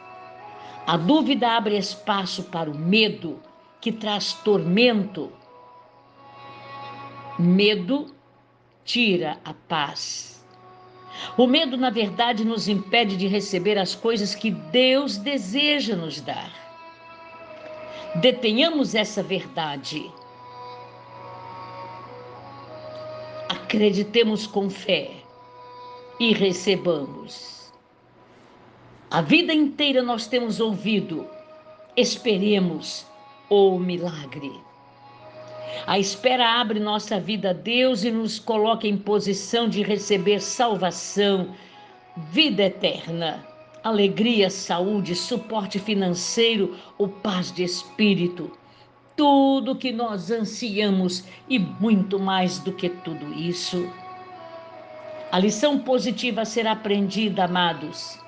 [0.87, 3.41] A dúvida abre espaço para o medo,
[3.81, 5.33] que traz tormento.
[7.39, 8.15] Medo
[8.85, 10.45] tira a paz.
[11.35, 16.60] O medo, na verdade, nos impede de receber as coisas que Deus deseja nos dar.
[18.17, 20.11] Detenhamos essa verdade.
[23.49, 25.13] Acreditemos com fé
[26.19, 27.73] e recebamos.
[29.11, 31.25] A vida inteira nós temos ouvido,
[31.97, 33.07] esperemos
[33.49, 34.53] o milagre.
[35.87, 41.55] A espera abre nossa vida a Deus e nos coloca em posição de receber salvação,
[42.17, 43.50] vida eterna,
[43.83, 48.51] alegria, saúde, suporte financeiro ou paz de espírito.
[49.17, 53.91] Tudo que nós ansiamos e muito mais do que tudo isso.
[55.33, 58.19] A lição positiva a ser aprendida, amados.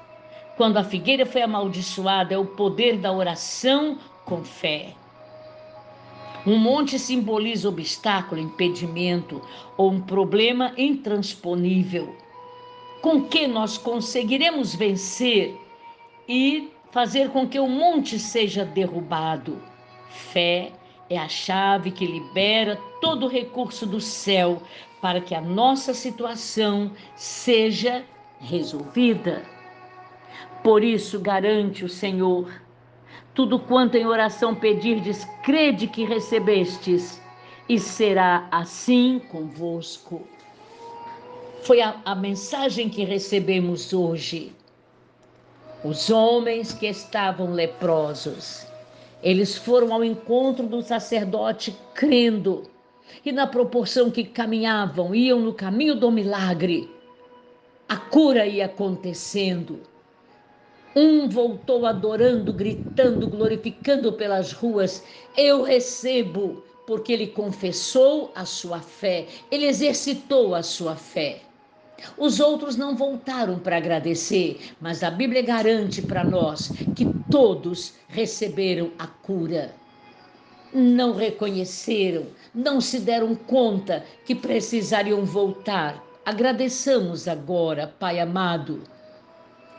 [0.57, 4.95] Quando a figueira foi amaldiçoada, é o poder da oração com fé.
[6.47, 9.41] Um monte simboliza obstáculo, impedimento
[9.77, 12.22] ou um problema intransponível.
[13.03, 15.55] Com que nós conseguiremos vencer
[16.27, 19.63] e fazer com que o monte seja derrubado?
[20.09, 20.73] Fé
[21.11, 24.63] é a chave que libera todo o recurso do céu
[25.03, 28.05] para que a nossa situação seja
[28.41, 29.43] resolvida.
[30.63, 32.63] Por isso, garante o Senhor
[33.35, 37.21] tudo quanto em oração pedirdes, crede que recebestes,
[37.69, 40.27] e será assim convosco.
[41.63, 44.53] Foi a, a mensagem que recebemos hoje.
[45.85, 48.67] Os homens que estavam leprosos,
[49.23, 52.65] eles foram ao encontro do sacerdote crendo,
[53.25, 56.91] e na proporção que caminhavam, iam no caminho do milagre,
[57.89, 59.81] a cura ia acontecendo
[60.95, 65.05] um voltou adorando, gritando, glorificando pelas ruas:
[65.37, 71.52] Eu recebo, porque ele confessou a sua fé, ele exercitou a sua fé.
[72.17, 78.91] Os outros não voltaram para agradecer, mas a Bíblia garante para nós que todos receberam
[78.99, 79.75] a cura.
[80.73, 86.03] Não reconheceram, não se deram conta que precisariam voltar.
[86.25, 88.83] Agradeçamos agora, Pai amado.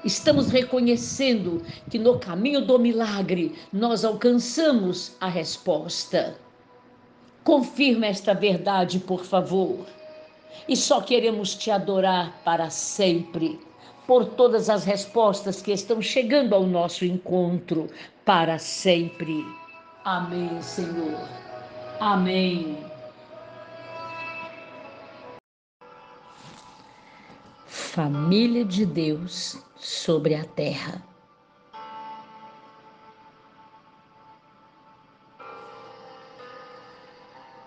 [0.06, 6.36] Estamos reconhecendo que no caminho do milagre nós alcançamos a resposta.
[7.44, 9.86] Confirma esta verdade, por favor
[10.68, 13.60] e só queremos te adorar para sempre,
[14.08, 17.90] por todas as respostas que estão chegando ao nosso encontro
[18.26, 19.46] para sempre.
[20.06, 21.28] Amém, Senhor.
[22.00, 22.78] Amém.
[27.66, 31.02] Família de Deus sobre a terra.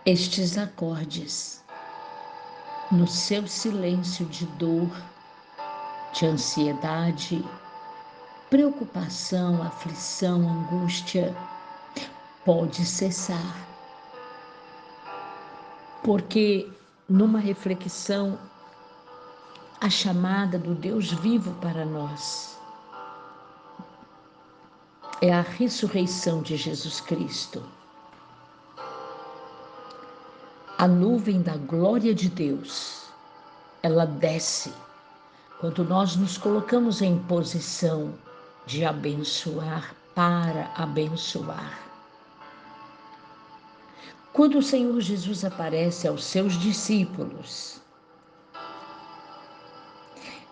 [0.04, 1.65] Estes acordes
[2.90, 4.90] no seu silêncio de dor,
[6.12, 7.44] de ansiedade,
[8.48, 11.36] preocupação, aflição, angústia,
[12.44, 13.66] pode cessar.
[16.02, 16.70] Porque
[17.08, 18.38] numa reflexão,
[19.80, 22.56] a chamada do Deus vivo para nós
[25.20, 27.62] é a ressurreição de Jesus Cristo
[30.78, 33.06] a nuvem da glória de Deus,
[33.82, 34.72] ela desce
[35.58, 38.12] quando nós nos colocamos em posição
[38.66, 41.80] de abençoar para abençoar.
[44.34, 47.80] Quando o Senhor Jesus aparece aos seus discípulos,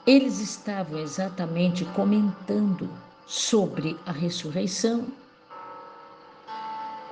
[0.07, 2.89] eles estavam exatamente comentando
[3.27, 5.07] sobre a ressurreição,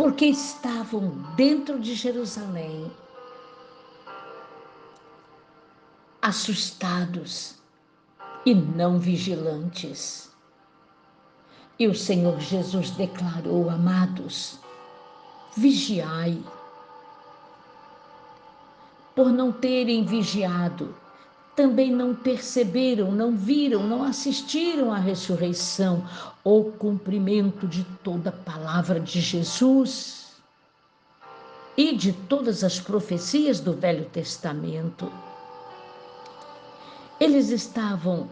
[0.02, 2.90] porque estavam dentro de Jerusalém
[6.20, 7.54] assustados
[8.44, 10.28] e não vigilantes.
[11.78, 14.58] E o Senhor Jesus declarou, amados,
[15.56, 16.42] vigiai.
[19.14, 20.96] Por não terem vigiado,
[21.54, 26.04] também não perceberam, não viram, não assistiram à ressurreição
[26.42, 30.32] ou cumprimento de toda a palavra de Jesus
[31.76, 35.12] e de todas as profecias do Velho Testamento.
[37.20, 38.28] Eles estavam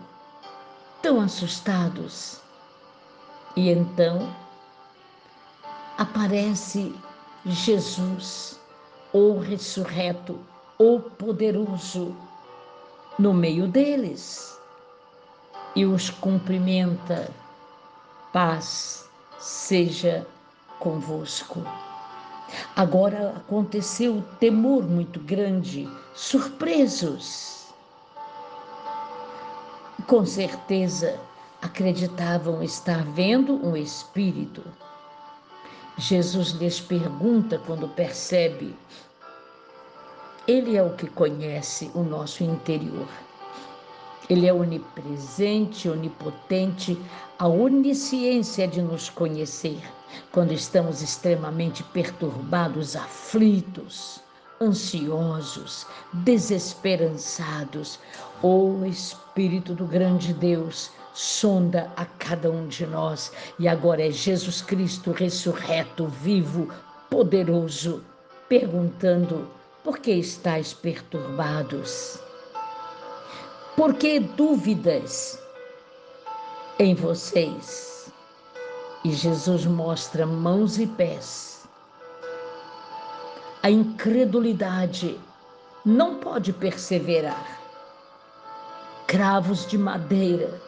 [1.03, 2.41] tão assustados.
[3.57, 4.35] E então
[5.99, 6.95] aparece
[7.45, 8.59] Jesus,
[9.13, 10.39] ou ressurreto,
[10.79, 12.17] ou poderoso,
[13.19, 14.59] no meio deles
[15.75, 17.31] e os cumprimenta:
[18.33, 19.09] paz
[19.39, 20.27] seja
[20.79, 21.63] convosco.
[22.75, 27.61] Agora aconteceu temor muito grande, surpresos
[30.11, 31.21] com certeza
[31.63, 34.61] acreditavam estar vendo um espírito.
[35.97, 38.75] Jesus lhes pergunta quando percebe.
[40.51, 43.07] Ele é o que conhece o nosso interior.
[44.29, 47.01] Ele é onipresente, onipotente,
[47.39, 49.81] a onisciência de nos conhecer
[50.33, 54.21] quando estamos extremamente perturbados, aflitos
[54.61, 58.01] ansiosos, desesperançados.
[58.43, 64.63] O Espírito do grande Deus sonda a cada um de nós e agora é Jesus
[64.63, 66.69] Cristo ressurreto, vivo,
[67.09, 68.03] poderoso,
[68.49, 72.19] perguntando: por que estáis perturbados?
[73.77, 75.39] Por que dúvidas
[76.79, 78.13] em vocês?
[79.05, 81.51] E Jesus mostra mãos e pés
[83.63, 85.21] a incredulidade
[85.85, 87.61] não pode perseverar.
[89.07, 90.59] Cravos de madeira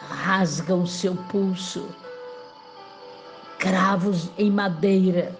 [0.00, 1.88] rasgam seu pulso.
[3.60, 5.38] Cravos em madeira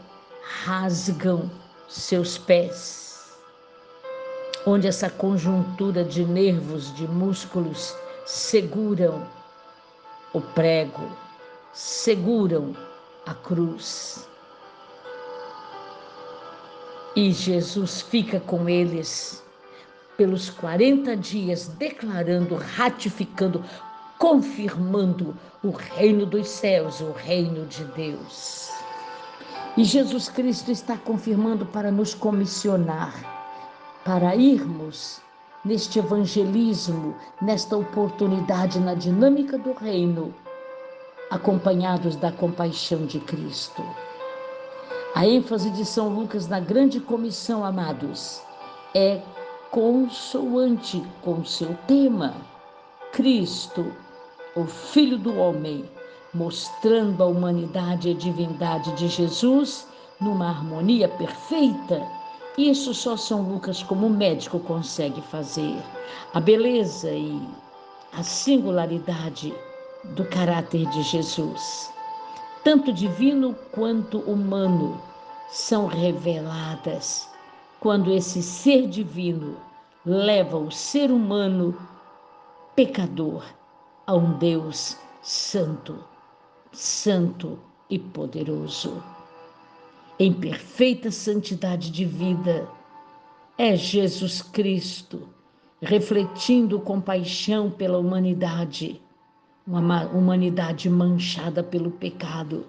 [0.65, 1.51] rasgam
[1.89, 3.01] seus pés.
[4.65, 9.26] Onde essa conjuntura de nervos, de músculos seguram
[10.32, 11.10] o prego,
[11.73, 12.74] seguram
[13.26, 14.28] a cruz.
[17.15, 19.42] E Jesus fica com eles
[20.16, 23.65] pelos 40 dias, declarando, ratificando,
[24.18, 28.70] confirmando o reino dos céus, o reino de Deus.
[29.76, 33.12] E Jesus Cristo está confirmando para nos comissionar,
[34.05, 35.20] para irmos
[35.64, 40.34] neste evangelismo, nesta oportunidade na dinâmica do reino,
[41.31, 43.82] acompanhados da compaixão de Cristo.
[45.14, 48.42] A ênfase de São Lucas na grande comissão, amados,
[48.94, 49.20] é
[49.70, 52.34] consoante com seu tema.
[53.12, 53.92] Cristo,
[54.56, 55.89] o Filho do Homem,
[56.34, 59.86] mostrando a humanidade e a divindade de Jesus
[60.20, 62.02] numa harmonia perfeita.
[62.58, 65.74] Isso só São Lucas, como médico, consegue fazer.
[66.34, 67.40] A beleza e
[68.12, 69.55] a singularidade
[70.05, 71.90] do caráter de Jesus,
[72.62, 75.00] tanto divino quanto humano,
[75.48, 77.28] são reveladas
[77.81, 79.56] quando esse ser divino
[80.05, 81.76] leva o ser humano
[82.74, 83.44] pecador
[84.06, 86.05] a um Deus santo,
[86.72, 87.58] santo
[87.89, 89.02] e poderoso.
[90.18, 92.68] Em perfeita santidade de vida,
[93.57, 95.28] é Jesus Cristo,
[95.81, 99.00] refletindo compaixão pela humanidade,
[99.66, 102.66] uma humanidade manchada pelo pecado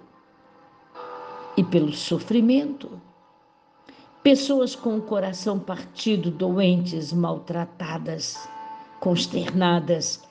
[1.56, 3.00] e pelo sofrimento.
[4.22, 8.48] Pessoas com o coração partido, doentes, maltratadas,
[9.00, 10.22] consternadas,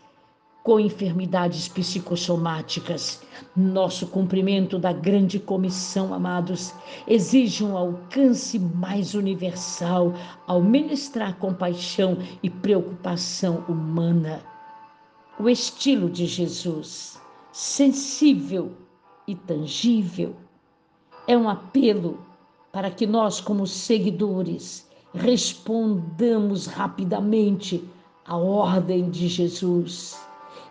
[0.63, 3.21] com enfermidades psicossomáticas.
[3.55, 6.73] Nosso cumprimento da grande comissão, amados,
[7.05, 10.13] exige um alcance mais universal
[10.47, 14.41] ao ministrar compaixão e preocupação humana.
[15.37, 17.19] O estilo de Jesus,
[17.51, 18.71] sensível
[19.27, 20.33] e tangível,
[21.27, 22.25] é um apelo
[22.71, 27.83] para que nós, como seguidores, respondamos rapidamente
[28.25, 30.17] à ordem de Jesus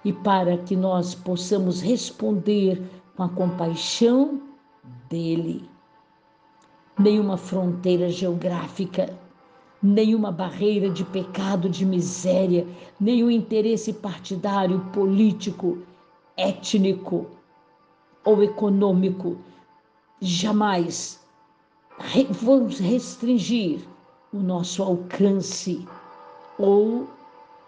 [0.05, 2.83] e para que nós possamos responder
[3.17, 4.41] com a compaixão
[5.09, 5.69] dele.
[6.99, 9.17] Nenhuma fronteira geográfica,
[9.83, 12.67] nenhuma barreira de pecado, de miséria,
[13.01, 15.79] nenhum interesse partidário, político,
[16.37, 17.27] étnico
[18.25, 19.37] ou econômico
[20.21, 21.21] jamais
[22.31, 23.81] vamos restringir
[24.33, 25.87] o nosso alcance
[26.59, 27.09] ou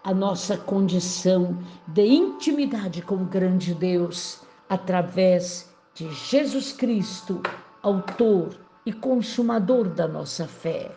[0.05, 7.41] a nossa condição de intimidade com o grande Deus através de Jesus Cristo,
[7.81, 10.91] autor e consumador da nossa fé.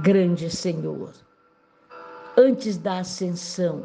[0.00, 1.10] Grande Senhor,
[2.36, 3.82] antes da ascensão,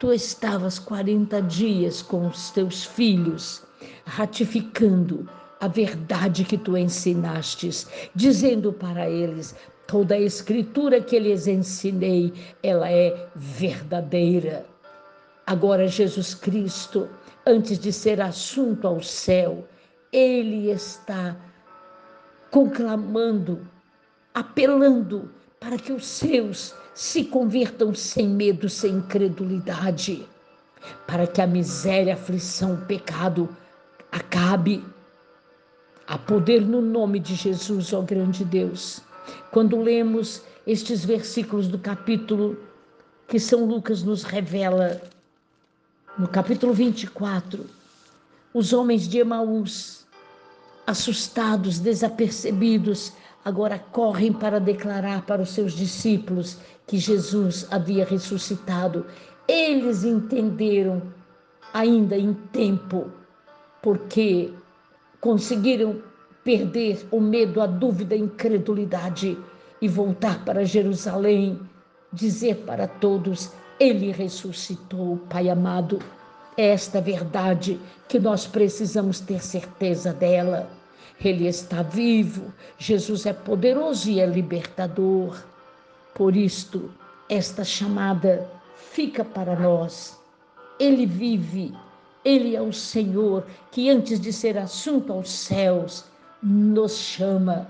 [0.00, 3.62] tu estavas 40 dias com os teus filhos,
[4.04, 5.28] ratificando
[5.60, 9.54] a verdade que tu ensinastes, dizendo para eles:
[9.88, 14.64] toda a escritura que lhes ensinei, ela é verdadeira.
[15.46, 17.08] Agora, Jesus Cristo,
[17.46, 19.66] antes de ser assunto ao céu,
[20.12, 21.34] ele está
[22.50, 23.66] conclamando,
[24.34, 30.28] apelando para que os seus se convertam sem medo, sem incredulidade,
[31.06, 33.48] para que a miséria, a aflição, o pecado
[34.12, 34.84] acabe
[36.08, 39.02] Há poder no nome de Jesus, ó grande Deus.
[39.50, 42.58] Quando lemos estes versículos do capítulo
[43.26, 45.00] que São Lucas nos revela,
[46.18, 47.64] no capítulo 24,
[48.52, 50.06] os homens de Emaús,
[50.86, 53.12] assustados, desapercebidos,
[53.44, 59.06] agora correm para declarar para os seus discípulos que Jesus havia ressuscitado.
[59.46, 61.02] Eles entenderam
[61.72, 63.10] ainda em tempo,
[63.82, 64.52] porque
[65.20, 66.02] conseguiram
[66.44, 69.38] perder o medo, a dúvida, a incredulidade
[69.80, 71.58] e voltar para Jerusalém,
[72.12, 75.98] dizer para todos: Ele ressuscitou, Pai amado.
[76.56, 80.68] Esta verdade que nós precisamos ter certeza dela.
[81.24, 85.36] Ele está vivo, Jesus é poderoso e é libertador.
[86.14, 86.90] Por isto,
[87.28, 90.18] esta chamada fica para nós.
[90.80, 91.72] Ele vive
[92.24, 96.04] ele é o Senhor que, antes de ser assunto aos céus,
[96.42, 97.66] nos chama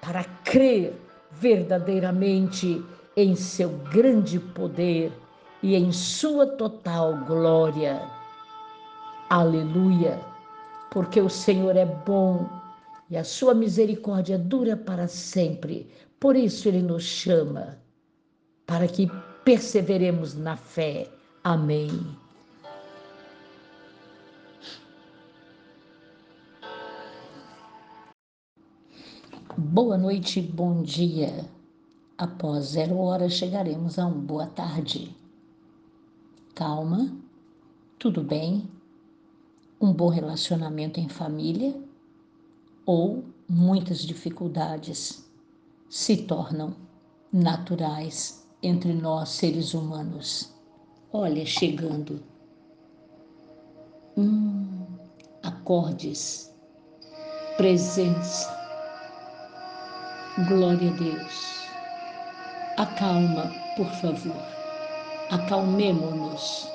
[0.00, 0.94] para crer
[1.32, 2.84] verdadeiramente
[3.16, 5.12] em seu grande poder
[5.62, 8.00] e em sua total glória.
[9.28, 10.20] Aleluia!
[10.90, 12.48] Porque o Senhor é bom
[13.10, 15.90] e a sua misericórdia dura para sempre.
[16.18, 17.78] Por isso ele nos chama
[18.66, 19.10] para que
[19.44, 21.08] perseveremos na fé.
[21.44, 21.90] Amém.
[29.60, 31.44] Boa noite, bom dia.
[32.16, 35.16] Após zero hora chegaremos a um boa tarde.
[36.54, 37.12] Calma,
[37.98, 38.70] tudo bem,
[39.80, 41.74] um bom relacionamento em família
[42.86, 45.28] ou muitas dificuldades
[45.90, 46.72] se tornam
[47.32, 50.54] naturais entre nós seres humanos.
[51.12, 52.22] Olha, chegando.
[54.16, 54.86] Hum,
[55.42, 56.54] acordes,
[57.56, 58.57] presença
[60.46, 61.66] Glória a Deus.
[62.76, 64.40] Acalma, por favor,
[65.32, 66.70] acalmemo-nos.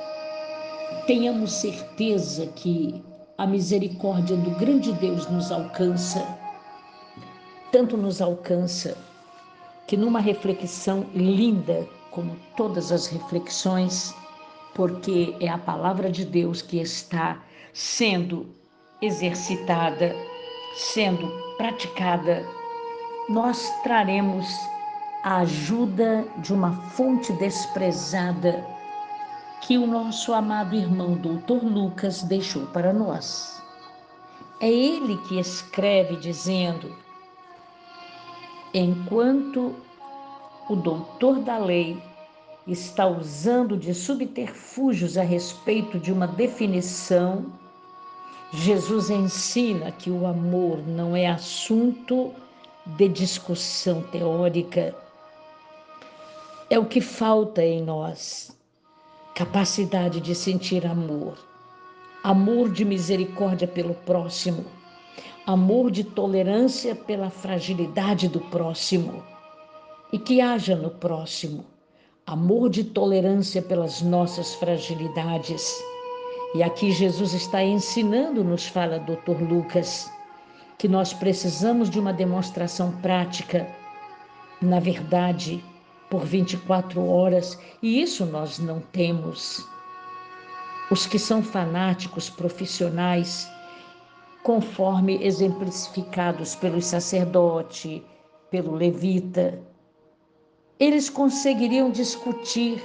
[1.08, 3.02] Tenhamos certeza que
[3.38, 6.28] a misericórdia do grande Deus nos alcança,
[7.72, 8.98] tanto nos alcança
[9.88, 14.14] que numa reflexão linda, como todas as reflexões,
[14.76, 18.46] porque é a palavra de Deus que está sendo
[19.02, 20.14] exercitada,
[20.76, 22.46] sendo praticada,
[23.30, 24.48] nós traremos
[25.24, 28.66] a ajuda de uma fonte desprezada
[29.62, 33.62] que o nosso amado irmão doutor Lucas deixou para nós.
[34.60, 36.94] É ele que escreve dizendo:
[38.74, 39.74] enquanto
[40.70, 42.02] o doutor da lei
[42.68, 47.46] está usando de subterfúgios a respeito de uma definição,
[48.52, 52.34] Jesus ensina que o amor não é assunto
[52.86, 54.96] de discussão teórica.
[56.70, 58.56] É o que falta em nós
[59.36, 61.38] capacidade de sentir amor,
[62.24, 64.66] amor de misericórdia pelo próximo,
[65.46, 69.24] amor de tolerância pela fragilidade do próximo
[70.12, 71.66] e que haja no próximo
[72.26, 75.84] amor de tolerância pelas nossas fragilidades.
[76.56, 79.42] E aqui Jesus está ensinando, nos fala Dr.
[79.42, 80.10] Lucas,
[80.78, 83.68] que nós precisamos de uma demonstração prática,
[84.62, 85.64] na verdade,
[86.10, 89.66] por 24 horas, e isso nós não temos.
[90.92, 93.50] Os que são fanáticos profissionais,
[94.44, 98.04] conforme exemplificados pelo sacerdote,
[98.52, 99.60] pelo levita,
[100.80, 102.84] eles conseguiriam discutir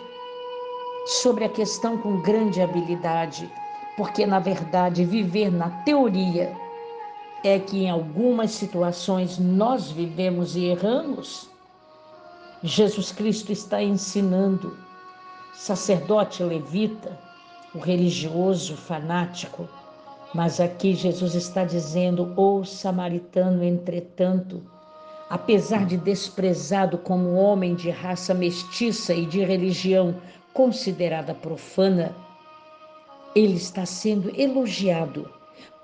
[1.04, 3.50] sobre a questão com grande habilidade,
[3.96, 6.54] porque na verdade viver na teoria
[7.44, 11.48] é que em algumas situações nós vivemos e erramos?
[12.62, 14.76] Jesus Cristo está ensinando,
[15.54, 17.16] sacerdote levita,
[17.74, 19.68] o religioso fanático,
[20.34, 24.62] mas aqui Jesus está dizendo: o samaritano, entretanto,
[25.30, 30.16] apesar de desprezado como homem de raça mestiça e de religião
[30.52, 32.14] considerada profana,
[33.34, 35.30] ele está sendo elogiado,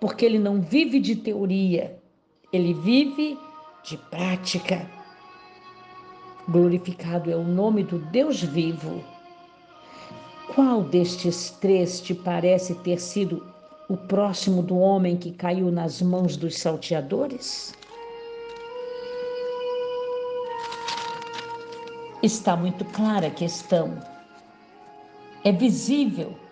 [0.04, 1.98] porque ele não vive de teoria,
[2.52, 3.38] ele vive
[3.82, 4.86] de prática.
[6.46, 9.02] Glorificado é o nome do Deus vivo.
[10.54, 13.50] Qual destes três te parece ter sido
[13.88, 17.74] o próximo do homem que caiu nas mãos dos salteadores?
[22.22, 23.98] Está muito clara a questão.
[25.42, 26.43] É visível.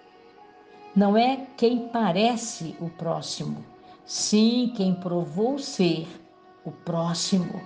[0.95, 3.65] Não é quem parece o próximo,
[4.05, 6.07] sim quem provou ser
[6.65, 7.63] o próximo.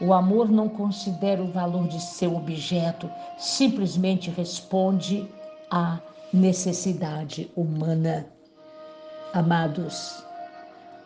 [0.00, 5.28] O amor não considera o valor de seu objeto, simplesmente responde
[5.68, 5.98] à
[6.32, 8.26] necessidade humana.
[9.32, 10.24] Amados,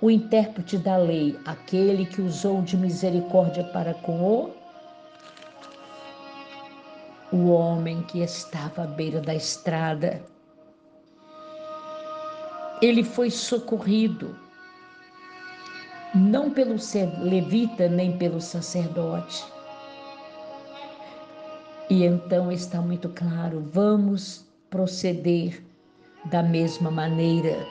[0.02, 4.62] o intérprete da lei, aquele que usou de misericórdia para com o
[7.32, 10.31] o homem que estava à beira da estrada.
[12.82, 14.36] Ele foi socorrido
[16.12, 16.76] não pelo
[17.22, 19.44] levita nem pelo sacerdote.
[21.88, 25.62] E então está muito claro, vamos proceder
[26.24, 27.66] da mesma maneira.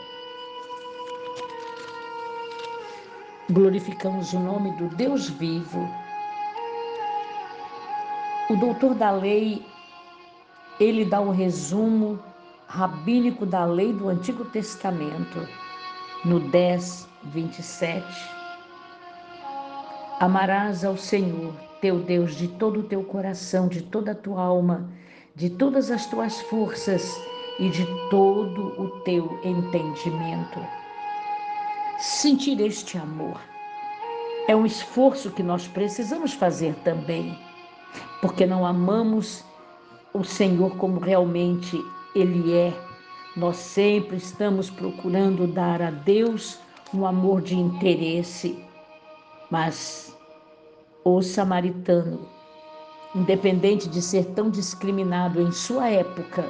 [3.49, 5.89] Glorificamos o nome do Deus vivo.
[8.49, 9.61] O doutor da lei,
[10.79, 12.30] ele dá o resumo
[12.71, 15.45] rabínico da lei do Antigo Testamento
[16.23, 18.05] no 10, 27.
[20.21, 24.89] Amarás ao Senhor, teu Deus, de todo o teu coração, de toda a tua alma,
[25.35, 27.13] de todas as tuas forças
[27.59, 30.65] e de todo o teu entendimento.
[31.99, 33.37] Sentir este amor
[34.47, 37.37] é um esforço que nós precisamos fazer também,
[38.21, 39.43] porque não amamos
[40.13, 41.77] o Senhor como realmente
[42.13, 42.73] Ele é
[43.35, 46.59] nós sempre estamos procurando dar a Deus
[46.93, 48.61] um amor de interesse,
[49.49, 50.13] mas
[51.05, 52.27] o samaritano,
[53.15, 56.45] independente de ser tão discriminado em sua época,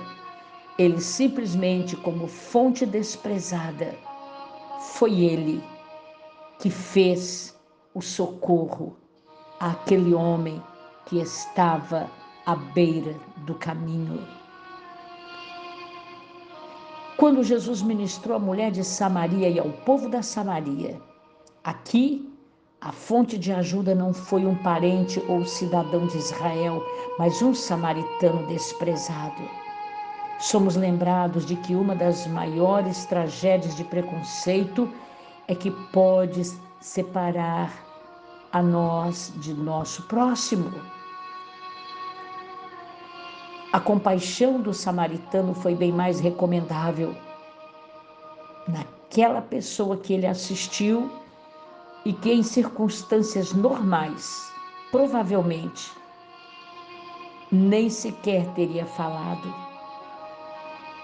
[0.80, 3.95] ele simplesmente, como fonte desprezada,
[4.95, 5.64] foi ele
[6.59, 7.56] que fez
[7.93, 8.98] o socorro
[9.59, 10.61] àquele homem
[11.06, 12.09] que estava
[12.48, 13.15] à beira
[13.45, 14.40] do caminho.
[17.17, 20.99] Quando Jesus ministrou à mulher de Samaria e ao povo da Samaria,
[21.64, 22.31] aqui
[22.83, 26.83] A fonte de ajuda não foi um parente ou cidadão de Israel,
[27.19, 29.48] mas um samaritano desprezado.
[30.40, 34.91] Somos lembrados de que uma das maiores tragédias de preconceito
[35.48, 36.41] é que pode
[36.80, 37.72] separar
[38.51, 40.72] a nós de nosso próximo.
[43.74, 47.16] A compaixão do samaritano foi bem mais recomendável
[48.67, 51.09] naquela pessoa que ele assistiu
[52.03, 54.51] e que, em circunstâncias normais,
[54.91, 55.90] provavelmente
[57.50, 59.53] nem sequer teria falado.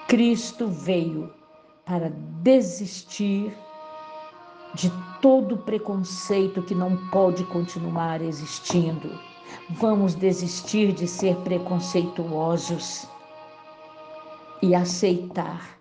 [0.10, 1.34] Cristo veio
[1.86, 2.10] para
[2.42, 3.58] desistir
[4.74, 9.10] de todo preconceito que não pode continuar existindo
[9.72, 13.06] Vamos desistir de ser preconceituosos
[14.62, 15.78] e aceitar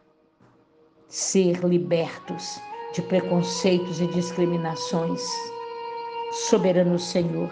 [1.07, 2.61] ser libertos
[2.93, 5.23] de preconceitos e discriminações.
[6.33, 7.49] Soberano Senhor,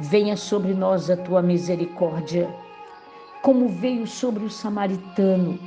[0.00, 2.48] venha sobre nós a tua misericórdia,
[3.42, 5.58] como veio sobre o samaritano,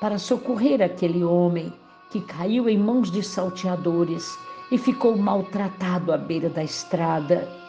[0.00, 1.72] para socorrer aquele homem
[2.10, 4.38] que caiu em mãos de salteadores
[4.70, 7.65] e ficou maltratado à beira da estrada.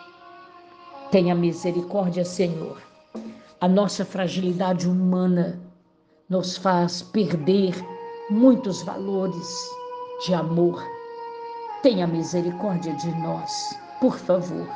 [1.12, 2.82] Tenha misericórdia, Senhor.
[3.62, 5.58] A nossa fragilidade humana
[6.30, 7.74] nos faz perder
[8.30, 9.70] muitos valores
[10.26, 10.84] de amor.
[11.82, 14.68] Tenha misericórdia de nós, por favor.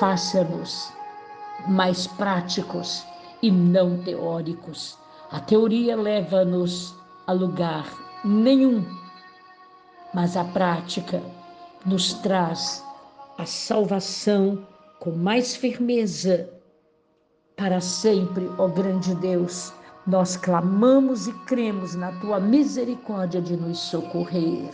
[0.00, 0.92] Faça-nos
[1.68, 3.06] mais práticos
[3.40, 4.98] e não teóricos.
[5.30, 6.96] A teoria leva-nos
[7.28, 7.86] a lugar
[8.24, 8.84] nenhum,
[10.12, 11.22] mas a prática
[11.86, 12.84] nos traz
[13.38, 14.66] a salvação
[15.02, 16.48] com mais firmeza.
[17.56, 19.72] Para sempre, ó grande Deus,
[20.06, 24.70] nós clamamos e cremos na tua misericórdia de nos socorrer.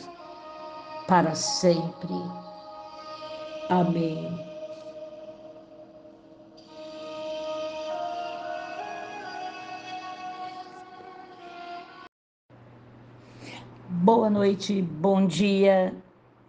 [1.07, 2.12] Para sempre.
[3.70, 4.47] Amém.
[13.89, 15.94] Boa noite, bom dia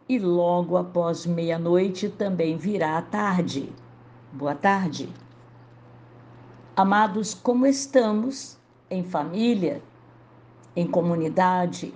[0.09, 3.71] e logo após meia-noite também virá a tarde.
[4.33, 5.07] Boa tarde.
[6.75, 8.57] Amados, como estamos
[8.89, 9.83] em família,
[10.75, 11.93] em comunidade?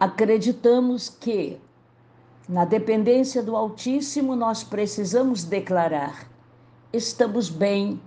[0.00, 1.60] Acreditamos que,
[2.48, 6.28] na dependência do Altíssimo, nós precisamos declarar:
[6.92, 8.00] estamos bem,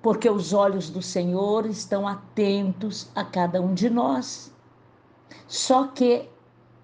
[0.00, 4.50] porque os olhos do Senhor estão atentos a cada um de nós.
[5.46, 6.28] Só que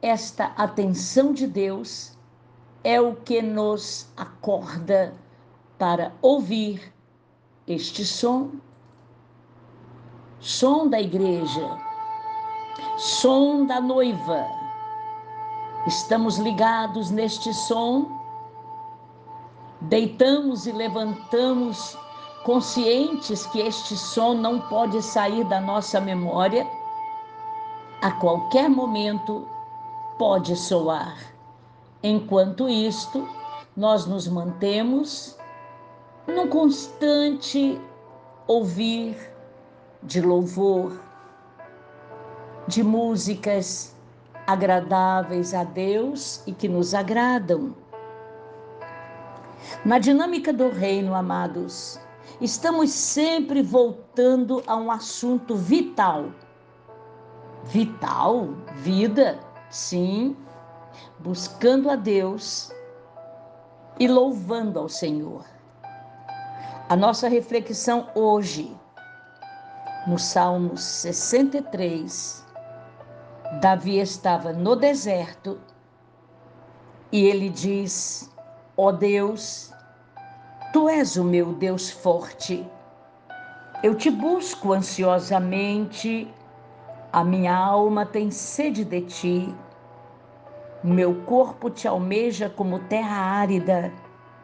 [0.05, 2.13] esta atenção de Deus
[2.85, 5.15] é o que nos acorda
[5.79, 6.93] para ouvir
[7.67, 8.51] este som.
[10.41, 11.79] Som da igreja,
[12.99, 14.47] som da noiva.
[15.87, 18.07] Estamos ligados neste som,
[19.81, 21.97] deitamos e levantamos
[22.45, 26.67] conscientes que este som não pode sair da nossa memória.
[28.03, 29.49] A qualquer momento
[30.19, 31.35] pode soar.
[32.03, 33.27] Enquanto isto,
[33.77, 35.37] nós nos mantemos
[36.27, 37.81] num constante
[38.47, 39.17] ouvir
[40.03, 41.01] de louvor,
[42.69, 43.95] de músicas
[44.47, 47.75] agradáveis a Deus e que nos agradam.
[49.85, 51.99] Na dinâmica do reino, amados,
[52.41, 56.27] estamos sempre voltando a um assunto vital.
[57.65, 59.39] Vital, vida,
[59.75, 60.37] Sim,
[61.19, 62.73] buscando a Deus
[63.99, 65.45] e louvando ao Senhor.
[66.89, 68.73] A nossa reflexão hoje,
[70.07, 72.47] no Salmo 63,
[73.61, 75.61] Davi estava no deserto
[77.11, 78.33] e ele diz:
[78.77, 79.73] Ó oh Deus,
[80.73, 82.65] tu és o meu Deus forte.
[83.83, 86.33] Eu te busco ansiosamente,
[87.13, 89.64] a minha alma tem sede de ti.
[90.85, 93.91] Meu corpo te almeja como terra árida,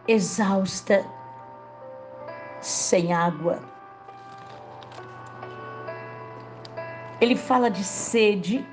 [0.09, 1.05] exausta,
[2.63, 3.61] sem água.
[7.21, 8.67] Ele fala de sede,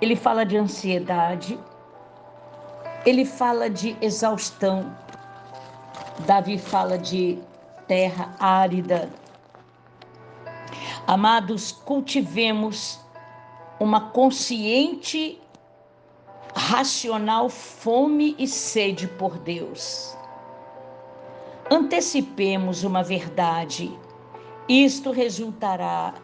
[0.00, 1.56] ele fala de ansiedade,
[3.04, 4.92] ele fala de exaustão.
[6.26, 7.38] Davi fala de
[7.86, 9.08] terra árida.
[11.06, 12.98] Amados, cultivemos
[13.78, 15.40] uma consciente
[16.56, 20.16] racional fome e sede por Deus.
[21.70, 23.96] Antecipemos uma verdade.
[24.66, 26.14] Isto resultará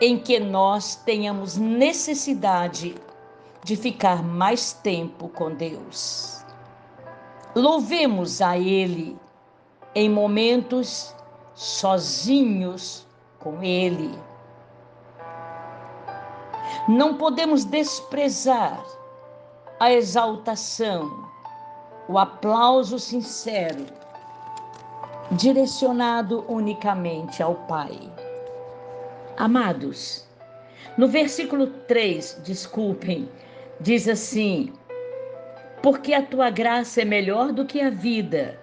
[0.00, 2.94] em que nós tenhamos necessidade
[3.64, 6.44] de ficar mais tempo com Deus.
[7.56, 9.18] Louvemos a Ele
[9.96, 11.12] em momentos
[11.54, 13.04] sozinhos
[13.40, 14.16] com Ele.
[16.88, 18.80] Não podemos desprezar
[19.80, 21.26] a exaltação,
[22.06, 23.86] o aplauso sincero,
[25.32, 27.98] direcionado unicamente ao Pai.
[29.38, 30.28] Amados,
[30.98, 33.26] no versículo 3, desculpem,
[33.80, 34.70] diz assim:
[35.82, 38.60] Porque a tua graça é melhor do que a vida.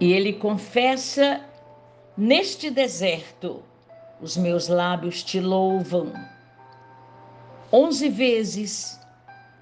[0.00, 1.40] E ele confessa
[2.16, 3.62] neste deserto:
[4.20, 6.12] Os meus lábios te louvam.
[7.72, 8.95] Onze vezes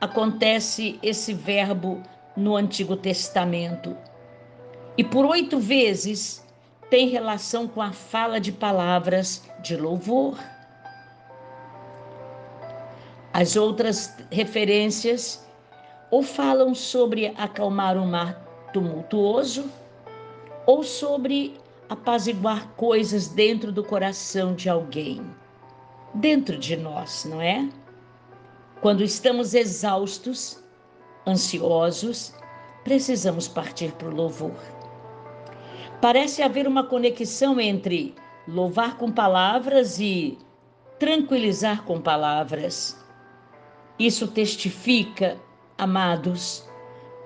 [0.04, 2.02] acontece esse verbo
[2.36, 3.96] no Antigo Testamento.
[4.98, 6.46] E por oito vezes
[6.90, 10.38] tem relação com a fala de palavras de louvor.
[13.32, 15.44] As outras referências
[16.10, 18.40] ou falam sobre acalmar um mar
[18.72, 19.70] tumultuoso,
[20.66, 21.58] ou sobre
[21.88, 25.20] apaziguar coisas dentro do coração de alguém,
[26.14, 27.68] dentro de nós, não é?
[28.84, 30.62] Quando estamos exaustos,
[31.26, 32.34] ansiosos,
[32.84, 34.52] precisamos partir para o louvor.
[36.02, 38.14] Parece haver uma conexão entre
[38.46, 40.36] louvar com palavras e
[40.98, 43.02] tranquilizar com palavras.
[43.98, 45.40] Isso testifica,
[45.78, 46.68] amados,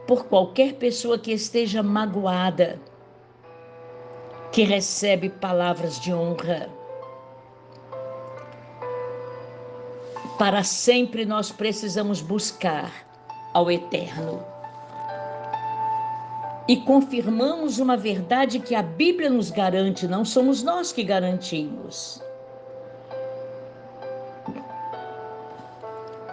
[0.07, 2.81] por qualquer pessoa que esteja magoada,
[4.53, 6.78] que recebe palavras de honra.
[10.39, 12.93] Para sempre nós precisamos buscar
[13.53, 14.43] ao Eterno.
[16.69, 22.23] E confirmamos uma verdade que a Bíblia nos garante, não somos nós que garantimos.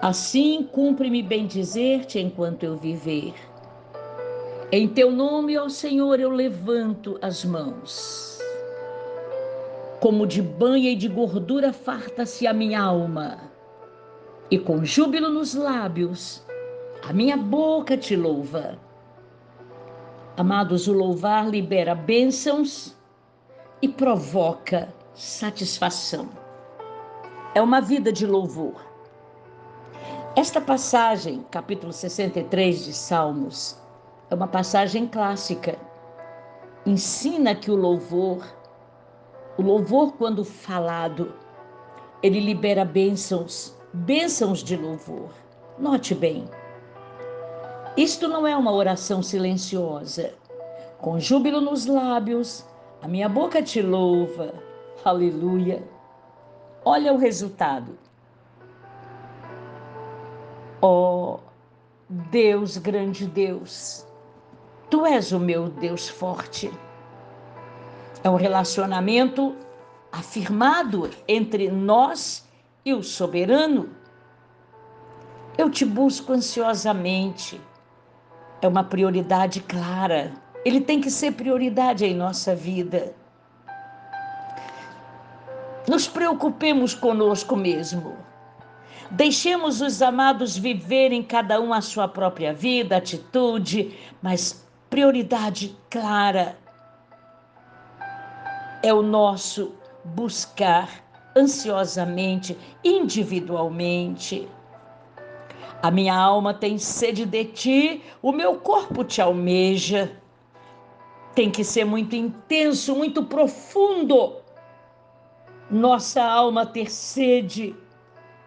[0.01, 3.33] Assim cumpre-me bem dizer-te enquanto eu viver.
[4.71, 8.37] Em teu nome, ó Senhor, eu levanto as mãos.
[9.99, 13.39] Como de banha e de gordura farta-se a minha alma,
[14.49, 16.45] e com júbilo nos lábios,
[17.07, 18.77] a minha boca te louva.
[20.37, 22.95] Amados, o louvar libera bênçãos
[23.81, 26.29] e provoca satisfação.
[27.53, 28.85] É uma vida de louvor.
[30.35, 33.79] Esta passagem, capítulo 63 de Salmos,
[34.29, 35.77] é uma passagem clássica.
[36.85, 38.45] Ensina que o louvor,
[39.57, 41.33] o louvor quando falado,
[42.21, 45.29] ele libera bênçãos, bênçãos de louvor.
[45.79, 46.49] Note bem,
[47.95, 50.33] isto não é uma oração silenciosa.
[50.99, 52.65] Com júbilo nos lábios,
[53.01, 54.53] a minha boca te louva.
[55.03, 55.81] Aleluia.
[56.83, 57.97] Olha o resultado.
[60.81, 61.39] Ó oh,
[62.09, 64.05] Deus, grande Deus,
[64.89, 66.71] Tu és o meu Deus forte.
[68.23, 69.55] É um relacionamento
[70.11, 72.44] afirmado entre nós
[72.85, 73.89] e o soberano.
[75.57, 77.59] Eu te busco ansiosamente.
[78.61, 80.31] É uma prioridade clara.
[80.63, 83.15] Ele tem que ser prioridade em nossa vida.
[85.87, 88.17] Nos preocupemos conosco mesmo.
[89.09, 96.57] Deixemos os amados viverem cada um a sua própria vida, atitude, mas prioridade clara
[98.81, 99.73] é o nosso
[100.03, 101.04] buscar
[101.35, 104.47] ansiosamente, individualmente.
[105.81, 110.11] A minha alma tem sede de ti, o meu corpo te almeja.
[111.35, 114.37] Tem que ser muito intenso, muito profundo.
[115.69, 117.75] Nossa alma ter sede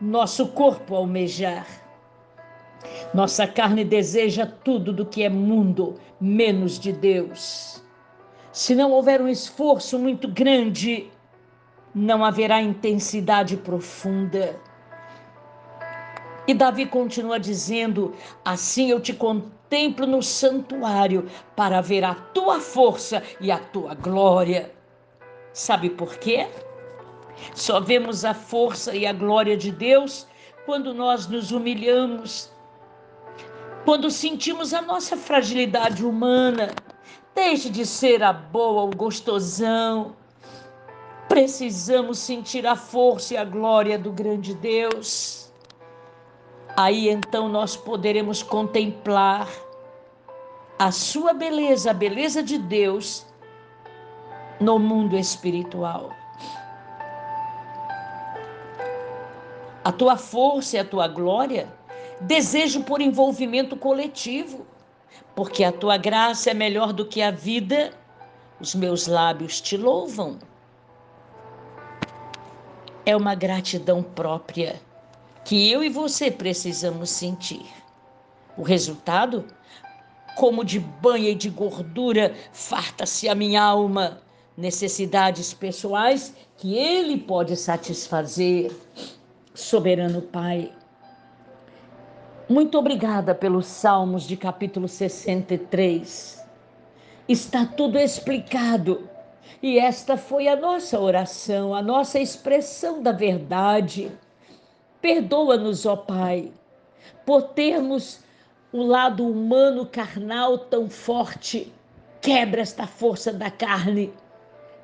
[0.01, 1.67] nosso corpo almejar.
[3.13, 7.83] Nossa carne deseja tudo do que é mundo, menos de Deus.
[8.53, 11.11] Se não houver um esforço muito grande,
[11.99, 14.59] não haverá intensidade profunda.
[16.47, 23.23] E Davi continua dizendo: Assim eu te contemplo no santuário para ver a tua força
[23.41, 24.73] e a tua glória.
[25.53, 26.47] Sabe por quê?
[27.55, 30.27] Só vemos a força e a glória de Deus
[30.65, 32.51] quando nós nos humilhamos,
[33.85, 36.71] quando sentimos a nossa fragilidade humana.
[37.35, 40.17] Deixe de ser a boa, o gostosão.
[41.29, 45.53] Precisamos sentir a força e a glória do grande Deus.
[46.77, 49.49] Aí então nós poderemos contemplar
[50.79, 53.27] a sua beleza, a beleza de Deus
[54.61, 56.11] no mundo espiritual.
[59.85, 61.69] A tua força e a tua glória
[62.21, 64.67] desejo por envolvimento coletivo,
[65.35, 67.93] porque a tua graça é melhor do que a vida,
[68.61, 70.39] os meus lábios te louvam.
[73.09, 74.79] É uma gratidão própria
[75.43, 77.65] que eu e você precisamos sentir.
[78.55, 79.47] O resultado?
[80.37, 84.21] Como de banha e de gordura farta-se a minha alma,
[84.59, 88.71] necessidades pessoais que Ele pode satisfazer.
[89.55, 90.71] Soberano Pai,
[92.47, 96.45] muito obrigada pelos Salmos de capítulo 63.
[97.27, 99.09] Está tudo explicado.
[99.63, 104.13] E esta foi a nossa oração, a nossa expressão da verdade.
[105.01, 106.53] Perdoa-nos, ó Pai,
[107.27, 108.21] por termos
[108.73, 111.73] o lado humano carnal tão forte.
[112.21, 114.13] Quebra esta força da carne,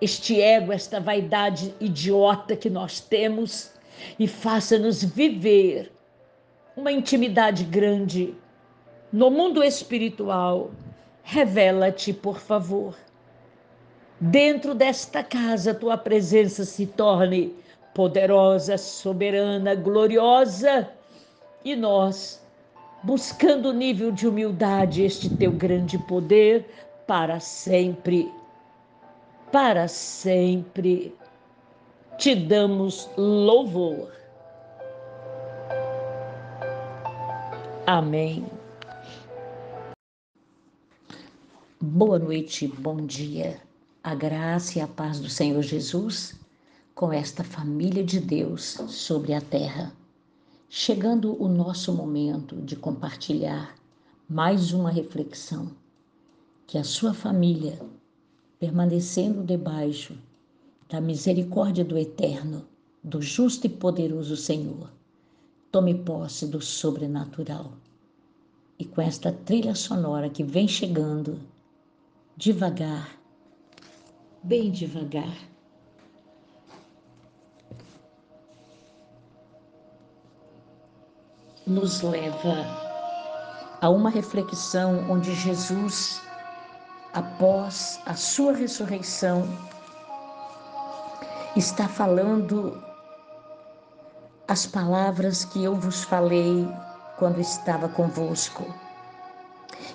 [0.01, 3.73] este ego, esta vaidade idiota que nós temos
[4.18, 5.93] e faça-nos viver
[6.76, 8.34] uma intimidade grande
[9.12, 10.70] no mundo espiritual.
[11.23, 12.97] Revela-te, por favor.
[14.20, 17.55] Dentro desta casa, tua presença se torne
[17.94, 20.89] poderosa, soberana, gloriosa
[21.65, 22.43] e nós
[23.02, 26.65] buscando o nível de humildade, este teu grande poder
[27.07, 28.33] para sempre.
[29.52, 31.15] Para sempre
[32.17, 34.10] te damos louvor.
[37.86, 38.47] Amém.
[41.78, 43.64] Boa noite, bom dia.
[44.05, 46.39] A graça e a paz do Senhor Jesus
[46.94, 49.92] com esta família de Deus sobre a terra
[50.76, 53.76] chegando o nosso momento de compartilhar
[54.28, 55.70] mais uma reflexão,
[56.66, 57.81] que a sua família,
[58.58, 60.18] permanecendo debaixo
[60.89, 62.66] da misericórdia do Eterno,
[63.05, 64.91] do justo e poderoso Senhor,
[65.70, 67.73] tome posse do sobrenatural.
[68.78, 71.41] E com esta trilha sonora que vem chegando,
[72.36, 73.23] devagar,
[74.44, 75.34] bem devagar,
[81.66, 82.66] nos leva
[83.81, 86.20] a uma reflexão onde Jesus,
[87.14, 89.48] após a sua ressurreição,
[91.56, 92.84] está falando
[94.47, 96.68] as palavras que eu vos falei
[97.16, 98.83] quando estava convosco.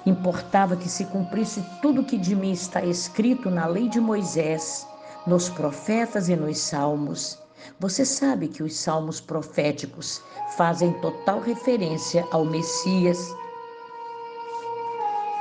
[0.05, 4.87] Importava que se cumprisse tudo que de mim está escrito na lei de Moisés,
[5.27, 7.37] nos profetas e nos salmos.
[7.79, 10.21] Você sabe que os salmos proféticos
[10.55, 13.33] fazem total referência ao Messias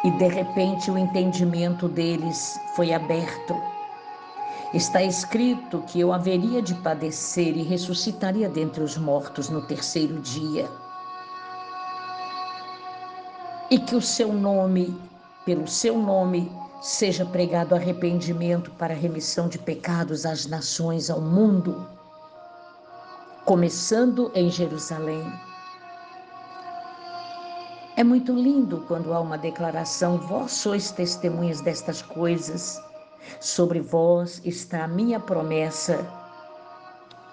[0.05, 3.57] e de repente o entendimento deles foi aberto.
[4.73, 10.69] Está escrito que eu haveria de padecer e ressuscitaria dentre os mortos no terceiro dia.
[13.71, 14.97] E que o seu nome,
[15.45, 21.99] pelo seu nome, seja pregado arrependimento para remissão de pecados às nações, ao mundo
[23.49, 25.25] começando em Jerusalém.
[27.97, 32.79] É muito lindo quando há uma declaração: Vós sois testemunhas destas coisas,
[33.41, 36.07] sobre vós está a minha promessa,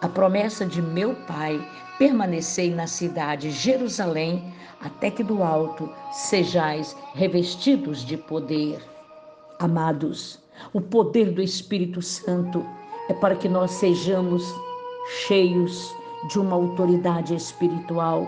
[0.01, 1.59] a promessa de meu Pai.
[1.97, 8.81] Permanecei na cidade Jerusalém, até que do alto sejais revestidos de poder.
[9.59, 10.39] Amados,
[10.73, 12.65] o poder do Espírito Santo
[13.07, 14.43] é para que nós sejamos
[15.25, 15.95] cheios
[16.29, 18.27] de uma autoridade espiritual.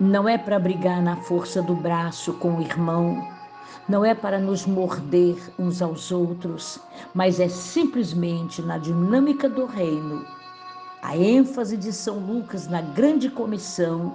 [0.00, 3.26] Não é para brigar na força do braço com o irmão,
[3.88, 6.78] não é para nos morder uns aos outros,
[7.14, 10.24] mas é simplesmente na dinâmica do reino.
[11.06, 14.12] A ênfase de São Lucas na grande comissão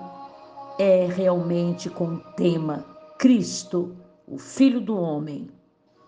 [0.78, 2.86] é realmente com o tema
[3.18, 3.96] Cristo,
[4.28, 5.50] o Filho do Homem,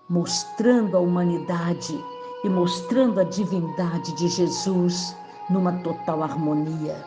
[0.10, 1.98] mostrando a humanidade
[2.44, 5.16] e mostrando a divindade de Jesus
[5.50, 7.02] numa total harmonia.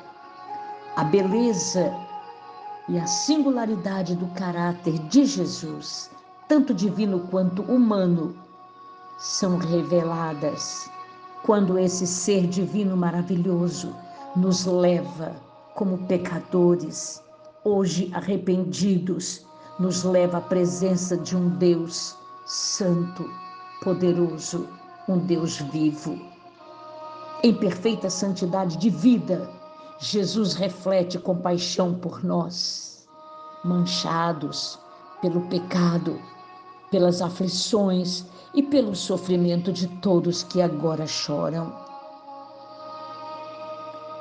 [0.96, 1.94] A beleza
[2.88, 6.10] e a singularidade do caráter de Jesus,
[6.48, 8.34] tanto divino quanto humano,
[9.18, 10.90] são reveladas
[11.46, 13.94] quando esse ser divino maravilhoso
[14.34, 15.32] nos leva
[15.76, 17.22] como pecadores,
[17.64, 19.46] hoje arrependidos,
[19.78, 22.16] nos leva à presença de um Deus
[22.46, 23.30] santo,
[23.80, 24.68] poderoso,
[25.08, 26.18] um Deus vivo.
[27.44, 29.48] Em perfeita santidade de vida,
[30.00, 33.06] Jesus reflete compaixão por nós,
[33.64, 34.80] manchados
[35.22, 36.20] pelo pecado,
[36.90, 38.26] pelas aflições
[38.56, 41.70] e pelo sofrimento de todos que agora choram.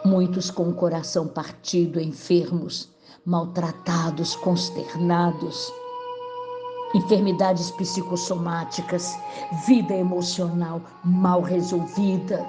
[0.03, 2.89] Muitos com o coração partido, enfermos,
[3.25, 5.72] maltratados, consternados,
[6.93, 9.17] enfermidades psicossomáticas,
[9.65, 12.45] vida emocional mal resolvida,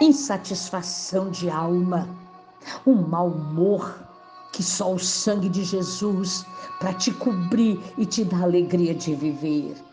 [0.00, 2.08] insatisfação de alma,
[2.86, 3.98] um mau humor
[4.52, 6.46] que só o sangue de Jesus
[6.78, 9.89] para te cobrir e te dar alegria de viver.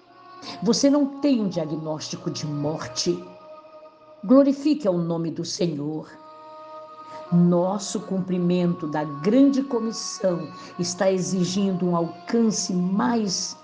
[0.63, 3.23] Você não tem um diagnóstico de morte.
[4.23, 6.09] Glorifique o nome do Senhor.
[7.31, 10.49] Nosso cumprimento da grande comissão
[10.79, 13.57] está exigindo um alcance mais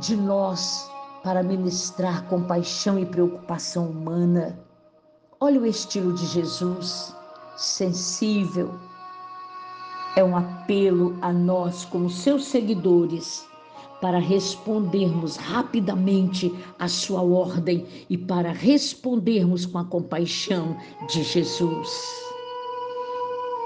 [0.00, 0.88] de nós
[1.22, 4.58] para ministrar compaixão e preocupação humana.
[5.40, 7.14] Olha o estilo de Jesus,
[7.56, 8.78] sensível.
[10.16, 13.46] É um apelo a nós, como seus seguidores,
[14.00, 20.76] para respondermos rapidamente à sua ordem e para respondermos com a compaixão
[21.08, 21.90] de Jesus.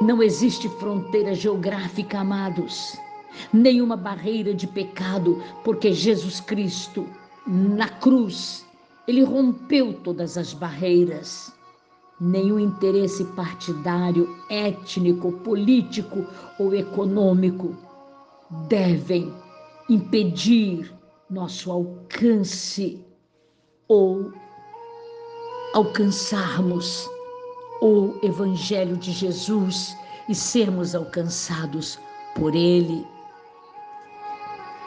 [0.01, 2.99] Não existe fronteira geográfica, amados,
[3.53, 7.07] nenhuma barreira de pecado, porque Jesus Cristo,
[7.47, 8.67] na cruz,
[9.07, 11.53] ele rompeu todas as barreiras.
[12.21, 16.27] Nenhum interesse partidário, étnico, político
[16.59, 17.77] ou econômico
[18.69, 19.33] devem
[19.89, 20.93] impedir
[21.29, 23.05] nosso alcance
[23.89, 24.33] ou
[25.75, 27.09] alcançarmos
[27.81, 29.97] o Evangelho de Jesus
[30.29, 31.99] e sermos alcançados
[32.35, 33.07] por Ele.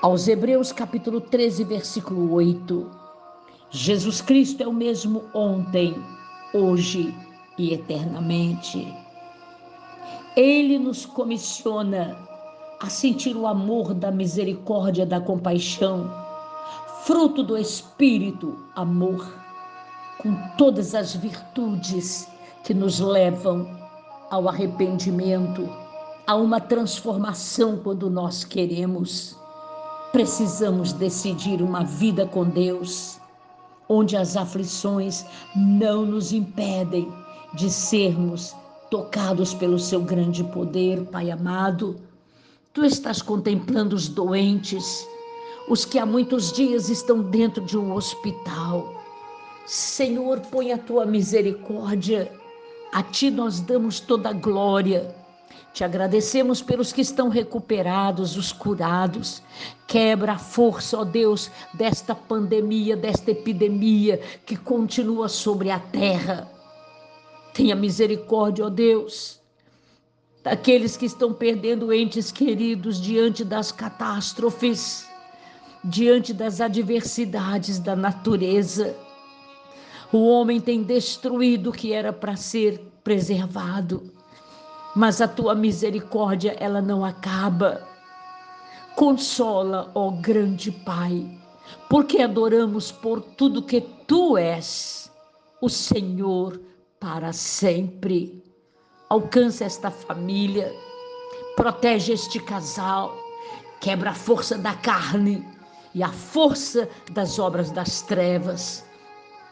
[0.02, 2.90] Aos Hebreus capítulo 13, versículo 8.
[3.70, 5.96] Jesus Cristo é o mesmo ontem,
[6.54, 7.14] hoje
[7.58, 8.94] e eternamente.
[10.36, 12.27] Ele nos comissiona
[12.80, 16.12] a sentir o amor da misericórdia, da compaixão,
[17.04, 19.26] fruto do Espírito, amor,
[20.20, 22.28] com todas as virtudes
[22.64, 23.68] que nos levam
[24.30, 25.68] ao arrependimento,
[26.28, 29.36] a uma transformação quando nós queremos.
[30.12, 33.20] Precisamos decidir uma vida com Deus,
[33.90, 35.26] onde as aflições
[35.56, 37.12] não nos impedem
[37.54, 38.54] de sermos
[38.92, 42.07] tocados pelo seu grande poder, Pai amado.
[42.78, 45.10] Tu estás contemplando os doentes,
[45.68, 49.04] os que há muitos dias estão dentro de um hospital.
[49.66, 52.32] Senhor, põe a tua misericórdia
[52.92, 55.16] a ti nós damos toda a glória.
[55.74, 59.42] Te agradecemos pelos que estão recuperados, os curados.
[59.88, 66.48] Quebra a força, ó Deus, desta pandemia, desta epidemia que continua sobre a terra.
[67.56, 69.42] Tenha misericórdia, ó Deus,
[70.48, 75.06] daqueles que estão perdendo entes queridos diante das catástrofes,
[75.84, 78.96] diante das adversidades da natureza.
[80.10, 84.10] O homem tem destruído o que era para ser preservado,
[84.96, 87.86] mas a tua misericórdia ela não acaba.
[88.96, 91.30] Consola, ó grande Pai,
[91.90, 95.12] porque adoramos por tudo que tu és,
[95.62, 96.58] o Senhor
[97.02, 98.47] para sempre.
[99.10, 100.76] Alcança esta família,
[101.56, 103.16] protege este casal,
[103.80, 105.48] quebra a força da carne
[105.96, 108.86] e a força das obras das trevas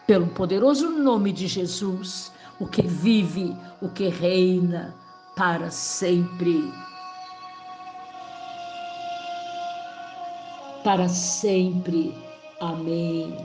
[0.08, 4.96] pelo poderoso nome de Jesus, o que vive, o que reina
[5.36, 6.72] para sempre.
[10.84, 12.16] Para sempre.
[12.60, 13.36] Amém.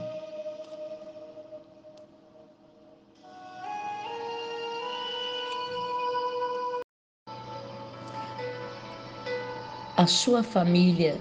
[10.01, 11.15] A sua família,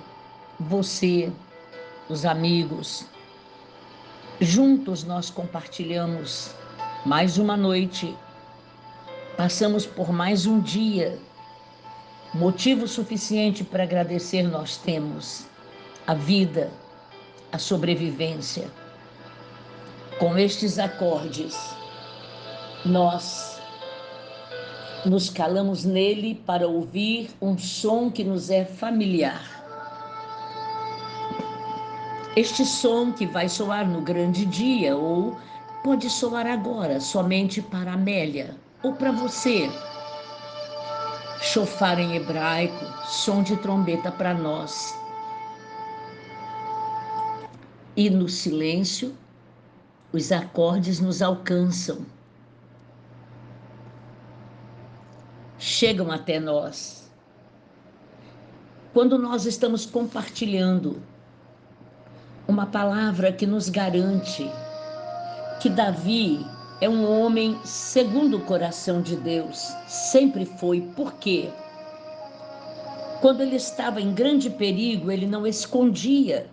[0.59, 1.31] você,
[2.09, 3.05] os amigos,
[4.41, 6.55] Juntos nós compartilhamos
[7.05, 8.17] mais uma noite,
[9.37, 11.19] passamos por mais um dia.
[12.33, 15.45] Motivo suficiente para agradecer nós temos
[16.07, 16.71] a vida,
[17.53, 18.67] a sobrevivência.
[20.19, 21.55] Com estes acordes,
[22.83, 23.60] nós
[25.07, 29.61] nos calamos nele para ouvir um som que nos é familiar
[32.37, 35.37] este som que vai soar no grande dia ou
[35.83, 39.69] pode soar agora somente para Amélia ou para você.
[41.43, 44.95] Chofar em hebraico, som de trombeta para nós.
[47.97, 49.15] E no silêncio,
[50.13, 52.07] os acordes nos alcançam.
[55.61, 57.13] Chegam até nós.
[58.95, 61.03] Quando nós estamos compartilhando
[62.49, 64.51] uma palavra que nos garante
[65.61, 66.45] que Davi
[66.81, 69.77] é um homem segundo o coração de Deus.
[69.87, 70.81] Sempre foi.
[70.97, 71.51] Por quê?
[73.21, 76.47] Quando ele estava em grande perigo, ele não escondia.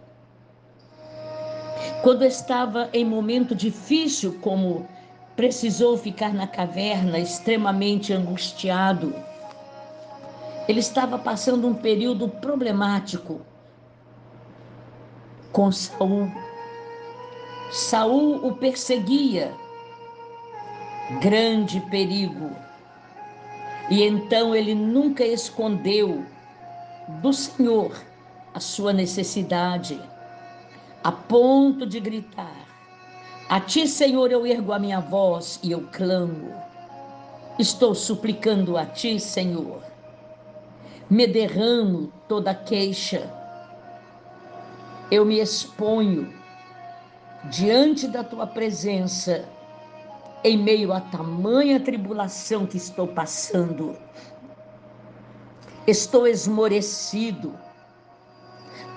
[2.04, 4.86] Quando estava em momento difícil, como
[5.38, 9.14] precisou ficar na caverna extremamente angustiado,
[10.68, 13.40] ele estava passando um período problemático
[15.52, 16.30] com Saul.
[17.72, 19.54] Saul o perseguia,
[21.22, 22.50] grande perigo.
[23.92, 26.26] E então ele nunca escondeu
[27.22, 27.96] do Senhor
[28.54, 30.02] a sua necessidade,
[31.04, 32.57] a ponto de gritar:
[33.50, 36.54] A ti, Senhor, eu ergo a minha voz e eu clamo.
[37.58, 39.82] Estou suplicando a ti, Senhor.
[41.10, 43.32] Me derramo toda queixa.
[45.10, 46.34] Eu me exponho
[47.46, 49.48] diante da tua presença
[50.44, 53.96] em meio a tamanha tribulação que estou passando.
[55.88, 57.58] Estou esmorecido.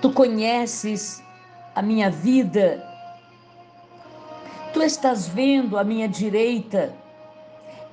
[0.01, 1.23] Tu conheces
[1.73, 2.90] a minha vida.
[4.73, 6.93] Tu estás vendo a minha direita.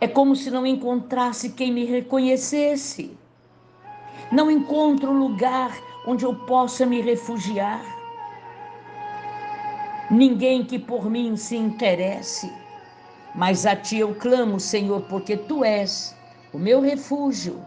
[0.01, 3.17] É como se não encontrasse quem me reconhecesse.
[4.31, 5.77] Não encontro lugar
[6.07, 7.83] onde eu possa me refugiar.
[10.11, 12.53] Ninguém que por mim se interesse.
[13.35, 16.15] Mas a ti eu clamo, Senhor, porque tu és
[16.53, 17.61] o meu refúgio.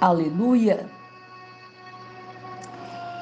[0.00, 0.97] Aleluia.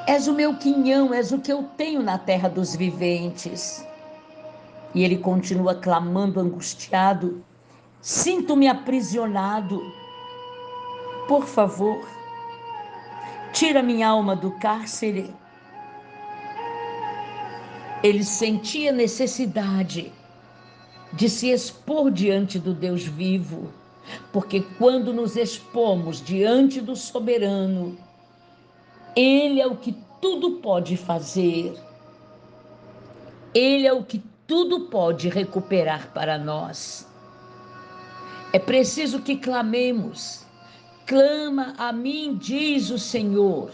[0.07, 3.85] És o meu quinhão, és o que eu tenho na terra dos viventes.
[4.95, 7.45] E ele continua clamando, angustiado:
[8.01, 9.83] Sinto-me aprisionado.
[11.27, 12.07] Por favor,
[13.53, 15.35] tira minha alma do cárcere.
[18.01, 20.13] Ele sentia necessidade
[21.15, 23.73] de se expor diante do Deus vivo,
[24.33, 27.99] porque quando nos expomos diante do soberano,
[29.17, 31.75] ele é o que tudo pode fazer.
[33.55, 37.09] Ele é o que tudo pode recuperar para nós.
[38.53, 40.45] É preciso que clamemos.
[41.07, 43.71] Clama a mim, diz o Senhor,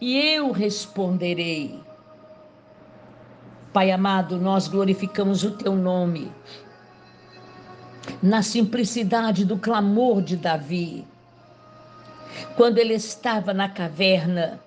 [0.00, 1.78] e eu responderei.
[3.72, 6.32] Pai amado, nós glorificamos o teu nome
[8.22, 11.04] na simplicidade do clamor de Davi.
[12.56, 14.60] Quando ele estava na caverna,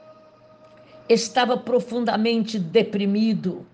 [1.10, 3.66] estava profundamente deprimido,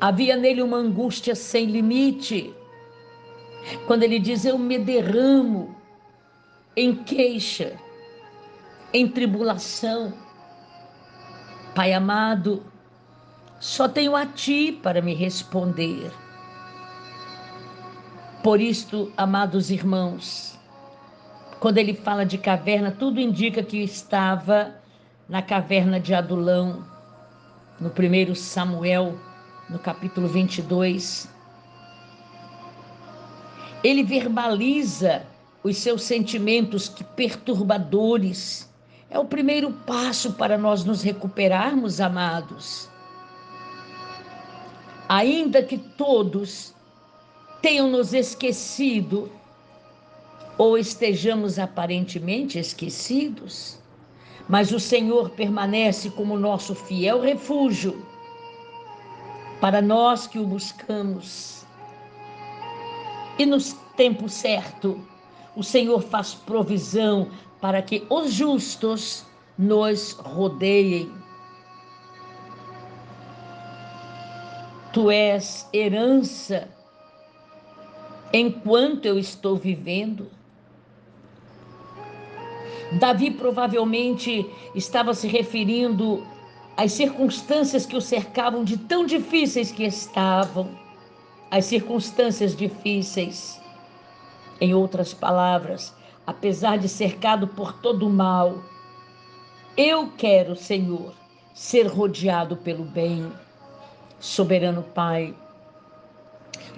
[0.00, 2.52] havia nele uma angústia sem limite.
[3.86, 5.76] Quando ele diz: Eu me derramo
[6.74, 7.78] em queixa,
[8.92, 10.14] em tribulação.
[11.74, 12.64] Pai amado,
[13.60, 16.10] só tenho a Ti para me responder.
[18.42, 20.58] Por isto, amados irmãos,
[21.60, 24.81] quando ele fala de caverna, tudo indica que estava
[25.32, 26.84] na caverna de Adulão,
[27.80, 29.18] no primeiro Samuel,
[29.66, 31.26] no capítulo 22.
[33.82, 35.24] Ele verbaliza
[35.64, 38.70] os seus sentimentos que perturbadores.
[39.08, 42.90] É o primeiro passo para nós nos recuperarmos, amados.
[45.08, 46.74] Ainda que todos
[47.62, 49.32] tenham nos esquecido
[50.58, 53.81] ou estejamos aparentemente esquecidos,
[54.52, 58.06] mas o Senhor permanece como nosso fiel refúgio
[59.62, 61.64] para nós que o buscamos.
[63.38, 63.56] E no
[63.96, 65.00] tempo certo,
[65.56, 67.30] o Senhor faz provisão
[67.62, 69.24] para que os justos
[69.56, 71.10] nos rodeiem.
[74.92, 76.68] Tu és herança
[78.34, 80.30] enquanto eu estou vivendo.
[82.98, 86.26] Davi provavelmente estava se referindo
[86.76, 90.70] às circunstâncias que o cercavam de tão difíceis que estavam,
[91.50, 93.60] as circunstâncias difíceis.
[94.60, 95.94] Em outras palavras,
[96.26, 98.62] apesar de cercado por todo o mal,
[99.76, 101.12] eu quero, Senhor,
[101.54, 103.30] ser rodeado pelo bem.
[104.20, 105.34] Soberano Pai,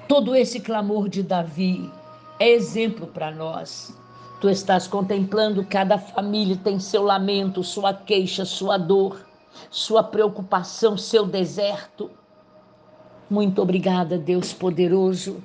[0.09, 1.91] Todo esse clamor de Davi
[2.39, 3.97] é exemplo para nós.
[4.45, 9.27] Tu estás contemplando cada família tem seu lamento, sua queixa, sua dor,
[9.71, 12.11] sua preocupação, seu deserto.
[13.31, 15.43] Muito obrigada, Deus poderoso.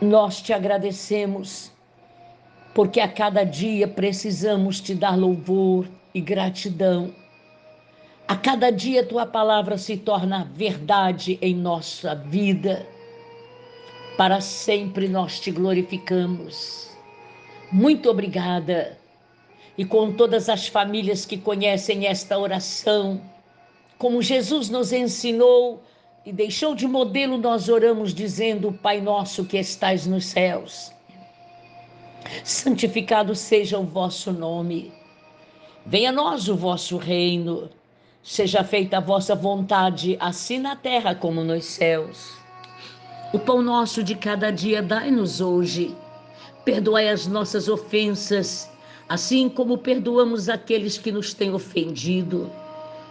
[0.00, 1.72] Nós te agradecemos,
[2.72, 7.12] porque a cada dia precisamos te dar louvor e gratidão
[8.32, 12.86] a cada dia tua palavra se torna verdade em nossa vida.
[14.16, 16.90] Para sempre nós te glorificamos.
[17.72, 18.98] Muito obrigada.
[19.78, 23.22] E com todas as famílias que conhecem esta oração,
[23.96, 25.82] como Jesus nos ensinou
[26.26, 30.92] e deixou de modelo, nós oramos dizendo: Pai nosso que estais nos céus,
[32.44, 34.92] santificado seja o vosso nome.
[35.86, 37.70] Venha a nós o vosso reino.
[38.22, 42.41] Seja feita a vossa vontade, assim na terra como nos céus.
[43.32, 45.96] O pão nosso de cada dia dai-nos hoje.
[46.66, 48.70] Perdoai as nossas ofensas,
[49.08, 52.50] assim como perdoamos aqueles que nos têm ofendido.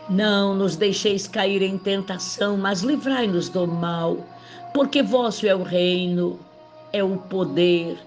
[0.07, 4.17] Não nos deixeis cair em tentação, mas livrai-nos do mal,
[4.75, 6.39] porque vosso é o reino,
[6.93, 7.97] é o poder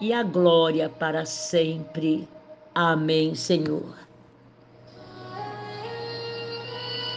[0.00, 2.28] e a glória para sempre.
[2.74, 3.94] Amém, Senhor.